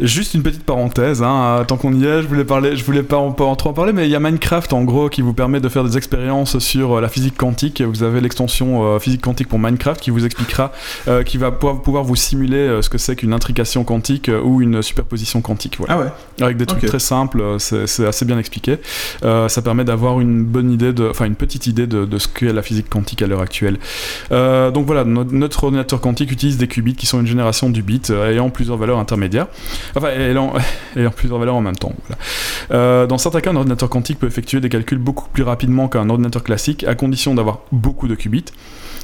Juste 0.00 0.32
une 0.34 0.42
petite 0.42 0.64
parenthèse, 0.64 1.22
hein, 1.22 1.64
tant 1.68 1.76
qu'on 1.76 1.92
y 1.92 2.04
est, 2.06 2.22
je 2.22 2.26
voulais 2.26 2.44
parler, 2.44 2.74
je 2.74 2.84
voulais 2.84 3.02
pas 3.02 3.18
en, 3.18 3.32
pas 3.32 3.44
en 3.44 3.54
trop 3.54 3.70
en 3.70 3.72
parler, 3.74 3.92
mais 3.92 4.06
il 4.06 4.10
y 4.10 4.16
a 4.16 4.20
Minecraft 4.20 4.72
en 4.72 4.82
gros 4.82 5.08
qui 5.10 5.20
vous 5.20 5.34
permet 5.34 5.60
de 5.60 5.68
faire 5.68 5.84
des 5.84 5.96
expériences 5.98 6.58
sur 6.58 6.94
euh, 6.96 7.00
la 7.00 7.08
physique 7.08 7.36
quantique. 7.36 7.82
Vous 7.82 8.02
avez 8.02 8.20
l'extension 8.20 8.82
euh, 8.94 8.98
physique 8.98 9.20
quantique 9.20 9.48
pour 9.48 9.58
Minecraft 9.58 10.00
qui 10.00 10.10
vous 10.10 10.24
expliquera, 10.24 10.72
euh, 11.08 11.22
qui 11.22 11.36
va 11.38 11.50
pouvoir, 11.52 12.04
vous 12.04 12.16
simuler 12.16 12.56
euh, 12.56 12.82
ce 12.82 12.88
que 12.88 12.96
c'est 12.98 13.14
qu'une 13.16 13.32
intrication 13.34 13.84
quantique 13.84 14.28
euh, 14.30 14.40
ou 14.40 14.62
une 14.62 14.80
superposition 14.82 15.42
quantique. 15.42 15.76
Voilà. 15.78 15.94
Ah 15.94 15.98
ouais 15.98 16.44
Avec 16.44 16.56
des 16.56 16.64
trucs 16.66 16.86
très 16.86 16.98
simples, 16.98 17.40
euh, 17.40 17.58
c'est 17.58 18.06
assez 18.06 18.24
bien 18.24 18.38
expliqué. 18.38 18.78
Euh, 19.24 19.48
ça 19.48 19.60
permet 19.60 19.84
d'avoir 19.84 20.20
une 20.20 20.44
bonne 20.44 20.70
idée, 20.72 20.92
enfin 21.10 21.26
une 21.26 21.34
petite 21.34 21.66
idée 21.66 21.86
de, 21.86 22.06
de 22.06 22.18
ce 22.18 22.26
qu'est 22.28 22.52
la 22.52 22.62
physique 22.62 22.88
quantique 22.88 23.20
à 23.22 23.26
l'heure 23.26 23.42
actuelle. 23.42 23.78
Euh, 24.32 24.70
donc 24.70 24.86
voilà, 24.86 25.04
no- 25.04 25.24
notre 25.24 25.64
ordinateur 25.64 26.00
quantique 26.00 26.32
utilise 26.32 26.56
des 26.56 26.68
qubits 26.68 26.94
qui 26.94 27.06
sont 27.06 27.20
une 27.20 27.26
génération 27.26 27.68
du 27.68 27.82
bit 27.82 28.10
euh, 28.10 28.30
ayant 28.32 28.48
plusieurs 28.50 28.78
valeurs 28.78 28.98
intermédiaires. 28.98 29.46
Enfin, 29.96 30.08
ayant 30.08 30.52
plusieurs 31.16 31.38
valeurs 31.38 31.56
en 31.56 31.60
même 31.60 31.76
temps. 31.76 31.94
Euh, 32.70 33.06
dans 33.06 33.18
certains 33.18 33.40
cas, 33.40 33.50
un 33.50 33.56
ordinateur 33.56 33.88
quantique 33.88 34.18
peut 34.18 34.26
effectuer 34.26 34.60
des 34.60 34.68
calculs 34.68 34.98
beaucoup 34.98 35.28
plus 35.28 35.42
rapidement 35.42 35.88
qu'un 35.88 36.08
ordinateur 36.08 36.42
classique, 36.42 36.84
à 36.84 36.94
condition 36.94 37.34
d'avoir 37.34 37.60
beaucoup 37.72 38.08
de 38.08 38.14
qubits. 38.14 38.44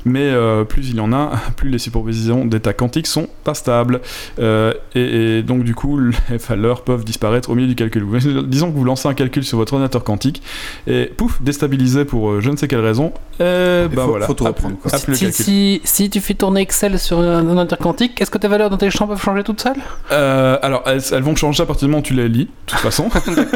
Mais 0.09 0.23
euh, 0.23 0.63
plus 0.63 0.89
il 0.91 0.97
y 0.97 1.01
en 1.01 1.13
a, 1.13 1.33
plus 1.57 1.69
les 1.69 1.79
superpositions 1.79 2.45
d'états 2.45 2.73
quantiques 2.73 3.09
sont 3.09 3.27
pas 3.43 3.55
stables. 3.55 4.01
Euh, 4.39 4.73
et, 4.95 5.39
et 5.39 5.43
donc, 5.43 5.65
du 5.65 5.75
coup, 5.75 5.99
les 6.31 6.37
valeurs 6.39 6.83
peuvent 6.85 7.05
disparaître 7.05 7.51
au 7.51 7.55
milieu 7.57 7.67
du 7.69 7.75
calcul. 7.75 8.07
Disons 8.47 8.71
que 8.71 8.77
vous 8.77 8.85
lancez 8.85 9.09
un 9.09 9.15
calcul 9.15 9.43
sur 9.45 9.59
votre 9.59 9.73
ordinateur 9.73 10.05
quantique 10.05 10.43
et 10.87 11.07
pouf, 11.17 11.43
déstabilisé 11.43 12.05
pour 12.05 12.31
euh, 12.31 12.41
je 12.41 12.51
ne 12.51 12.57
sais 12.57 12.69
quelle 12.69 12.81
raison. 12.81 13.13
Et 13.41 13.43
bah 13.43 13.89
faut- 13.97 14.07
voilà. 14.11 14.27
faut 14.27 14.35
tout 14.35 14.45
reprendre, 14.45 14.77
quoi. 14.81 14.91
Si, 14.97 15.07
calcul. 15.07 15.33
si, 15.33 15.81
si 15.85 16.09
tu 16.09 16.21
fais 16.21 16.35
tourner 16.35 16.61
Excel 16.61 16.99
sur 17.01 17.19
un 17.19 17.45
ordinateur 17.45 17.79
quantique, 17.79 18.21
est-ce 18.21 18.31
que 18.31 18.39
tes 18.39 18.49
valeurs 18.49 18.71
dans 18.71 18.77
tes 18.79 18.91
champs 18.91 19.09
peuvent 19.09 19.21
changer 19.23 19.43
toutes 19.43 19.61
seules? 19.61 19.77
Euh, 20.13 20.57
alors, 20.63 20.85
elles, 20.87 21.03
elles 21.13 21.23
vont 21.23 21.35
changer 21.35 21.65
à 21.65 21.67
partir 21.67 21.89
du 21.89 21.91
moment 21.91 22.01
où 22.01 22.05
tu 22.05 22.15
les 22.15 22.29
lis, 22.29 22.45
de 22.45 22.51
toute 22.67 22.79
façon. 22.79 23.09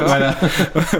Voilà. 0.04 0.34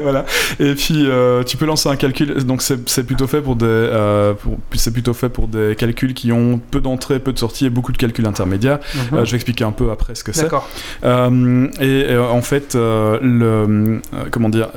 voilà. 0.01 0.25
Et 0.61 0.75
puis, 0.75 1.07
euh, 1.07 1.43
tu 1.43 1.57
peux 1.57 1.67
lancer 1.67 1.89
un 1.89 1.97
calcul. 1.97 2.35
Donc, 2.45 2.63
c'est 2.63 3.05
plutôt 3.05 3.27
fait 3.27 3.41
pour 3.41 3.57
des, 3.57 3.67
euh, 3.67 4.35
pour- 4.35 4.59
c'est 4.75 4.93
plutôt 4.93 5.13
fait 5.15 5.29
pour 5.29 5.40
des 5.49 5.75
calculs 5.77 6.15
qui 6.15 6.33
ont 6.33 6.61
peu 6.71 6.81
d'entrées, 6.81 7.19
peu 7.19 7.33
de 7.33 7.39
sorties 7.39 7.67
et 7.67 7.71
beaucoup 7.71 7.93
de 7.93 7.99
calculs 7.99 8.27
intermédiaires. 8.27 8.79
Euh, 9.13 9.25
je 9.25 9.31
vais 9.31 9.37
expliquer 9.37 9.65
un 9.65 9.73
peu 9.73 9.91
après 9.91 10.15
ce 10.15 10.25
que 10.25 10.33
c'est. 10.33 10.43
D'accord. 10.43 10.69
Euh, 11.05 11.69
et 11.81 12.07
euh, 12.11 12.29
en 12.29 12.43
fait, 12.43 12.75
le, 12.75 14.01
comment 14.31 14.49
dire, 14.49 14.69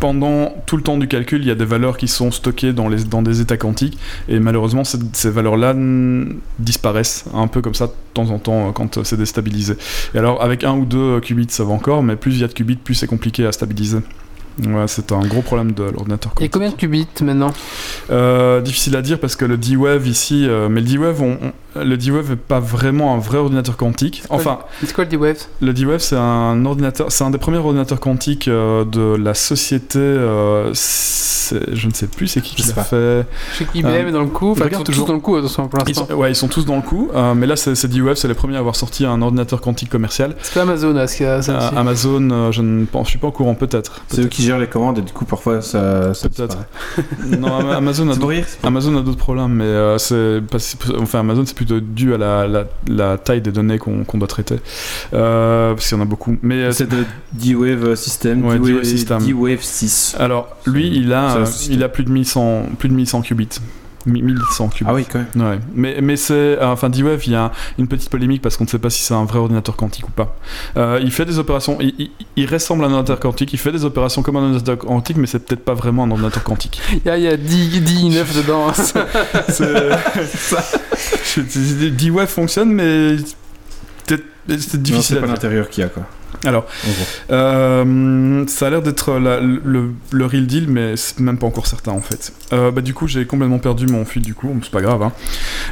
pendant 0.00 0.54
tout 0.66 0.76
le 0.76 0.82
temps 0.82 0.98
du 0.98 1.08
calcul, 1.08 1.40
il 1.40 1.46
y 1.46 1.50
a 1.50 1.54
des 1.54 1.64
valeurs 1.64 1.96
qui 1.96 2.08
sont 2.08 2.30
stockées 2.30 2.72
dans, 2.72 2.88
les, 2.88 3.04
dans 3.04 3.22
des 3.22 3.40
états 3.40 3.56
quantiques, 3.56 3.98
et 4.28 4.38
malheureusement, 4.40 4.84
ces, 4.84 4.98
ces 5.12 5.30
valeurs-là 5.30 5.74
disparaissent 6.58 7.24
un 7.32 7.46
peu 7.46 7.62
comme 7.62 7.74
ça 7.74 7.86
de 7.86 7.92
temps 8.12 8.30
en 8.30 8.38
temps 8.38 8.72
quand 8.72 9.02
c'est 9.04 9.16
déstabilisé. 9.16 9.76
Et 10.14 10.18
alors, 10.18 10.42
avec 10.42 10.64
un 10.64 10.74
ou 10.74 10.84
deux 10.84 11.20
qubits, 11.20 11.46
ça 11.48 11.64
va 11.64 11.72
encore, 11.72 12.02
mais 12.02 12.16
plus 12.16 12.34
il 12.34 12.40
y 12.40 12.44
a 12.44 12.48
de 12.48 12.52
qubits, 12.52 12.76
plus 12.76 12.94
c'est 12.94 13.06
compliqué 13.06 13.46
à 13.46 13.52
stabiliser. 13.52 13.98
Ouais, 14.62 14.84
c'est 14.86 15.10
un 15.12 15.20
gros 15.26 15.42
problème 15.42 15.72
de 15.72 15.82
l'ordinateur. 15.84 16.32
Et 16.40 16.48
combien 16.48 16.70
de 16.70 16.74
qubits 16.76 17.08
maintenant? 17.22 17.52
Euh, 18.10 18.60
difficile 18.60 18.94
à 18.96 19.02
dire 19.02 19.18
parce 19.18 19.34
que 19.34 19.44
le 19.44 19.56
D-Wave 19.56 20.06
ici, 20.06 20.46
euh, 20.48 20.68
mais 20.68 20.80
le 20.80 20.86
D-Wave, 20.86 21.22
on- 21.22 21.38
le 21.76 21.96
D-Wave 21.96 22.32
est 22.32 22.36
pas 22.36 22.60
vraiment 22.60 23.14
un 23.14 23.18
vrai 23.18 23.38
ordinateur 23.38 23.76
quantique. 23.76 24.22
Enfin, 24.30 24.60
C'est 24.84 24.92
quoi 24.94 25.04
le 25.04 25.10
D-Wave 25.10 25.36
le 25.60 25.72
D-Wave, 25.72 26.00
c'est 26.00 26.16
un 26.16 26.64
ordinateur, 26.66 27.10
c'est 27.10 27.24
un 27.24 27.30
des 27.30 27.38
premiers 27.38 27.58
ordinateurs 27.58 28.00
quantiques 28.00 28.48
euh, 28.48 28.84
de 28.84 29.16
la 29.16 29.34
société. 29.34 29.98
euh, 29.98 30.70
c'est- 30.74 31.74
je 31.74 31.86
ne 31.88 31.92
sais 31.92 32.06
plus, 32.06 32.26
c'est 32.26 32.40
qui 32.40 32.54
qui 32.56 32.62
l'a 32.74 32.82
fait. 32.84 33.26
Je 33.52 33.58
sais 33.58 33.64
qu'IBM 33.66 33.86
Euh, 33.88 34.08
est 34.08 34.12
dans 34.12 34.20
le 34.22 34.28
coup, 34.28 34.52
enfin 34.52 34.64
ils 34.66 34.74
sont 34.74 34.78
tous 34.82 34.92
toujours. 34.92 35.06
dans 35.08 35.12
le 35.14 35.20
coup 35.20 35.36
attention 35.36 35.68
pour 35.68 35.78
Ils 35.80 35.88
l'instant. 35.88 36.06
sont, 36.06 36.14
ouais, 36.14 36.30
ils 36.30 36.34
sont 36.36 36.48
tous 36.48 36.64
dans 36.64 36.76
le 36.76 36.82
coup, 36.82 37.10
euh, 37.14 37.34
mais 37.34 37.46
là, 37.46 37.56
c'est 37.56 37.74
c'est 37.74 37.88
D-Wave, 37.88 38.14
c'est 38.16 38.28
les 38.28 38.34
premiers 38.34 38.56
à 38.56 38.60
avoir 38.60 38.76
sorti 38.76 39.04
un 39.04 39.20
ordinateur 39.20 39.60
quantique 39.60 39.90
commercial. 39.90 40.36
C'est 40.42 40.54
pas 40.54 40.62
Amazon 40.62 40.96
à 40.96 41.06
ce 41.06 41.16
qu'il 41.18 41.26
y 41.26 41.28
a 41.28 41.42
ça 41.42 41.52
Euh. 41.74 41.76
Amazon, 41.76 42.30
euh, 42.30 42.52
je 42.52 42.62
ne 42.62 42.84
pense, 42.86 43.06
je 43.08 43.10
suis 43.10 43.18
pas 43.18 43.26
au 43.28 43.32
courant, 43.32 43.54
peut-être. 43.54 44.00
C'est 44.08 44.22
eux 44.22 44.26
qui 44.28 44.42
gèrent 44.42 44.58
les 44.58 44.68
commandes 44.68 44.98
et 44.98 45.02
du 45.02 45.12
coup 45.12 45.24
parfois 45.26 45.60
ça, 45.60 46.14
ça 46.14 46.28
Peut-être. 46.30 46.56
non, 47.26 47.54
Ama- 47.58 47.74
Amazon 47.76 48.08
a 48.08 48.14
C'est 48.14 48.18
pour 48.20 48.28
d'autres- 48.28 48.36
rire 48.38 48.44
c'est 48.48 48.58
pour- 48.60 48.68
Amazon 48.68 48.96
a 48.96 49.02
d'autres 49.02 49.18
problèmes, 49.18 49.52
mais 49.52 49.64
euh, 49.64 49.98
c'est 49.98 50.40
enfin 51.00 51.20
Amazon 51.20 51.42
c'est 51.44 51.54
plutôt 51.64 51.80
dû 51.80 52.14
à 52.14 52.18
la, 52.18 52.46
la, 52.46 52.64
la 52.88 53.18
taille 53.18 53.40
des 53.40 53.52
données 53.52 53.78
qu'on 53.78 54.04
qu'on 54.04 54.18
doit 54.18 54.28
traiter, 54.28 54.56
euh, 55.12 55.74
parce 55.74 55.88
qu'il 55.88 55.96
y 55.96 56.00
en 56.00 56.02
a 56.02 56.06
beaucoup. 56.06 56.36
Mais 56.42 56.62
euh, 56.64 56.72
C'est 56.72 56.88
de 56.88 57.04
D-Wave 57.32 57.94
System, 57.94 58.44
Ouais, 58.44 58.54
D-Wave 58.54 58.66
D-Wave 58.70 58.84
System. 58.84 59.18
D-Wave 59.24 59.62
6. 59.62 60.16
alors 60.18 60.56
lui 60.66 60.88
il 60.94 61.12
a 61.12 61.44
il 61.70 61.82
a 61.82 61.88
plus 61.88 62.04
de 62.04 62.10
1100 62.10 62.66
plus 62.78 62.88
de 62.88 62.94
1100 62.94 63.22
qubits, 63.22 63.48
1100 64.06 64.68
qubits. 64.68 64.90
Ah 64.90 64.94
oui, 64.94 65.06
quand 65.10 65.20
même. 65.34 65.48
Ouais, 65.50 65.58
mais, 65.74 65.96
mais 66.02 66.16
c'est. 66.16 66.34
euh, 66.34 66.72
enfin, 66.72 66.90
D-Wave, 66.90 67.22
il 67.26 67.32
y 67.32 67.36
a 67.36 67.52
une 67.78 67.88
petite 67.88 68.10
polémique 68.10 68.42
parce 68.42 68.56
qu'on 68.56 68.64
ne 68.64 68.68
sait 68.68 68.78
pas 68.78 68.90
si 68.90 69.02
c'est 69.02 69.14
un 69.14 69.24
vrai 69.24 69.38
ordinateur 69.38 69.76
quantique 69.76 70.08
ou 70.08 70.12
pas. 70.12 70.36
Euh, 70.76 71.00
il 71.02 71.10
fait 71.12 71.24
des 71.24 71.38
opérations. 71.38 71.78
Il, 71.80 71.94
il- 71.98 72.10
il 72.36 72.46
ressemble 72.52 72.84
à 72.84 72.88
un 72.88 72.92
ordinateur 72.92 73.20
quantique, 73.20 73.52
il 73.52 73.58
fait 73.58 73.72
des 73.72 73.84
opérations 73.84 74.22
comme 74.22 74.36
un 74.36 74.42
ordinateur 74.42 74.78
quantique, 74.78 75.16
mais 75.16 75.26
c'est 75.26 75.38
peut-être 75.38 75.64
pas 75.64 75.74
vraiment 75.74 76.04
un 76.04 76.10
ordinateur 76.10 76.42
quantique. 76.42 76.80
Il 76.92 77.00
y 77.06 77.10
a, 77.10 77.16
il 77.16 77.22
y 77.24 77.28
a 77.28 77.36
10, 77.36 77.80
10 77.80 78.08
9 78.10 78.36
dedans. 78.36 78.72
C'est- 79.48 79.90
D-Wave 81.90 82.28
fonctionne, 82.28 82.72
mais. 82.72 83.16
peut-être- 84.06 84.24
C'est 84.58 84.82
difficile 84.82 85.16
c'est 85.16 85.20
pas 85.20 85.26
l'intérieur 85.26 85.68
qu'il 85.70 85.82
y 85.82 85.86
a 85.86 85.90
quoi. 85.90 86.02
Alors. 86.44 86.66
Euh, 87.30 88.44
ça 88.46 88.66
a 88.66 88.70
l'air 88.70 88.82
d'être 88.82 89.12
le, 89.18 89.90
le 90.10 90.26
real 90.26 90.46
deal, 90.46 90.66
mais 90.68 90.96
c'est 90.96 91.20
même 91.20 91.38
pas 91.38 91.46
encore 91.46 91.66
certain 91.66 91.92
en 91.92 92.00
fait. 92.00 92.32
Euh, 92.52 92.70
bah, 92.70 92.80
du 92.80 92.94
coup, 92.94 93.06
j'ai 93.06 93.24
complètement 93.26 93.58
perdu 93.58 93.86
mon 93.86 94.04
fil 94.04 94.22
du 94.22 94.34
coup, 94.34 94.54
c'est 94.62 94.70
pas 94.70 94.80
grave. 94.82 95.02
Hein. 95.02 95.12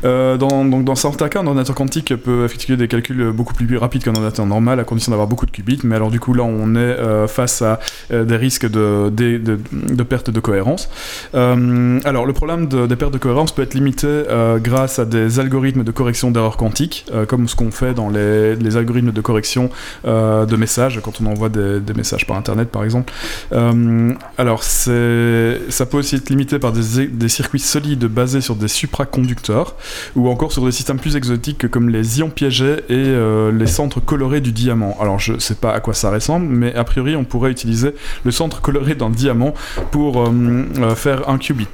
Euh, 0.04 0.36
dans, 0.36 0.64
donc, 0.64 0.84
dans 0.84 0.94
certains 0.94 1.28
cas, 1.28 1.40
un 1.40 1.46
ordinateur 1.46 1.74
quantique 1.74 2.14
peut 2.16 2.44
effectuer 2.44 2.76
des 2.76 2.88
calculs 2.88 3.30
beaucoup 3.32 3.54
plus 3.54 3.76
rapides 3.76 4.02
qu'un 4.04 4.12
ordinateur 4.12 4.46
normal 4.46 4.80
à 4.80 4.84
condition 4.84 5.10
d'avoir 5.10 5.28
beaucoup 5.28 5.46
de 5.46 5.50
qubits, 5.50 5.80
mais 5.84 5.96
alors 5.96 6.10
du 6.10 6.20
coup, 6.20 6.34
là, 6.34 6.42
on 6.44 6.74
est 6.74 6.96
face 7.28 7.62
à 7.62 7.78
des 8.10 8.36
risques 8.36 8.68
de, 8.68 9.10
de, 9.10 9.38
de- 9.38 9.58
de 9.72 10.02
perte 10.02 10.30
de 10.30 10.40
cohérence. 10.40 10.88
Alors, 11.34 12.26
le 12.26 12.32
problème 12.32 12.66
de- 12.68 12.86
des 12.86 12.96
pertes 12.96 13.12
de 13.12 13.18
cohérence 13.18 13.54
peut 13.54 13.62
être 13.62 13.74
limité 13.74 14.22
grâce 14.58 14.98
à 14.98 15.04
des 15.04 15.40
algorithmes 15.40 15.84
de 15.84 15.90
correction 15.92 16.30
d'erreurs 16.30 16.56
quantiques, 16.56 17.06
comme 17.28 17.48
ce 17.48 17.56
qu'on 17.56 17.70
fait 17.70 17.94
dans 17.94 18.08
les, 18.08 18.56
les 18.56 18.76
algorithmes 18.76 19.12
de 19.12 19.20
correction 19.20 19.70
de 20.04 20.56
quand 21.02 21.20
on 21.20 21.26
envoie 21.26 21.48
des, 21.48 21.80
messages 21.94 22.26
par 22.26 22.36
Internet, 22.36 22.70
par 22.70 22.84
exemple. 22.84 23.12
Euh, 23.52 24.14
alors, 24.38 24.62
ça 24.62 25.86
peut 25.86 25.98
aussi 25.98 26.16
être 26.16 26.30
limité 26.30 26.58
par 26.58 26.72
des, 26.72 27.06
des 27.06 27.28
circuits 27.28 27.60
solides 27.60 28.04
basés 28.06 28.40
sur 28.40 28.56
des 28.56 28.68
supraconducteurs, 28.68 29.76
ou 30.16 30.28
encore 30.28 30.52
sur 30.52 30.64
des 30.64 30.72
systèmes 30.72 30.98
plus 30.98 31.16
exotiques 31.16 31.68
comme 31.68 31.88
les 31.88 32.20
ions 32.20 32.30
piégés 32.30 32.78
et 32.88 32.94
euh, 32.96 33.52
les 33.52 33.66
centres 33.66 34.00
colorés 34.00 34.40
du 34.40 34.52
diamant. 34.52 34.96
Alors, 35.00 35.18
je 35.18 35.38
sais 35.38 35.54
pas 35.54 35.72
à 35.72 35.80
quoi 35.80 35.94
ça 35.94 36.10
ressemble, 36.10 36.46
mais 36.46 36.74
a 36.74 36.84
priori, 36.84 37.16
on 37.16 37.24
pourrait 37.24 37.50
utiliser 37.50 37.94
le 38.24 38.30
centre 38.30 38.60
coloré 38.60 38.94
d'un 38.94 39.10
diamant 39.10 39.54
pour 39.90 40.22
euh, 40.22 40.94
faire 40.94 41.28
un 41.28 41.38
qubit. 41.38 41.68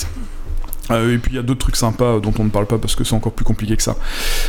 Euh, 0.91 1.14
et 1.14 1.18
puis 1.18 1.32
il 1.32 1.36
y 1.36 1.39
a 1.39 1.43
d'autres 1.43 1.61
trucs 1.61 1.76
sympas 1.76 2.16
euh, 2.16 2.20
dont 2.20 2.32
on 2.39 2.45
ne 2.45 2.51
parle 2.51 2.66
pas 2.66 2.78
parce 2.78 2.97
que 2.97 3.05
c'est 3.05 3.14
encore 3.14 3.32
plus 3.32 3.45
compliqué 3.45 3.76
que 3.76 3.82
ça. 3.82 3.97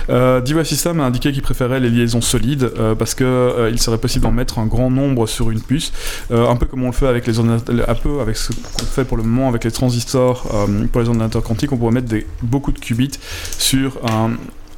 Euh, 0.09 0.41
Diva 0.41 0.63
System 0.63 0.99
a 0.99 1.05
indiqué 1.05 1.31
qu'il 1.31 1.41
préférait 1.41 1.79
les 1.79 1.89
liaisons 1.89 2.21
solides 2.21 2.71
euh, 2.77 2.95
parce 2.95 3.15
que 3.15 3.69
il 3.71 3.79
serait 3.79 3.97
possible 3.97 4.23
d'en 4.23 4.31
mettre 4.31 4.59
un 4.59 4.65
grand 4.65 4.89
nombre 4.89 5.27
sur 5.27 5.51
une 5.51 5.61
puce, 5.61 5.91
un 6.31 6.55
peu 6.55 6.65
comme 6.65 6.83
on 6.83 6.87
le 6.87 6.93
fait 6.93 7.07
avec 7.07 7.27
les 7.27 7.39
ordinateurs, 7.39 7.89
un 7.89 7.95
peu 7.95 8.21
avec 8.21 8.37
ce 8.37 8.53
qu'on 8.53 8.85
fait 8.85 9.05
pour 9.05 9.17
le 9.17 9.23
moment 9.23 9.47
avec 9.47 9.63
les 9.63 9.71
transistors 9.71 10.47
pour 10.91 11.01
les 11.01 11.07
ordinateurs 11.07 11.43
quantiques, 11.43 11.71
on 11.71 11.77
pourrait 11.77 11.91
mettre 11.91 12.07
des, 12.07 12.25
beaucoup 12.41 12.71
de 12.71 12.79
qubits 12.79 13.19
sur 13.57 13.97
un 14.05 14.31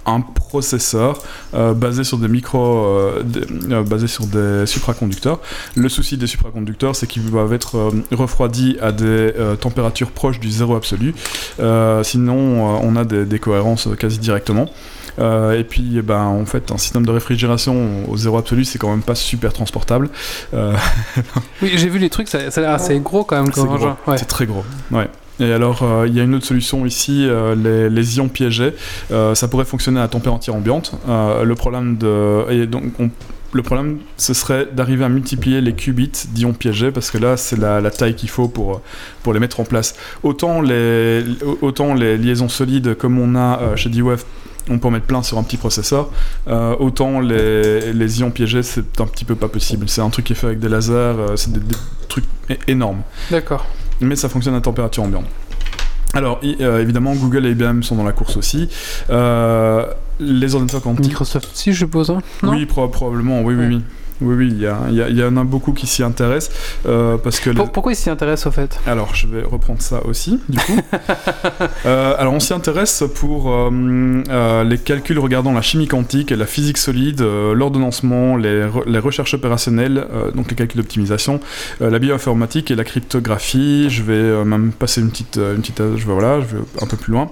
un 0.06 0.22
processeur 0.22 1.20
euh, 1.54 1.74
basé 1.74 2.04
sur 2.04 2.18
des 2.18 2.28
micro 2.28 2.60
euh, 2.60 3.24
des- 3.24 3.45
euh, 3.74 3.84
basé 3.84 4.08
sur 4.08 4.26
des 4.26 4.66
supraconducteurs 4.66 5.39
le 5.76 5.89
souci 5.89 6.18
des 6.18 6.28
supraconducteurs 6.28 6.95
c'est 6.95 7.08
qu'ils 7.08 7.30
doivent 7.30 7.54
être 7.54 7.91
refroidis 8.12 8.78
à 8.82 8.91
des 8.91 9.34
températures 9.60 10.12
proches 10.12 10.39
du 10.39 10.49
zéro 10.52 10.76
absolu 10.76 11.14
sinon, 12.04 12.36
on 12.82 12.95
a 12.95 13.04
des 13.06 13.26
décohérences 13.26 13.88
euh, 13.88 13.95
quasi 13.95 14.20
directement. 14.20 14.68
Euh, 15.20 15.60
et 15.60 15.64
puis, 15.66 15.97
eh 15.97 16.02
ben, 16.02 16.22
en 16.24 16.45
fait, 16.45 16.72
un 16.72 16.78
système 16.78 17.06
de 17.06 17.12
réfrigération 17.12 18.10
au 18.10 18.16
zéro 18.16 18.38
absolu, 18.38 18.64
c'est 18.64 18.80
quand 18.80 18.89
même 18.89 19.02
pas 19.02 19.16
super 19.16 19.52
transportable. 19.52 20.10
Euh, 20.54 20.74
Oui, 21.62 21.72
j'ai 21.76 21.89
vu 21.89 21.99
les 21.99 22.10
trucs, 22.10 22.30
ça, 22.30 22.49
ça 22.49 22.62
a 22.62 22.64
l'air 22.64 22.74
assez 22.74 22.97
gros 22.99 23.24
quand 23.26 23.36
même. 23.36 23.52
c'est. 23.54 23.62
Ouais. 24.08 24.18
Très 24.18 24.45
gros. 24.45 24.64
Ouais. 24.91 25.10
Et 25.41 25.51
alors, 25.51 25.81
euh, 25.81 26.05
il 26.07 26.15
y 26.15 26.19
a 26.19 26.23
une 26.23 26.35
autre 26.35 26.45
solution 26.45 26.85
ici, 26.85 27.25
euh, 27.27 27.89
les, 27.89 28.17
ions 28.17 28.29
piégés. 28.29 28.73
Euh, 29.11 29.33
ça 29.33 29.47
pourrait 29.47 29.65
fonctionner 29.65 29.99
à 29.99 30.07
température 30.07 30.55
ambiante. 30.55 30.93
Le 31.07 31.53
problème 31.55 31.97
donc, 31.97 32.83
on- 32.99 33.09
le 33.53 33.63
problème, 33.63 33.97
ce 34.15 34.33
serait 34.33 34.67
d'arriver 34.71 35.03
à 35.03 35.09
multiplier 35.09 35.59
les 35.59 35.73
qubits 35.73 36.27
d'ions 36.29 36.53
piégés, 36.53 36.91
parce 36.91 37.11
que 37.11 37.17
là, 37.17 37.35
c'est 37.35 37.57
la, 37.57 37.81
taille 37.91 38.15
qu'il 38.15 38.29
faut 38.29 38.47
pour, 38.47 38.81
pour 39.23 39.33
les 39.33 39.41
mettre 39.41 39.59
en 39.59 39.65
place. 39.65 39.95
Autant 40.23 40.61
les, 40.61 41.25
autant 41.61 41.93
les 41.93 42.17
liaisons 42.17 42.47
solides, 42.47 42.95
comme 42.95 43.19
on 43.19 43.35
a 43.35 43.75
chez 43.75 43.89
D-Wave, 43.89 44.23
on 44.69 44.79
peut 44.79 44.87
en 44.87 44.91
mettre 44.91 45.07
plein 45.07 45.21
sur 45.21 45.37
un 45.37 45.43
petit 45.43 45.57
processeur. 45.57 46.11
Autant 46.79 47.19
les, 47.19 47.91
les 47.91 48.19
ions 48.21 48.31
piégés, 48.31 48.63
c'est 48.63 49.01
un 49.01 49.05
petit 49.05 49.25
peu 49.25 49.35
pas 49.35 49.49
possible. 49.49 49.89
C'est 49.89 50.01
un 50.01 50.09
truc 50.09 50.27
qui 50.27 50.33
est 50.33 50.35
fait 50.37 50.47
avec 50.47 50.59
des 50.59 50.69
lasers, 50.69 51.15
c'est 51.35 51.51
des, 51.51 51.59
trucs 52.07 52.25
énormes 52.67 53.01
D'accord. 53.31 53.65
Mais 54.02 54.16
ça 54.16 54.30
fonctionne 54.30 54.56
à 54.56 54.62
température 54.62 55.04
ambiante. 55.04 55.26
Alors, 56.14 56.41
euh, 56.43 56.82
évidemment, 56.82 57.14
Google 57.16 57.45
et 57.45 57.52
IBM 57.52 57.84
sont 57.84 57.95
dans 57.95 58.04
la 58.04 58.12
course 58.12 58.36
aussi. 58.36 58.68
Euh, 59.10 59.86
les 60.20 60.54
ordinateurs 60.56 60.82
quantiques. 60.82 61.06
Microsoft 61.06 61.49
aussi, 61.54 61.72
je 61.72 61.80
suppose. 61.80 62.10
hein? 62.10 62.20
Non? 62.43 62.52
Oui, 62.52 62.66
proba- 62.66 62.89
probablement, 62.91 63.41
oui, 63.43 63.56
oui, 63.58 63.66
oui. 63.68 63.82
Oui, 64.22 64.36
oui, 64.36 64.47
il 64.51 64.61
y, 64.61 64.67
a- 64.67 64.78
il 64.89 64.95
y 65.17 65.19
y 65.19 65.24
en 65.24 65.36
a 65.38 65.43
beaucoup 65.43 65.74
qui 65.74 65.88
s'y 65.88 66.03
intéressent. 66.03 66.55
euh, 66.86 67.17
parce 67.17 67.39
que 67.39 67.49
les- 67.49 67.55
Pourquoi 67.74 67.91
ils 67.91 67.95
s'y 67.95 68.09
intéressent 68.09 68.47
au 68.47 68.51
fait? 68.51 68.80
Alors, 68.88 69.15
je 69.15 69.28
vais 69.28 69.41
reprendre 69.41 69.82
ça 69.82 70.05
aussi, 70.05 70.39
du 70.49 70.57
coup. 70.59 70.80
Euh, 71.86 72.13
alors, 72.17 72.34
on 72.34 72.39
s'y 72.39 72.53
intéresse 72.53 73.03
pour 73.15 73.51
euh, 73.51 74.63
les 74.63 74.78
calculs 74.78 75.17
regardant 75.19 75.51
la 75.53 75.61
chimie 75.61 75.88
quantique 75.88 76.32
et 76.32 76.36
la 76.36 76.45
physique 76.45 76.78
solide, 76.78 77.22
l'ordonnancement, 77.22 78.36
les, 78.38 78.63
re- 78.65 78.84
les 78.88 78.99
recherches 78.99 79.34
opérationnelles, 79.34 80.05
donc 80.36 80.49
les 80.49 80.55
calculs 80.55 80.80
d'optimisation, 80.82 81.39
la 81.80 81.97
bioinformatique 81.99 82.69
et 82.72 82.76
la 82.76 82.84
cryptographie. 82.84 83.89
Je 83.89 84.03
vais 84.03 84.45
même 84.45 84.72
passer 84.72 85.01
une 85.01 85.09
petite, 85.09 85.38
une 85.38 85.61
petite, 85.61 85.80
je 85.97 86.05
vais 86.07 86.13
voilà, 86.13 86.41
je 86.41 86.55
vais 86.57 86.63
un 86.82 86.86
peu 86.88 86.97
plus 86.97 87.13
loin. 87.13 87.32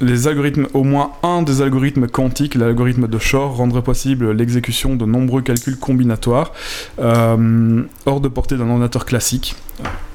Les 0.00 0.26
algorithmes, 0.26 0.66
au 0.74 0.82
moins 0.82 1.12
un 1.22 1.42
des 1.42 1.62
algorithmes 1.62 2.08
quantiques, 2.08 2.56
l'algorithme 2.56 3.06
de 3.06 3.18
Shor, 3.18 3.56
rendrait 3.56 3.82
possible 3.82 4.32
l'exécution 4.32 4.96
de 4.96 5.06
nombreux 5.06 5.40
calculs 5.42 5.78
combinatoires 5.78 6.52
euh, 6.98 7.82
hors 8.04 8.20
de 8.20 8.28
portée 8.28 8.56
d'un 8.56 8.68
ordinateur 8.68 9.04
classique, 9.04 9.54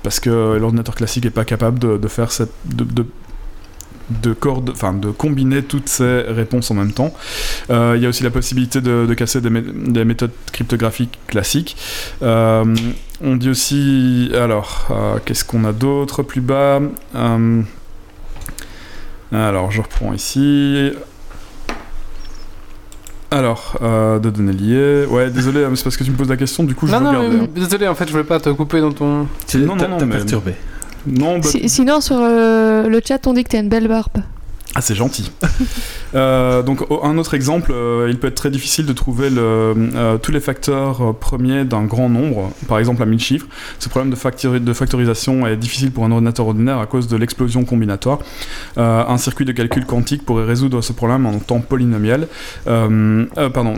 parce 0.04 0.20
que 0.20 0.58
l'ordinateur 0.58 0.96
classique 0.96 1.24
n'est 1.24 1.30
pas 1.32 1.46
capable 1.46 1.80
de, 1.80 2.08
faire 2.08 2.32
cette, 2.32 2.52
de, 2.66 2.84
de 2.84 3.06
de, 4.10 4.32
de 4.34 5.12
combiner 5.12 5.62
toutes 5.62 5.88
ces 5.88 6.22
réponses 6.28 6.72
en 6.72 6.74
même 6.74 6.94
temps. 6.94 7.14
Euh, 7.70 7.94
il 7.96 8.02
y 8.02 8.06
a 8.08 8.10
aussi 8.10 8.24
la 8.24 8.32
possibilité 8.32 8.82
de, 8.82 9.14
casser 9.14 9.40
des, 9.40 9.52
mé- 9.52 9.92
des 9.92 10.04
méthodes 10.04 10.32
cryptographiques 10.52 11.20
classiques. 11.28 11.78
Euh, 12.24 12.66
on 13.22 13.36
dit 13.36 13.50
aussi, 13.50 14.32
alors, 14.34 14.88
qu'est-ce 15.26 15.46
qu'on 15.46 15.64
a 15.64 15.74
d'autre 15.74 16.24
plus 16.24 16.42
bas? 16.42 16.82
Alors, 19.32 19.72
je 19.72 19.82
reprends 19.82 20.14
ici. 20.14 20.92
Alors, 23.32 23.78
euh, 23.84 24.18
de 24.18 24.30
données 24.32 24.54
liées. 24.54 25.06
Ouais, 25.08 25.30
désolé, 25.30 25.64
hein, 25.64 25.68
mais 25.70 25.76
c'est 25.76 25.84
parce 25.84 25.98
que 25.98 26.04
tu 26.04 26.10
me 26.12 26.16
poses 26.18 26.30
la 26.30 26.38
question, 26.38 26.64
du 26.64 26.74
coup 26.74 26.88
je 26.88 26.94
Non, 26.94 27.00
non, 27.00 27.30
mais- 27.30 27.40
hein. 27.42 27.48
désolé, 27.54 27.88
en 27.88 27.94
fait, 27.94 28.08
je 28.08 28.12
voulais 28.12 28.24
pas 28.24 28.40
te 28.40 28.50
couper 28.50 28.82
dans 28.82 28.92
ton. 28.92 29.06
Non, 29.06 29.28
non, 29.76 29.76
non, 29.76 29.98
t'as 29.98 30.06
mais- 30.06 30.16
perturbé. 30.16 30.56
Non, 31.06 31.38
bah, 31.38 31.48
Si- 31.48 31.70
sinon, 31.70 32.02
sur 32.02 32.18
euh, 32.20 32.88
le 32.88 33.02
chat, 33.06 33.26
on 33.28 33.34
dit 33.34 33.44
que 33.44 33.50
t'as 33.50 33.60
une 33.60 33.70
belle 33.70 33.88
barbe. 33.88 34.18
Ah, 34.76 34.82
c'est 34.82 34.96
gentil. 34.96 35.32
Euh, 36.16 36.64
donc, 36.64 36.80
un 37.04 37.20
autre 37.20 37.36
exemple, 37.36 37.72
euh, 37.72 38.08
il 38.10 38.18
peut 38.18 38.26
être 38.26 38.34
très 38.34 38.50
difficile 38.50 38.88
de 38.88 38.94
trouver 38.94 39.30
le, 39.30 39.76
euh, 39.96 40.18
tous 40.18 40.32
les 40.32 40.40
facteurs 40.40 41.14
premiers 41.20 41.66
d'un 41.66 41.84
grand 41.84 42.10
nombre, 42.10 42.50
par 42.68 42.80
exemple 42.80 43.04
à 43.04 43.06
1000 43.06 43.20
chiffres. 43.20 43.46
Ce 43.78 43.90
problème 43.90 44.10
de, 44.10 44.16
factori- 44.16 44.60
de 44.64 44.74
factorisation 44.74 45.46
est 45.46 45.56
difficile 45.56 45.92
pour 45.92 46.06
un 46.06 46.12
ordinateur 46.12 46.48
ordinaire 46.48 46.80
à 46.80 46.88
cause 46.88 47.08
de 47.08 47.16
l'explosion 47.16 47.64
combinatoire. 47.64 48.18
Un 48.76 49.18
circuit 49.20 49.46
de 49.46 49.52
calcul 49.52 49.86
quantique 49.86 50.26
pourrait 50.26 50.46
résoudre 50.46 50.82
ce 50.82 50.94
problème 50.94 51.28
en 51.28 51.38
temps 51.38 51.60
polynomial. 51.60 52.28
Pardon. 52.66 53.76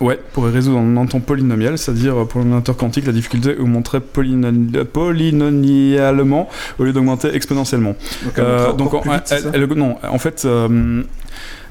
Ouais, 0.00 0.18
pourrait 0.32 0.50
résoudre 0.50 0.78
en 0.78 0.96
un 0.96 1.06
temps 1.06 1.20
polynomial, 1.20 1.76
c'est-à-dire 1.76 2.16
euh, 2.16 2.24
pour 2.24 2.40
l'ordinateur 2.40 2.74
quantique, 2.76 3.04
la 3.06 3.12
difficulté 3.12 3.56
augmenterait 3.58 4.00
polyno- 4.00 4.84
polynomialement 4.84 6.48
au 6.78 6.84
lieu 6.84 6.92
d'augmenter 6.92 7.34
exponentiellement. 7.34 7.94
Donc, 8.24 8.38
Euh, 8.38 8.72
donc 8.72 8.94
en, 8.94 9.00
vite, 9.02 9.30
elle, 9.30 9.50
elle- 9.52 9.74
non, 9.74 9.96
en 10.02 10.18
fait, 10.18 10.42
euh, 10.46 11.02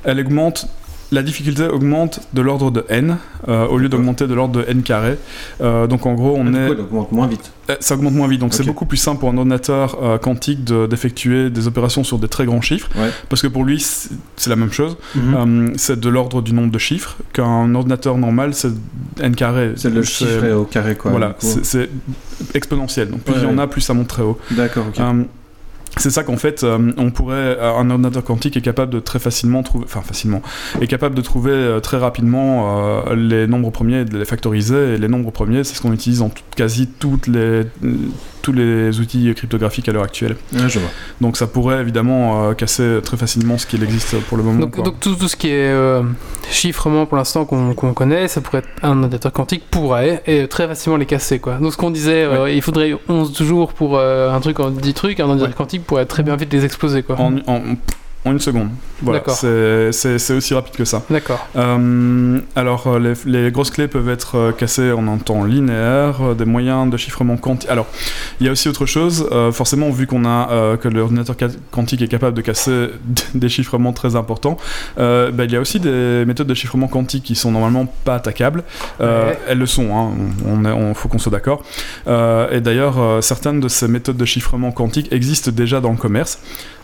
elle 0.03 0.19
augmente. 0.19 0.67
La 1.11 1.23
difficulté 1.23 1.63
augmente 1.67 2.19
de 2.33 2.41
l'ordre 2.41 2.69
de 2.69 2.85
n 2.87 3.17
euh, 3.47 3.65
au 3.65 3.77
lieu 3.79 3.89
d'augmenter 3.89 4.27
de 4.27 4.33
l'ordre 4.35 4.59
de 4.61 4.65
n 4.69 4.83
carré. 4.83 5.17
Euh, 5.59 5.87
donc 5.87 6.05
en 6.05 6.13
gros, 6.13 6.35
on 6.37 6.45
Ah, 6.53 6.57
est, 6.65 6.67
coup, 6.67 6.73
elle 6.73 6.81
augmente 6.81 7.11
moins 7.11 7.25
vite. 7.25 7.51
euh, 7.71 7.75
ça 7.79 7.95
augmente 7.95 8.13
moins 8.13 8.27
vite. 8.27 8.41
Donc 8.41 8.53
c'est 8.53 8.63
beaucoup 8.63 8.85
plus 8.85 8.97
simple 8.97 9.19
pour 9.19 9.29
un 9.29 9.37
ordinateur 9.37 9.97
euh, 10.03 10.17
quantique 10.19 10.63
de- 10.63 10.85
d'effectuer 10.85 11.49
des 11.49 11.65
opérations 11.65 12.03
sur 12.03 12.19
des 12.19 12.27
très 12.27 12.45
grands 12.45 12.61
chiffres, 12.61 12.89
Ouais. 12.95 13.09
parce 13.27 13.41
que 13.41 13.47
pour 13.47 13.63
lui 13.65 13.79
c'est 13.79 14.49
la 14.51 14.55
même 14.55 14.71
chose. 14.71 14.97
Mhm. 15.15 15.73
C'est 15.77 15.99
de 15.99 16.09
l'ordre 16.09 16.43
du 16.43 16.53
nombre 16.53 16.71
de 16.71 16.77
chiffres 16.77 17.15
qu'un 17.33 17.73
ordinateur 17.73 18.15
normal, 18.19 18.53
c'est 18.53 18.69
n 19.19 19.33
carré. 19.35 19.71
c'est 19.77 19.89
le 19.89 20.03
chiffre 20.03 20.47
au 20.51 20.65
carré, 20.65 20.95
quoi. 20.95 21.09
Voilà, 21.09 21.35
c'est 21.39 21.89
exponentiel. 22.53 23.09
Donc 23.09 23.21
plus 23.21 23.33
Ouais, 23.33 23.39
il 23.43 23.49
y 23.49 23.51
en 23.51 23.57
a, 23.57 23.65
plus 23.65 23.81
ça 23.81 23.95
monte 23.95 24.09
très 24.09 24.21
haut. 24.23 24.37
D'accord, 24.51 24.85
ok. 24.89 25.01
C'est 25.97 26.11
ça 26.11 26.23
qu'en 26.23 26.37
fait, 26.37 26.63
euh, 26.63 26.91
on 26.97 27.11
pourrait, 27.11 27.35
euh, 27.35 27.73
un 27.75 27.89
ordinateur 27.89 28.23
quantique 28.23 28.55
est 28.55 28.61
capable 28.61 28.91
de 28.93 28.99
très 28.99 29.19
facilement 29.19 29.63
trouver, 29.63 29.85
enfin 29.85 30.01
facilement, 30.01 30.41
est 30.81 30.87
capable 30.87 31.15
de 31.15 31.21
trouver 31.21 31.51
euh, 31.51 31.79
très 31.79 31.97
rapidement 31.97 32.77
euh, 33.07 33.15
les 33.15 33.47
nombres 33.47 33.71
premiers 33.71 34.01
et 34.01 34.05
de 34.05 34.17
les 34.17 34.25
factoriser. 34.25 34.93
Et 34.93 34.97
les 34.97 35.07
nombres 35.07 35.31
premiers, 35.31 35.63
c'est 35.63 35.75
ce 35.75 35.81
qu'on 35.81 35.91
utilise 35.93 36.19
dans 36.19 36.29
tout- 36.29 36.43
quasi 36.55 36.87
toutes 36.87 37.27
les, 37.27 37.63
tous 38.41 38.51
les 38.53 38.99
outils 38.99 39.33
cryptographiques 39.35 39.89
à 39.89 39.91
l'heure 39.91 40.03
actuelle. 40.03 40.35
Ouais, 40.53 40.69
je 40.69 40.79
vois. 40.79 40.89
Donc 41.21 41.35
ça 41.37 41.47
pourrait 41.47 41.81
évidemment 41.81 42.49
euh, 42.49 42.53
casser 42.53 42.99
très 43.03 43.17
facilement 43.17 43.57
ce 43.57 43.65
qu'il 43.65 43.83
existe 43.83 44.15
pour 44.21 44.37
le 44.37 44.43
moment. 44.43 44.59
Donc, 44.67 44.99
tout, 45.01 45.15
tout 45.15 45.27
ce 45.27 45.35
qui 45.35 45.47
est 45.49 45.71
euh, 45.71 46.03
chiffrement 46.49 47.05
pour 47.05 47.17
l'instant 47.17 47.45
qu'on 47.45 47.73
qu'on 47.73 47.93
connaît, 47.93 48.27
ça 48.27 48.41
pourrait 48.41 48.59
être 48.59 48.69
un 48.83 48.97
ordinateur 49.03 49.31
quantique 49.33 49.63
pourrait 49.69 50.21
et 50.25 50.47
très 50.47 50.67
facilement 50.67 50.97
les 50.97 51.05
casser 51.05 51.39
quoi. 51.39 51.55
Donc 51.57 51.71
ce 51.73 51.77
qu'on 51.77 51.91
disait, 51.91 52.23
euh, 52.23 52.49
il 52.49 52.61
faudrait 52.61 52.93
11 53.09 53.41
jours 53.43 53.73
pour 53.73 53.97
euh, 53.97 54.31
un 54.31 54.39
truc 54.39 54.59
en 54.59 54.69
10 54.69 54.93
trucs, 54.93 55.19
un 55.19 55.23
ordinateur 55.25 55.49
Ouais. 55.49 55.55
quantique 55.55 55.78
pourrait 55.79 56.05
très 56.05 56.23
bien 56.23 56.35
vite 56.35 56.51
les 56.53 56.65
exploser 56.65 57.03
quoi. 57.03 57.17
En 58.25 58.31
une 58.33 58.39
seconde. 58.39 58.69
Voilà, 59.01 59.23
c'est 59.91 60.33
aussi 60.33 60.53
rapide 60.53 60.75
que 60.75 60.83
ça. 60.83 61.03
D'accord. 61.09 61.47
Euh, 61.55 62.39
alors, 62.55 62.87
euh, 62.87 62.99
les, 62.99 63.13
les 63.43 63.51
grosses 63.51 63.71
clés 63.71 63.87
peuvent 63.87 64.09
être 64.09 64.35
euh, 64.37 64.51
cassées 64.51 64.91
en 64.91 65.07
un 65.07 65.17
temps 65.17 65.45
linéaire, 65.45 66.35
des 66.35 66.43
moyens 66.43 66.89
de 66.89 66.97
chiffrement 66.97 67.37
quantique. 67.37 67.69
Alors, 67.69 67.87
il 68.41 68.45
y 68.45 68.49
a 68.49 68.51
aussi 68.51 68.67
autre 68.67 68.85
chose. 68.85 69.27
euh, 69.31 69.51
forcément, 69.53 69.89
vu 69.89 70.05
qu'on 70.05 70.25
a 70.25 70.49
euh, 70.51 70.77
que 70.77 70.89
l'ordinateur 70.89 71.35
quantique 71.71 72.01
est 72.01 72.09
capable 72.09 72.35
de 72.35 72.41
casser 72.41 72.89
des 73.35 73.47
chiffrements 73.49 73.93
très 73.93 74.15
importants, 74.17 74.57
bah, 74.97 75.45
il 75.45 75.51
y 75.51 75.55
a 75.55 75.61
aussi 75.61 75.79
des 75.79 76.25
méthodes 76.25 76.47
de 76.47 76.53
chiffrement 76.53 76.87
quantique 76.87 77.23
qui 77.23 77.35
sont 77.35 77.51
normalement 77.51 77.85
pas 78.03 78.15
attaquables. 78.15 78.63
Ouais. 78.99 79.37
Elles 79.47 79.59
le 79.59 79.65
sont. 79.65 79.95
Hein, 79.97 80.11
on, 80.45 80.93
faut 80.93 81.07
qu'on 81.07 81.19
soit 81.19 81.31
d'accord. 81.31 81.63
Et 82.07 82.59
d'ailleurs, 82.59 83.23
certaines 83.23 83.59
de 83.61 83.67
ces 83.69 83.87
méthodes 83.87 84.17
de 84.17 84.25
chiffrement 84.25 84.71
quantique 84.71 85.11
existent 85.13 85.51
déjà 85.51 85.79
dans 85.79 85.91
le 85.91 85.97
commerce. 85.97 86.39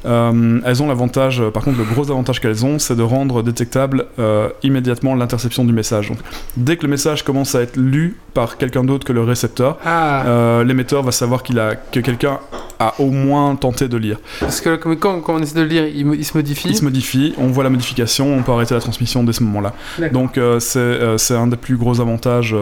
Euh, 0.06 0.60
elles 0.66 0.84
ont 0.84 0.88
l'avantage, 0.88 1.41
euh, 1.41 1.51
par 1.51 1.64
contre, 1.64 1.78
le 1.78 1.84
gros 1.84 2.10
avantage 2.12 2.39
qu'elles 2.39 2.66
ont, 2.66 2.80
c'est 2.80 2.95
de 2.95 3.01
rendre 3.01 3.41
détectable 3.43 4.06
euh, 4.20 4.49
immédiatement 4.64 5.16
l'interception 5.16 5.66
du 5.66 5.74
message. 5.74 6.10
Donc, 6.10 6.20
dès 6.58 6.78
que 6.78 6.84
le 6.84 6.89
message 6.89 7.24
commence 7.24 7.56
à 7.56 7.62
être 7.62 7.78
lu 7.78 8.18
par 8.34 8.58
quelqu'un 8.58 8.84
d'autre 8.84 9.06
que 9.06 9.14
le 9.14 9.24
récepteur, 9.24 9.78
Ah, 9.86 10.26
euh, 10.26 10.64
l'émetteur 10.64 11.03
va 11.03 11.12
savoir 11.12 11.43
qu'il 11.43 11.60
a, 11.60 11.76
que 11.76 11.99
quelqu'un 11.99 12.39
a 12.80 12.93
au 12.99 13.10
moins 13.10 13.56
tenté 13.56 13.88
de 13.88 13.97
lire. 13.97 14.20
parce 14.39 14.60
que 14.62 14.76
quand, 14.76 15.22
quand 15.22 15.36
on 15.36 15.39
essaie 15.39 15.56
de 15.56 15.64
lire, 15.64 15.86
il, 15.88 16.26
se 16.26 16.36
modifie. 16.36 16.70
Il 16.70 16.76
se 16.76 16.84
modifie, 16.84 17.34
on 17.38 17.47
voit 17.47 17.64
la 17.64 17.70
modification, 17.70 18.36
on 18.36 18.43
peut 18.43 18.51
arrêter 18.51 18.74
la 18.74 18.82
transmission 18.82 19.24
dès 19.24 19.34
ce 19.34 19.43
moment-là. 19.43 19.74
Donc 20.12 20.39
c'est 20.60 21.36
un 21.36 21.47
des 21.47 21.56
plus 21.56 21.78
gros 21.78 22.01
avantages 22.01 22.53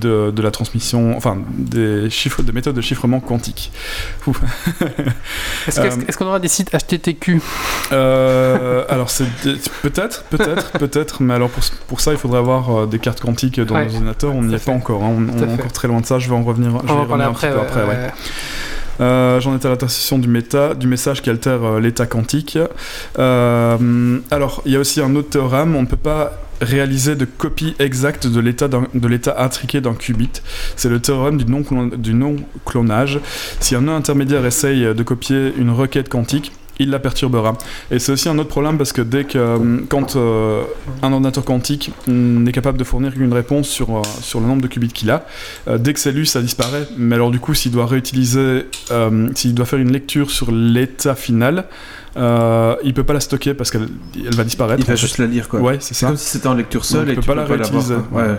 de, 0.00 0.30
de 0.30 0.42
la 0.42 0.50
transmission, 0.50 1.16
enfin 1.16 1.38
des 1.56 2.10
chiffres, 2.10 2.42
des 2.42 2.52
méthodes 2.52 2.74
de 2.74 2.80
chiffrement 2.80 3.20
quantique. 3.20 3.70
Est-ce 5.68 6.16
qu'on 6.16 6.26
aura 6.26 6.40
des 6.40 6.48
sites 6.48 6.65
HTTQ 6.72 7.40
Euh, 7.92 8.84
alors 8.88 9.08
peut-être, 9.82 10.24
peut-être, 10.24 10.72
peut-être, 10.72 11.22
mais 11.22 11.34
alors 11.34 11.50
pour, 11.50 11.62
pour 11.86 12.00
ça 12.00 12.12
il 12.12 12.18
faudrait 12.18 12.38
avoir 12.38 12.70
euh, 12.82 12.86
des 12.86 12.98
cartes 12.98 13.20
quantiques 13.20 13.60
dans 13.60 13.74
Ouais. 13.76 13.86
nos 13.86 13.94
ordinateurs. 13.94 14.34
On 14.34 14.42
n'y 14.42 14.54
est 14.54 14.64
pas 14.64 14.72
encore, 14.72 15.02
hein, 15.04 15.14
on, 15.16 15.38
est 15.38 15.52
encore 15.52 15.72
très 15.72 15.88
loin 15.88 16.00
de 16.00 16.06
ça. 16.06 16.18
Je 16.18 16.28
vais 16.28 16.34
en 16.34 16.42
revenir. 16.42 16.72
je 16.82 16.86
vais 16.86 16.92
en 16.92 17.02
revenir 17.04 17.28
un 17.28 17.32
petit 17.32 17.46
après. 17.46 17.52
peu 17.54 17.60
après, 17.60 17.82
ouais. 17.82 17.88
ouais. 17.88 18.10
Euh, 19.00 19.40
J'en 19.40 19.54
étais 19.54 19.66
à 19.66 19.70
l'intersection 19.70 20.18
du 20.18 20.26
méta, 20.28 20.74
du 20.74 20.86
message 20.86 21.20
qui 21.20 21.28
altère 21.30 21.62
euh, 21.62 21.80
l'état 21.80 22.06
quantique. 22.06 22.58
Euh, 23.18 24.18
alors, 24.30 24.62
il 24.64 24.72
y 24.72 24.76
a 24.76 24.78
aussi 24.78 25.00
un 25.02 25.14
autre 25.16 25.28
théorème, 25.28 25.76
on 25.76 25.82
ne 25.82 25.86
peut 25.86 25.96
pas 25.96 26.32
réaliser 26.60 27.16
de 27.16 27.24
copie 27.24 27.74
exacte 27.78 28.26
de 28.26 28.40
l'état 28.40 29.34
intriqué 29.38 29.80
d'un 29.80 29.94
qubit. 29.94 30.30
C'est 30.76 30.88
le 30.88 31.00
théorème 31.00 31.36
du 31.38 31.44
non-clon- 31.44 31.96
du 31.96 32.14
non-clonage. 32.14 33.20
si 33.60 33.74
un 33.74 33.82
nœud 33.82 33.92
intermédiaire 33.92 34.44
essaye 34.46 34.94
de 34.94 35.02
copier 35.02 35.52
une 35.56 35.70
requête 35.70 36.08
quantique, 36.08 36.52
il 36.78 36.90
la 36.90 36.98
perturbera. 36.98 37.56
Et 37.90 37.98
c'est 37.98 38.12
aussi 38.12 38.28
un 38.28 38.38
autre 38.38 38.50
problème 38.50 38.76
parce 38.76 38.92
que 38.92 39.00
dès 39.00 39.24
que 39.24 39.38
euh, 39.38 39.78
quand 39.88 40.16
euh, 40.16 40.62
un 41.02 41.10
ordinateur 41.12 41.42
quantique 41.42 41.90
n'est 42.06 42.52
capable 42.52 42.76
de 42.76 42.84
fournir 42.84 43.14
qu'une 43.14 43.32
réponse 43.32 43.68
sur, 43.68 43.96
euh, 43.96 44.02
sur 44.20 44.40
le 44.40 44.46
nombre 44.46 44.60
de 44.62 44.66
qubits 44.66 44.88
qu'il 44.88 45.10
a, 45.10 45.24
dès 45.78 45.94
que 45.94 46.00
c'est 46.00 46.12
lu, 46.12 46.26
ça 46.26 46.42
disparaît. 46.42 46.86
Mais 46.98 47.14
alors 47.14 47.30
du 47.30 47.40
coup, 47.40 47.54
s'il 47.54 47.72
doit 47.72 47.86
réutiliser, 47.86 48.66
s'il 49.34 49.54
doit 49.54 49.66
faire 49.66 49.78
une 49.78 49.92
lecture 49.92 50.30
sur 50.30 50.52
l'état 50.52 51.14
final, 51.14 51.64
euh, 52.16 52.76
il 52.84 52.94
peut 52.94 53.04
pas 53.04 53.12
la 53.12 53.20
stocker 53.20 53.54
parce 53.54 53.70
qu'elle 53.70 53.88
elle 54.16 54.34
va 54.34 54.44
disparaître. 54.44 54.80
Il 54.80 54.86
va 54.86 54.94
fait. 54.94 55.00
juste 55.00 55.18
la 55.18 55.26
lire, 55.26 55.48
quoi. 55.48 55.60
Ouais, 55.60 55.76
c'est 55.80 55.94
ça. 55.94 56.08
comme 56.08 56.16
si 56.16 56.28
c'était 56.28 56.46
en 56.46 56.54
lecture 56.54 56.84
seule 56.84 57.06
Donc, 57.06 57.12
et 57.12 57.14
tu 57.14 57.20
peux 57.20 57.26
pas 57.26 57.34
la 57.34 57.44
réutiliser. 57.44 57.96
Ouais. 58.12 58.36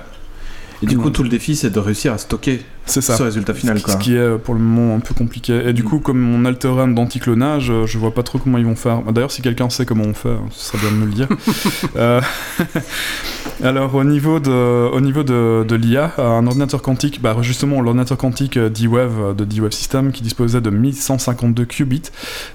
Et 0.81 0.85
du 0.85 0.97
coup, 0.97 1.09
tout 1.09 1.23
le 1.23 1.29
défi, 1.29 1.55
c'est 1.55 1.69
de 1.69 1.79
réussir 1.79 2.13
à 2.13 2.17
stocker 2.17 2.61
C'est 2.87 3.01
ça. 3.01 3.15
ce 3.17 3.23
résultat 3.23 3.53
final, 3.53 3.77
Ce- 3.79 3.83
quoi. 3.83 3.93
Ce 3.93 3.97
qui 3.99 4.15
est 4.15 4.19
euh, 4.19 4.37
pour 4.37 4.53
le 4.55 4.59
moment 4.59 4.95
un 4.95 4.99
peu 4.99 5.13
compliqué. 5.13 5.67
Et 5.67 5.73
du 5.73 5.83
Mm. 5.83 5.85
coup, 5.85 5.99
comme 5.99 6.33
on 6.33 6.45
a 6.45 6.49
le 6.49 6.57
théorème 6.57 6.95
d'anticlonage, 6.95 7.69
euh, 7.69 7.85
je 7.85 7.97
vois 7.97 8.13
pas 8.13 8.23
trop 8.23 8.39
comment 8.39 8.57
ils 8.57 8.65
vont 8.65 8.75
faire. 8.75 9.01
D'ailleurs, 9.11 9.31
si 9.31 9.41
quelqu'un 9.41 9.69
sait 9.69 9.85
comment 9.85 10.05
on 10.05 10.13
fait, 10.13 10.29
hein, 10.29 10.41
ce 10.51 10.65
serait 10.71 10.77
bien 10.79 10.91
de 10.91 10.95
me 10.95 11.05
le 11.05 11.11
dire. 11.11 11.27
Euh, 11.95 12.21
Alors, 13.63 13.95
au 13.95 14.03
niveau 14.03 14.39
de, 14.39 14.51
au 14.51 15.01
niveau 15.01 15.23
de, 15.23 15.65
de 15.67 15.75
l'IA, 15.75 16.13
un 16.19 16.45
ordinateur 16.45 16.81
quantique, 16.83 17.21
bah, 17.23 17.35
justement, 17.41 17.81
l'ordinateur 17.81 18.15
quantique 18.17 18.57
D-Wave 18.59 19.35
de 19.35 19.45
D-Wave 19.45 19.71
System, 19.71 20.11
qui 20.11 20.21
disposait 20.21 20.61
de 20.61 20.69
1152 20.69 21.65
qubits, 21.65 22.03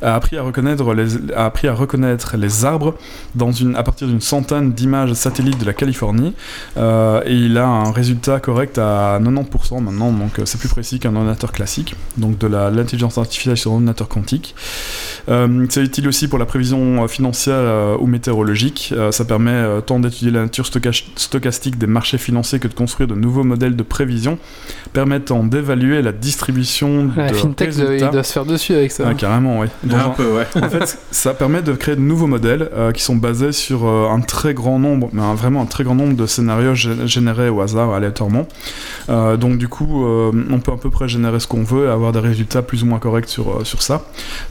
a 0.00 0.14
appris 0.14 0.36
à 0.38 0.42
reconnaître 0.42 0.94
les, 0.94 1.32
a 1.34 1.46
appris 1.46 1.66
à 1.66 1.74
reconnaître 1.74 2.36
les 2.36 2.64
arbres 2.64 2.94
dans 3.34 3.50
une, 3.50 3.74
à 3.74 3.82
partir 3.82 4.06
d'une 4.06 4.20
centaine 4.20 4.72
d'images 4.72 5.12
satellites 5.14 5.58
de 5.58 5.64
la 5.66 5.72
Californie. 5.72 6.34
Euh, 6.76 7.20
et 7.26 7.34
il 7.34 7.58
a 7.58 7.66
un 7.66 7.90
résultat 7.90 8.38
correct 8.38 8.78
à 8.78 9.18
90% 9.20 9.80
maintenant. 9.80 10.12
Donc 10.22 10.38
euh, 10.38 10.42
c'est 10.46 10.58
plus 10.58 10.68
précis 10.68 10.98
qu'un 10.98 11.14
ordinateur 11.16 11.52
classique, 11.52 11.94
donc 12.16 12.38
de 12.38 12.46
la- 12.46 12.70
l'intelligence 12.70 13.18
artificielle 13.18 13.56
sur 13.56 13.72
ordinateur 13.72 14.08
quantique. 14.08 14.54
Euh, 15.28 15.66
c'est 15.68 15.82
utile 15.82 16.08
aussi 16.08 16.28
pour 16.28 16.38
la 16.38 16.46
prévision 16.46 17.04
euh, 17.04 17.08
financière 17.08 17.54
euh, 17.56 17.96
ou 17.98 18.06
météorologique. 18.06 18.92
Euh, 18.96 19.12
ça 19.12 19.24
permet 19.24 19.50
euh, 19.52 19.80
tant 19.80 19.98
d'étudier 20.00 20.30
la 20.30 20.42
nature 20.42 20.66
stochastique 21.16 21.78
des 21.78 21.86
marchés 21.86 22.18
financiers 22.18 22.58
que 22.58 22.68
de 22.68 22.74
construire 22.74 23.08
de 23.08 23.14
nouveaux 23.14 23.44
modèles 23.44 23.76
de 23.76 23.82
prévision 23.82 24.38
permettant 24.92 25.44
d'évaluer 25.44 26.02
la 26.02 26.12
distribution 26.12 27.10
La 27.16 27.30
de 27.30 27.34
fintech, 27.34 27.68
euh, 27.68 27.72
il 27.72 27.82
résultats. 27.86 28.08
doit 28.10 28.22
se 28.24 28.32
faire 28.32 28.44
dessus 28.44 28.74
avec 28.74 28.92
ça. 28.92 29.04
Ah, 29.06 29.14
carrément, 29.14 29.60
oui. 29.60 29.66
Dans 29.84 29.96
un 29.96 30.00
un- 30.06 30.08
peu, 30.10 30.36
ouais. 30.36 30.46
en 30.56 30.68
fait, 30.68 30.98
ça 31.10 31.34
permet 31.34 31.62
de 31.62 31.72
créer 31.72 31.96
de 31.96 32.00
nouveaux 32.00 32.26
modèles 32.26 32.68
euh, 32.74 32.92
qui 32.92 33.02
sont 33.02 33.16
basés 33.16 33.52
sur 33.52 33.86
euh, 33.86 34.08
un 34.10 34.20
très 34.20 34.54
grand 34.54 34.78
nombre, 34.78 35.08
mais 35.12 35.22
un- 35.22 35.34
vraiment 35.34 35.62
un 35.62 35.66
très 35.66 35.84
grand 35.84 35.94
nombre 35.94 36.14
de 36.16 36.26
scénarios 36.26 36.74
gé- 36.74 37.06
générés 37.06 37.48
au 37.48 37.60
hasard, 37.60 37.92
aléatoirement. 37.92 38.46
Euh, 39.08 39.36
donc 39.36 39.58
du 39.58 39.68
coup, 39.68 40.04
euh, 40.06 40.11
on 40.50 40.60
peut 40.60 40.72
à 40.72 40.76
peu 40.76 40.90
près 40.90 41.08
générer 41.08 41.40
ce 41.40 41.46
qu'on 41.46 41.62
veut 41.62 41.86
et 41.86 41.90
avoir 41.90 42.12
des 42.12 42.20
résultats 42.20 42.62
plus 42.62 42.82
ou 42.82 42.86
moins 42.86 42.98
corrects 42.98 43.28
sur, 43.28 43.60
euh, 43.60 43.64
sur 43.64 43.82
ça. 43.82 44.04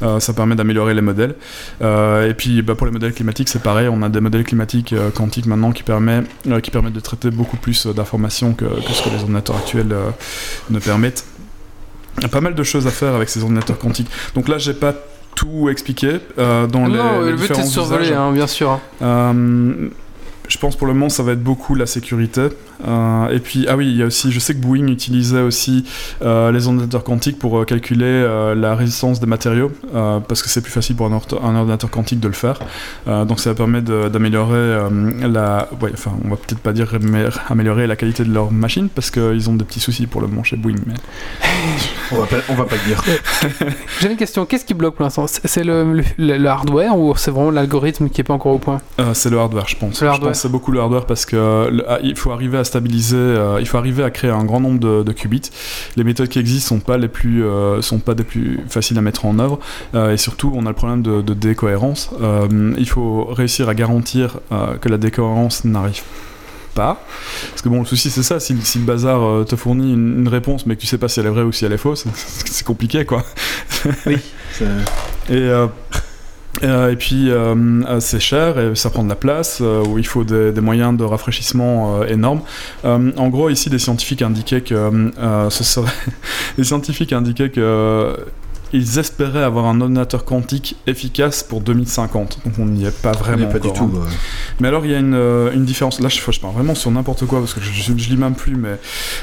Euh, 0.03 0.19
ça 0.19 0.33
permet 0.33 0.55
d'améliorer 0.55 0.93
les 0.93 1.01
modèles. 1.01 1.35
Euh, 1.81 2.29
et 2.29 2.33
puis 2.33 2.61
bah, 2.61 2.75
pour 2.75 2.85
les 2.85 2.93
modèles 2.93 3.13
climatiques, 3.13 3.49
c'est 3.49 3.63
pareil. 3.63 3.87
On 3.87 4.01
a 4.01 4.09
des 4.09 4.21
modèles 4.21 4.43
climatiques 4.43 4.93
euh, 4.93 5.09
quantiques 5.09 5.45
maintenant 5.45 5.71
qui, 5.71 5.83
permet, 5.83 6.23
euh, 6.47 6.59
qui 6.59 6.71
permettent 6.71 6.93
de 6.93 6.99
traiter 6.99 7.31
beaucoup 7.31 7.57
plus 7.57 7.85
euh, 7.85 7.93
d'informations 7.93 8.53
que, 8.53 8.65
que 8.65 8.91
ce 8.91 9.03
que 9.03 9.09
les 9.09 9.21
ordinateurs 9.21 9.57
actuels 9.57 9.91
euh, 9.91 10.09
ne 10.69 10.79
permettent. 10.79 11.25
Il 12.17 12.23
y 12.23 12.25
a 12.25 12.29
pas 12.29 12.41
mal 12.41 12.55
de 12.55 12.63
choses 12.63 12.87
à 12.87 12.91
faire 12.91 13.15
avec 13.15 13.29
ces 13.29 13.41
ordinateurs 13.41 13.77
quantiques. 13.77 14.09
Donc 14.35 14.47
là, 14.47 14.57
j'ai 14.57 14.73
pas 14.73 14.93
tout 15.35 15.69
expliqué 15.69 16.19
euh, 16.37 16.67
dans 16.67 16.87
non, 16.87 17.21
les 17.21 17.31
le 17.31 17.37
but 17.37 17.51
est 17.51 17.57
de 17.57 17.63
survoler, 17.63 18.13
hein, 18.13 18.31
bien 18.31 18.47
sûr. 18.47 18.79
Euh, 19.01 19.89
je 20.47 20.57
pense 20.57 20.75
pour 20.75 20.87
le 20.87 20.93
moment 20.93 21.07
ça 21.07 21.23
va 21.23 21.31
être 21.31 21.43
beaucoup 21.43 21.75
la 21.75 21.85
sécurité. 21.85 22.49
Euh, 22.87 23.27
et 23.29 23.39
puis 23.39 23.65
ah 23.69 23.75
oui, 23.77 23.87
il 23.89 23.97
y 23.97 24.03
a 24.03 24.05
aussi, 24.07 24.31
je 24.31 24.39
sais 24.39 24.53
que 24.55 24.59
Boeing 24.59 24.87
utilisait 24.87 25.41
aussi 25.41 25.85
euh, 26.21 26.51
les 26.51 26.67
ordinateurs 26.67 27.03
quantiques 27.03 27.37
pour 27.39 27.59
euh, 27.59 27.65
calculer 27.65 28.05
euh, 28.05 28.55
la 28.55 28.75
résistance 28.75 29.19
des 29.19 29.25
matériaux 29.27 29.71
euh, 29.93 30.19
parce 30.19 30.41
que 30.41 30.49
c'est 30.49 30.61
plus 30.61 30.71
facile 30.71 30.95
pour 30.95 31.05
un, 31.07 31.11
ordinateur 31.55 31.89
quantique 31.89 32.19
de 32.19 32.27
le 32.27 32.33
faire. 32.33 32.59
Euh, 33.07 33.25
donc 33.25 33.39
ça 33.39 33.53
permet 33.53 33.81
d'améliorer 33.81 34.55
euh, 34.55 34.89
la, 35.27 35.67
ouais, 35.81 35.91
enfin 35.93 36.11
on 36.25 36.29
va 36.29 36.35
peut-être 36.37 36.59
pas 36.59 36.73
dire 36.73 36.93
amé- 36.95 37.29
améliorer 37.49 37.87
la 37.87 37.95
qualité 37.95 38.23
de 38.23 38.33
leur 38.33 38.51
machine 38.51 38.89
parce 38.89 39.11
qu'ils 39.11 39.49
ont 39.49 39.53
des 39.55 39.65
petits 39.65 39.79
soucis 39.79 40.07
pour 40.07 40.21
le 40.21 40.27
moment 40.27 40.43
chez 40.43 40.57
Boeing. 40.57 40.75
Mais... 40.87 40.93
On 42.11 42.17
va 42.19 42.25
pas, 42.25 42.37
on 42.49 42.55
va 42.55 42.65
pas 42.65 42.75
le 42.75 42.87
dire. 42.87 43.03
J'ai 44.01 44.11
une 44.11 44.17
question, 44.17 44.45
qu'est-ce 44.45 44.65
qui 44.65 44.73
bloque 44.73 44.95
pour 44.95 45.03
l'instant? 45.03 45.25
C'est 45.27 45.63
le, 45.63 46.03
le- 46.17 46.37
le 46.37 46.47
hardware 46.49 46.97
ou 46.97 47.13
c'est 47.15 47.31
vraiment 47.31 47.51
l'algorithme 47.51 48.09
qui 48.09 48.21
est 48.21 48.23
pas 48.23 48.33
encore 48.33 48.53
au 48.53 48.59
point? 48.59 48.81
Euh, 48.99 49.13
c'est 49.13 49.29
le 49.29 49.39
hardware, 49.39 49.67
je 49.67 49.75
pense. 49.77 49.99
Je 49.99 50.05
pense 50.05 50.19
que 50.19 50.33
c'est 50.33 50.49
beaucoup 50.49 50.71
le 50.71 50.79
hardware 50.79 51.05
parce 51.05 51.25
que 51.25 51.69
le- 51.71 51.85
ah, 51.89 51.99
il 52.03 52.15
faut 52.15 52.31
arriver 52.31 52.57
à 52.57 52.63
stabiliser, 52.71 53.15
euh, 53.17 53.57
il 53.59 53.67
faut 53.67 53.77
arriver 53.77 54.03
à 54.03 54.09
créer 54.09 54.31
un 54.31 54.43
grand 54.45 54.59
nombre 54.59 54.79
de, 54.79 55.03
de 55.03 55.11
qubits. 55.11 55.51
Les 55.97 56.03
méthodes 56.03 56.29
qui 56.29 56.39
existent 56.39 56.69
sont 56.75 56.79
pas 56.79 56.97
les 56.97 57.07
plus, 57.07 57.43
euh, 57.43 57.81
sont 57.81 57.99
pas 57.99 58.13
des 58.15 58.23
plus 58.23 58.59
faciles 58.69 58.97
à 58.97 59.01
mettre 59.01 59.25
en 59.25 59.37
œuvre 59.39 59.59
Euh, 59.93 60.13
et 60.13 60.17
surtout 60.17 60.51
on 60.55 60.65
a 60.65 60.69
le 60.69 60.75
problème 60.75 61.01
de, 61.01 61.21
de 61.21 61.33
décohérence. 61.33 62.09
Il 62.77 62.89
faut 62.89 63.25
réussir 63.25 63.69
à 63.69 63.73
garantir 63.75 64.39
que 64.81 64.89
la 64.89 64.97
décohérence 64.97 65.63
n'arrive 65.65 66.01
pas. 66.73 67.03
Parce 67.49 67.61
que 67.61 67.69
bon, 67.69 67.79
le 67.79 67.85
souci 67.85 68.09
c'est 68.09 68.23
ça, 68.23 68.39
si, 68.39 68.55
si 68.61 68.79
le 68.79 68.85
bazar 68.85 69.45
te 69.45 69.55
fournit 69.57 69.93
une, 69.93 70.19
une 70.21 70.27
réponse 70.29 70.65
mais 70.65 70.75
que 70.75 70.81
tu 70.81 70.87
sais 70.87 70.97
pas 70.97 71.09
si 71.09 71.19
elle 71.19 71.25
est 71.25 71.29
vraie 71.37 71.43
ou 71.43 71.51
si 71.51 71.65
elle 71.65 71.73
est 71.73 71.77
fausse, 71.77 72.05
c'est 72.15 72.65
compliqué 72.65 73.05
quoi. 73.05 73.23
C'est- 74.05 74.19
Et, 75.29 75.33
euh, 75.33 75.67
euh, 76.63 76.91
et 76.91 76.95
puis 76.95 77.29
euh, 77.29 77.55
euh, 77.87 77.99
c'est 77.99 78.19
cher 78.19 78.59
et 78.59 78.75
ça 78.75 78.89
prend 78.89 79.03
de 79.03 79.09
la 79.09 79.15
place, 79.15 79.61
où 79.61 79.97
il 79.97 80.05
faut 80.05 80.23
des, 80.23 80.51
moyens 80.61 80.97
de 80.97 81.03
rafraîchissement 81.03 82.03
énormes. 82.03 82.41
En 82.83 83.29
gros, 83.29 83.49
ici, 83.49 83.69
des 83.69 83.79
scientifiques 83.79 84.21
indiquaient 84.21 84.61
que 84.61 85.11
les 86.57 86.63
scientifiques 86.63 87.13
indiquaient 87.13 87.49
que 87.49 88.15
ils 88.73 88.99
espéraient 88.99 89.43
avoir 89.43 89.65
un 89.65 89.79
ordinateur 89.81 90.25
quantique 90.25 90.75
efficace 90.87 91.43
pour 91.43 91.61
2050. 91.61 92.39
Donc 92.45 92.53
on 92.59 92.65
n'y 92.65 92.85
est 92.85 93.01
pas 93.01 93.11
vraiment 93.11 93.47
pas 93.47 93.59
du 93.59 93.67
encore, 93.67 93.89
tout. 93.89 93.97
hein. 93.97 94.05
euh, 94.05 94.09
mais 94.59 94.67
alors, 94.67 94.85
il 94.85 94.91
y 94.91 94.95
a 94.95 94.99
une, 94.99 95.13
euh, 95.13 95.51
une 95.53 95.65
différence. 95.65 95.99
Là, 95.99 96.09
je, 96.09 96.19
je 96.31 96.39
parle 96.39 96.53
vraiment 96.53 96.75
sur 96.75 96.91
n'importe 96.91 97.25
quoi 97.25 97.39
parce 97.39 97.53
que 97.53 97.61
je, 97.61 97.71
je 97.71 98.09
lis 98.09 98.17
même 98.17 98.35
plus. 98.35 98.55
Mais 98.55 98.77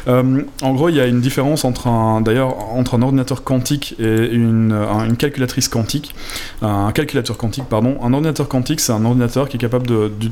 euh, 0.09 0.43
en 0.63 0.75
gros, 0.75 0.89
il 0.89 0.97
y 0.97 1.01
a 1.01 1.07
une 1.07 1.21
différence 1.21 1.65
entre 1.65 1.87
un, 1.87 2.21
d'ailleurs, 2.21 2.57
entre 2.75 2.95
un 2.97 3.03
ordinateur 3.03 3.43
quantique 3.45 3.95
et 3.99 4.27
une, 4.33 4.73
un- 4.73 5.05
une 5.07 5.17
calculatrice 5.17 5.69
quantique. 5.69 6.15
Un 6.63 6.93
calculateur 6.93 7.37
quantique, 7.37 7.65
pardon. 7.69 7.97
Un 8.03 8.13
ordinateur 8.13 8.49
quantique, 8.49 8.81
c'est 8.81 8.93
un 8.93 9.05
ordinateur 9.05 9.49
qui 9.49 9.57
est 9.57 9.61
capable 9.61 9.87
de, 9.87 10.11
du- 10.19 10.31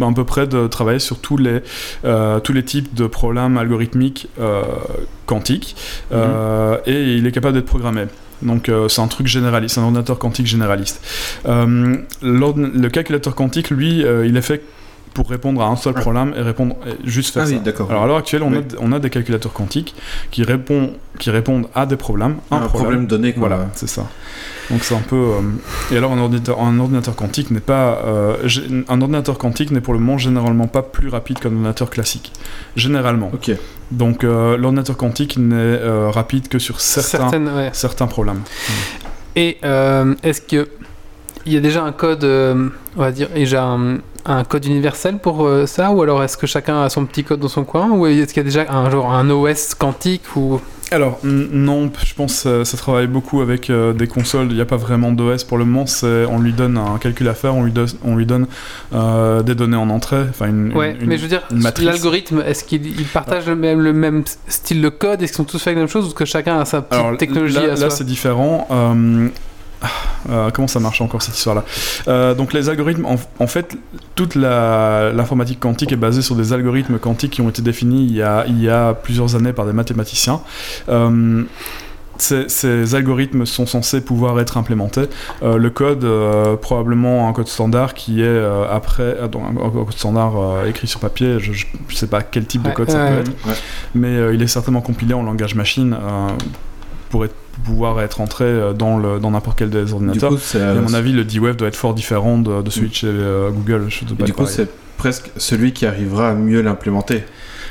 à 0.00 0.12
peu 0.12 0.24
près 0.24 0.46
de 0.46 0.66
travailler 0.66 0.98
sur 0.98 1.18
tous 1.18 1.36
les, 1.38 1.60
euh, 2.04 2.40
tous 2.40 2.52
les 2.52 2.64
types 2.64 2.94
de 2.94 3.06
problèmes 3.06 3.56
algorithmiques 3.56 4.28
euh, 4.38 4.62
quantiques 5.26 5.76
euh, 6.12 6.76
et 6.86 7.14
il 7.16 7.26
est 7.26 7.32
capable 7.32 7.54
d'être 7.54 7.64
programmé. 7.66 8.02
Donc 8.42 8.68
euh, 8.68 8.88
c'est 8.88 9.00
un 9.00 9.08
truc 9.08 9.26
généraliste, 9.26 9.78
un 9.78 9.82
ordinateur 9.82 10.18
quantique 10.18 10.46
généraliste. 10.46 11.00
Euh, 11.46 11.96
le 12.22 12.88
calculateur 12.88 13.34
quantique, 13.34 13.70
lui, 13.70 14.04
euh, 14.04 14.26
il 14.26 14.36
est 14.36 14.42
fait 14.42 14.62
pour 15.14 15.28
répondre 15.30 15.60
à 15.62 15.66
un 15.66 15.76
seul 15.76 15.94
problème 15.94 16.34
et 16.36 16.42
répondre 16.42 16.76
et 16.86 17.08
juste 17.08 17.34
faire 17.34 17.44
Ah 17.44 17.46
ça. 17.46 17.52
oui, 17.54 17.60
d'accord. 17.60 17.90
Alors 17.90 18.04
à 18.04 18.06
l'heure 18.06 18.16
actuelle, 18.18 18.42
on, 18.42 18.50
Oui. 18.52 18.58
a, 18.58 18.62
on 18.80 18.92
a 18.92 18.98
des 18.98 19.10
calculateurs 19.10 19.52
quantiques 19.52 19.94
qui, 20.30 20.42
répondent, 20.42 20.92
qui 21.18 21.30
répondent 21.30 21.66
à 21.74 21.86
des 21.86 21.96
problèmes, 21.96 22.36
un, 22.50 22.56
un 22.58 22.60
problème 22.68 23.06
donné, 23.06 23.32
quoi. 23.32 23.48
voilà, 23.48 23.66
c'est 23.74 23.88
ça. 23.88 24.06
Donc 24.70 24.84
c'est 24.84 24.94
un 24.94 25.00
peu. 25.00 25.16
euh, 25.16 25.40
Et 25.92 25.96
alors 25.96 26.12
un 26.12 26.18
ordinateur, 26.18 26.60
un 26.60 26.78
ordinateur 26.78 27.16
quantique 27.16 27.50
n'est 27.50 27.60
pas. 27.60 28.02
euh, 28.04 28.36
un 28.88 29.00
ordinateur 29.00 29.38
quantique 29.38 29.70
n'est 29.70 29.80
pour 29.80 29.94
le 29.94 29.98
moment 30.00 30.18
généralement 30.18 30.66
pas 30.66 30.82
plus 30.82 31.08
rapide 31.08 31.38
qu'un 31.38 31.48
ordinateur 31.50 31.88
classique. 31.88 32.32
Généralement. 32.76 33.30
Ok. 33.32 33.50
Donc 33.90 34.24
euh, 34.24 34.58
l'ordinateur 34.58 34.96
quantique 34.98 35.38
n'est 35.38 35.54
euh, 35.56 36.10
rapide 36.10 36.48
que 36.48 36.58
sur 36.58 36.80
certains, 36.80 37.18
Certaines, 37.30 37.48
ouais. 37.48 37.70
certains 37.72 38.06
problèmes. 38.06 38.42
Et 39.36 39.56
euh, 39.64 40.14
est-ce 40.22 40.42
que 40.42 40.68
il 41.46 41.54
y 41.54 41.56
a 41.56 41.60
déjà 41.60 41.82
un 41.82 41.92
code, 41.92 42.24
euh, 42.24 42.68
on 42.96 43.00
va 43.00 43.10
dire, 43.10 43.28
déjà 43.34 43.62
un, 43.64 43.98
un 44.26 44.44
code 44.44 44.64
universel 44.66 45.18
pour 45.18 45.46
euh, 45.46 45.66
ça, 45.66 45.90
ou 45.90 46.02
alors 46.02 46.22
est-ce 46.22 46.36
que 46.36 46.46
chacun 46.46 46.82
a 46.82 46.88
son 46.90 47.06
petit 47.06 47.24
code 47.24 47.40
dans 47.40 47.48
son 47.48 47.64
coin, 47.64 47.90
ou 47.90 48.06
est-ce 48.06 48.26
qu'il 48.34 48.38
y 48.38 48.40
a 48.40 48.42
déjà 48.44 48.66
un 48.70 48.90
genre 48.90 49.12
un 49.12 49.28
OS 49.30 49.74
quantique 49.74 50.36
ou? 50.36 50.60
Alors 50.90 51.18
non, 51.22 51.90
je 52.02 52.14
pense 52.14 52.44
que 52.44 52.64
ça 52.64 52.76
travaille 52.78 53.08
beaucoup 53.08 53.42
avec 53.42 53.68
euh, 53.68 53.92
des 53.92 54.06
consoles. 54.06 54.46
Il 54.48 54.54
n'y 54.54 54.60
a 54.62 54.64
pas 54.64 54.78
vraiment 54.78 55.12
d'OS 55.12 55.44
pour 55.44 55.58
le 55.58 55.66
moment. 55.66 55.84
C'est 55.84 56.24
on 56.24 56.38
lui 56.38 56.54
donne 56.54 56.78
un 56.78 56.96
calcul 56.96 57.28
à 57.28 57.34
faire, 57.34 57.54
on 57.54 57.62
lui, 57.64 57.72
donne- 57.72 57.88
on 58.04 58.16
lui 58.16 58.24
donne 58.24 58.46
euh, 58.94 59.42
des 59.42 59.54
données 59.54 59.76
en 59.76 59.90
entrée, 59.90 60.22
enfin 60.30 60.46
une, 60.46 60.72
Ouais, 60.74 60.96
une- 60.98 61.06
mais 61.06 61.18
je 61.18 61.22
veux 61.24 61.28
dire, 61.28 61.42
l'algorithme, 61.82 62.42
est-ce 62.46 62.64
qu'il 62.64 62.86
il 62.86 63.04
partage 63.04 63.46
le, 63.48 63.54
même, 63.54 63.80
le 63.82 63.92
même 63.92 64.24
style 64.46 64.80
de 64.80 64.88
code? 64.88 65.20
Est-ce 65.20 65.32
qu'ils 65.32 65.36
sont 65.36 65.44
tous 65.44 65.62
fait 65.62 65.74
la 65.74 65.80
même 65.80 65.88
chose 65.88 66.04
ou 66.04 66.08
est-ce 66.08 66.14
que 66.14 66.24
chacun 66.24 66.58
a 66.58 66.64
sa 66.64 66.80
petite 66.80 66.98
Alors 67.04 67.16
technologie 67.18 67.54
là, 67.56 67.90
c'est 67.90 68.04
différent. 68.04 68.66
Euh, 69.82 69.86
euh, 70.30 70.50
comment 70.52 70.66
ça 70.68 70.80
marche 70.80 71.00
encore 71.00 71.22
cette 71.22 71.36
histoire-là 71.36 71.64
Euh, 72.08 72.34
Donc 72.34 72.52
les 72.52 72.68
algorithmes, 72.68 73.06
en, 73.06 73.16
en 73.38 73.46
fait, 73.46 73.76
toute 74.14 74.34
l'informatique 74.34 75.60
quantique 75.60 75.92
est 75.92 75.96
basée 75.96 76.22
sur 76.22 76.34
des 76.34 76.52
algorithmes 76.52 76.98
quantiques 76.98 77.32
qui 77.34 77.40
ont 77.40 77.48
été 77.48 77.62
définis 77.62 78.04
il 78.04 78.14
y 78.14 78.22
a, 78.22 78.44
il 78.46 78.60
y 78.60 78.68
a 78.68 78.94
plusieurs 78.94 79.36
années 79.36 79.52
par 79.52 79.66
des 79.66 79.72
mathématiciens. 79.72 80.40
Euh, 80.88 81.42
ces, 82.20 82.48
ces 82.48 82.96
algorithmes 82.96 83.46
sont 83.46 83.64
censés 83.66 84.00
pouvoir 84.00 84.40
être 84.40 84.56
implémentés. 84.56 85.04
Euh, 85.44 85.56
le 85.56 85.70
code, 85.70 86.02
euh, 86.02 86.56
probablement 86.56 87.28
un 87.28 87.32
code 87.32 87.46
standard 87.46 87.94
qui 87.94 88.20
est 88.20 88.24
euh, 88.26 88.64
après, 88.68 89.16
ah, 89.22 89.28
donc, 89.28 89.42
un, 89.48 89.70
code 89.70 89.92
standard 89.92 90.32
euh, 90.36 90.66
écrit 90.66 90.88
sur 90.88 90.98
papier, 90.98 91.38
je 91.38 91.52
ne 91.52 91.94
sais 91.94 92.08
pas 92.08 92.22
quel 92.22 92.44
type 92.46 92.62
de 92.62 92.68
Ouais, 92.70 92.74
code 92.74 92.90
ça 92.90 93.04
ouais. 93.04 93.10
peut 93.12 93.20
être, 93.20 93.46
Ouais. 93.46 93.54
mais 93.94 94.08
euh, 94.16 94.34
il 94.34 94.42
est 94.42 94.48
certainement 94.48 94.80
compilé 94.80 95.14
en 95.14 95.22
langage 95.22 95.54
machine 95.54 95.92
euh, 95.94 96.28
pour 97.10 97.24
être- 97.24 97.36
pouvoir 97.64 98.00
être 98.00 98.20
entré 98.20 98.44
euh, 98.44 98.72
dans 98.72 98.98
le- 98.98 99.18
dans 99.20 99.30
n'importe 99.30 99.58
quel 99.58 99.70
des 99.70 99.84
Du 99.84 99.92
ordinateurs. 99.92 100.30
coup, 100.30 100.38
c'est 100.40 100.58
Et 100.58 100.62
à 100.62 100.74
mon 100.74 100.94
avis, 100.94 101.12
le 101.12 101.24
D-Wave 101.24 101.56
doit 101.56 101.68
être 101.68 101.76
fort 101.76 101.94
différent 101.94 102.38
de, 102.38 102.62
de 102.62 102.70
celui 102.70 102.88
de 102.88 102.94
chez 102.94 103.06
euh, 103.08 103.50
Google. 103.50 103.86
Je 103.88 103.98
sais 104.00 104.04
et 104.10 104.14
pas 104.14 104.24
du 104.24 104.32
coup, 104.32 104.42
pareil. 104.42 104.54
c'est 104.56 104.68
presque 104.96 105.30
celui 105.36 105.72
qui 105.72 105.86
arrivera 105.86 106.30
à 106.30 106.34
mieux 106.34 106.60
l'implémenter. 106.62 107.22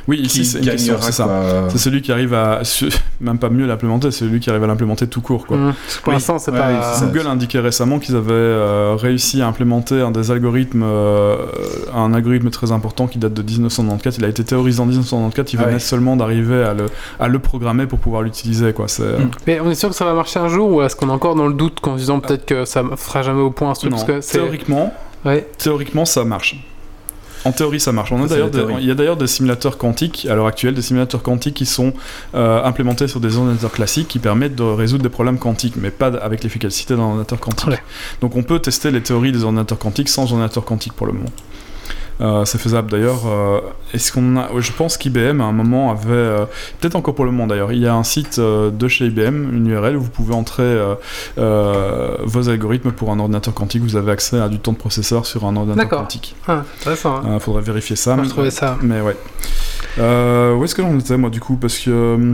Oui, 0.08 0.20
ici, 0.20 0.46
c'est 0.46 0.60
une 0.60 0.66
question, 0.66 0.96
c'est 1.02 1.12
ça. 1.12 1.28
C'est 1.70 1.78
celui 1.78 2.02
qui 2.02 2.12
arrive 2.12 2.34
à, 2.34 2.62
même 3.22 3.38
pas 3.40 3.50
mieux 3.50 3.66
l'implémenter, 3.66 4.12
c'est 4.12 4.20
celui 4.26 4.40
qui 4.40 4.50
arrive 4.50 4.64
à 4.64 4.68
l'implémenter 4.68 5.08
tout 5.08 5.20
court. 5.22 5.46
Quoi. 5.46 5.58
Mmh. 5.58 5.74
Pour 6.04 6.08
Oui. 6.08 6.14
l'instant, 6.14 6.40
c'est 6.40 6.52
Ouais, 6.52 6.58
pas. 6.58 7.00
Google 7.02 7.28
indiquait 7.28 7.60
récemment 7.60 8.00
qu'ils 8.00 8.16
avaient 8.16 8.32
euh, 8.32 8.96
réussi 8.98 9.42
à 9.42 9.48
implémenter 9.48 10.00
un 10.02 10.12
des 10.12 10.32
algorithmes, 10.32 10.84
euh, 10.86 11.36
un 11.94 12.14
algorithme 12.14 12.50
très 12.50 12.72
important 12.72 13.08
qui 13.08 13.18
date 13.20 13.34
de 13.34 13.42
1994. 13.42 14.18
Il 14.18 14.26
a 14.26 14.30
été 14.30 14.44
théorisé 14.44 14.80
en 14.82 14.86
1994, 14.86 15.52
il 15.54 15.60
Ah 15.60 15.64
venait 15.64 15.74
ouais. 15.74 15.80
seulement 15.80 16.16
d'arriver 16.16 16.64
à 16.64 16.74
le, 16.74 16.86
à 17.20 17.28
le 17.28 17.40
programmer 17.40 17.86
pour 17.86 18.00
pouvoir 18.00 18.22
l'utiliser. 18.22 18.72
Quoi. 18.74 18.88
C'est, 18.88 19.04
Mm. 19.18 19.30
Mais 19.46 19.60
on 19.60 19.70
est 19.72 19.76
sûr 19.76 19.90
que 19.90 19.96
ça 19.96 20.06
va 20.06 20.14
marcher 20.14 20.40
un 20.40 20.48
jour 20.48 20.70
ou 20.72 20.82
est-ce 20.82 20.96
qu'on 20.96 21.10
est 21.10 21.12
encore 21.12 21.36
dans 21.36 21.48
le 21.48 21.54
doute 21.54 21.80
en 21.88 21.94
se 21.96 22.00
disant 22.02 22.20
peut-être 22.20 22.46
que 22.46 22.66
ça 22.66 22.84
fera 22.96 23.24
jamais 23.24 23.42
au 23.42 23.52
point 23.52 23.74
ce 23.76 23.82
truc 23.82 23.92
non, 23.92 23.98
parce 24.06 24.26
que 24.28 24.32
théoriquement, 24.32 24.94
Ouais. 25.26 25.48
théoriquement, 25.58 26.06
ça 26.06 26.24
marche. 26.24 26.56
En 27.48 27.54
théorie, 27.54 27.80
ça 27.80 27.94
marche. 27.94 28.12
On 28.12 28.22
a 28.22 28.28
d'ailleurs 28.28 28.50
il 28.80 28.86
y 28.86 28.92
a 28.92 28.96
d'ailleurs 28.96 29.16
des 29.16 29.28
simulateurs 29.28 29.78
quantiques, 29.78 30.28
à 30.30 30.36
l'heure 30.36 30.48
actuelle, 30.48 30.74
des 30.74 30.82
simulateurs 30.82 31.24
quantiques 31.24 31.54
qui 31.54 31.66
sont 31.66 31.94
euh, 32.36 32.62
implémentés 32.64 33.08
sur 33.08 33.22
des 33.22 33.38
ordinateurs 33.38 33.72
classiques 33.72 34.10
qui 34.10 34.20
permettent 34.20 34.56
de 34.56 34.64
résoudre 34.64 35.04
des 35.04 35.10
problèmes 35.10 35.40
quantiques, 35.40 35.76
mais 35.78 35.90
pas 35.90 36.08
avec 36.08 36.44
l'efficacité 36.44 36.96
d'un 36.96 37.04
ordinateur 37.04 37.40
quantique. 37.40 37.70
Ouais. 37.70 37.80
Donc 38.20 38.36
on 38.36 38.44
peut 38.44 38.60
tester 38.60 38.92
les 38.92 39.02
théories 39.02 39.32
des 39.32 39.46
ordinateurs 39.46 39.80
quantiques 39.80 40.10
sans 40.10 40.24
ordinateur 40.24 40.66
quantique 40.66 40.94
pour 40.94 41.08
le 41.08 41.14
moment. 41.14 41.30
Euh, 42.20 42.46
c'est 42.46 42.58
faisable 42.58 42.90
d'ailleurs. 42.90 43.28
euh, 43.28 43.60
Est-ce 43.94 44.12
qu'on 44.12 44.38
a 44.38 44.48
Je 44.58 44.72
pense 44.72 44.98
qu'IBM 44.98 45.40
à 45.40 45.44
un 45.46 45.52
moment 45.52 45.92
avait, 45.92 46.08
euh, 46.12 46.46
peut-être 46.80 46.96
encore 46.96 47.14
pour 47.14 47.26
le 47.26 47.32
moment 47.32 47.46
d'ailleurs, 47.48 47.72
il 47.72 47.80
y 47.80 47.86
a 47.88 47.94
un 47.94 48.04
site 48.04 48.40
euh, 48.40 48.72
de 48.72 48.88
chez 48.88 49.06
IBM, 49.06 49.54
une 49.54 49.68
URL 49.68 49.96
où 49.98 50.02
vous 50.02 50.10
pouvez 50.10 50.34
entrer 50.34 50.78
vos 51.38 52.50
algorithmes 52.50 52.92
pour 52.92 53.12
un 53.12 53.20
ordinateur 53.20 53.54
quantique. 53.54 53.84
Vous 53.84 53.96
avez 53.96 54.12
accès 54.12 54.40
à 54.40 54.50
du 54.50 54.60
temps 54.60 54.74
de 54.74 54.78
processeur 54.78 55.26
sur 55.26 55.46
un 55.46 55.56
ordinateur 55.56 55.84
quantique. 56.00 56.36
Ah, 56.48 56.64
intéressant. 56.82 57.18
Hein. 57.18 57.34
Il 57.36 57.40
faudrait 57.40 57.62
vérifier 57.62 57.96
ça. 57.96 58.16
Moi, 58.16 58.24
mais- 58.24 58.30
je 58.30 58.34
trouvais 58.34 58.52
ça. 58.52 58.78
mais 58.82 59.02
ouais. 59.02 59.16
Où 60.00 60.64
est-ce 60.64 60.76
que 60.76 60.82
j'en 60.82 60.98
étais 60.98 61.18
moi 61.18 61.30
du 61.30 61.40
coup 61.40 61.56
Parce 61.56 61.78
que 61.80 62.34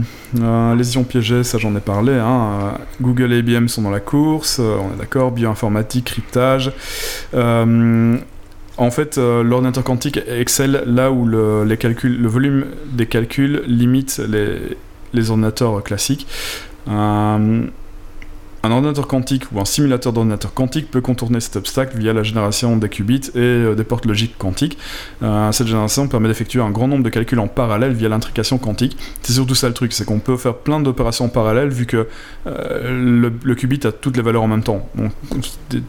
les 0.76 0.94
ions 0.94 1.04
piégés, 1.04 1.44
ça 1.44 1.58
j'en 1.58 1.74
ai 1.76 1.80
parlé. 1.80 2.12
Hein. 2.12 2.74
Google 3.00 3.32
et 3.32 3.38
IBM 3.38 3.68
sont 3.68 3.82
dans 3.82 3.90
la 3.90 4.00
course, 4.00 4.58
on 4.60 4.94
est 4.94 4.98
d'accord. 4.98 5.30
Bioinformatique, 5.30 6.06
cryptage. 6.06 6.72
En 8.76 8.90
fait, 8.90 9.18
euh, 9.18 9.42
l'ordinateur 9.42 9.84
quantique 9.84 10.20
excelle 10.26 10.82
là 10.86 11.12
où 11.12 11.26
le, 11.26 11.64
les 11.64 11.76
calculs, 11.76 12.20
le 12.20 12.28
volume 12.28 12.66
des 12.92 13.06
calculs 13.06 13.62
limite 13.66 14.20
les, 15.12 15.30
ordinateurs 15.30 15.82
classiques. 15.84 16.26
Euh, 16.88 17.66
un 18.64 18.70
ordinateur 18.70 19.06
quantique 19.06 19.44
ou 19.52 19.60
un 19.60 19.66
simulateur 19.66 20.12
d'ordinateur 20.12 20.54
quantique 20.54 20.90
peut 20.90 21.02
contourner 21.02 21.38
cet 21.38 21.56
obstacle 21.56 21.98
via 21.98 22.14
la 22.14 22.22
génération 22.22 22.78
des 22.78 22.88
qubits 22.88 23.30
et 23.34 23.38
euh, 23.38 23.74
des 23.74 23.84
portes 23.84 24.06
logiques 24.06 24.36
quantiques. 24.38 24.78
Cette 25.52 25.66
génération 25.68 26.08
permet 26.08 26.28
d'effectuer 26.28 26.60
un 26.60 26.70
grand 26.70 26.88
nombre 26.88 27.04
de 27.04 27.10
calculs 27.10 27.38
en 27.38 27.46
parallèle 27.46 27.92
via 27.92 28.08
l'intrication 28.08 28.58
quantique. 28.58 28.96
C'est 29.22 29.34
surtout 29.34 29.54
ça 29.54 29.68
le 29.68 29.74
truc, 29.74 29.92
c'est 29.92 30.04
qu'on 30.04 30.18
peut 30.18 30.36
faire 30.36 30.56
plein 30.56 30.80
d'opérations 30.80 31.26
en 31.26 31.28
parallèle 31.28 31.68
vu 31.68 31.86
que 31.86 32.08
le, 32.46 33.32
le 33.42 33.54
qubit 33.54 33.80
a 33.84 33.92
toutes 33.92 34.16
les 34.16 34.22
valeurs 34.22 34.42
en 34.42 34.48
même 34.48 34.64
temps. 34.64 34.88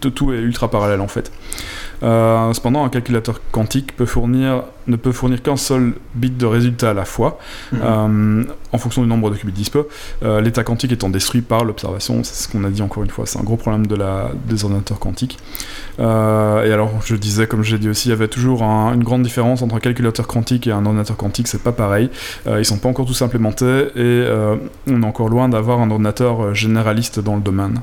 Tout 0.01 0.33
est 0.33 0.37
ultra 0.37 0.69
parallèle 0.69 1.01
en 1.01 1.07
fait. 1.07 1.31
Euh, 2.03 2.53
cependant, 2.53 2.83
un 2.85 2.89
calculateur 2.89 3.39
quantique 3.51 3.95
peut 3.95 4.05
fournir, 4.05 4.63
ne 4.87 4.95
peut 4.97 5.11
fournir 5.11 5.41
qu'un 5.41 5.55
seul 5.57 5.93
bit 6.13 6.37
de 6.37 6.45
résultat 6.45 6.91
à 6.91 6.93
la 6.93 7.05
fois, 7.05 7.39
Mhm. 7.71 7.79
euh, 7.83 8.43
en 8.73 8.77
fonction 8.77 9.01
du 9.01 9.07
nombre 9.07 9.29
de 9.31 9.35
qubits 9.35 9.51
dispo. 9.53 9.87
Euh, 10.23 10.41
L'état 10.41 10.63
quantique 10.63 10.91
étant 10.91 11.09
détruit 11.09 11.41
par 11.41 11.63
l'observation, 11.63 12.23
c'est 12.23 12.35
ce 12.35 12.47
qu'on 12.51 12.63
a 12.65 12.69
dit 12.69 12.81
encore 12.81 13.03
une 13.03 13.09
fois, 13.09 13.25
c'est 13.25 13.39
un 13.39 13.43
gros 13.43 13.55
problème 13.57 13.87
de 13.87 13.95
la, 13.95 14.29
des 14.47 14.63
ordinateurs 14.63 14.99
quantiques. 14.99 15.37
Et 15.97 16.01
alors, 16.03 16.91
je 17.05 17.15
disais, 17.15 17.47
comme 17.47 17.63
j'ai 17.63 17.77
dit 17.79 17.87
aussi, 17.89 18.09
il 18.09 18.11
y 18.11 18.13
avait 18.13 18.27
toujours 18.27 18.63
un- 18.63 18.93
une 18.93 19.03
grande 19.03 19.23
différence 19.23 19.61
entre 19.61 19.75
un 19.75 19.79
calculateur 19.79 20.27
quantique 20.27 20.67
et 20.67 20.71
un 20.71 20.85
ordinateur 20.85 21.15
quantique, 21.17 21.47
c'est 21.47 21.63
pas 21.63 21.71
pareil. 21.71 22.09
Ils 22.47 22.65
sont 22.65 22.77
pas 22.77 22.89
encore 22.89 23.05
tous 23.05 23.21
implémentés 23.21 23.87
et 23.95 24.25
on 24.87 25.01
est 25.01 25.05
encore 25.05 25.29
loin 25.29 25.47
d'avoir 25.49 25.79
un 25.79 25.89
ordinateur 25.89 26.53
généraliste 26.53 27.19
dans 27.19 27.35
le 27.35 27.41
domaine. 27.41 27.79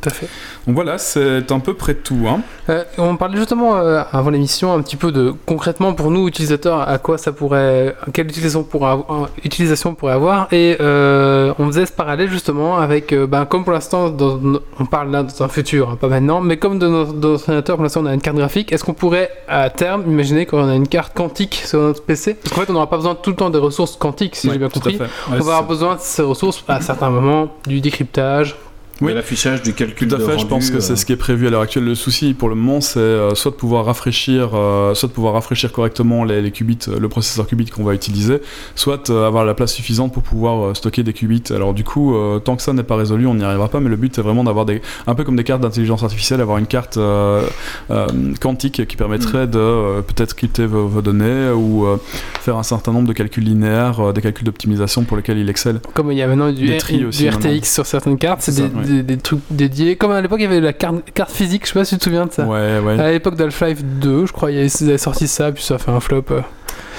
Tout 0.00 0.08
à 0.08 0.12
fait. 0.12 0.28
Donc 0.66 0.74
voilà, 0.76 0.98
c'est 0.98 1.50
un 1.52 1.60
peu 1.60 1.74
près 1.74 1.94
tout. 1.94 2.26
Hein. 2.28 2.40
Euh, 2.68 2.84
on 2.98 3.16
parlait 3.16 3.36
justement 3.36 3.76
euh, 3.76 4.02
avant 4.12 4.30
l'émission 4.30 4.72
un 4.72 4.80
petit 4.82 4.96
peu 4.96 5.12
de 5.12 5.34
concrètement 5.46 5.92
pour 5.92 6.10
nous 6.10 6.26
utilisateurs 6.28 6.88
à 6.88 6.98
quoi 6.98 7.18
ça 7.18 7.32
pourrait, 7.32 7.94
quelle 8.12 8.26
utilisation 8.28 8.62
pourrait 8.62 8.90
avoir, 8.92 9.28
utilisation 9.44 9.94
pourrait 9.94 10.12
avoir 10.14 10.48
et 10.52 10.76
euh, 10.80 11.52
on 11.58 11.66
faisait 11.66 11.86
ce 11.86 11.92
parallèle 11.92 12.30
justement 12.30 12.78
avec, 12.78 13.12
euh, 13.12 13.26
ben, 13.26 13.44
comme 13.44 13.64
pour 13.64 13.72
l'instant 13.72 14.08
dans- 14.10 14.38
on 14.78 14.86
parle 14.86 15.10
là 15.10 15.22
dans 15.22 15.42
un 15.44 15.48
futur, 15.48 15.90
hein, 15.90 15.98
pas 16.00 16.08
maintenant, 16.08 16.40
mais 16.40 16.56
comme 16.56 16.78
de 16.78 16.86
notre 16.88 17.12
dans 17.14 17.28
notre 17.30 17.42
ordinateur 17.48 17.76
pour 17.76 17.82
l'instant 17.82 18.00
on 18.02 18.06
a 18.06 18.14
une 18.14 18.20
carte 18.20 18.36
graphique, 18.36 18.72
est-ce 18.72 18.84
qu'on 18.84 18.94
pourrait 18.94 19.30
à 19.48 19.68
terme 19.70 20.04
imaginer 20.06 20.46
qu'on 20.46 20.68
a 20.68 20.74
une 20.74 20.88
carte 20.88 21.14
quantique 21.14 21.62
sur 21.66 21.80
notre 21.80 22.02
PC 22.02 22.34
Parce 22.34 22.54
qu'en 22.54 22.60
fait 22.62 22.70
on 22.70 22.74
n'aura 22.74 22.88
pas 22.88 22.96
besoin 22.96 23.14
tout 23.14 23.30
le 23.30 23.36
temps 23.36 23.50
des 23.50 23.58
ressources 23.58 23.96
quantiques 23.96 24.36
si 24.36 24.46
Ouais, 24.46 24.54
j'ai 24.54 24.58
bien 24.58 24.68
à 24.68 24.70
compris. 24.70 24.98
On 25.28 25.32
va 25.32 25.36
avoir 25.36 25.64
besoin 25.64 25.96
de 25.96 26.00
ces 26.00 26.22
ressources 26.22 26.64
à 26.68 26.80
certains 26.80 27.10
moments, 27.10 27.48
du 27.66 27.80
décryptage. 27.80 28.56
Oui. 29.00 29.14
L'affichage 29.14 29.62
du 29.62 29.72
calcul 29.72 30.08
Tout 30.08 30.14
à 30.14 30.18
de 30.18 30.24
fait, 30.24 30.38
je 30.38 30.46
pense 30.46 30.70
que 30.70 30.76
euh, 30.76 30.80
c'est 30.80 30.94
ce 30.96 31.06
qui 31.06 31.12
est 31.12 31.16
prévu 31.16 31.46
à 31.46 31.50
l'heure 31.50 31.62
actuelle. 31.62 31.84
Le 31.84 31.94
souci 31.94 32.34
pour 32.34 32.48
le 32.48 32.54
moment, 32.54 32.80
c'est 32.80 32.98
euh, 32.98 33.34
soit 33.34 33.50
de 33.50 33.56
pouvoir 33.56 33.86
rafraîchir, 33.86 34.50
euh, 34.54 34.94
soit 34.94 35.08
de 35.08 35.12
pouvoir 35.14 35.34
rafraîchir 35.34 35.72
correctement 35.72 36.24
les, 36.24 36.42
les 36.42 36.50
qubits, 36.50 36.78
euh, 36.88 36.98
le 36.98 37.08
processeur 37.08 37.46
qubit 37.46 37.66
qu'on 37.66 37.84
va 37.84 37.94
utiliser, 37.94 38.40
soit 38.74 39.08
euh, 39.10 39.26
avoir 39.26 39.44
la 39.44 39.54
place 39.54 39.72
suffisante 39.72 40.12
pour 40.12 40.22
pouvoir 40.22 40.64
euh, 40.66 40.74
stocker 40.74 41.02
des 41.02 41.12
qubits. 41.12 41.44
Alors 41.50 41.72
du 41.74 41.82
coup, 41.84 42.14
euh, 42.14 42.38
tant 42.40 42.56
que 42.56 42.62
ça 42.62 42.72
n'est 42.72 42.82
pas 42.82 42.96
résolu, 42.96 43.26
on 43.26 43.34
n'y 43.34 43.44
arrivera 43.44 43.68
pas. 43.68 43.80
Mais 43.80 43.88
le 43.88 43.96
but 43.96 44.18
est 44.18 44.22
vraiment 44.22 44.44
d'avoir 44.44 44.66
des, 44.66 44.82
un 45.06 45.14
peu 45.14 45.24
comme 45.24 45.36
des 45.36 45.44
cartes 45.44 45.62
d'intelligence 45.62 46.02
artificielle, 46.02 46.40
avoir 46.40 46.58
une 46.58 46.66
carte 46.66 46.96
euh, 46.98 47.42
euh, 47.90 48.06
quantique 48.40 48.86
qui 48.86 48.96
permettrait 48.96 49.46
de 49.46 49.58
euh, 49.58 50.02
peut-être 50.02 50.34
crypter 50.34 50.66
vos, 50.66 50.86
vos 50.88 51.00
données 51.02 51.50
ou 51.50 51.86
euh, 51.86 51.96
faire 52.40 52.56
un 52.56 52.62
certain 52.62 52.92
nombre 52.92 53.08
de 53.08 53.12
calculs 53.12 53.44
linéaires, 53.44 54.00
euh, 54.00 54.12
des 54.12 54.20
calculs 54.20 54.44
d'optimisation 54.44 55.04
pour 55.04 55.16
lesquels 55.16 55.38
il 55.38 55.48
excelle. 55.48 55.80
Comme 55.94 56.12
il 56.12 56.18
y 56.18 56.22
a 56.22 56.26
maintenant 56.26 56.52
du, 56.52 56.66
Des 56.66 56.76
tris 56.76 56.98
du 56.98 57.06
aussi, 57.06 57.28
RTX 57.28 57.44
maintenant. 57.44 57.60
sur 57.64 57.86
certaines 57.86 58.18
cartes, 58.18 58.42
c'est 58.42 58.52
C'est 58.52 58.68
des, 58.68 58.74
ça. 58.74 58.89
Des- 58.90 59.02
des 59.02 59.16
trucs 59.16 59.40
dédiés. 59.50 59.96
Comme 59.96 60.10
à 60.12 60.20
l'époque, 60.20 60.40
il 60.40 60.44
y 60.44 60.46
avait 60.46 60.60
la 60.60 60.72
carte, 60.72 60.96
carte 61.14 61.30
physique, 61.30 61.62
je 61.66 61.72
sais 61.72 61.78
pas 61.78 61.84
si 61.84 61.94
tu 61.94 61.98
te 61.98 62.04
souviens 62.04 62.26
de 62.26 62.32
ça. 62.32 62.44
Ouais, 62.46 62.78
ouais. 62.84 62.98
À 63.00 63.10
l'époque 63.10 63.36
d'Half-Life 63.36 63.82
2, 63.84 64.26
je 64.26 64.32
crois, 64.32 64.50
ils 64.50 64.68
avaient 64.82 64.98
sorti 64.98 65.26
ça, 65.28 65.50
puis 65.52 65.62
ça 65.62 65.74
a 65.76 65.78
fait 65.78 65.90
un 65.90 66.00
flop. 66.00 66.24
euh. 66.30 66.40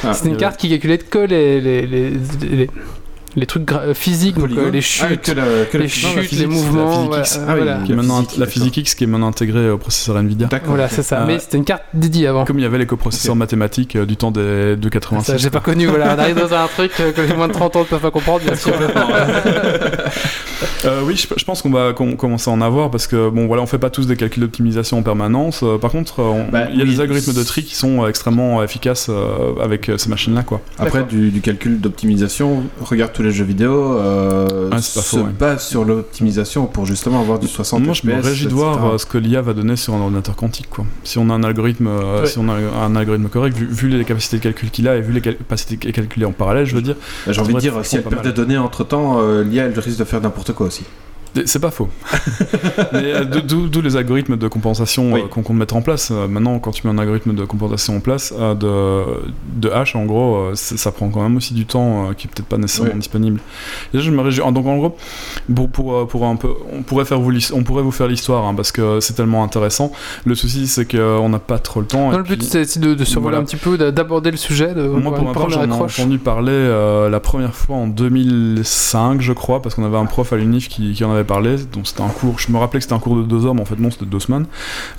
Ah, 0.04 0.14
C'était 0.14 0.30
une 0.30 0.38
carte 0.38 0.58
qui 0.60 0.70
calculait 0.70 0.98
que 0.98 1.20
les, 1.20 1.62
les, 1.62 1.86
les, 1.86 2.10
les, 2.50 2.70
les 3.36 3.46
trucs 3.46 3.72
euh, 3.72 3.94
physiques, 3.94 4.38
donc 4.38 4.50
euh, 4.58 4.70
les 4.72 4.80
Ah, 4.80 4.82
chutes, 4.82 5.22
que 5.22 5.32
la- 5.32 5.66
que 5.72 5.78
la 5.78 5.84
les 5.84 5.90
physique. 5.90 6.10
chutes, 6.12 6.20
physique, 6.24 6.32
les 6.32 6.38
c'est 6.38 6.42
la 6.44 6.48
mouvements. 6.48 6.92
physique 6.92 7.08
voilà, 7.08 7.24
euh, 7.24 7.46
Ah 7.48 7.56
voilà. 7.56 7.80
Qui 7.86 7.92
est 7.92 7.96
maintenant 7.96 8.18
physique, 8.22 8.36
int- 8.36 8.40
la 8.40 8.46
physique 8.48 8.78
X 8.78 8.96
qui 8.96 9.04
est 9.04 9.08
maintenant 9.08 9.28
intégrée 9.28 9.70
au 9.70 9.78
processeur 9.78 10.18
Nvidia. 10.18 10.48
D'accord. 10.48 10.70
Voilà, 10.70 10.90
c'est 10.90 11.04
ça. 11.04 11.22
Euh, 11.22 11.26
Mais 11.28 11.40
c'était 11.40 11.58
une 11.58 11.66
carte 11.66 11.84
dédiée 11.94 12.28
avant. 12.28 12.46
Comme 12.46 12.60
il 12.60 12.64
y 12.64 12.66
avait 12.66 12.78
les 12.78 12.86
coprocesseurs 12.86 13.36
mathématiques 13.36 13.96
euh, 13.96 14.06
du 14.06 14.18
temps 14.18 14.32
des 14.32 14.76
286. 14.76 15.32
Ça, 15.32 15.38
j'ai 15.38 15.50
pas 15.50 15.60
connu, 15.62 15.86
voilà. 15.88 16.16
On 16.16 16.20
arrive 16.20 16.36
dans 16.36 16.54
un 16.54 16.68
truc 16.68 16.92
que 16.96 17.22
les 17.22 17.34
moins 17.34 17.48
de 17.48 17.54
30 17.54 17.76
ans 17.76 17.80
ne 17.82 17.86
peuvent 17.86 18.02
pas 18.02 18.12
comprendre, 18.12 18.42
bien 18.44 18.56
sûr. 18.56 18.74
Euh, 20.86 21.02
oui, 21.06 21.16
je, 21.16 21.28
je 21.38 21.46
pense 21.46 21.62
qu'on 21.62 21.70
va 21.70 21.94
com- 21.94 22.16
commencer 22.16 22.50
à 22.50 22.54
en 22.54 22.62
avoir 22.62 22.90
parce 22.90 23.06
que 23.06 23.30
bon, 23.30 23.46
voilà, 23.48 23.62
on 23.62 23.68
fait 23.68 23.78
pas 23.78 23.90
tous 23.92 24.08
des 24.08 24.16
calculs 24.16 24.42
d'optimisation 24.42 24.98
en 24.98 25.04
permanence. 25.04 25.62
Euh, 25.64 25.78
par 25.78 25.92
contre, 25.92 26.20
on- 26.22 26.48
Bah, 26.52 26.66
il 26.72 26.78
y 26.78 26.82
a 26.82 26.86
oui. 26.86 26.92
des 26.92 27.00
algorithmes 27.02 27.34
de 27.34 27.44
tri 27.44 27.64
qui 27.64 27.76
sont 27.76 28.08
extrêmement 28.08 28.64
efficaces 28.64 29.08
euh, 29.10 29.54
avec 29.62 29.90
euh, 29.90 29.98
ces 30.00 30.10
machines-là, 30.10 30.42
quoi. 30.44 30.62
Après, 30.80 31.04
du, 31.04 31.30
du 31.30 31.42
calcul 31.42 31.80
d'optimisation, 31.80 32.64
regarde 32.82 33.12
tous 33.22 33.28
les 33.28 33.32
jeux 33.34 33.46
vidéo, 33.46 34.00
euh, 34.00 34.70
pas 34.70 34.82
se 34.82 35.00
faux, 35.00 35.18
ouais. 35.18 35.32
base 35.40 35.68
sur 35.68 35.86
l'optimisation 35.86 36.66
pour 36.66 36.88
justement 36.88 37.22
avoir 37.22 37.38
du 37.38 37.48
60 37.48 37.84
Moi, 37.84 37.94
je 37.94 38.08
me 38.08 38.20
réjouis 38.20 38.48
de 38.48 38.54
voir 38.54 38.94
euh, 38.94 38.98
ce 38.98 39.06
que 39.06 39.20
l'IA 39.20 39.44
va 39.44 39.54
donner 39.54 39.76
sur 39.76 39.94
un 39.94 40.00
ordinateur 40.02 40.36
quantique, 40.36 40.70
quoi. 40.72 40.86
Si 41.04 41.20
on 41.20 41.30
a 41.30 41.34
un 41.34 41.44
algorithme, 41.44 41.86
euh, 41.88 42.22
Ouais. 42.22 42.28
si 42.28 42.40
on 42.40 42.50
a 42.50 42.54
un 42.56 42.96
algorithme 42.96 43.28
correct, 43.30 43.56
vu, 43.56 43.68
vu 43.68 43.90
les 43.90 44.04
capacités 44.06 44.38
de 44.38 44.42
calcul 44.42 44.72
qu'il 44.72 44.88
a 44.88 44.96
et 44.96 45.02
vu 45.02 45.14
les 45.14 45.22
capacités 45.22 45.78
de 45.78 45.92
calculer 45.92 46.26
en 46.26 46.32
parallèle, 46.32 46.66
je 46.66 46.74
veux 46.76 46.82
dire, 46.82 46.96
Bah, 47.28 47.32
J'ai 47.32 47.42
envie 47.42 47.54
de 47.54 47.60
dire, 47.60 47.76
si 47.84 47.98
elle 47.98 48.04
perd 48.04 48.24
des 48.24 48.32
données 48.32 48.58
entre 48.58 48.84
temps, 48.84 49.22
l'IA 49.44 49.66
elle 49.66 49.80
risque 49.80 50.00
de 50.00 50.04
faire 50.04 50.22
n'importe 50.22 50.54
quoi 50.54 50.66
aussi. 50.68 50.84
C'est 51.46 51.60
pas 51.60 51.72
faux. 51.72 51.90
Euh, 52.94 53.24
d'o- 53.24 53.68
d'où 53.68 53.82
les 53.82 53.96
algorithmes 53.96 54.38
de 54.38 54.48
compensation 54.48 55.14
Oui. 55.14 55.22
euh, 55.22 55.28
qu'on 55.28 55.42
compte 55.44 55.56
mettre 55.58 55.76
en 55.76 55.82
place. 55.82 56.10
Euh, 56.12 56.28
maintenant, 56.28 56.60
quand 56.60 56.72
tu 56.72 56.86
mets 56.86 56.94
un 56.94 56.98
algorithme 56.98 57.34
de 57.34 57.46
compensation 57.46 57.96
en 57.96 58.00
place 58.00 58.34
de, 58.34 59.04
de 59.56 59.70
hash, 59.70 59.96
en 59.96 60.06
gros, 60.06 60.50
ça 60.54 60.92
prend 60.92 61.10
quand 61.10 61.22
même 61.22 61.38
aussi 61.38 61.54
du 61.54 61.66
temps 61.66 62.10
qui 62.18 62.28
est 62.28 62.30
peut-être 62.30 62.48
pas 62.48 62.58
nécessairement 62.58 62.92
Oui. 62.94 63.00
disponible. 63.00 63.40
Et 63.94 63.98
là, 63.98 64.04
je 64.04 64.12
me 64.12 64.22
réjouis. 64.22 64.44
ah, 64.46 64.52
Donc, 64.52 64.66
en 64.68 64.78
gros, 64.78 64.96
pour, 65.54 65.70
pour, 65.70 66.08
pour 66.08 66.26
un 66.26 66.36
peu, 66.36 66.50
on 66.74 66.82
pourrait, 66.84 67.06
faire 67.06 67.20
vous, 67.20 67.32
on 67.54 67.64
pourrait 67.64 67.84
vous 67.84 67.92
faire 67.92 68.08
l'histoire 68.08 68.46
hein, 68.46 68.54
parce 68.56 68.72
que 68.72 69.00
c'est 69.00 69.14
tellement 69.14 69.44
intéressant. 69.44 69.92
Le 70.26 70.36
souci, 70.36 70.68
c'est 70.68 70.86
qu'on 70.86 71.30
n'a 71.30 71.40
pas 71.40 71.60
trop 71.60 71.80
le 71.82 71.88
temps. 71.88 72.12
Non, 72.12 72.18
le 72.18 72.24
but, 72.24 72.44
c'est 72.44 72.80
de, 72.80 72.94
de 72.94 73.04
survoler 73.06 73.36
voilà. 73.36 73.38
un 73.44 73.46
petit 73.46 73.56
peu, 73.58 73.78
d'a- 73.78 73.92
d'aborder 73.92 74.32
le 74.32 74.38
sujet, 74.38 74.74
de 74.74 74.84
moi, 74.88 75.14
pour 75.14 75.24
ma 75.26 75.34
part, 75.34 75.50
j'en 75.50 75.64
ai 75.64 75.72
entendu 75.72 76.18
parler 76.18 76.52
euh, 76.52 77.10
la 77.10 77.20
première 77.20 77.56
fois 77.56 77.78
en 77.78 77.88
2005, 77.88 79.22
je 79.22 79.34
crois, 79.34 79.62
parce 79.62 79.76
qu'on 79.76 79.86
avait 79.86 79.98
un 79.98 80.06
prof 80.06 80.32
à 80.34 80.38
l'UNIF 80.38 80.68
qui, 80.68 80.94
qui 80.94 81.04
en 81.04 81.12
avait 81.12 81.21
parlé. 81.24 81.56
Donc 81.74 81.88
c'était 81.88 82.02
un 82.02 82.08
cours, 82.10 82.40
je 82.40 82.52
me 82.52 82.58
rappelais 82.58 82.80
que 82.80 82.84
c'était 82.84 82.96
un 82.96 83.00
cours 83.00 83.16
de 83.18 83.24
deux 83.24 83.46
heures, 83.46 83.56
mais 83.56 83.62
en 83.62 83.66
fait 83.66 83.80
non, 83.80 83.92
c'était 83.92 84.06
deux 84.06 84.20
semaines. 84.20 84.46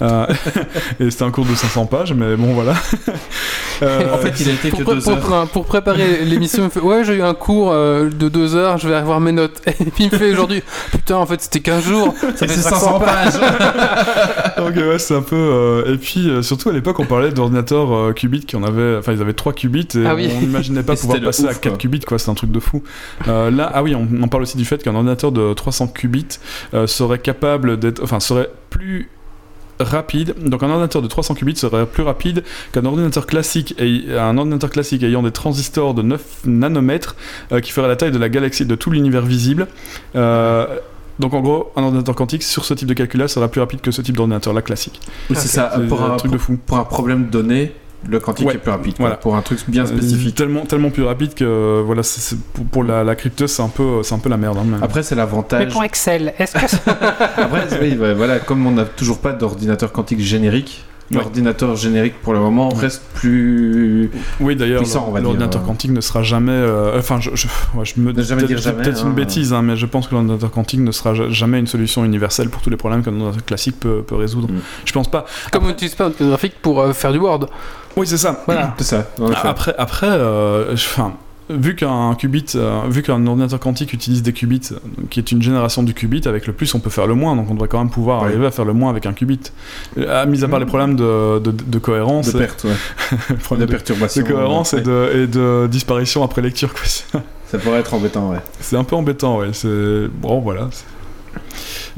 Euh, 0.03 0.27
et 1.01 1.11
c'était 1.11 1.25
un 1.25 1.31
cours 1.31 1.45
de 1.47 1.55
500 1.55 1.87
pages, 1.87 2.13
mais 2.15 2.37
bon, 2.37 2.53
voilà. 2.55 2.75
Euh, 3.83 4.01
En 4.15 4.19
fait, 4.19 4.39
il 4.41 4.49
a 4.49 4.53
été 4.53 4.69
Pour, 4.71 4.79
que 4.81 4.85
deux 4.95 5.01
pour- 5.01 5.13
heures. 5.13 5.21
pour- 5.47 5.49
pour 5.49 5.65
préparer 5.67 6.25
l'émission, 6.25 6.63
il 6.63 6.67
me 6.67 6.71
fait 6.71 6.81
Ouais, 6.81 7.05
j'ai 7.05 7.15
eu 7.17 7.23
un 7.23 7.35
cours 7.35 7.71
euh, 7.73 8.09
de 8.11 8.29
deux 8.29 8.55
heures, 8.55 8.79
je 8.79 8.89
vais 8.89 8.99
revoir 8.99 9.21
mes 9.21 9.33
notes. 9.33 9.61
Et 9.67 9.85
puis 9.91 10.05
il 10.05 10.13
me 10.13 10.17
fait 10.19 10.33
aujourd'hui 10.33 10.63
Putain, 10.91 11.17
en 11.17 11.27
fait, 11.27 11.41
c'était 11.41 11.61
15 11.61 11.85
jours, 11.85 12.15
ça 12.21 12.47
fait 12.47 12.49
c'est 12.49 12.61
500 12.63 13.01
pages. 13.01 13.35
Donc 14.57 14.77
ouais, 14.77 14.99
c'est 14.99 15.15
un 15.17 15.23
peu. 15.23 15.37
euh, 15.37 15.95
Et 15.95 15.99
puis 15.99 16.29
euh, 16.29 16.43
surtout 16.43 16.69
à 16.69 16.73
l'époque, 16.73 16.99
on 17.01 17.07
parlait 17.07 17.31
d'ordinateurs 17.31 17.93
euh, 17.95 18.13
qubits 18.13 18.45
qui 18.45 18.57
en 18.57 18.63
avaient. 18.63 18.97
Enfin, 18.99 19.13
ils 19.13 19.21
avaient 19.21 19.33
3 19.33 19.53
qubits 19.53 19.89
et 19.97 20.07
Ah 20.07 20.15
oui. 20.15 20.29
on 20.37 20.41
n'imaginait 20.41 20.83
pas 20.83 20.95
Et 20.95 20.97
pouvoir 20.97 21.21
passer 21.21 21.47
à 21.47 21.51
ouf, 21.51 21.61
4 21.61 21.73
quoi. 21.73 21.79
qubits, 21.79 22.01
quoi. 22.01 22.19
C'est 22.19 22.31
un 22.31 22.35
truc 22.35 22.51
de 22.53 22.61
fou. 22.61 22.83
Euh, 23.29 23.51
là, 23.51 23.71
ah 23.75 23.83
oui, 23.83 23.95
on, 23.95 24.07
on 24.23 24.29
parle 24.29 24.43
aussi 24.43 24.57
du 24.57 24.65
fait 24.65 24.83
qu'un 24.83 24.95
ordinateur 24.95 25.33
de 25.33 25.53
300 25.55 25.89
qubits 25.89 26.12
euh, 26.75 26.87
serait 26.87 27.19
capable 27.19 27.79
d'être. 27.79 28.03
Enfin, 28.03 28.21
serait 28.21 28.51
plus 28.71 29.09
rapide. 29.81 30.35
Donc 30.45 30.63
un 30.63 30.69
ordinateur 30.69 31.03
de 31.03 31.09
300 31.09 31.35
qubits 31.35 31.57
serait 31.57 31.87
plus 31.87 32.03
rapide 32.03 32.45
qu'un 32.73 32.85
ordinateur 32.85 33.27
classique 33.27 33.75
et 33.79 34.05
un 34.17 34.37
ordinateur 34.39 34.71
classique 34.71 35.03
ayant 35.03 35.23
des 35.23 35.31
transistors 35.31 35.95
de 35.95 36.03
9 36.03 36.23
nanomètres 36.47 37.17
euh, 37.53 37.61
qui 37.61 37.73
ferait 37.73 37.89
la 37.89 37.97
taille 37.97 38.13
de 38.13 38.19
la 38.19 38.29
galaxie 38.29 38.67
de 38.67 38.75
tout 38.75 38.91
l'univers 38.91 39.23
visible. 39.23 39.67
Euh, 40.15 40.67
donc 41.19 41.35
en 41.35 41.41
gros, 41.41 41.73
un 41.77 41.83
ordinateur 41.83 42.15
quantique 42.15 42.43
sur 42.43 42.65
ce 42.65 42.75
type 42.75 42.89
de 42.89 42.95
calcul-là 42.95 43.29
sera 43.29 43.49
plus 43.49 43.61
rapide 43.61 43.81
que 43.81 43.91
ce 43.91 44.03
type 44.03 44.17
d'ordinateur-là 44.17 44.63
classique. 44.63 45.01
Oui, 45.31 45.37
c'est 45.39 45.49
ça, 45.49 45.73
pour 45.89 46.03
un 46.03 46.15
un, 46.15 46.17
truc 46.17 46.33
de 46.33 46.39
fou. 46.39 46.59
pour 46.65 46.79
un 46.79 46.85
problème 46.85 47.29
donné, 47.29 47.73
le 48.09 48.19
quantique 48.21 48.47
Ouais, 48.47 48.55
est 48.55 48.59
plus 48.59 48.71
rapide. 48.71 48.95
quoi, 48.97 49.05
voilà. 49.07 49.17
Pour 49.17 49.37
un 49.37 49.43
truc 49.43 49.59
bien 49.69 49.85
Euh, 49.85 49.87
spécifique. 49.87 50.35
tellement, 50.35 50.65
tellement 50.67 50.91
plus 50.91 51.05
rapide 51.05 51.35
que 51.35 51.81
voilà, 51.85 52.03
pour, 52.55 52.65
pour 52.67 52.85
la, 52.85 53.05
la 53.05 53.15
crypteuse, 53.15 53.51
c'est 53.51 53.63
un 53.63 53.69
peu, 53.69 54.03
c'est 54.03 54.15
un 54.15 54.19
peu 54.19 54.29
la 54.29 54.37
merde. 54.37 54.59
hein, 54.59 54.65
mais- 54.67 54.83
Après, 54.85 55.03
c'est 55.03 55.15
Mais 55.15 55.21
l'avantage. 55.23 55.73
pour 55.73 55.85
Excel, 55.85 56.35
est-ce 56.39 56.53
que 56.55 56.69
ça- 56.69 56.79
Après, 57.37 57.67
oui, 57.81 57.97
ouais, 57.97 58.15
voilà, 58.15 58.39
comme 58.39 58.67
on 58.67 58.73
n'a 58.73 58.85
toujours 58.85 59.19
pas 59.21 59.33
d'ordinateur 59.33 59.93
quantique 59.93 60.21
générique, 60.21 60.85
l'ordinateur 61.11 61.77
générique 61.77 62.15
pour 62.23 62.33
le 62.33 62.39
moment 62.41 62.71
reste 62.71 63.03
plus. 63.15 64.11
Oui, 64.41 64.57
d'ailleurs, 64.57 64.81
Puissant, 64.83 65.05
on 65.09 65.11
va 65.13 65.21
dire, 65.21 65.25
l'ordinateur 65.29 65.61
euh. 65.61 65.67
quantique 65.67 65.91
ne 65.91 66.01
sera 66.01 66.23
jamais. 66.23 66.53
euh, 66.53 66.99
Enfin, 66.99 67.21
je, 67.21 67.29
je, 67.35 67.49
ouais, 67.75 67.85
je 67.85 68.01
me 68.01 68.13
Ne 68.13 68.23
jamais 68.23 68.41
peut-être- 68.41 68.49
dire 68.49 68.59
jamais, 68.59 68.83
Peut-être 68.83 69.03
hein. 69.05 69.09
une 69.09 69.13
bêtise, 69.15 69.53
hein, 69.53 69.61
mais 69.61 69.77
je 69.77 69.85
pense 69.85 70.09
que 70.09 70.15
l'ordinateur 70.15 70.51
quantique 70.51 70.81
ne 70.81 70.91
sera 70.91 71.13
ja- 71.15 71.29
jamais 71.29 71.59
une 71.59 71.67
solution 71.67 72.03
universelle 72.07 72.49
pour 72.49 72.63
tous 72.63 72.71
les 72.71 72.79
problèmes 72.79 73.03
qu'un 73.03 73.11
ordinateur 73.13 73.45
classique 73.45 73.79
peut, 73.79 74.01
peut 74.03 74.15
résoudre. 74.17 74.49
Mm. 74.49 74.61
Je 74.87 74.93
pense 74.93 75.11
pas. 75.11 75.27
Comme 75.51 75.65
on 75.65 75.69
n'utilise 75.69 75.95
pas 75.95 76.07
un 76.07 76.13
code 76.13 76.29
graphique 76.29 76.55
pour 76.63 76.81
euh, 76.81 76.93
faire 76.95 77.13
du 77.13 77.19
Word. 77.19 77.47
Oui, 77.97 78.07
c'est 78.07 78.17
ça. 78.19 78.43
Voilà. 78.47 78.75
C'est 78.79 78.85
ça. 78.85 79.07
Après, 79.45 79.75
après, 79.77 80.07
euh, 80.11 80.73
enfin, 80.75 81.13
vu 81.51 81.75
qu'un 81.77 82.15
qubit, 82.15 82.47
euh, 82.55 82.81
vu 82.89 83.03
qu'un 83.03 83.27
ordinateur 83.27 83.61
quantique 83.61 83.93
utilise 83.93 84.23
des 84.23 84.33
qubits, 84.33 84.61
euh, 84.73 84.77
qui 85.11 85.19
est 85.21 85.31
une 85.33 85.43
génération 85.43 85.83
du 85.83 85.93
qubit, 85.93 86.23
avec 86.27 86.47
le 86.47 86.53
plus 86.55 86.75
on 86.75 86.81
peut 86.81 86.89
faire 86.91 87.07
le 87.07 87.15
moins, 87.15 87.37
donc 87.37 87.51
on 87.51 87.55
devrait 87.55 87.69
quand 87.69 87.79
même 87.79 87.91
pouvoir 87.91 88.23
Ouais. 88.23 88.29
arriver 88.29 88.47
à 88.47 88.51
faire 88.51 88.65
le 88.65 88.73
moins 88.73 88.89
avec 88.91 89.05
un 89.07 89.13
qubit. 89.13 89.41
Euh, 89.99 90.27
mis 90.27 90.43
à 90.43 90.49
part 90.49 90.61
les 90.61 90.67
problèmes 90.67 90.97
de, 90.97 91.39
de, 91.41 91.51
de 91.51 91.79
cohérence, 91.79 92.33
de 92.33 92.39
perte, 92.39 92.65
ouais. 92.65 92.71
de 93.57 93.57
de, 93.57 93.67
perturbation. 93.67 94.23
de 94.23 94.29
cohérence 94.33 94.73
ouais. 94.73 94.81
et, 94.81 94.83
de, 94.83 95.11
et 95.15 95.27
de 95.27 95.67
disparition 95.71 96.23
après 96.23 96.41
lecture. 96.43 96.73
quoi. 96.73 96.83
Ça 97.51 97.59
pourrait 97.59 97.81
être 97.81 97.93
embêtant, 97.93 98.31
ouais. 98.31 98.39
C'est 98.61 98.77
un 98.77 98.85
peu 98.85 98.97
embêtant, 98.97 99.37
ouais. 99.39 99.51
C'est 99.53 100.09
bon, 100.09 100.41
voilà. 100.41 100.71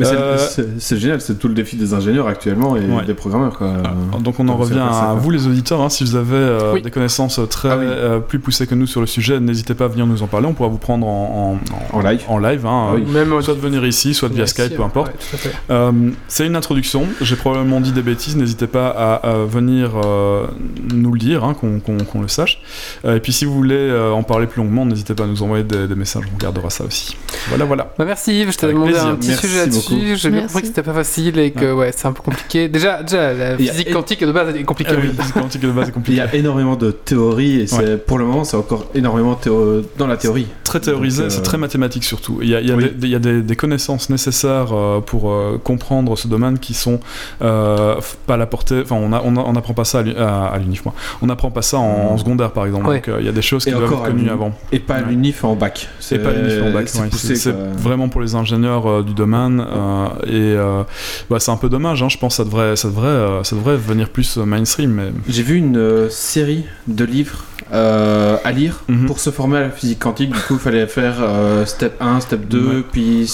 Euh, 0.01 0.39
c'est 0.78 0.98
génial, 0.98 1.20
c'est 1.20 1.39
tout 1.39 1.48
le 1.48 1.55
défi 1.55 1.76
des 1.76 1.94
ingénieurs 1.94 2.26
actuellement 2.26 2.76
et 2.76 2.81
Ouais. 2.81 3.05
des 3.05 3.14
programmeurs, 3.14 3.56
quoi. 3.56 3.68
Alors, 3.68 4.20
donc 4.20 4.39
on 4.40 4.48
en 4.48 4.56
revient 4.56 4.81
à 4.81 5.14
vous 5.18 5.31
les 5.31 5.47
auditeurs, 5.47 5.81
hein, 5.81 5.89
si 5.89 6.05
vous 6.05 6.16
avez 6.16 6.35
euh, 6.36 6.72
Oui. 6.74 6.82
des 6.82 6.90
connaissances 6.90 7.40
très 7.51 7.70
Ah 7.70 7.76
oui. 7.78 7.85
euh, 7.89 8.18
plus 8.18 8.39
poussées 8.39 8.66
que 8.66 8.74
nous 8.74 8.86
sur 8.86 9.01
le 9.01 9.06
sujet, 9.06 9.39
n'hésitez 9.40 9.74
pas 9.74 9.85
à 9.85 9.89
venir 9.89 10.06
nous 10.06 10.22
en 10.22 10.26
parler, 10.26 10.47
on 10.47 10.52
pourra 10.55 10.68
vous 10.68 10.78
prendre 10.78 11.06
en, 11.06 11.59
en, 11.93 11.97
En 11.97 12.01
live. 12.01 12.22
en 12.28 12.39
live, 12.39 12.66
hein, 12.66 12.89
Ah 12.90 12.94
oui. 12.97 13.05
Même 13.06 13.32
euh, 13.32 13.40
soit 13.40 13.55
de 13.55 13.60
venir 13.60 13.85
ici, 13.86 14.14
soit 14.14 14.28
via 14.28 14.47
Skype, 14.47 14.76
peu 14.76 14.82
importe. 14.82 15.12
Ouais. 15.32 15.51
Euh, 15.70 15.93
c'est 16.28 16.47
une 16.47 16.56
introduction, 16.56 17.06
j'ai 17.20 17.36
probablement 17.36 17.81
dit 17.81 17.93
des 17.93 18.02
bêtises, 18.02 18.36
n'hésitez 18.36 18.66
pas 18.66 18.89
à, 18.89 19.14
à 19.14 19.36
venir 19.44 19.93
euh, 20.05 20.47
nous 20.93 21.12
le 21.12 21.18
dire, 21.18 21.44
hein, 21.44 21.55
qu'on 21.55 22.20
le 22.20 22.28
sache. 22.28 22.60
Euh, 23.05 23.16
et 23.16 23.20
puis 23.20 23.32
si 23.32 23.44
vous 23.44 23.55
voulez 23.55 23.74
euh, 23.76 24.10
en 24.12 24.22
parler 24.22 24.47
plus 24.47 24.62
longuement, 24.62 24.85
n'hésitez 24.86 25.14
pas 25.14 25.24
à 25.24 25.26
nous 25.26 25.43
envoyer 25.43 25.64
des, 25.64 25.86
des 25.86 25.94
messages, 25.94 26.24
on 26.31 26.35
regardera 26.36 26.70
ça 26.70 26.85
aussi. 26.85 27.16
Voilà, 27.48 27.64
voilà. 27.64 27.93
Bah 27.98 28.05
merci 28.05 28.40
Yves, 28.40 28.52
je 28.52 28.59
t'ai 28.59 28.66
demandé 28.68 28.93
plaisir. 28.93 29.09
un 29.09 29.14
petit 29.16 29.28
Merci 29.28 29.43
sujet 29.46 29.58
là-dessus. 29.60 29.94
beaucoup. 29.94 30.14
J'ai 30.16 30.30
bien 30.30 30.42
compris 30.42 30.60
que 30.62 30.66
c'était 30.68 30.82
pas 30.82 30.92
facile 30.94 31.38
et 31.38 31.50
que 31.50 31.72
ouais, 31.72 31.90
c'est 31.96 32.06
un 32.06 32.12
peu 32.12 32.22
compliqué. 32.22 32.68
Déjà, 32.68 33.02
déjà 33.02 33.32
la 33.32 33.54
Il 33.54 33.64
y 33.64 33.68
a- 33.68 33.72
physique 33.72 33.92
quantique 33.92 34.24
de 34.24 34.32
base 34.32 34.54
est 34.56 34.62
compliquée. 34.64 34.92
Ah 34.94 34.98
oui, 35.00 35.08
la 35.08 35.22
physique 35.22 35.34
quantique 35.40 35.60
de 35.62 35.70
base 35.70 35.88
est 35.88 35.92
Il 36.08 36.14
y 36.14 36.20
a 36.20 36.34
énormément 36.34 36.76
de 36.76 36.90
théories 36.90 37.60
et 37.60 37.66
c'est 37.66 38.04
pour 38.04 38.18
le 38.18 38.24
moment 38.24 38.44
c'est 38.44 38.56
encore 38.56 38.86
énormément 38.94 39.34
théo- 39.34 39.82
dans 39.98 40.06
la 40.06 40.16
théorie. 40.16 40.46
Très 40.64 40.80
théorisé, 40.80 41.24
euh, 41.24 41.30
c'est 41.30 41.42
très 41.42 41.58
mathématique 41.58 42.04
surtout. 42.04 42.38
Il 42.42 42.48
y 42.48 42.54
a, 42.54 42.60
il 42.60 42.68
y 42.68 42.72
a 42.72 42.76
Oui. 42.76 42.90
des, 42.94 43.06
il 43.06 43.12
y 43.12 43.14
a 43.14 43.18
des- 43.18 43.42
des 43.42 43.56
connaissances 43.56 44.10
nécessaires 44.10 44.72
euh, 44.72 45.00
pour 45.00 45.30
euh, 45.30 45.60
comprendre 45.62 46.16
ce 46.16 46.26
domaine 46.28 46.58
qui 46.58 46.74
sont 46.74 47.00
euh, 47.42 47.96
pas 48.26 48.34
à 48.34 48.36
la 48.36 48.46
portée. 48.46 48.80
Enfin, 48.82 48.96
on 48.96 49.12
a- 49.12 49.22
on 49.24 49.36
a- 49.36 49.40
on 49.40 49.52
n'apprend 49.52 49.74
pas 49.74 49.84
ça 49.84 49.98
à 50.00 50.02
l'u- 50.02 50.16
à, 50.16 50.46
à 50.46 50.58
l'UNIF, 50.58 50.84
moi. 50.84 50.94
On 51.22 51.26
n'apprend 51.26 51.50
pas 51.50 51.62
ça 51.62 51.78
en, 51.78 52.12
en 52.12 52.18
secondaire, 52.18 52.52
par 52.52 52.66
exemple. 52.66 52.86
Ouais. 52.88 52.96
Donc, 52.96 53.08
euh, 53.08 53.16
il 53.20 53.26
y 53.26 53.28
a 53.28 53.32
des 53.32 53.42
choses 53.42 53.64
qui 53.64 53.70
doivent 53.70 53.84
encore 53.84 54.00
être 54.06 54.06
à 54.06 54.10
connues 54.10 54.30
avant. 54.30 54.52
Et 54.72 54.78
pas 54.78 54.94
à 54.96 55.00
l'unif 55.02 55.44
en 55.44 55.54
bac. 55.54 55.88
C'est 56.00 56.18
pas 56.18 56.30
l'union 56.32 56.72
bac, 56.72 56.88
c'est 56.88 57.00
ouais, 57.00 57.08
poussé, 57.08 57.36
c'est 57.36 57.54
vraiment 57.78 58.08
pour 58.08 58.20
les 58.20 58.34
ingénieurs 58.34 58.86
euh, 58.88 59.02
du 59.02 59.14
domaine 59.14 59.34
euh, 59.35 60.09
et 60.27 60.56
euh, 60.56 60.82
bah, 61.28 61.39
c'est 61.40 61.51
un 61.51 61.56
peu 61.56 61.69
dommage. 61.69 62.02
hein, 62.02 62.09
je 62.09 62.19
pense 62.19 62.35
que 62.35 62.36
ça 62.36 62.44
devrait, 62.44 62.77
ça 62.77 62.89
devrait, 62.89 63.09
euh, 63.09 63.44
ça 63.44 63.56
devrait 63.56 63.77
venir 63.77 64.09
plus 64.11 64.36
mainstream, 64.36 64.90
mais 64.93 65.12
J'ai 65.28 65.43
vu 65.43 65.56
une 65.56 66.09
série 66.11 66.65
de 66.86 67.05
livres 67.05 67.44
euh, 67.73 68.36
à 68.45 68.53
lire 68.53 68.81
Mhm. 68.89 69.07
pour 69.07 69.19
se 69.20 69.31
former 69.31 69.59
à 69.59 69.61
la 69.62 69.70
physique 69.70 69.99
quantique. 70.01 70.31
Du 70.32 70.39
coup, 70.41 70.55
il 70.55 70.59
fallait 70.61 70.86
faire 70.86 71.16
euh, 71.20 71.65
step 71.65 71.97
1, 72.01 72.20
step 72.20 72.47
2, 72.49 72.59
Ouais. 72.78 72.82
puis. 72.93 73.31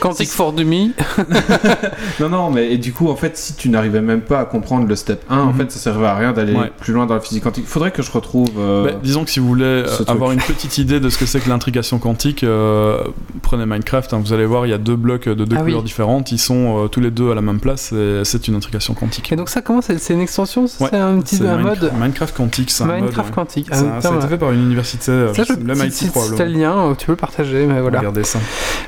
Quantique 0.00 0.28
for 0.30 0.52
Dummy. 0.52 0.92
Non, 2.20 2.28
non, 2.28 2.50
mais 2.50 2.72
et 2.72 2.78
du 2.78 2.92
coup, 2.92 3.08
en 3.08 3.16
fait, 3.16 3.36
si 3.36 3.54
tu 3.54 3.68
n'arrivais 3.68 4.00
même 4.00 4.20
pas 4.20 4.40
à 4.40 4.44
comprendre 4.44 4.86
le 4.86 4.96
step 4.96 5.22
1, 5.30 5.38
en 5.38 5.46
Mhm. 5.46 5.54
fait, 5.54 5.72
ça 5.72 5.78
servait 5.78 6.06
à 6.06 6.14
rien 6.14 6.32
d'aller 6.32 6.54
Ouais. 6.54 6.70
plus 6.80 6.92
loin 6.92 7.06
dans 7.06 7.14
la 7.14 7.20
physique 7.20 7.44
quantique. 7.44 7.66
Faudrait 7.66 7.90
que 7.90 8.02
je 8.02 8.10
retrouve. 8.10 8.48
euh, 8.58 8.84
Bah, 8.84 8.90
disons 9.02 9.24
que 9.24 9.30
si 9.30 9.40
vous 9.40 9.46
voulez 9.48 9.84
avoir 10.06 10.32
une 10.32 10.40
petite 10.40 10.78
idée 10.78 11.00
de 11.00 11.08
ce 11.08 11.18
que 11.18 11.26
c'est 11.26 11.40
que 11.40 11.48
l'intrication 11.48 11.98
quantique, 11.98 12.44
euh, 12.44 12.98
prenez 13.42 13.66
Minecraft, 13.66 14.12
hein, 14.14 14.20
vous 14.24 14.32
allez 14.32 14.46
voir, 14.46 14.66
il 14.66 14.70
y 14.70 14.72
a 14.74 14.78
deux 14.78 14.96
blocs 14.96 15.28
de 15.28 15.44
deux 15.44 15.56
Ah 15.56 15.60
oui. 15.62 15.70
couleurs 15.70 15.82
différentes, 15.82 16.32
ils 16.32 16.38
sont 16.38 16.84
euh, 16.84 16.88
tous 16.88 17.00
les 17.00 17.10
deux 17.10 17.30
à 17.30 17.34
la 17.34 17.40
même 17.42 17.60
place 17.60 17.92
et 17.92 18.22
c'est 18.24 18.48
une 18.48 18.54
intrication 18.54 18.94
quantique. 18.94 19.32
Et 19.32 19.36
donc 19.36 19.48
ça 19.48 19.62
comment 19.62 19.80
c'est 19.82 20.12
une 20.12 20.20
extension, 20.20 20.66
ça, 20.66 20.84
Ouais, 20.84 20.90
c'est 20.92 20.98
un 20.98 21.18
petit 21.20 21.36
un 21.42 21.56
Minecraft, 21.56 21.82
mode 21.82 21.92
Minecraft 22.00 22.36
quantique, 22.36 22.70
c'est 22.70 22.84
un 22.84 22.86
mode. 22.86 22.96
Minecraft 23.00 23.28
ouais. 23.28 23.34
quantique. 23.34 23.69
Ah, 23.72 23.76
Ça, 23.76 24.00
ça 24.00 24.14
a 24.14 24.18
été 24.18 24.28
fait 24.28 24.38
par 24.38 24.52
une 24.52 24.62
université, 24.64 25.10
euh, 25.12 25.34
Ça, 25.34 25.44
je 25.44 25.52
le 25.54 25.74
MIT 25.74 26.10
probablement. 26.10 26.38
le 26.38 26.44
lien, 26.44 26.94
tu 26.98 27.06
peux 27.06 27.12
le 27.12 27.16
partager, 27.16 27.66
mais 27.66 27.80
voilà. 27.80 27.98
Regardez 27.98 28.24
ça. 28.24 28.38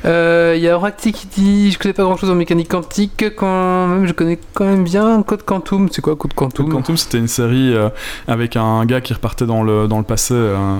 Euh, 0.04 0.54
Il 0.56 0.62
y 0.62 0.68
a 0.68 0.76
Oracti 0.76 1.12
qui 1.12 1.26
dit 1.26 1.70
Je 1.72 1.78
connais 1.78 1.92
pas 1.94 2.02
grand 2.02 2.16
chose 2.16 2.30
en 2.30 2.34
mécanique 2.34 2.68
quantique, 2.68 3.24
quand 3.36 3.86
même 3.88 4.06
je 4.06 4.12
connais 4.12 4.38
quand 4.54 4.64
même 4.64 4.84
bien 4.84 5.22
Code 5.22 5.44
Quantum. 5.44 5.88
C'est 5.90 6.02
quoi 6.02 6.16
Code 6.16 6.34
Quantum? 6.34 6.66
Code 6.66 6.74
Quantum, 6.74 6.96
c'était 6.96 7.18
une 7.18 7.28
série 7.28 7.74
euh, 7.74 7.88
avec 8.28 8.56
un 8.56 8.84
gars 8.86 9.00
qui 9.00 9.12
repartait 9.14 9.46
dans 9.46 9.62
le, 9.62 9.88
dans 9.88 9.98
le 9.98 10.04
passé. 10.04 10.34
euh, 10.34 10.76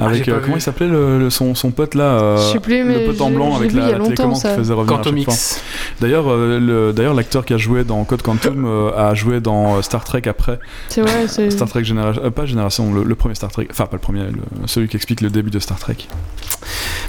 avec 0.00 0.22
Ah, 0.28 0.30
pas 0.32 0.36
euh, 0.36 0.40
comment 0.42 0.56
il 0.56 0.60
s'appelait 0.60 0.88
le, 0.88 1.18
le- 1.18 1.30
son, 1.30 1.54
son 1.54 1.70
pote 1.70 1.94
là 1.94 2.04
euh, 2.04 2.36
Je 2.36 2.52
sais 2.52 2.60
plus, 2.60 2.84
mais 2.84 3.00
le 3.00 3.06
pote 3.10 3.20
en 3.20 3.30
blanc 3.30 3.56
avec 3.56 3.72
il 3.72 3.76
la, 3.78 3.92
la 3.92 3.98
télécommande 3.98 4.34
qui 4.40 4.48
faisait 4.48 4.72
revenir 4.72 4.94
à 4.94 4.98
Quantum 4.98 5.16
chaque 5.16 5.24
fois. 5.24 5.34
X. 5.34 5.62
D'ailleurs, 6.00 6.24
euh, 6.28 6.58
le- 6.60 6.92
d'ailleurs, 6.92 7.14
l'acteur 7.14 7.44
qui 7.44 7.54
a 7.54 7.58
joué 7.58 7.84
dans 7.84 8.02
Code 8.04 8.22
Quantum 8.22 8.64
euh, 8.66 8.90
a 8.96 9.14
joué 9.14 9.40
dans 9.40 9.76
euh, 9.76 9.82
Star 9.82 10.04
Trek 10.04 10.22
après. 10.26 10.58
C'est 10.88 11.00
vrai, 11.02 11.24
c'est. 11.28 11.50
Star 11.50 11.68
Trek 11.68 11.84
Génération. 11.84 12.22
euh, 12.24 12.30
pas 12.30 12.46
Génération, 12.46 12.92
le, 12.92 13.02
le 13.04 13.14
premier 13.14 13.34
Star 13.34 13.50
Trek. 13.50 13.66
Enfin, 13.70 13.86
pas 13.86 13.96
le 13.96 14.00
premier, 14.00 14.24
le- 14.24 14.66
celui 14.66 14.88
qui 14.88 14.96
explique 14.96 15.20
le 15.20 15.30
début 15.30 15.50
de 15.50 15.58
Star 15.58 15.78
Trek. 15.78 15.96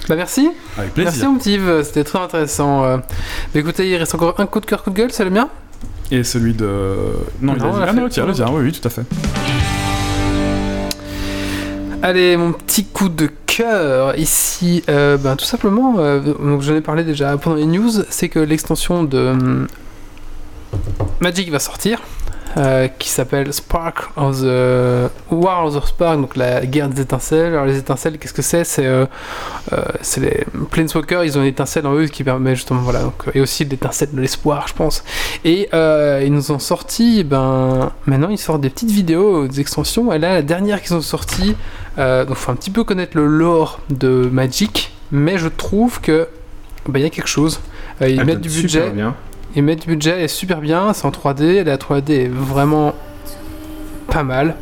Bah 0.08 0.16
merci. 0.16 0.50
Avec 0.78 0.96
Merci 0.98 1.24
mon 1.26 1.38
petit 1.38 1.54
Yves, 1.56 1.84
c'était 1.84 2.04
très 2.04 2.20
intéressant. 2.20 2.84
euh. 2.84 2.98
Bah, 2.98 3.60
écoutez, 3.60 3.88
il 3.90 3.96
reste 3.98 4.16
encore 4.16 4.34
un 4.40 4.46
coup 4.48 4.60
de 4.60 4.66
cœur, 4.66 4.84
coup 4.84 4.90
de 4.90 4.96
gueule, 4.96 5.12
c'est 5.12 5.24
le 5.24 5.30
mien? 5.30 5.50
Et 6.12 6.24
celui 6.24 6.54
de. 6.54 6.66
Non, 7.42 7.54
il 7.56 7.62
Non, 7.64 7.70
a 7.76 7.84
dit. 7.84 7.86
Ah 7.90 7.94
non, 7.94 8.04
le 8.06 8.10
tien, 8.10 8.26
le 8.26 8.34
tien, 8.34 8.48
oui, 8.52 8.64
oui, 8.64 8.72
tout 8.72 8.88
à 8.88 8.90
fait. 8.90 9.04
Allez, 12.02 12.38
mon 12.38 12.54
petit 12.54 12.86
coup 12.86 13.10
de 13.10 13.30
cœur 13.46 14.18
ici, 14.18 14.84
euh, 14.88 15.18
ben, 15.18 15.36
tout 15.36 15.44
simplement, 15.44 15.96
euh, 16.00 16.22
donc 16.22 16.62
j'en 16.62 16.76
ai 16.76 16.82
parlé 16.82 17.04
déjà 17.04 17.38
pendant 17.38 17.58
les 17.58 17.66
news, 17.66 17.92
c'est 18.10 18.30
que 18.30 18.40
l'extension 18.40 19.04
de 19.04 19.18
hum, 19.18 19.68
Magic 21.20 21.52
va 21.52 21.60
sortir, 21.60 22.02
euh, 22.58 22.88
qui 22.88 23.10
s'appelle 23.10 23.54
Spark 23.54 24.10
of 24.16 24.42
the 24.42 25.12
War 25.30 25.66
of 25.66 25.76
the 25.76 25.86
Spark, 25.86 26.20
donc 26.20 26.36
la 26.36 26.66
guerre 26.66 26.90
des 26.90 27.02
étincelles. 27.02 27.54
Alors 27.54 27.66
les 27.66 27.78
étincelles, 27.78 28.18
qu'est-ce 28.18 28.34
que 28.34 28.42
c'est? 28.42 28.64
C'est 28.64 28.88
euh, 28.88 29.06
euh, 29.72 29.84
c'est 30.02 30.22
les 30.22 30.46
Planeswalkers, 30.72 31.24
ils 31.24 31.38
ont 31.38 31.42
une 31.42 31.48
étincelle 31.48 31.86
en 31.86 31.94
eux 31.94 32.08
qui 32.08 32.24
permet 32.24 32.56
justement, 32.56 32.80
voilà, 32.82 33.04
donc, 33.04 33.14
et 33.36 33.42
aussi 33.42 33.66
l'étincelle 33.66 34.10
de 34.14 34.20
l'espoir, 34.20 34.68
je 34.68 34.74
pense. 34.74 35.04
Et 35.46 35.70
ils 35.74 36.34
nous 36.34 36.52
ont 36.52 36.60
sorti, 36.60 37.24
ben 37.24 37.92
maintenant 38.08 38.30
ils 38.30 38.40
sortent 38.40 38.62
des 38.62 38.72
petites 38.72 38.92
vidéos, 38.92 39.48
des 39.48 39.60
extensions, 39.60 40.12
et 40.12 40.18
là 40.18 40.34
la 40.34 40.42
dernière 40.42 40.82
qu'ils 40.82 40.96
ont 40.96 41.02
sortie, 41.02 41.56
donc 41.98 42.34
faut 42.34 42.52
un 42.52 42.56
petit 42.56 42.72
peu 42.72 42.84
connaître 42.84 43.16
le 43.16 43.28
lore 43.28 43.80
de 43.90 44.28
Magic, 44.32 44.96
mais 45.12 45.38
je 45.38 45.48
trouve 45.48 46.02
que 46.02 46.28
ben, 46.88 47.00
il 47.00 47.04
y 47.04 47.06
a 47.06 47.10
quelque 47.10 47.28
chose. 47.28 47.60
Ils 48.02 48.24
mettent 48.24 48.42
du 48.42 48.50
budget, 48.50 48.90
bien. 48.90 49.16
Mettent 49.58 49.82
du 49.82 49.88
budget, 49.88 50.24
est 50.24 50.28
super 50.28 50.62
bien, 50.62 50.94
c'est 50.94 51.06
en 51.06 51.12
3D, 51.12 51.64
la 51.64 51.78
3D 51.78 52.12
est 52.12 52.28
vraiment 52.28 52.94
pas 54.08 54.24
mal. 54.24 54.56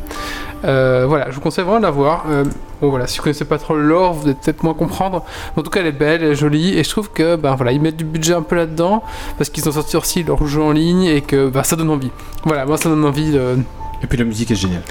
Euh, 0.64 1.06
voilà, 1.06 1.30
je 1.30 1.36
vous 1.36 1.40
conseille 1.40 1.64
vraiment 1.64 1.78
de 1.78 1.84
la 1.84 1.90
voir. 1.90 2.24
Euh, 2.28 2.44
bon 2.80 2.90
voilà, 2.90 3.06
si 3.06 3.18
vous 3.18 3.24
connaissez 3.24 3.44
pas 3.44 3.58
trop 3.58 3.76
le 3.76 3.82
lore, 3.82 4.14
vous 4.14 4.24
allez 4.26 4.34
peut-être 4.34 4.62
moins 4.62 4.74
comprendre. 4.74 5.24
En 5.56 5.62
tout 5.62 5.70
cas, 5.70 5.80
elle 5.80 5.86
est 5.86 5.92
belle, 5.92 6.22
elle 6.22 6.32
est 6.32 6.34
jolie, 6.34 6.76
et 6.78 6.84
je 6.84 6.90
trouve 6.90 7.10
que 7.10 7.36
ben 7.36 7.54
voilà, 7.54 7.72
ils 7.72 7.80
mettent 7.80 7.96
du 7.96 8.04
budget 8.04 8.34
un 8.34 8.42
peu 8.42 8.56
là-dedans 8.56 9.02
parce 9.36 9.50
qu'ils 9.50 9.68
ont 9.68 9.72
sorti 9.72 9.96
aussi 9.96 10.22
leur 10.24 10.44
jeu 10.46 10.62
en 10.62 10.72
ligne 10.72 11.04
et 11.04 11.20
que 11.20 11.48
bah, 11.48 11.62
ça 11.62 11.76
donne 11.76 11.90
envie. 11.90 12.10
Voilà, 12.44 12.66
moi 12.66 12.76
ça 12.76 12.88
donne 12.88 13.04
envie. 13.04 13.30
De... 13.30 13.58
Et 14.02 14.06
puis 14.06 14.16
la 14.16 14.24
musique 14.24 14.50
est 14.50 14.54
géniale. 14.54 14.82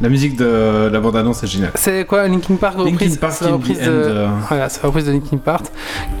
La 0.00 0.08
musique 0.08 0.36
de 0.36 0.88
la 0.90 1.00
bande-annonce 1.00 1.42
est 1.42 1.46
géniale. 1.46 1.72
C'est 1.74 2.06
quoi 2.06 2.26
Linkin 2.26 2.56
Park 2.56 2.78
reprise 2.78 3.00
Linkin 3.00 3.16
Park 3.20 3.34
C'est 3.38 3.44
la 3.44 3.52
reprise 3.52 3.78
de... 3.78 3.84
euh, 3.88 4.28
Voilà, 4.48 4.68
c'est 4.70 4.82
la 4.82 4.88
reprise 4.88 5.04
de 5.06 5.12
Linkin 5.12 5.36
Park. 5.36 5.66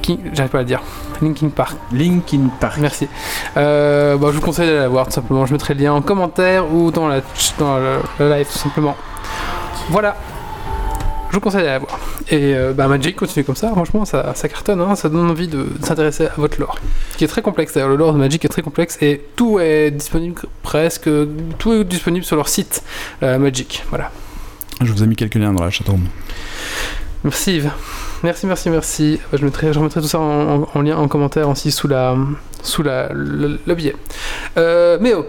Qui... 0.02 0.20
J'arrive 0.34 0.50
pas 0.52 0.58
à 0.58 0.60
le 0.62 0.66
dire. 0.66 0.82
Linkin 1.22 1.48
Park. 1.48 1.76
Linkin 1.92 2.50
Park. 2.60 2.76
Merci. 2.78 3.08
Euh, 3.56 4.16
bah, 4.18 4.28
je 4.30 4.36
vous 4.36 4.42
conseille 4.42 4.66
d'aller 4.66 4.78
la 4.80 4.88
voir 4.88 5.06
tout 5.06 5.12
simplement. 5.12 5.46
Je 5.46 5.52
mettrai 5.52 5.72
le 5.74 5.80
lien 5.84 5.92
en 5.94 6.02
commentaire 6.02 6.70
ou 6.72 6.90
dans, 6.90 7.08
la, 7.08 7.20
dans 7.58 7.78
le 7.78 8.30
live 8.30 8.46
tout 8.46 8.58
simplement. 8.58 8.94
Voilà. 9.88 10.14
Je 11.30 11.34
vous 11.36 11.40
conseille 11.40 11.62
d'aller 11.62 11.72
la 11.72 11.78
voir. 11.78 11.93
Et 12.30 12.54
euh, 12.54 12.72
bah, 12.72 12.88
Magic 12.88 13.16
continue 13.16 13.44
comme 13.44 13.54
ça. 13.56 13.68
Franchement, 13.70 14.04
ça, 14.04 14.32
ça 14.34 14.48
cartonne. 14.48 14.80
hein. 14.80 14.94
Ça 14.96 15.08
donne 15.08 15.28
envie 15.30 15.48
de, 15.48 15.58
de 15.58 15.84
s'intéresser 15.84 16.26
à 16.26 16.32
votre 16.38 16.58
lore. 16.58 16.78
Qui 17.18 17.24
est 17.24 17.28
très 17.28 17.42
complexe. 17.42 17.74
D'ailleurs, 17.74 17.90
le 17.90 17.96
lore 17.96 18.12
de 18.14 18.18
Magic 18.18 18.44
est 18.44 18.48
très 18.48 18.62
complexe 18.62 18.96
et 19.02 19.22
tout 19.36 19.58
est 19.60 19.90
disponible 19.90 20.40
presque. 20.62 21.08
Tout 21.58 21.72
est 21.74 21.84
disponible 21.84 22.24
sur 22.24 22.36
leur 22.36 22.48
site 22.48 22.82
euh, 23.22 23.38
Magic. 23.38 23.84
Voilà. 23.90 24.10
Je 24.80 24.90
vous 24.92 25.02
ai 25.02 25.06
mis 25.06 25.16
quelques 25.16 25.34
liens 25.34 25.52
dans 25.52 25.62
la 25.64 25.70
chatroom. 25.70 26.00
Merci 27.24 27.56
Yves. 27.56 27.70
Merci, 28.22 28.46
merci, 28.46 28.70
merci. 28.70 29.20
Bah, 29.30 29.38
Je, 29.40 29.44
mettrai, 29.44 29.72
je 29.72 29.78
remettrai 29.78 30.00
tout 30.00 30.08
ça 30.08 30.18
en, 30.18 30.62
en- 30.62 30.68
en 30.74 30.80
lien 30.82 30.96
en 30.96 31.08
commentaire 31.08 31.48
aussi 31.48 31.70
sous 31.70 31.88
la 31.88 32.16
sous 32.62 32.82
la, 32.82 33.10
le, 33.12 33.58
le 33.66 33.74
billet. 33.74 33.94
Euh, 34.56 34.98
oh, 35.16 35.26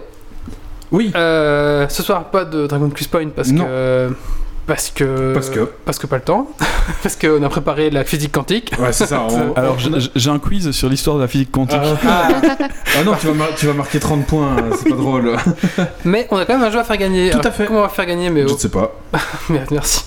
Oui. 0.92 1.12
euh, 1.16 1.88
ce 1.90 2.02
soir 2.04 2.32
pas 2.32 2.46
de 2.46 2.68
Dragon 2.68 2.90
Quest 2.90 3.12
Point 3.12 3.28
parce 3.36 3.50
Non. 3.50 3.66
que 3.66 4.16
Parce 4.68 4.90
que. 4.90 5.34
Parce 5.34 5.50
que. 5.50 5.60
Parce 5.86 6.00
que 6.00 6.08
pas 6.08 6.16
le 6.16 6.24
temps. 6.24 6.48
parce 7.04 7.16
qu'on 7.16 7.42
a 7.44 7.50
préparé 7.50 7.90
la 7.92 8.04
physique 8.04 8.32
quantique. 8.32 8.72
Ouais, 8.80 8.92
c'est 8.92 9.06
ça. 9.06 9.22
on- 9.30 9.54
Alors, 9.56 9.78
j'ai- 9.80 10.30
un 10.30 10.40
quiz 10.40 10.72
sur 10.72 10.90
l'histoire 10.90 11.18
de 11.18 11.22
la 11.22 11.28
physique 11.28 11.52
quantique. 11.52 11.78
Ah, 12.08 12.28
ah 13.00 13.04
non, 13.04 13.14
tu 13.20 13.28
vas, 13.28 13.46
tu 13.56 13.68
vas 13.68 13.74
marquer 13.74 14.00
30 14.00 14.26
points, 14.26 14.56
hein, 14.58 14.76
c'est 14.82 14.90
pas 14.90 14.96
drôle. 14.96 15.36
Mais 16.06 16.28
on 16.32 16.38
a 16.38 16.46
quand 16.46 16.54
même 16.58 16.64
un 16.68 16.72
jeu 16.72 16.80
à 16.80 16.84
faire 16.84 16.98
gagner. 16.98 17.30
Tout 17.30 17.38
à 17.38 17.42
Alors, 17.42 17.54
fait. 17.54 17.66
Comment 17.66 17.80
on 17.80 17.84
va 17.84 17.90
faire 17.90 18.06
gagner 18.08 18.30
mais 18.30 18.48
Je 18.48 18.54
ne 18.54 18.58
sais 18.58 18.70
pas. 18.70 18.96
merde, 19.50 19.68
merci. 19.72 20.04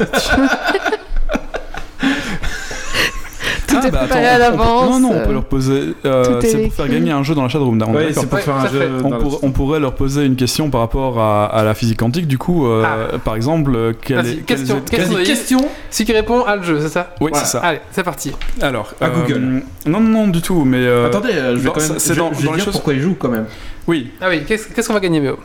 Tout 3.81 3.85
Ah, 3.85 3.89
est 3.89 3.91
bah, 3.91 3.99
préparé 4.01 4.27
attends, 4.27 4.35
à 4.35 4.39
l'avance. 4.39 4.91
Non, 4.91 5.01
non, 5.01 5.11
on 5.23 5.27
peut 5.27 5.33
leur 5.33 5.45
poser. 5.45 5.95
euh, 6.05 6.41
c'est 6.41 6.59
pour 6.65 6.75
faire 6.75 6.89
gagner 6.89 7.11
un 7.13 7.23
jeu 7.23 7.35
dans 7.35 7.43
la 7.43 7.49
chatroom. 7.49 7.81
On 7.87 7.95
Ouais, 7.95 8.13
pour 8.13 8.39
faire 8.41 8.57
un 8.57 8.69
jeu. 8.69 8.91
On, 9.05 9.11
pour- 9.11 9.53
pourrait 9.53 9.81
leur 9.81 9.95
poser 9.95 10.25
une 10.25 10.37
question 10.37 10.71
par 10.71 10.81
rapport 10.83 11.19
à, 11.21 11.47
à 11.47 11.65
la 11.65 11.75
physique 11.75 11.99
quantique. 11.99 12.27
Du 12.27 12.39
coup, 12.39 12.67
euh, 12.67 12.85
par 13.25 13.35
exemple, 13.37 13.73
euh, 13.75 13.93
quelle 14.01 14.27
est, 14.27 14.37
question, 14.45 14.81
question. 15.25 15.59
Si 15.91 16.05
qui 16.05 16.13
répond 16.13 16.43
à 16.45 16.57
le 16.57 16.63
jeu, 16.63 16.79
c'est 16.81 16.89
ça 16.89 17.15
Oui, 17.21 17.31
Voilà. 17.31 17.45
c'est 17.45 17.53
ça. 17.53 17.61
Allez, 17.61 17.81
c'est 17.93 18.03
parti. 18.03 18.33
Alors, 18.61 18.93
À 19.01 19.07
euh, 19.07 19.09
Google. 19.23 19.63
Non, 19.87 20.01
non, 20.01 20.01
non, 20.01 20.29
du 20.29 20.41
tout. 20.43 20.65
Mais 20.65 20.79
euh, 20.79 21.07
Attendez, 21.07 21.33
je 21.33 21.55
vais 21.57 21.71
quand 21.71 21.81
même. 21.81 21.99
c'est 21.99 22.15
je, 22.15 22.19
dans- 22.19 22.33
je 22.33 22.39
vais 22.39 22.45
dans 22.47 22.51
les 22.53 22.57
dire 22.57 22.65
choses- 22.67 22.73
pourquoi 22.75 22.95
il 22.95 23.01
joue 23.01 23.17
quand 23.19 23.29
même. 23.31 23.47
oui. 23.87 24.11
Ah 24.21 24.27
oui, 24.29 24.43
qu'est-ce 24.47 24.69
qu'est-ce 24.69 24.89
qu'on 24.89 24.95
va 24.95 25.01
gagner, 25.01 25.21
Méo 25.21 25.39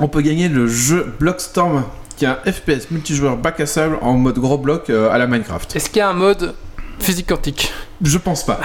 On 0.00 0.08
peut 0.08 0.20
gagner 0.22 0.48
le 0.48 0.66
jeu 0.66 1.12
Blockstorm, 1.20 1.84
qui 2.16 2.24
est 2.24 2.28
un 2.28 2.38
FPS 2.50 2.90
multijoueur 2.90 3.36
bac 3.36 3.60
à 3.60 3.66
sable 3.66 3.98
en 4.00 4.14
mode 4.14 4.38
gros 4.38 4.58
bloc 4.58 4.88
euh, 4.90 5.10
à 5.10 5.18
la 5.18 5.26
Minecraft. 5.26 5.76
Est-ce 5.76 5.88
qu'il 5.90 5.98
y 5.98 6.02
a 6.02 6.08
un 6.08 6.14
mode 6.14 6.54
physique 7.00 7.26
quantique 7.28 7.72
Je 8.02 8.18
pense 8.18 8.44
pas. 8.44 8.60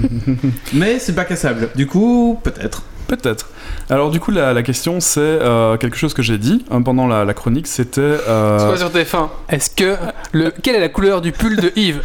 Mais 0.72 0.98
c'est 0.98 1.12
bac 1.12 1.30
à 1.30 1.36
sable. 1.36 1.70
Du 1.74 1.86
coup, 1.86 2.38
peut-être. 2.42 2.82
Peut-être. 3.08 3.48
Alors, 3.88 4.10
du 4.10 4.20
coup, 4.20 4.30
la, 4.30 4.52
la 4.52 4.62
question, 4.62 5.00
c'est 5.00 5.18
euh, 5.20 5.76
quelque 5.76 5.96
chose 5.96 6.14
que 6.14 6.22
j'ai 6.22 6.38
dit 6.38 6.64
hein, 6.70 6.80
pendant 6.82 7.08
la, 7.08 7.24
la 7.24 7.34
chronique. 7.34 7.66
C'était. 7.66 8.00
euh, 8.00 8.68
quoi 8.68 8.76
sur 8.76 8.90
TF1 8.90 9.28
Est-ce 9.48 9.70
que 9.70 9.96
le 10.32 10.52
quelle 10.62 10.76
est 10.76 10.80
la 10.80 10.88
couleur 10.88 11.20
du 11.20 11.32
pull 11.32 11.56
de 11.56 11.72
Yves 11.74 12.00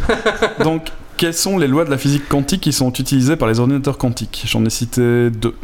donc, 0.62 0.88
quelles 1.16 1.34
sont 1.34 1.58
les 1.58 1.66
lois 1.66 1.84
de 1.84 1.90
la 1.90 1.98
physique 1.98 2.28
quantique 2.28 2.60
qui 2.60 2.72
sont 2.72 2.92
utilisées 2.92 3.34
par 3.36 3.48
les 3.48 3.58
ordinateurs 3.58 3.98
quantiques? 3.98 4.44
J'en 4.46 4.64
ai 4.64 4.70
cité 4.70 5.30
deux. 5.30 5.54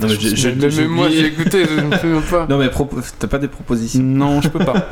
Non, 0.00 0.08
mais 0.08 0.68
Même 0.70 0.88
moi 0.88 1.08
j'ai 1.10 1.26
écouté, 1.26 1.64
je 1.68 1.80
ne 1.80 1.86
me 1.86 1.96
souviens 1.96 2.20
pas. 2.30 2.46
Non, 2.48 2.58
mais 2.58 2.68
propo- 2.68 3.02
t'as 3.18 3.26
pas 3.26 3.38
des 3.38 3.48
propositions 3.48 4.00
Non, 4.02 4.40
je 4.40 4.48
peux 4.48 4.64
pas. 4.64 4.74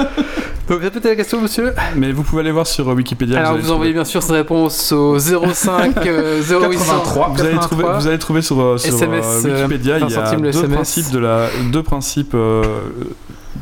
Vous 0.68 0.74
pouvez 0.74 0.86
répéter 0.86 1.10
la 1.10 1.14
question, 1.14 1.40
monsieur 1.40 1.72
Mais 1.94 2.10
vous 2.10 2.24
pouvez 2.24 2.40
aller 2.40 2.50
voir 2.50 2.66
sur 2.66 2.88
euh, 2.88 2.94
Wikipédia. 2.94 3.38
Alors 3.38 3.56
vous 3.56 3.70
envoyez 3.70 3.92
bien 3.92 4.04
sûr 4.04 4.20
cette 4.20 4.32
réponse 4.32 4.90
au 4.90 5.16
05 5.16 5.96
euh, 5.98 6.42
0800 6.42 6.68
83. 6.68 7.28
Vous 7.28 7.40
allez, 7.40 7.56
trouver, 7.58 7.84
vous 7.84 8.06
allez 8.08 8.18
trouver 8.18 8.42
sur, 8.42 8.60
euh, 8.60 8.76
sur, 8.76 8.92
SMS, 8.92 9.44
euh, 9.44 9.58
Wikipédia, 9.62 9.98
20 9.98 10.06
il 10.08 10.12
y 10.12 10.16
a 10.16 10.36
deux 10.36 10.48
SMS. 10.48 10.74
principes 10.74 11.10
de 11.12 11.18
la, 11.20 11.48
deux 11.70 11.84
principes 11.84 12.34
euh, 12.34 12.64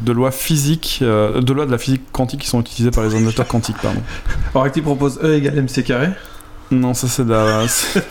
de 0.00 0.12
loi 0.12 0.30
physique, 0.30 1.00
euh, 1.02 1.42
de 1.42 1.52
loi 1.52 1.66
de 1.66 1.70
la 1.70 1.78
physique 1.78 2.10
quantique 2.10 2.40
qui 2.40 2.48
sont 2.48 2.60
utilisés 2.62 2.90
par 2.90 3.04
les 3.04 3.12
ordinateurs 3.12 3.48
quantiques, 3.48 3.76
pardon. 3.82 4.00
Alors, 4.54 4.72
tu 4.72 4.80
propose 4.80 5.20
E 5.22 5.34
égale 5.34 5.62
MC 5.62 5.84
carré. 5.84 6.08
Non, 6.80 6.94
ça 6.94 7.08
c'est 7.08 7.24
de 7.24 7.30
la, 7.30 7.66
c'est 7.68 8.02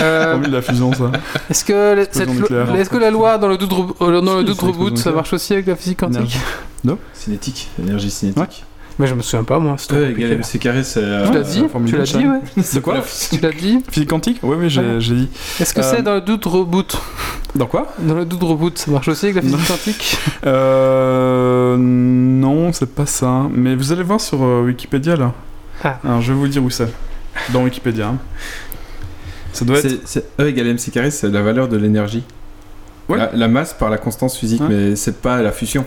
Euh, 0.00 0.38
de 0.38 0.50
la 0.50 0.62
fusion, 0.62 0.92
ça. 0.92 1.10
Est-ce 1.50 1.64
que, 1.64 1.94
lo- 1.94 2.74
est-ce 2.76 2.90
que 2.90 2.96
la 2.96 3.10
loi 3.10 3.38
dans 3.38 3.48
le 3.48 3.56
doute, 3.56 3.72
re- 3.72 3.94
euh, 4.02 4.20
dans 4.20 4.36
le 4.36 4.44
doute 4.44 4.58
c'est 4.60 4.66
reboot 4.66 4.98
ça 4.98 5.10
marche 5.12 5.32
aussi 5.32 5.52
avec 5.54 5.66
la 5.66 5.76
physique 5.76 6.00
quantique 6.00 6.36
Énergie. 6.84 7.00
Cinétique, 7.14 7.68
énergie 7.82 8.10
cinétique. 8.10 8.64
Mais 8.98 9.08
je 9.08 9.14
me 9.14 9.22
souviens 9.22 9.42
pas 9.42 9.58
moi. 9.58 9.74
c'est 9.76 9.92
MC 10.14 10.58
carré, 10.60 10.84
c'est. 10.84 11.00
euh, 11.02 11.26
Tu 11.26 11.32
l'as 11.32 11.40
Ouais, 11.40 11.44
dit 11.44 11.62
la 11.62 11.68
formule 11.68 11.90
Tu 11.90 11.96
l'as 11.96 12.04
dit 12.04 12.16
ouais. 12.26 12.62
De 12.74 12.78
quoi 12.80 13.02
Tu 13.30 13.40
l'as 13.40 13.50
dit 13.50 13.82
Physique 13.90 14.08
quantique 14.10 14.38
Oui, 14.44 14.56
oui, 14.58 14.70
j'ai 14.70 14.82
Ouais. 14.82 14.98
dit. 14.98 15.28
Est-ce 15.60 15.74
que 15.74 15.80
Euh, 15.80 15.82
c'est 15.96 16.02
dans 16.02 16.14
le 16.14 16.20
doute 16.20 16.44
reboot 16.44 16.96
Dans 17.56 17.66
quoi 17.66 17.92
Dans 17.98 18.14
le 18.14 18.24
doute 18.24 18.42
reboot 18.44 18.78
ça 18.78 18.90
marche 18.92 19.08
aussi 19.08 19.24
avec 19.26 19.36
la 19.36 19.42
physique 19.42 19.58
Non. 19.58 19.64
quantique 19.66 20.18
Euh. 20.46 21.76
Non, 21.76 22.72
c'est 22.72 22.94
pas 22.94 23.06
ça. 23.06 23.46
Mais 23.52 23.74
vous 23.74 23.90
allez 23.90 24.02
voir 24.04 24.20
sur 24.20 24.42
euh, 24.44 24.62
Wikipédia 24.64 25.16
là. 25.16 25.32
Ah. 25.82 25.98
Alors, 26.04 26.20
je 26.22 26.32
vais 26.32 26.38
vous 26.38 26.48
dire 26.48 26.62
où 26.62 26.70
c'est. 26.70 26.88
Dans 27.52 27.64
Wikipédia. 27.64 28.08
hein. 28.08 28.18
Ça 29.52 29.64
doit 29.64 29.78
être. 29.78 30.00
C'est 30.04 30.24
E 30.40 30.46
égale 30.48 30.68
MC 30.74 30.90
carré, 30.92 31.10
c'est 31.10 31.28
la 31.28 31.42
valeur 31.42 31.68
de 31.68 31.76
l'énergie. 31.76 32.22
Ouais. 33.08 33.18
La, 33.18 33.30
la 33.34 33.48
masse 33.48 33.72
par 33.74 33.90
la 33.90 33.98
constance 33.98 34.36
physique, 34.38 34.60
Ouais. 34.62 34.68
mais 34.68 34.96
c'est 34.96 35.20
pas 35.20 35.42
la 35.42 35.52
fusion. 35.52 35.84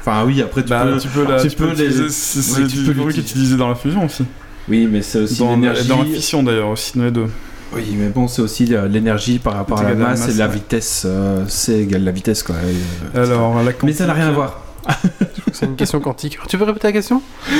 Enfin, 0.00 0.24
oui, 0.26 0.42
après 0.42 0.62
tu 0.62 0.68
Bah, 0.70 0.84
peux. 0.84 0.98
tu 0.98 1.08
peux, 1.08 1.24
la, 1.26 1.40
tu 1.40 1.50
peux 1.56 1.72
les- 1.72 2.08
c'est 2.10 2.66
du 2.66 2.92
truc 2.94 3.16
utilisé 3.16 3.56
dans 3.56 3.68
la 3.68 3.74
fusion 3.74 4.04
aussi. 4.06 4.24
Oui, 4.68 4.86
mais 4.90 5.02
c'est 5.02 5.20
aussi 5.20 5.38
Dans, 5.38 5.50
l'énergie. 5.52 5.88
dans 5.88 5.98
la 5.98 6.04
fission 6.04 6.42
d'ailleurs 6.42 6.68
aussi, 6.68 6.96
dans 6.98 7.04
les 7.04 7.10
deux. 7.10 7.26
Oui, 7.72 7.84
mais 7.96 8.08
bon, 8.08 8.26
c'est 8.28 8.42
aussi 8.42 8.66
l'énergie 8.66 9.38
par 9.38 9.54
rapport 9.54 9.78
à 9.78 9.82
C'est 9.84 9.88
la 9.90 9.94
masse 9.94 10.28
et 10.28 10.32
la 10.34 10.48
ouais. 10.48 10.54
vitesse. 10.54 11.02
euh, 11.06 11.44
c'est 11.48 11.80
égal 11.80 12.02
la 12.04 12.10
vitesse, 12.12 12.42
quoi. 12.42 12.56
euh, 12.56 13.24
Alors, 13.24 13.62
la 13.62 13.72
Mais 13.82 13.92
ça 13.92 14.06
n'a 14.06 14.12
rien 14.14 14.28
à 14.28 14.32
voir. 14.32 14.60
C'est 15.52 15.66
une 15.66 15.76
question 15.76 16.00
quantique. 16.00 16.38
Tu 16.48 16.56
peux 16.58 16.64
répéter 16.64 16.88
la 16.88 16.92
question? 16.92 17.22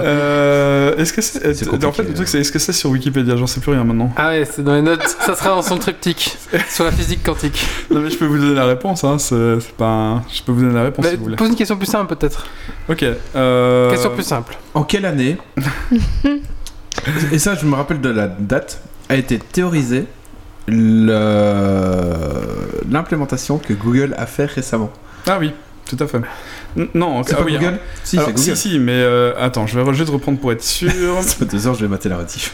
Euh, 0.00 0.96
est-ce 0.96 1.12
que 1.12 1.20
c'est. 1.22 1.54
C'est 1.54 1.84
en 1.84 1.92
fait, 1.92 2.02
le 2.04 2.14
truc, 2.14 2.28
c'est 2.28 2.38
est-ce 2.40 2.52
que 2.52 2.58
c'est 2.58 2.72
sur 2.72 2.90
Wikipédia 2.90 3.36
J'en 3.36 3.46
sais 3.46 3.60
plus 3.60 3.72
rien 3.72 3.84
maintenant. 3.84 4.12
Ah 4.16 4.28
ouais, 4.28 4.44
c'est 4.50 4.62
dans 4.62 4.74
les 4.74 4.82
notes. 4.82 5.06
Ça 5.20 5.34
sera 5.34 5.50
dans 5.50 5.62
son 5.62 5.78
triptyque 5.78 6.36
sur 6.68 6.84
la 6.84 6.92
physique 6.92 7.22
quantique. 7.22 7.66
Non, 7.90 8.00
mais 8.00 8.10
je 8.10 8.16
peux 8.18 8.26
vous 8.26 8.38
donner 8.38 8.54
la 8.54 8.66
réponse, 8.66 9.04
hein. 9.04 9.18
C'est 9.18 9.60
c'est 9.60 9.72
pas. 9.72 9.86
un- 9.86 10.24
Je 10.32 10.42
peux 10.42 10.52
vous 10.52 10.60
donner 10.62 10.74
la 10.74 10.84
réponse 10.84 11.04
Bah, 11.04 11.10
si 11.10 11.16
vous 11.16 11.24
voulez. 11.24 11.36
pose 11.36 11.48
une 11.48 11.56
question 11.56 11.76
plus 11.76 11.86
simple 11.86 12.14
peut-être. 12.14 12.46
Ok. 12.88 13.04
Euh... 13.34 13.90
Question 13.90 14.10
plus 14.10 14.22
simple. 14.26 14.56
En 14.74 14.82
quelle 14.84 15.04
année 15.06 15.36
Et 17.32 17.38
ça, 17.38 17.54
je 17.54 17.66
me 17.66 17.74
rappelle 17.74 18.00
de 18.00 18.08
la 18.08 18.26
date. 18.26 18.80
A 19.08 19.16
été 19.16 19.38
théorisée 19.38 20.06
le- 20.66 21.14
l'implémentation 22.90 23.58
que 23.58 23.72
Google 23.72 24.14
a 24.18 24.26
fait 24.26 24.46
récemment. 24.46 24.90
Ah 25.28 25.36
oui, 25.38 25.52
tout 25.88 25.96
à 26.00 26.06
fait. 26.06 26.18
Non, 26.94 27.22
C'est 27.24 27.32
ah 27.34 27.36
pas 27.38 27.42
oui, 27.44 27.54
Google 27.54 27.66
hein. 27.74 27.78
Si, 28.04 28.16
Alors, 28.18 28.28
c'est 28.28 28.34
Google. 28.34 28.56
si, 28.56 28.70
si, 28.70 28.78
mais 28.78 28.92
euh, 28.92 29.32
attends, 29.38 29.66
je 29.66 29.78
vais 29.78 29.94
juste 29.94 30.10
reprendre 30.10 30.38
pour 30.38 30.52
être 30.52 30.62
sûr. 30.62 30.90
Ça 31.22 31.34
fait 31.36 31.44
deux 31.46 31.66
heures, 31.66 31.74
je 31.74 31.80
vais 31.82 31.88
mater 31.88 32.08
la 32.08 32.16
rediff. 32.18 32.52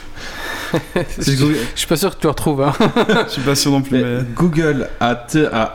C'est. 1.19 1.36
Je 1.36 1.55
suis 1.74 1.86
pas 1.86 1.97
sûr 1.97 2.11
que 2.15 2.20
tu 2.20 2.27
le 2.27 2.31
retrouves. 2.31 2.62
Hein. 2.62 2.73
je 3.27 3.32
suis 3.32 3.43
pas 3.43 3.55
sûr 3.55 3.70
non 3.73 3.82
plus, 3.82 3.99
Mais 3.99 4.05
mais. 4.05 4.23
Google 4.35 4.89
a, 5.01 5.27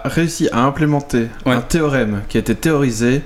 réussi 0.06 0.50
à 0.52 0.64
implémenter 0.64 1.28
Ouais. 1.46 1.54
un 1.54 1.62
théorème 1.62 2.22
qui 2.30 2.38
a 2.38 2.40
été 2.40 2.56
théorisé, 2.56 3.22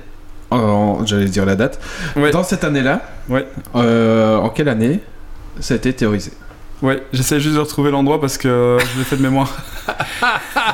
en, 0.49 1.05
j'allais 1.05 1.25
dire 1.25 1.45
la 1.45 1.55
date, 1.55 1.79
Ouais. 2.15 2.31
dans 2.31 2.43
cette 2.43 2.63
année-là. 2.63 3.01
Ouais. 3.29 3.45
Euh, 3.75 4.35
en 4.37 4.49
quelle 4.49 4.69
année 4.69 4.99
ça 5.59 5.75
a 5.75 5.77
été 5.77 5.93
théorisé? 5.93 6.31
Ouais, 6.81 7.03
j'essaie 7.13 7.39
juste 7.39 7.53
de 7.55 7.59
retrouver 7.59 7.91
l'endroit 7.91 8.19
parce 8.19 8.39
que 8.39 8.77
je 8.79 8.97
l'ai 8.97 9.05
fait 9.05 9.15
de 9.15 9.21
mémoire. 9.21 9.55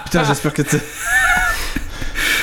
Putain, 0.05 0.23
j'espère 0.23 0.53
que 0.53 0.61
c'est. 0.65 0.81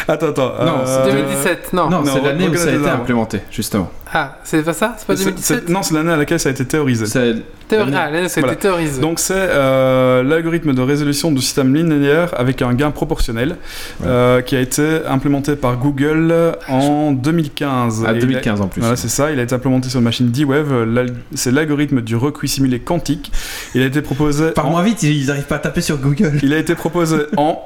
Attends, 0.08 0.28
attends. 0.28 0.52
Non, 0.64 0.72
euh, 0.86 1.04
c'est 1.06 1.12
2017, 1.12 1.72
non. 1.72 1.88
non, 1.88 2.02
non, 2.02 2.12
c'est 2.14 2.20
l'année 2.22 2.48
où 2.48 2.54
ça 2.56 2.68
a 2.68 2.72
été 2.74 2.86
arbres. 2.88 3.02
implémenté, 3.02 3.40
justement. 3.50 3.90
Ah, 4.12 4.36
c'est 4.44 4.62
pas 4.62 4.72
ça? 4.74 4.94
C'est 4.98 5.06
pas 5.06 5.16
c'est- 5.16 5.24
2017 5.24 5.62
c'est- 5.66 5.72
Non, 5.72 5.82
c'est 5.82 5.94
l'année 5.94 6.12
à 6.12 6.16
laquelle 6.16 6.38
ça 6.38 6.48
a 6.50 6.52
été 6.52 6.64
théorisé. 6.64 7.04
L'année- 7.18 7.42
Ah, 7.96 8.10
l'année, 8.10 8.28
ça 8.28 8.38
a 8.38 8.42
Voilà. 8.42 8.52
été 8.52 8.62
théorisé. 8.62 9.00
Donc 9.00 9.18
c'est 9.18 9.34
euh, 9.34 10.22
l'algorithme 10.22 10.72
de 10.74 10.82
résolution 10.82 11.32
du 11.32 11.40
système 11.40 11.74
linéaire 11.74 12.28
avec 12.38 12.62
un 12.62 12.74
gain 12.74 12.90
proportionnel 12.92 13.56
Ouais. 14.00 14.06
euh, 14.06 14.40
qui 14.42 14.54
a 14.54 14.60
été 14.60 15.00
implémenté 15.08 15.56
par 15.56 15.78
Google 15.78 16.32
en 16.68 17.10
2015. 17.12 18.04
À 18.04 18.10
Et 18.12 18.12
il 18.12 18.16
a- 18.18 18.20
2015 18.20 18.60
en 18.60 18.68
plus. 18.68 18.80
Voilà, 18.82 18.96
c'est 18.96 19.08
ça. 19.08 19.32
Il 19.32 19.40
a 19.40 19.42
été 19.42 19.54
implémenté 19.54 19.88
sur 19.88 19.98
une 19.98 20.04
machine 20.04 20.30
D-Wave. 20.30 20.86
C'est 21.34 21.50
l'algorithme 21.50 22.02
du 22.02 22.14
recuit 22.14 22.48
simulé 22.48 22.78
quantique. 22.80 23.32
Il 23.74 23.82
a 23.82 23.86
été 23.86 24.02
proposé. 24.02 24.50
Par 24.50 24.66
en- 24.66 24.70
moins 24.70 24.82
vite, 24.82 25.02
ils 25.02 25.26
n'arrivent 25.26 25.44
pas 25.46 25.56
à 25.56 25.60
taper 25.60 25.80
sur 25.80 25.96
Google. 25.96 26.38
Il 26.42 26.52
a 26.52 26.58
été 26.58 26.74
proposé 26.76 27.16
en 27.36 27.58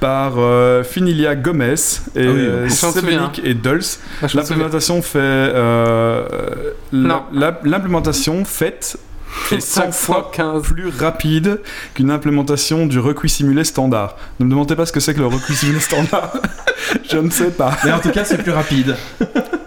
par 0.00 0.34
euh, 0.38 0.82
Finilia 0.84 1.34
Gomez 1.36 1.72
et 1.74 1.76
Ah 1.76 2.18
oui, 2.18 2.24
euh, 2.26 2.68
et. 3.44 3.98
Ah, 4.22 4.28
souviens. 4.28 4.40
L'implémentation 4.42 5.02
fait 5.02 5.18
euh, 5.18 6.26
Non. 6.92 7.22
la- 7.32 7.50
la- 7.50 7.60
l'implémentation 7.64 8.44
faite 8.44 8.98
est 9.52 9.60
100 9.60 9.92
fois 9.92 10.30
515. 10.34 10.62
plus 10.62 10.88
rapide 10.98 11.60
qu'une 11.94 12.10
implémentation 12.10 12.86
du 12.86 12.98
recuit 12.98 13.28
simulé 13.28 13.64
standard. 13.64 14.16
Ne 14.40 14.46
me 14.46 14.50
demandez 14.50 14.76
pas 14.76 14.86
ce 14.86 14.92
que 14.92 15.00
c'est 15.00 15.14
que 15.14 15.20
le 15.20 15.26
recuit 15.26 15.54
simulé 15.54 15.80
standard. 15.80 16.32
Je 17.10 17.16
ne 17.18 17.30
sais 17.30 17.50
pas. 17.50 17.76
Mais 17.84 17.92
en 17.92 17.98
tout 17.98 18.10
cas, 18.10 18.24
c'est 18.24 18.38
plus 18.42 18.52
rapide. 18.52 18.96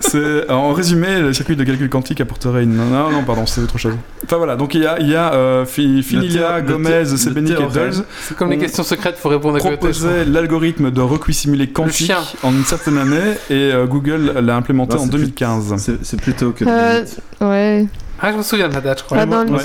C'est 0.02 0.50
en 0.50 0.72
résumé, 0.74 1.20
le 1.20 1.34
circuit 1.34 1.56
de 1.56 1.64
calcul 1.64 1.90
quantique 1.90 2.22
apporterait 2.22 2.64
une. 2.64 2.76
Non, 2.76 3.10
non, 3.12 3.24
pardon, 3.24 3.46
c'est 3.46 3.62
autre 3.62 3.78
chose. 3.78 3.94
Enfin 4.24 4.38
voilà, 4.38 4.56
donc 4.56 4.74
il 4.74 4.82
y 4.82 4.86
a, 4.86 5.00
il 5.00 5.10
y 5.10 5.16
a 5.16 5.34
euh, 5.34 5.66
Fi- 5.66 6.02
Finilia, 6.04 6.62
Gomez, 6.62 7.06
Sebenik 7.06 7.60
et. 7.60 7.68
Dulce 7.68 8.04
C'est 8.22 8.38
comme 8.38 8.50
les 8.50 8.56
On 8.58 8.60
questions 8.60 8.84
secrètes, 8.84 9.18
faut 9.18 9.30
répondre 9.30 9.58
à 9.58 9.60
côté. 9.60 9.76
proposait 9.78 10.24
l'algorithme 10.26 10.90
de 10.92 11.02
recuit 11.02 11.34
simulé 11.34 11.68
quantique 11.68 12.12
en 12.44 12.52
une 12.52 12.64
certaine 12.64 12.98
année 12.98 13.34
et 13.50 13.72
euh, 13.74 13.86
Google 13.88 14.34
l'a 14.42 14.56
implémenté 14.56 14.96
Non, 14.96 15.02
en 15.02 15.04
c'est 15.06 15.10
plus- 15.12 15.20
2015. 15.20 15.76
C'est 15.78 16.06
c'est 16.06 16.22
plutôt 16.22 16.52
que. 16.52 16.64
Euh, 16.66 17.04
ouais. 17.42 17.88
Ah, 18.22 18.32
je 18.32 18.38
me 18.38 18.42
souviens 18.44 18.70
de 18.70 18.74
la 18.74 18.82
date, 18.82 19.00
je 19.00 19.04
crois. 19.04 19.18
Ah, 19.20 19.26
dans 19.26 19.44
le- 19.44 19.52
Ouais. 19.52 19.64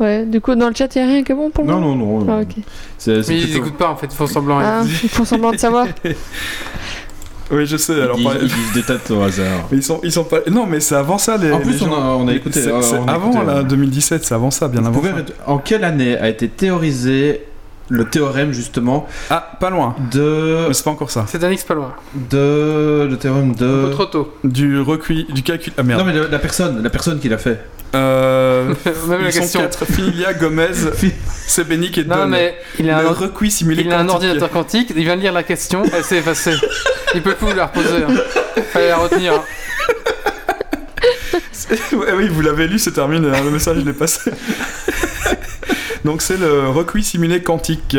Ouais, 0.00 0.24
du 0.24 0.40
coup, 0.40 0.54
dans 0.54 0.68
le 0.68 0.74
chat, 0.74 0.94
il 0.96 1.02
n'y 1.02 1.08
a 1.08 1.12
rien 1.12 1.22
qui 1.22 1.32
est 1.32 1.34
bon 1.34 1.50
pour 1.50 1.64
Non, 1.64 1.78
moi 1.80 1.94
non, 1.94 2.20
non. 2.24 2.26
Ah, 2.28 2.40
ok. 2.42 2.62
C'est 2.98 3.22
c'est 3.22 3.32
Mais 3.32 3.38
ils 3.40 3.44
plutôt. 3.44 3.58
écoutent 3.58 3.76
pas 3.78 3.90
en 3.90 3.96
fait, 3.96 4.06
ils 4.10 4.16
font 4.16 4.26
semblant. 4.26 4.58
Ah, 4.60 4.82
ils 4.84 5.08
font 5.08 5.24
semblant 5.24 5.50
de 5.52 5.58
savoir. 5.58 5.86
Oui, 7.50 7.66
je 7.66 7.76
sais. 7.76 8.00
Alors, 8.00 8.18
ils, 8.18 8.24
par- 8.24 8.36
ils 8.36 8.48
disent 8.48 8.72
des 8.74 8.82
dates 8.82 9.10
au 9.10 9.22
hasard. 9.22 9.66
mais 9.70 9.78
ils 9.78 9.82
sont, 9.82 10.00
ils 10.02 10.12
sont 10.12 10.24
pas. 10.24 10.38
Non, 10.50 10.66
mais 10.66 10.80
c'est 10.80 10.94
avant 10.94 11.18
ça 11.18 11.36
les. 11.36 11.52
En 11.52 11.58
les 11.58 11.64
plus, 11.64 11.82
on 11.82 11.86
gens. 11.86 11.94
a, 11.94 12.16
on 12.16 12.28
a 12.28 12.34
écouté. 12.34 12.60
C'est 12.62 12.70
euh, 12.72 12.80
c'est 12.82 12.96
on 12.98 13.06
a 13.06 13.12
avant 13.12 13.30
écouté, 13.32 13.46
là, 13.46 13.52
euh, 13.58 13.62
2017, 13.64 14.24
c'est 14.24 14.34
avant 14.34 14.50
ça, 14.50 14.68
bien 14.68 14.80
Vous 14.80 14.86
avant. 14.88 14.98
pouvez 15.00 15.10
ça. 15.10 15.16
En 15.46 15.58
quelle 15.58 15.84
année 15.84 16.16
a 16.16 16.28
été 16.28 16.48
théorisé 16.48 17.42
le 17.88 18.04
théorème 18.06 18.52
justement 18.52 19.06
Ah, 19.28 19.52
pas 19.60 19.68
loin. 19.68 19.94
de 20.12 20.66
Mais 20.68 20.72
c'est 20.74 20.84
pas 20.84 20.90
encore 20.92 21.10
ça. 21.10 21.24
C'est 21.28 21.42
un 21.44 21.50
X 21.50 21.64
pas 21.64 21.74
loin. 21.74 21.92
de 22.30 23.06
le 23.10 23.16
théorème 23.18 23.50
Un 23.50 23.54
peu 23.54 23.64
de 23.86 23.90
trop 23.92 24.06
tôt. 24.06 24.32
Du 24.44 24.80
recuit, 24.80 25.26
du 25.34 25.42
calcul. 25.42 25.72
Ah 25.76 25.82
non 25.82 25.88
merde. 25.88 26.02
mais 26.06 26.12
le- 26.14 26.28
la 26.28 26.38
personne 26.38 26.82
la 26.82 26.90
personne 26.90 27.18
qui 27.18 27.28
l'a 27.28 27.38
fait 27.38 27.60
Euh, 27.94 28.72
Même 29.08 29.20
la 29.22 29.28
ils 29.28 29.32
sont 29.32 29.40
question. 29.40 29.60
quatre. 29.60 29.84
Filia, 29.84 30.32
Gomez, 30.34 30.68
Sebenic 31.46 31.98
et 31.98 32.04
Non, 32.04 32.26
mais 32.26 32.56
il 32.78 32.88
a 32.90 33.02
Le 33.02 33.08
un, 33.08 33.12
recuit 33.12 33.50
simulé 33.50 33.82
il 33.82 33.92
a 33.92 33.96
un 33.96 34.06
quantique. 34.06 34.14
ordinateur 34.14 34.50
quantique, 34.50 34.92
il 34.96 35.04
vient 35.04 35.16
de 35.16 35.20
lire 35.22 35.32
la 35.32 35.42
question, 35.42 35.82
elle 35.92 36.02
s'est 36.04 36.16
effacée. 36.18 36.54
Il 37.14 37.20
peut 37.20 37.34
plus 37.34 37.52
la 37.54 37.66
reposer. 37.66 38.04
hein. 38.08 38.62
Fallait 38.72 38.88
la 38.88 38.96
retenir. 38.96 39.34
hein. 39.34 39.42
Ouais, 41.92 42.12
oui, 42.16 42.28
vous 42.28 42.40
l'avez 42.40 42.66
lu, 42.66 42.78
c'est 42.78 42.92
terminé. 42.92 43.28
hein, 43.28 43.42
le 43.44 43.50
message, 43.50 43.76
je 43.78 43.84
l'ai 43.84 43.92
passé. 43.92 44.30
Donc, 46.04 46.22
c'est 46.22 46.38
le 46.38 46.68
recuit 46.68 47.02
simulé 47.04 47.42
quantique. 47.42 47.96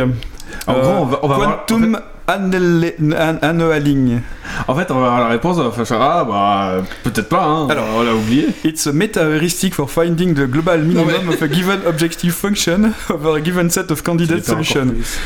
En 0.68 0.74
Euh, 0.76 0.82
gros, 0.82 0.92
on 0.92 1.06
va, 1.06 1.20
on 1.24 1.28
va 1.28 1.36
voir- 1.36 1.66
Quantum 1.68 2.00
annealing. 2.28 4.22
en 4.68 4.76
fait, 4.76 4.92
on 4.92 5.00
va 5.00 5.08
avoir 5.08 5.20
la 5.20 5.28
réponse, 5.28 5.58
on 5.58 5.70
va 5.70 5.86
faire 5.86 6.02
ah 6.02 6.24
bah 6.26 6.84
peut-être 7.04 7.30
pas, 7.30 7.44
hein, 7.44 7.68
Alors. 7.70 7.86
on 7.96 8.04
l'a 8.04 8.14
oublié. 8.16 8.48
It's 8.64 8.88
a 8.88 8.94
meta-heuristic 8.94 9.74
for 9.76 9.90
finding 9.90 10.34
the 10.34 10.48
global 10.48 10.80
minimum 10.80 11.30
of 11.30 11.42
a 11.42 11.48
given 11.48 11.80
objective 11.86 12.34
function 12.34 12.94
over 13.10 13.38
a 13.38 13.42
given 13.42 13.70
set 13.70 13.92
of 13.92 14.04
candidate 14.04 14.46
solutions. 14.46 15.18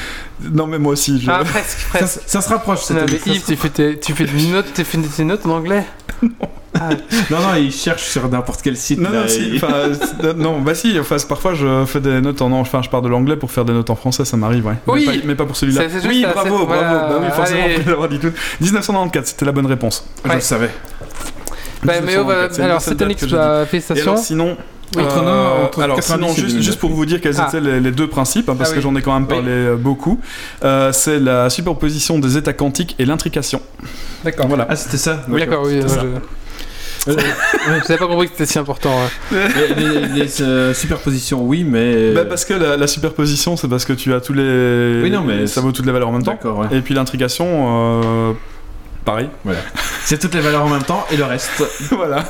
Non, 0.51 0.67
mais 0.67 0.77
moi 0.77 0.93
aussi, 0.93 1.19
je... 1.19 1.31
Ah, 1.31 1.39
presque, 1.43 1.79
Ça, 1.79 1.97
presque. 1.99 2.19
ça 2.27 2.41
se 2.41 2.49
rapproche. 2.49 2.81
cette 2.81 2.97
Non, 2.97 3.05
mais. 3.07 3.33
Yves, 3.33 3.43
tu 3.45 3.55
fais, 3.55 3.69
tes, 3.69 3.99
tu 3.99 4.13
fais 4.13 4.25
des 4.25 4.47
notes, 4.47 4.67
tu 4.73 4.83
fais 4.83 4.97
tes 4.99 5.23
notes 5.23 5.45
en 5.45 5.51
anglais 5.51 5.83
Ah, 6.79 6.89
Non 7.31 7.39
non, 7.39 7.55
il 7.57 7.71
cherche 7.71 8.03
sur 8.03 8.29
n'importe 8.29 8.61
quel 8.61 8.77
site. 8.77 8.99
Non, 8.99 9.09
là, 9.09 9.21
non, 9.21 9.27
si, 9.27 9.59
euh, 9.63 10.33
non, 10.35 10.61
bah 10.61 10.75
si, 10.75 10.99
enfin, 10.99 11.15
parfois 11.27 11.55
je 11.55 11.85
fais 11.85 11.99
des 12.01 12.21
notes 12.21 12.41
en, 12.43 12.51
enfin, 12.51 12.83
je 12.83 12.89
pars 12.89 13.01
de 13.01 13.09
l'anglais 13.09 13.35
pour 13.35 13.49
faire 13.49 13.65
des 13.65 13.73
notes 13.73 13.89
en 13.89 13.95
français, 13.95 14.25
ça 14.25 14.37
m'arrive, 14.37 14.65
ouais. 14.67 14.75
Oui. 14.85 15.05
mais, 15.07 15.17
pas, 15.17 15.27
mais 15.27 15.35
pas 15.35 15.45
pour 15.45 15.55
celui-là. 15.55 15.81
Oui, 16.07 16.21
ça, 16.21 16.33
bravo, 16.33 16.49
bravo, 16.49 16.65
voilà, 16.67 16.91
bah 17.09 17.19
oui, 17.19 17.27
forcément, 17.35 17.63
allez. 17.63 17.83
l'avoir 17.83 18.09
dit 18.09 18.19
tout. 18.19 18.31
1994, 18.61 19.25
c'était 19.27 19.45
la 19.45 19.51
bonne 19.53 19.65
réponse. 19.65 20.07
Je 20.23 20.31
le 20.33 20.39
savais. 20.39 20.69
bah, 21.83 21.93
mais 22.05 22.17
on 22.19 22.25
va- 22.25 22.47
1994, 22.47 22.51
c'est 22.51 22.59
une 22.61 22.65
alors, 22.65 22.81
c'était 22.81 23.05
bah, 23.35 23.63
Et 23.63 23.65
félicitations. 23.65 24.17
sinon, 24.17 24.57
Oui. 24.95 25.03
Entre 25.03 25.17
euh, 25.21 25.65
entre 25.65 25.81
alors 25.81 25.95
90 25.97 26.13
sinon, 26.13 26.27
juste, 26.33 26.47
2009. 26.47 26.63
juste 26.63 26.79
pour 26.79 26.91
vous 26.91 27.05
dire 27.05 27.19
quels 27.19 27.35
Ah. 27.39 27.47
étaient 27.49 27.59
les, 27.59 27.79
les 27.81 27.91
deux 27.91 28.07
principes, 28.07 28.47
hein, 28.49 28.55
parce 28.57 28.71
Ah 28.71 28.75
que 28.75 28.81
j'en 28.81 28.95
ai 28.95 29.01
quand 29.01 29.13
même 29.13 29.27
parlé 29.27 29.49
euh, 29.51 29.75
beaucoup, 29.75 30.19
euh, 30.63 30.91
c'est 30.93 31.19
la 31.19 31.49
superposition 31.49 32.19
des 32.19 32.37
états 32.37 32.53
quantiques 32.53 32.95
et 32.97 33.05
l'intrication. 33.05 33.61
D'accord. 34.23 34.47
Voilà. 34.47 34.65
Ah 34.69 34.75
c'était 34.77 34.97
ça. 34.97 35.23
Oui, 35.27 35.41
d'accord, 35.41 35.63
oui. 35.65 35.81
ça. 35.87 36.01
je... 37.05 37.13
N'avais 37.13 37.97
pas 37.97 38.07
compris 38.07 38.27
que 38.27 38.33
c'était 38.33 38.45
si 38.45 38.59
important. 38.59 38.91
ouais. 39.31 39.37
les, 39.77 39.83
les- 39.83 40.07
les, 40.23 40.41
euh, 40.41 40.73
superpositions, 40.73 41.41
oui, 41.41 41.63
mais. 41.63 42.11
Bah, 42.13 42.25
parce 42.25 42.43
que 42.45 42.53
la, 42.53 42.75
la 42.77 42.87
superposition, 42.87 43.55
c'est 43.55 43.67
parce 43.67 43.85
que 43.85 43.93
tu 43.93 44.13
as 44.13 44.19
tous 44.21 44.33
les. 44.33 45.01
Oui, 45.03 45.11
non, 45.11 45.21
mais 45.21 45.47
ça 45.47 45.61
vaut 45.61 45.71
toutes 45.71 45.85
les 45.85 45.91
valeurs 45.91 46.09
en 46.09 46.13
même 46.13 46.23
temps. 46.23 46.31
D'accord, 46.31 46.59
ouais. 46.59 46.67
Et 46.77 46.81
puis 46.81 46.93
l'intrication, 46.93 47.45
euh, 48.01 48.33
pareil. 49.07 49.29
C'est 50.03 50.19
toutes 50.19 50.35
les 50.35 50.41
valeurs 50.41 50.65
en 50.65 50.69
même 50.69 50.83
temps 50.83 51.05
et 51.09 51.17
le 51.17 51.23
reste. 51.23 51.63
voilà. 51.91 52.23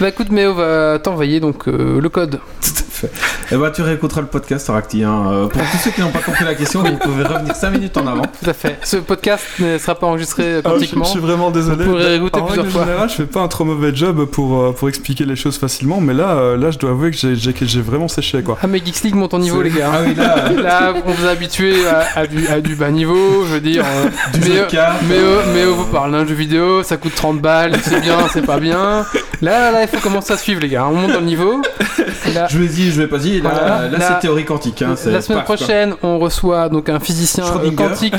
Bah 0.00 0.08
écoute, 0.08 0.30
Méo 0.30 0.54
va 0.54 0.98
t'envoyer 0.98 1.38
donc 1.38 1.68
euh, 1.68 2.00
le 2.00 2.08
code. 2.08 2.40
Fait. 3.02 3.54
Et 3.54 3.58
bah, 3.58 3.70
tu 3.70 3.82
réécouteras 3.82 4.20
le 4.22 4.26
podcast, 4.28 4.68
Racti. 4.68 5.02
Hein. 5.04 5.24
Euh, 5.30 5.46
Pour 5.48 5.60
tous 5.62 5.76
ceux 5.78 5.90
qui 5.90 6.00
n'ont 6.00 6.10
pas 6.10 6.20
compris 6.20 6.44
la 6.44 6.54
question, 6.54 6.82
vous 6.82 6.96
pouvez 6.96 7.24
revenir 7.24 7.54
5 7.54 7.70
minutes 7.70 7.96
en 7.96 8.06
avant. 8.06 8.22
Tout 8.22 8.48
à 8.48 8.52
fait. 8.52 8.78
Ce 8.84 8.96
podcast 8.96 9.44
ne 9.58 9.76
sera 9.78 9.94
pas 9.94 10.06
enregistré 10.06 10.54
Ah, 10.56 10.60
je, 10.64 10.70
quantiquement. 10.70 11.04
je 11.04 11.10
suis 11.10 11.20
vraiment 11.20 11.50
désolé. 11.50 11.84
Vous 11.84 11.90
pourrez 11.90 12.06
réécouter 12.06 12.40
en 12.40 12.44
plusieurs 12.46 12.64
règle 12.64 12.76
fois. 12.76 12.84
générale, 12.86 13.08
je 13.10 13.14
fais 13.14 13.26
pas 13.26 13.40
un 13.40 13.48
trop 13.48 13.64
mauvais 13.64 13.94
job 13.94 14.24
pour, 14.26 14.60
euh, 14.62 14.72
pour 14.72 14.88
expliquer 14.88 15.24
les 15.24 15.36
choses 15.36 15.58
facilement, 15.58 16.00
mais 16.00 16.14
là, 16.14 16.30
euh, 16.30 16.56
là 16.56 16.70
je 16.70 16.78
dois 16.78 16.90
avouer 16.90 17.10
que 17.10 17.16
j'ai- 17.16 17.36
j'ai 17.36 17.52
que 17.52 17.66
j'ai 17.66 17.80
vraiment 17.82 18.08
séché 18.08 18.42
quoi. 18.42 18.56
Ah 18.62 18.66
mais 18.66 18.78
Geeks 18.84 19.02
League 19.02 19.14
monte 19.14 19.34
en 19.34 19.38
niveau 19.38 19.60
les 19.62 19.70
gars. 19.70 19.90
Ah 19.92 19.98
oui, 20.06 20.14
là, 20.14 20.50
Là, 20.62 20.94
on 21.04 21.10
vous 21.10 21.26
a 21.26 21.30
habitué 21.30 21.74
à, 21.88 22.20
à 22.20 22.26
du, 22.26 22.46
à 22.48 22.60
du 22.60 22.76
bas 22.76 22.90
niveau, 22.90 23.44
je 23.46 23.54
veux 23.54 23.60
dire. 23.60 23.84
euh, 23.84 24.08
du 24.38 24.48
mais, 24.48 24.58
euh, 24.58 24.66
mais, 25.08 25.14
euh, 25.18 25.40
mais 25.54 25.62
euh, 25.62 25.70
vous 25.70 25.84
parlez 25.86 26.12
d'un 26.12 26.26
jeu 26.26 26.34
vidéo, 26.34 26.82
ça 26.82 26.96
coûte 26.96 27.14
30 27.14 27.40
balles, 27.40 27.72
c'est 27.82 28.00
bien, 28.00 28.16
c'est 28.32 28.46
pas 28.46 28.58
bien. 28.60 29.04
Là, 29.42 29.72
là, 29.72 29.82
il 29.82 29.88
faut 29.88 29.98
commencer 29.98 30.32
à 30.32 30.36
suivre 30.36 30.60
les 30.60 30.68
gars. 30.68 30.86
On 30.86 30.92
monte 30.94 31.12
dans 31.12 31.18
le 31.20 31.26
niveau. 31.26 31.60
Là, 32.34 32.46
Je 32.48 32.56
vous 32.56 32.64
ai 32.64 32.68
dit, 32.68 32.90
je 32.92 33.00
vais 33.02 33.08
pas 33.08 33.18
dire. 33.18 33.42
Là, 33.42 33.50
Voilà. 33.50 33.88
là, 33.88 33.98
Là- 33.98 34.08
c'est 34.14 34.20
théorie 34.20 34.44
quantique. 34.44 34.80
Hein, 34.82 34.90
la 34.90 34.96
semaine 34.96 35.20
paf, 35.20 35.46
quoi. 35.46 35.56
prochaine, 35.56 35.94
on 36.02 36.18
reçoit 36.20 36.68
donc 36.68 36.88
un 36.88 37.00
physicien 37.00 37.44
euh, 37.44 37.70
quantique 37.72 38.14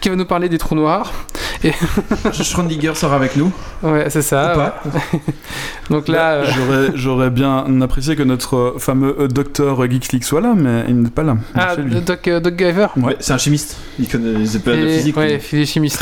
qui 0.00 0.08
va 0.08 0.14
nous 0.16 0.24
parler 0.24 0.48
des 0.48 0.58
trous 0.58 0.76
noirs. 0.76 1.12
Schrödinger 2.32 2.94
sera 2.94 3.16
avec 3.16 3.36
nous. 3.36 3.50
Ouais, 3.82 4.06
c'est 4.10 4.22
ça. 4.22 4.54
ou 4.54 4.58
ouais. 4.60 4.64
pas 4.66 4.82
Donc 5.90 6.08
là, 6.08 6.44
euh, 6.44 6.90
J'aurais- 6.94 7.30
bien 7.30 7.80
apprécié 7.82 8.14
que 8.16 8.22
notre 8.22 8.76
fameux 8.78 9.16
euh, 9.20 9.28
docteur 9.28 9.84
Geeks 9.90 10.12
League 10.12 10.24
soit 10.24 10.40
là, 10.40 10.54
mais 10.56 10.84
il 10.88 10.98
n'est 11.00 11.10
pas 11.10 11.22
là. 11.24 11.36
ah, 11.54 11.74
lui. 11.76 12.00
Doc, 12.00 12.28
euh, 12.28 12.40
Doc 12.40 12.54
Giver. 12.56 12.86
Ouais, 12.96 13.16
c'est 13.20 13.32
un 13.32 13.38
chimiste. 13.38 13.76
Il 13.98 14.08
connaît 14.08 14.38
les 14.38 14.56
épées 14.56 14.76
de 14.76 14.86
Et- 14.86 14.96
physique. 14.98 15.16
ouais, 15.16 15.40
il 15.52 15.58
est 15.60 15.66
chimiste. 15.66 16.00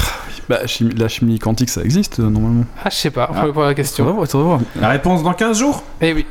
Bah, 0.48 0.60
chimie- 0.66 0.94
la 0.96 1.08
chimie 1.08 1.38
quantique, 1.40 1.70
ça 1.70 1.82
existe 1.82 2.18
normalement. 2.20 2.64
Ah, 2.84 2.88
je 2.90 2.94
sais 2.96 3.10
pas, 3.10 3.28
on 3.32 3.36
Ah. 3.36 3.46
va 3.46 3.52
poser 3.52 3.66
la 3.66 3.74
question. 3.74 4.04
voir, 4.12 4.28
faudrait 4.28 4.46
voir. 4.46 4.60
La 4.80 4.88
réponse 4.88 5.22
dans 5.22 5.32
15 5.34 5.58
jours 5.58 5.82
Eh 6.00 6.12
oui. 6.14 6.26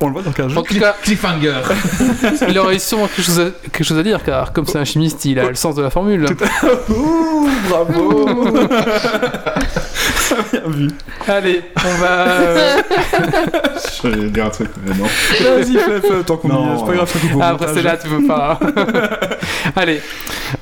On 0.00 0.08
le 0.08 0.12
voit 0.12 0.22
dans 0.22 0.32
15 0.32 0.46
En 0.46 0.48
jours. 0.50 0.62
tout 0.64 0.78
cas, 0.78 0.94
Cliffhanger. 1.02 1.54
il 2.48 2.58
aurait 2.58 2.78
sûrement 2.78 3.06
quelque 3.06 3.22
chose, 3.24 3.40
à, 3.40 3.44
quelque 3.70 3.84
chose 3.84 3.98
à 3.98 4.02
dire, 4.02 4.22
car 4.22 4.52
comme 4.52 4.66
c'est 4.66 4.78
un 4.78 4.84
chimiste, 4.84 5.24
il 5.24 5.38
a 5.38 5.48
le 5.48 5.54
sens 5.54 5.74
de 5.74 5.82
la 5.82 5.88
formule. 5.90 6.26
Ouh, 6.90 7.48
bravo 7.68 8.26
Bien 10.52 10.60
vu. 10.68 10.88
Allez, 11.26 11.62
on 11.76 11.94
va. 12.00 12.06
euh, 12.10 12.76
Je 14.02 14.08
vais 14.08 14.28
dire 14.30 14.46
un 14.46 14.50
truc, 14.50 14.70
mais 14.84 14.94
non. 14.94 15.04
Vas-y, 15.04 15.74
fais, 15.78 16.00
fais, 16.00 16.22
tant 16.24 16.36
qu'on 16.36 16.48
y 16.48 16.52
est. 16.52 16.78
C'est 16.78 16.86
pas 16.86 16.92
grave, 16.94 17.10
ça 17.12 17.18
coupe 17.18 17.34
au 17.36 17.40
Ah, 17.42 17.48
après, 17.48 17.68
c'est 17.72 17.82
là, 17.82 17.96
tu 17.96 18.08
peux 18.08 18.26
pas. 18.26 18.58
Allez. 19.76 20.00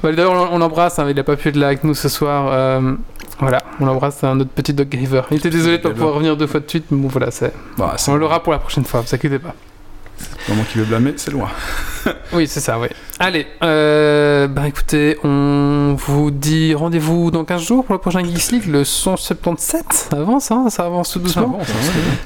Bah, 0.02 0.12
D'ailleurs, 0.12 0.32
on, 0.32 0.55
on 0.55 0.59
l'embrasse, 0.59 0.98
hein, 0.98 1.06
il 1.11 1.19
a 1.19 1.24
pas 1.24 1.36
pu 1.36 1.48
être 1.48 1.56
là 1.56 1.69
avec 1.69 1.82
nous 1.85 1.94
ce 1.94 2.09
soir. 2.09 2.48
euh, 2.52 2.93
voilà, 3.40 3.62
on 3.81 3.86
l'embrasse, 3.86 4.19
c'est 4.20 4.27
autre 4.28 4.51
petit 4.51 4.73
Doc 4.73 4.89
Giver. 4.93 5.23
Il 5.31 5.39
était 5.39 5.51
désolé 5.51 5.78
de 5.78 5.82
pas 5.82 5.89
Giver. 5.89 5.94
pouvoir 5.98 6.15
revenir 6.15 6.36
deux 6.36 6.47
fois 6.47 6.61
de 6.61 6.69
suite, 6.69 6.85
mais 6.90 6.98
bon, 6.98 7.09
voilà, 7.09 7.31
c'est. 7.31 7.52
Bah, 7.77 7.94
c'est 7.97 8.11
On 8.11 8.16
l'aura 8.16 8.43
pour 8.43 8.52
la 8.52 8.59
prochaine 8.59 8.85
fois, 8.85 9.01
vous 9.01 9.15
inquiétez 9.15 9.39
pas. 9.39 9.55
vraiment 10.47 10.65
qui 10.65 10.78
veut 10.78 10.85
blâmer, 10.85 11.15
c'est 11.16 11.31
loin. 11.32 11.48
Oui, 12.32 12.47
c'est 12.47 12.61
ça, 12.61 12.78
oui. 12.78 12.89
Allez, 13.20 13.47
euh, 13.62 14.49
bah 14.49 14.66
écoutez, 14.66 15.16
on 15.23 15.95
vous 15.97 16.32
dit 16.32 16.74
rendez-vous 16.74 17.31
dans 17.31 17.45
15 17.45 17.62
jours 17.62 17.85
pour 17.85 17.95
le 17.95 18.01
prochain 18.01 18.24
Geeks 18.24 18.51
League, 18.51 18.66
le 18.66 18.82
177. 18.82 19.85
Ça 20.11 20.16
avance, 20.16 20.51
hein, 20.51 20.66
ça 20.69 20.85
avance 20.85 21.12
tout 21.12 21.20
doucement. 21.20 21.61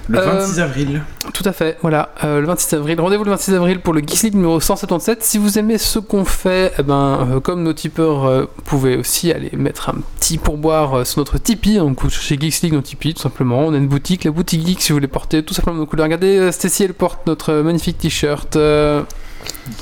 Le 0.09 0.19
Euh, 0.19 0.39
26 0.41 0.61
avril. 0.61 1.03
Tout 1.35 1.43
à 1.45 1.53
fait, 1.53 1.77
voilà, 1.83 2.09
euh, 2.25 2.41
le 2.41 2.47
26 2.47 2.75
avril. 2.77 2.99
Rendez-vous 3.03 3.25
le 3.25 3.31
26 3.33 3.55
avril 3.55 3.81
pour 3.81 3.93
le 3.93 4.01
Geeks 4.01 4.23
League 4.23 4.35
numéro 4.35 4.61
177. 4.61 5.23
Si 5.23 5.37
vous 5.37 5.59
aimez 5.59 5.77
ce 5.77 5.99
qu'on 5.99 6.25
fait, 6.25 6.73
eh 6.79 6.83
ben, 6.83 7.29
euh, 7.33 7.41
comme 7.41 7.63
nos 7.63 7.75
tipeurs, 7.75 8.25
euh, 8.25 8.45
vous 8.57 8.63
pouvez 8.65 8.97
aussi 8.97 9.31
aller 9.31 9.51
mettre 9.53 9.91
un 9.91 9.97
petit 10.19 10.39
pourboire 10.39 10.95
euh, 11.01 11.05
sur 11.05 11.19
notre 11.19 11.37
Tipeee. 11.37 11.77
Donc 11.77 12.01
vous 12.03 12.09
cherchez 12.09 12.39
Geeks 12.41 12.63
League 12.63 12.73
dans 12.73 12.83
Tipeee, 12.83 13.13
tout 13.13 13.23
simplement. 13.23 13.67
On 13.67 13.75
a 13.75 13.77
une 13.77 13.89
boutique, 13.89 14.25
la 14.25 14.31
boutique 14.31 14.67
Geek, 14.67 14.81
si 14.81 14.93
vous 14.93 14.97
voulez 14.97 15.07
porter 15.07 15.43
tout 15.43 15.53
simplement 15.53 15.77
nos 15.77 15.87
couleurs. 15.87 16.05
Regardez, 16.05 16.39
euh, 16.39 16.51
Stacy, 16.51 16.85
elle 16.85 16.95
porte 16.95 17.27
notre 17.27 17.53
euh, 17.53 17.63
magnifique 17.63 17.99
t-shirt. 17.99 18.57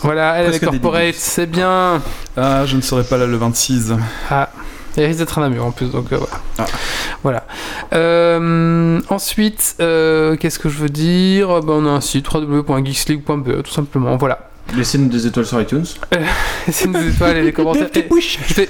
Voilà, 0.03 0.37
elle 0.37 0.55
est 0.55 0.61
corporate, 0.61 1.15
c'est 1.15 1.47
bien. 1.47 2.03
Ah, 2.37 2.65
je 2.67 2.77
ne 2.77 2.81
serai 2.81 3.05
pas 3.05 3.17
là 3.17 3.27
le 3.27 3.37
26. 3.37 3.93
Ah, 4.31 4.51
il 4.97 5.05
risque 5.05 5.19
d'être 5.19 5.39
un 5.39 5.43
amur 5.45 5.67
en 5.67 5.71
plus, 5.73 5.91
donc 5.91 6.13
euh, 6.13 6.17
voilà. 6.17 6.41
Ah. 6.59 6.67
Voilà. 7.23 7.45
Euh, 7.93 9.01
ensuite, 9.11 9.77
euh, 9.81 10.37
qu'est-ce 10.37 10.59
que 10.59 10.69
je 10.69 10.79
veux 10.79 10.89
dire? 10.89 11.61
Ben, 11.63 11.75
On 11.75 11.87
a 11.87 11.91
un 11.91 12.01
site 12.01 12.33
www.geeksleague.be, 12.33 13.63
tout 13.63 13.73
simplement. 13.73 14.17
Voilà. 14.17 14.49
Laissez-nous 14.75 15.09
des 15.09 15.27
étoiles 15.27 15.47
sur 15.47 15.61
iTunes. 15.61 15.85
C'est 16.71 16.91
des 16.91 17.09
étoiles 17.09 17.37
et 17.39 17.43
des 17.45 17.53
commentaires. 17.53 17.89
Et, 17.95 18.07
je 18.21 18.55
vais- 18.55 18.69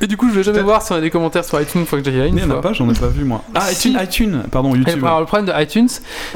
et 0.00 0.06
du 0.06 0.16
coup, 0.16 0.28
je 0.30 0.34
vais 0.34 0.42
jamais 0.42 0.62
voir 0.62 0.82
si 0.82 0.92
on 0.92 0.96
a 0.96 1.00
des 1.00 1.10
commentaires 1.10 1.44
sur 1.44 1.60
iTunes 1.60 1.80
une 1.82 1.86
fois 1.86 2.00
que 2.00 2.10
j'y 2.10 2.20
aille 2.20 2.30
une 2.30 2.38
Il 2.38 2.46
n'y 2.46 2.52
en 2.52 2.58
a 2.58 2.60
pas, 2.60 2.72
j'en 2.72 2.88
ai 2.90 2.94
pas 2.94 3.06
vu 3.08 3.24
moi. 3.24 3.44
Ah, 3.54 3.60
Si. 3.70 3.90
iTunes, 3.90 4.02
iTunes, 4.02 4.42
pardon, 4.50 4.74
Et 4.74 4.78
YouTube. 4.78 5.04
alors, 5.04 5.20
le 5.20 5.26
problème 5.26 5.54
de 5.54 5.62
iTunes, 5.62 5.88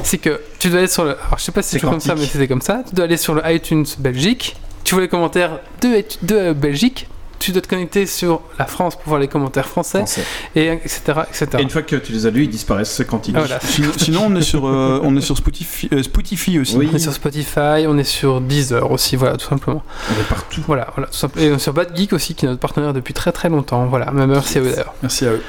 c'est 0.02 0.18
que 0.18 0.40
tu 0.58 0.68
dois 0.68 0.78
aller 0.80 0.88
sur 0.88 1.04
le. 1.04 1.10
Alors, 1.10 1.38
je 1.38 1.44
sais 1.44 1.52
pas 1.52 1.62
si 1.62 1.70
c'est 1.70 1.80
comme 1.80 2.00
ça, 2.00 2.14
mais 2.14 2.26
c'était 2.26 2.48
comme 2.48 2.60
ça. 2.62 2.82
Tu 2.88 2.94
dois 2.94 3.06
aller 3.06 3.16
sur 3.16 3.34
le 3.34 3.42
iTunes 3.46 3.86
Belgique. 3.98 4.56
Tu 4.84 4.94
vois 4.94 5.02
les 5.02 5.08
commentaires 5.08 5.58
de, 5.82 5.88
de 6.22 6.34
euh, 6.34 6.54
Belgique. 6.54 7.08
Tu 7.38 7.52
dois 7.52 7.62
te 7.62 7.68
connecter 7.68 8.06
sur 8.06 8.42
la 8.58 8.66
France 8.66 8.96
pour 8.96 9.04
voir 9.06 9.20
les 9.20 9.28
commentaires 9.28 9.66
français, 9.68 9.98
Français. 9.98 10.24
et 10.56 10.68
etc. 10.68 11.00
etc. 11.28 11.46
Et 11.58 11.62
une 11.62 11.70
fois 11.70 11.82
que 11.82 11.96
tu 11.96 12.12
les 12.12 12.26
as 12.26 12.30
lus, 12.30 12.44
ils 12.44 12.50
disparaissent. 12.50 12.90
C'est 12.92 13.06
quantique. 13.06 13.34
Ah, 13.36 13.40
voilà. 13.40 13.60
Sinon, 13.62 13.92
sinon, 13.96 14.22
on 14.26 14.36
est 14.36 14.42
sur, 14.42 14.66
euh, 14.66 15.00
on 15.02 15.16
est 15.16 15.20
sur 15.20 15.36
Spotify, 15.36 15.88
euh, 15.92 16.02
Spotify 16.02 16.58
aussi. 16.58 16.76
Oui. 16.76 16.88
On 16.92 16.96
est 16.96 16.98
sur 16.98 17.12
Spotify, 17.12 17.86
on 17.86 17.96
est 17.98 18.04
sur 18.04 18.40
Deezer 18.40 18.90
aussi, 18.90 19.16
voilà, 19.16 19.36
tout 19.36 19.46
simplement. 19.46 19.82
On 20.10 20.20
est 20.20 20.28
partout. 20.28 20.62
Voilà, 20.66 20.88
voilà, 20.94 21.08
tout 21.08 21.16
simplement. 21.16 21.46
Et 21.46 21.52
on 21.52 21.56
est 21.56 21.60
sur 21.60 21.72
Bad 21.72 21.96
Geek 21.96 22.12
aussi, 22.12 22.34
qui 22.34 22.46
est 22.46 22.48
notre 22.48 22.60
partenaire 22.60 22.92
depuis 22.92 23.14
très 23.14 23.32
très 23.32 23.48
longtemps. 23.48 23.86
Voilà, 23.86 24.10
même 24.10 24.30
merci 24.30 24.58
à 24.58 24.62
eux 24.62 24.70
d'ailleurs. 24.70 24.94
Merci 25.02 25.26
à 25.26 25.30
eux. 25.32 25.42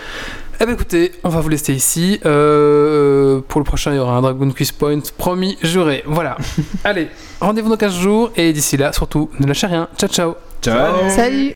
Eh 0.61 0.65
ben 0.65 0.73
écoutez, 0.73 1.13
on 1.23 1.29
va 1.29 1.39
vous 1.39 1.47
laisser 1.47 1.73
ici. 1.73 2.19
Euh, 2.25 3.39
pour 3.47 3.61
le 3.61 3.65
prochain, 3.65 3.91
il 3.93 3.95
y 3.95 3.99
aura 3.99 4.17
un 4.17 4.21
Dragon 4.21 4.51
Quiz 4.51 4.73
Point, 4.73 4.99
promis, 5.17 5.57
juré. 5.63 6.03
Voilà. 6.05 6.35
Allez, 6.83 7.07
rendez-vous 7.39 7.69
dans 7.69 7.77
15 7.77 7.95
jours, 7.97 8.31
et 8.35 8.51
d'ici 8.51 8.75
là, 8.75 8.91
surtout, 8.91 9.29
ne 9.39 9.47
lâchez 9.47 9.67
rien. 9.67 9.87
Ciao, 9.97 10.09
ciao. 10.09 10.35
Ciao. 10.61 11.09
Salut 11.09 11.55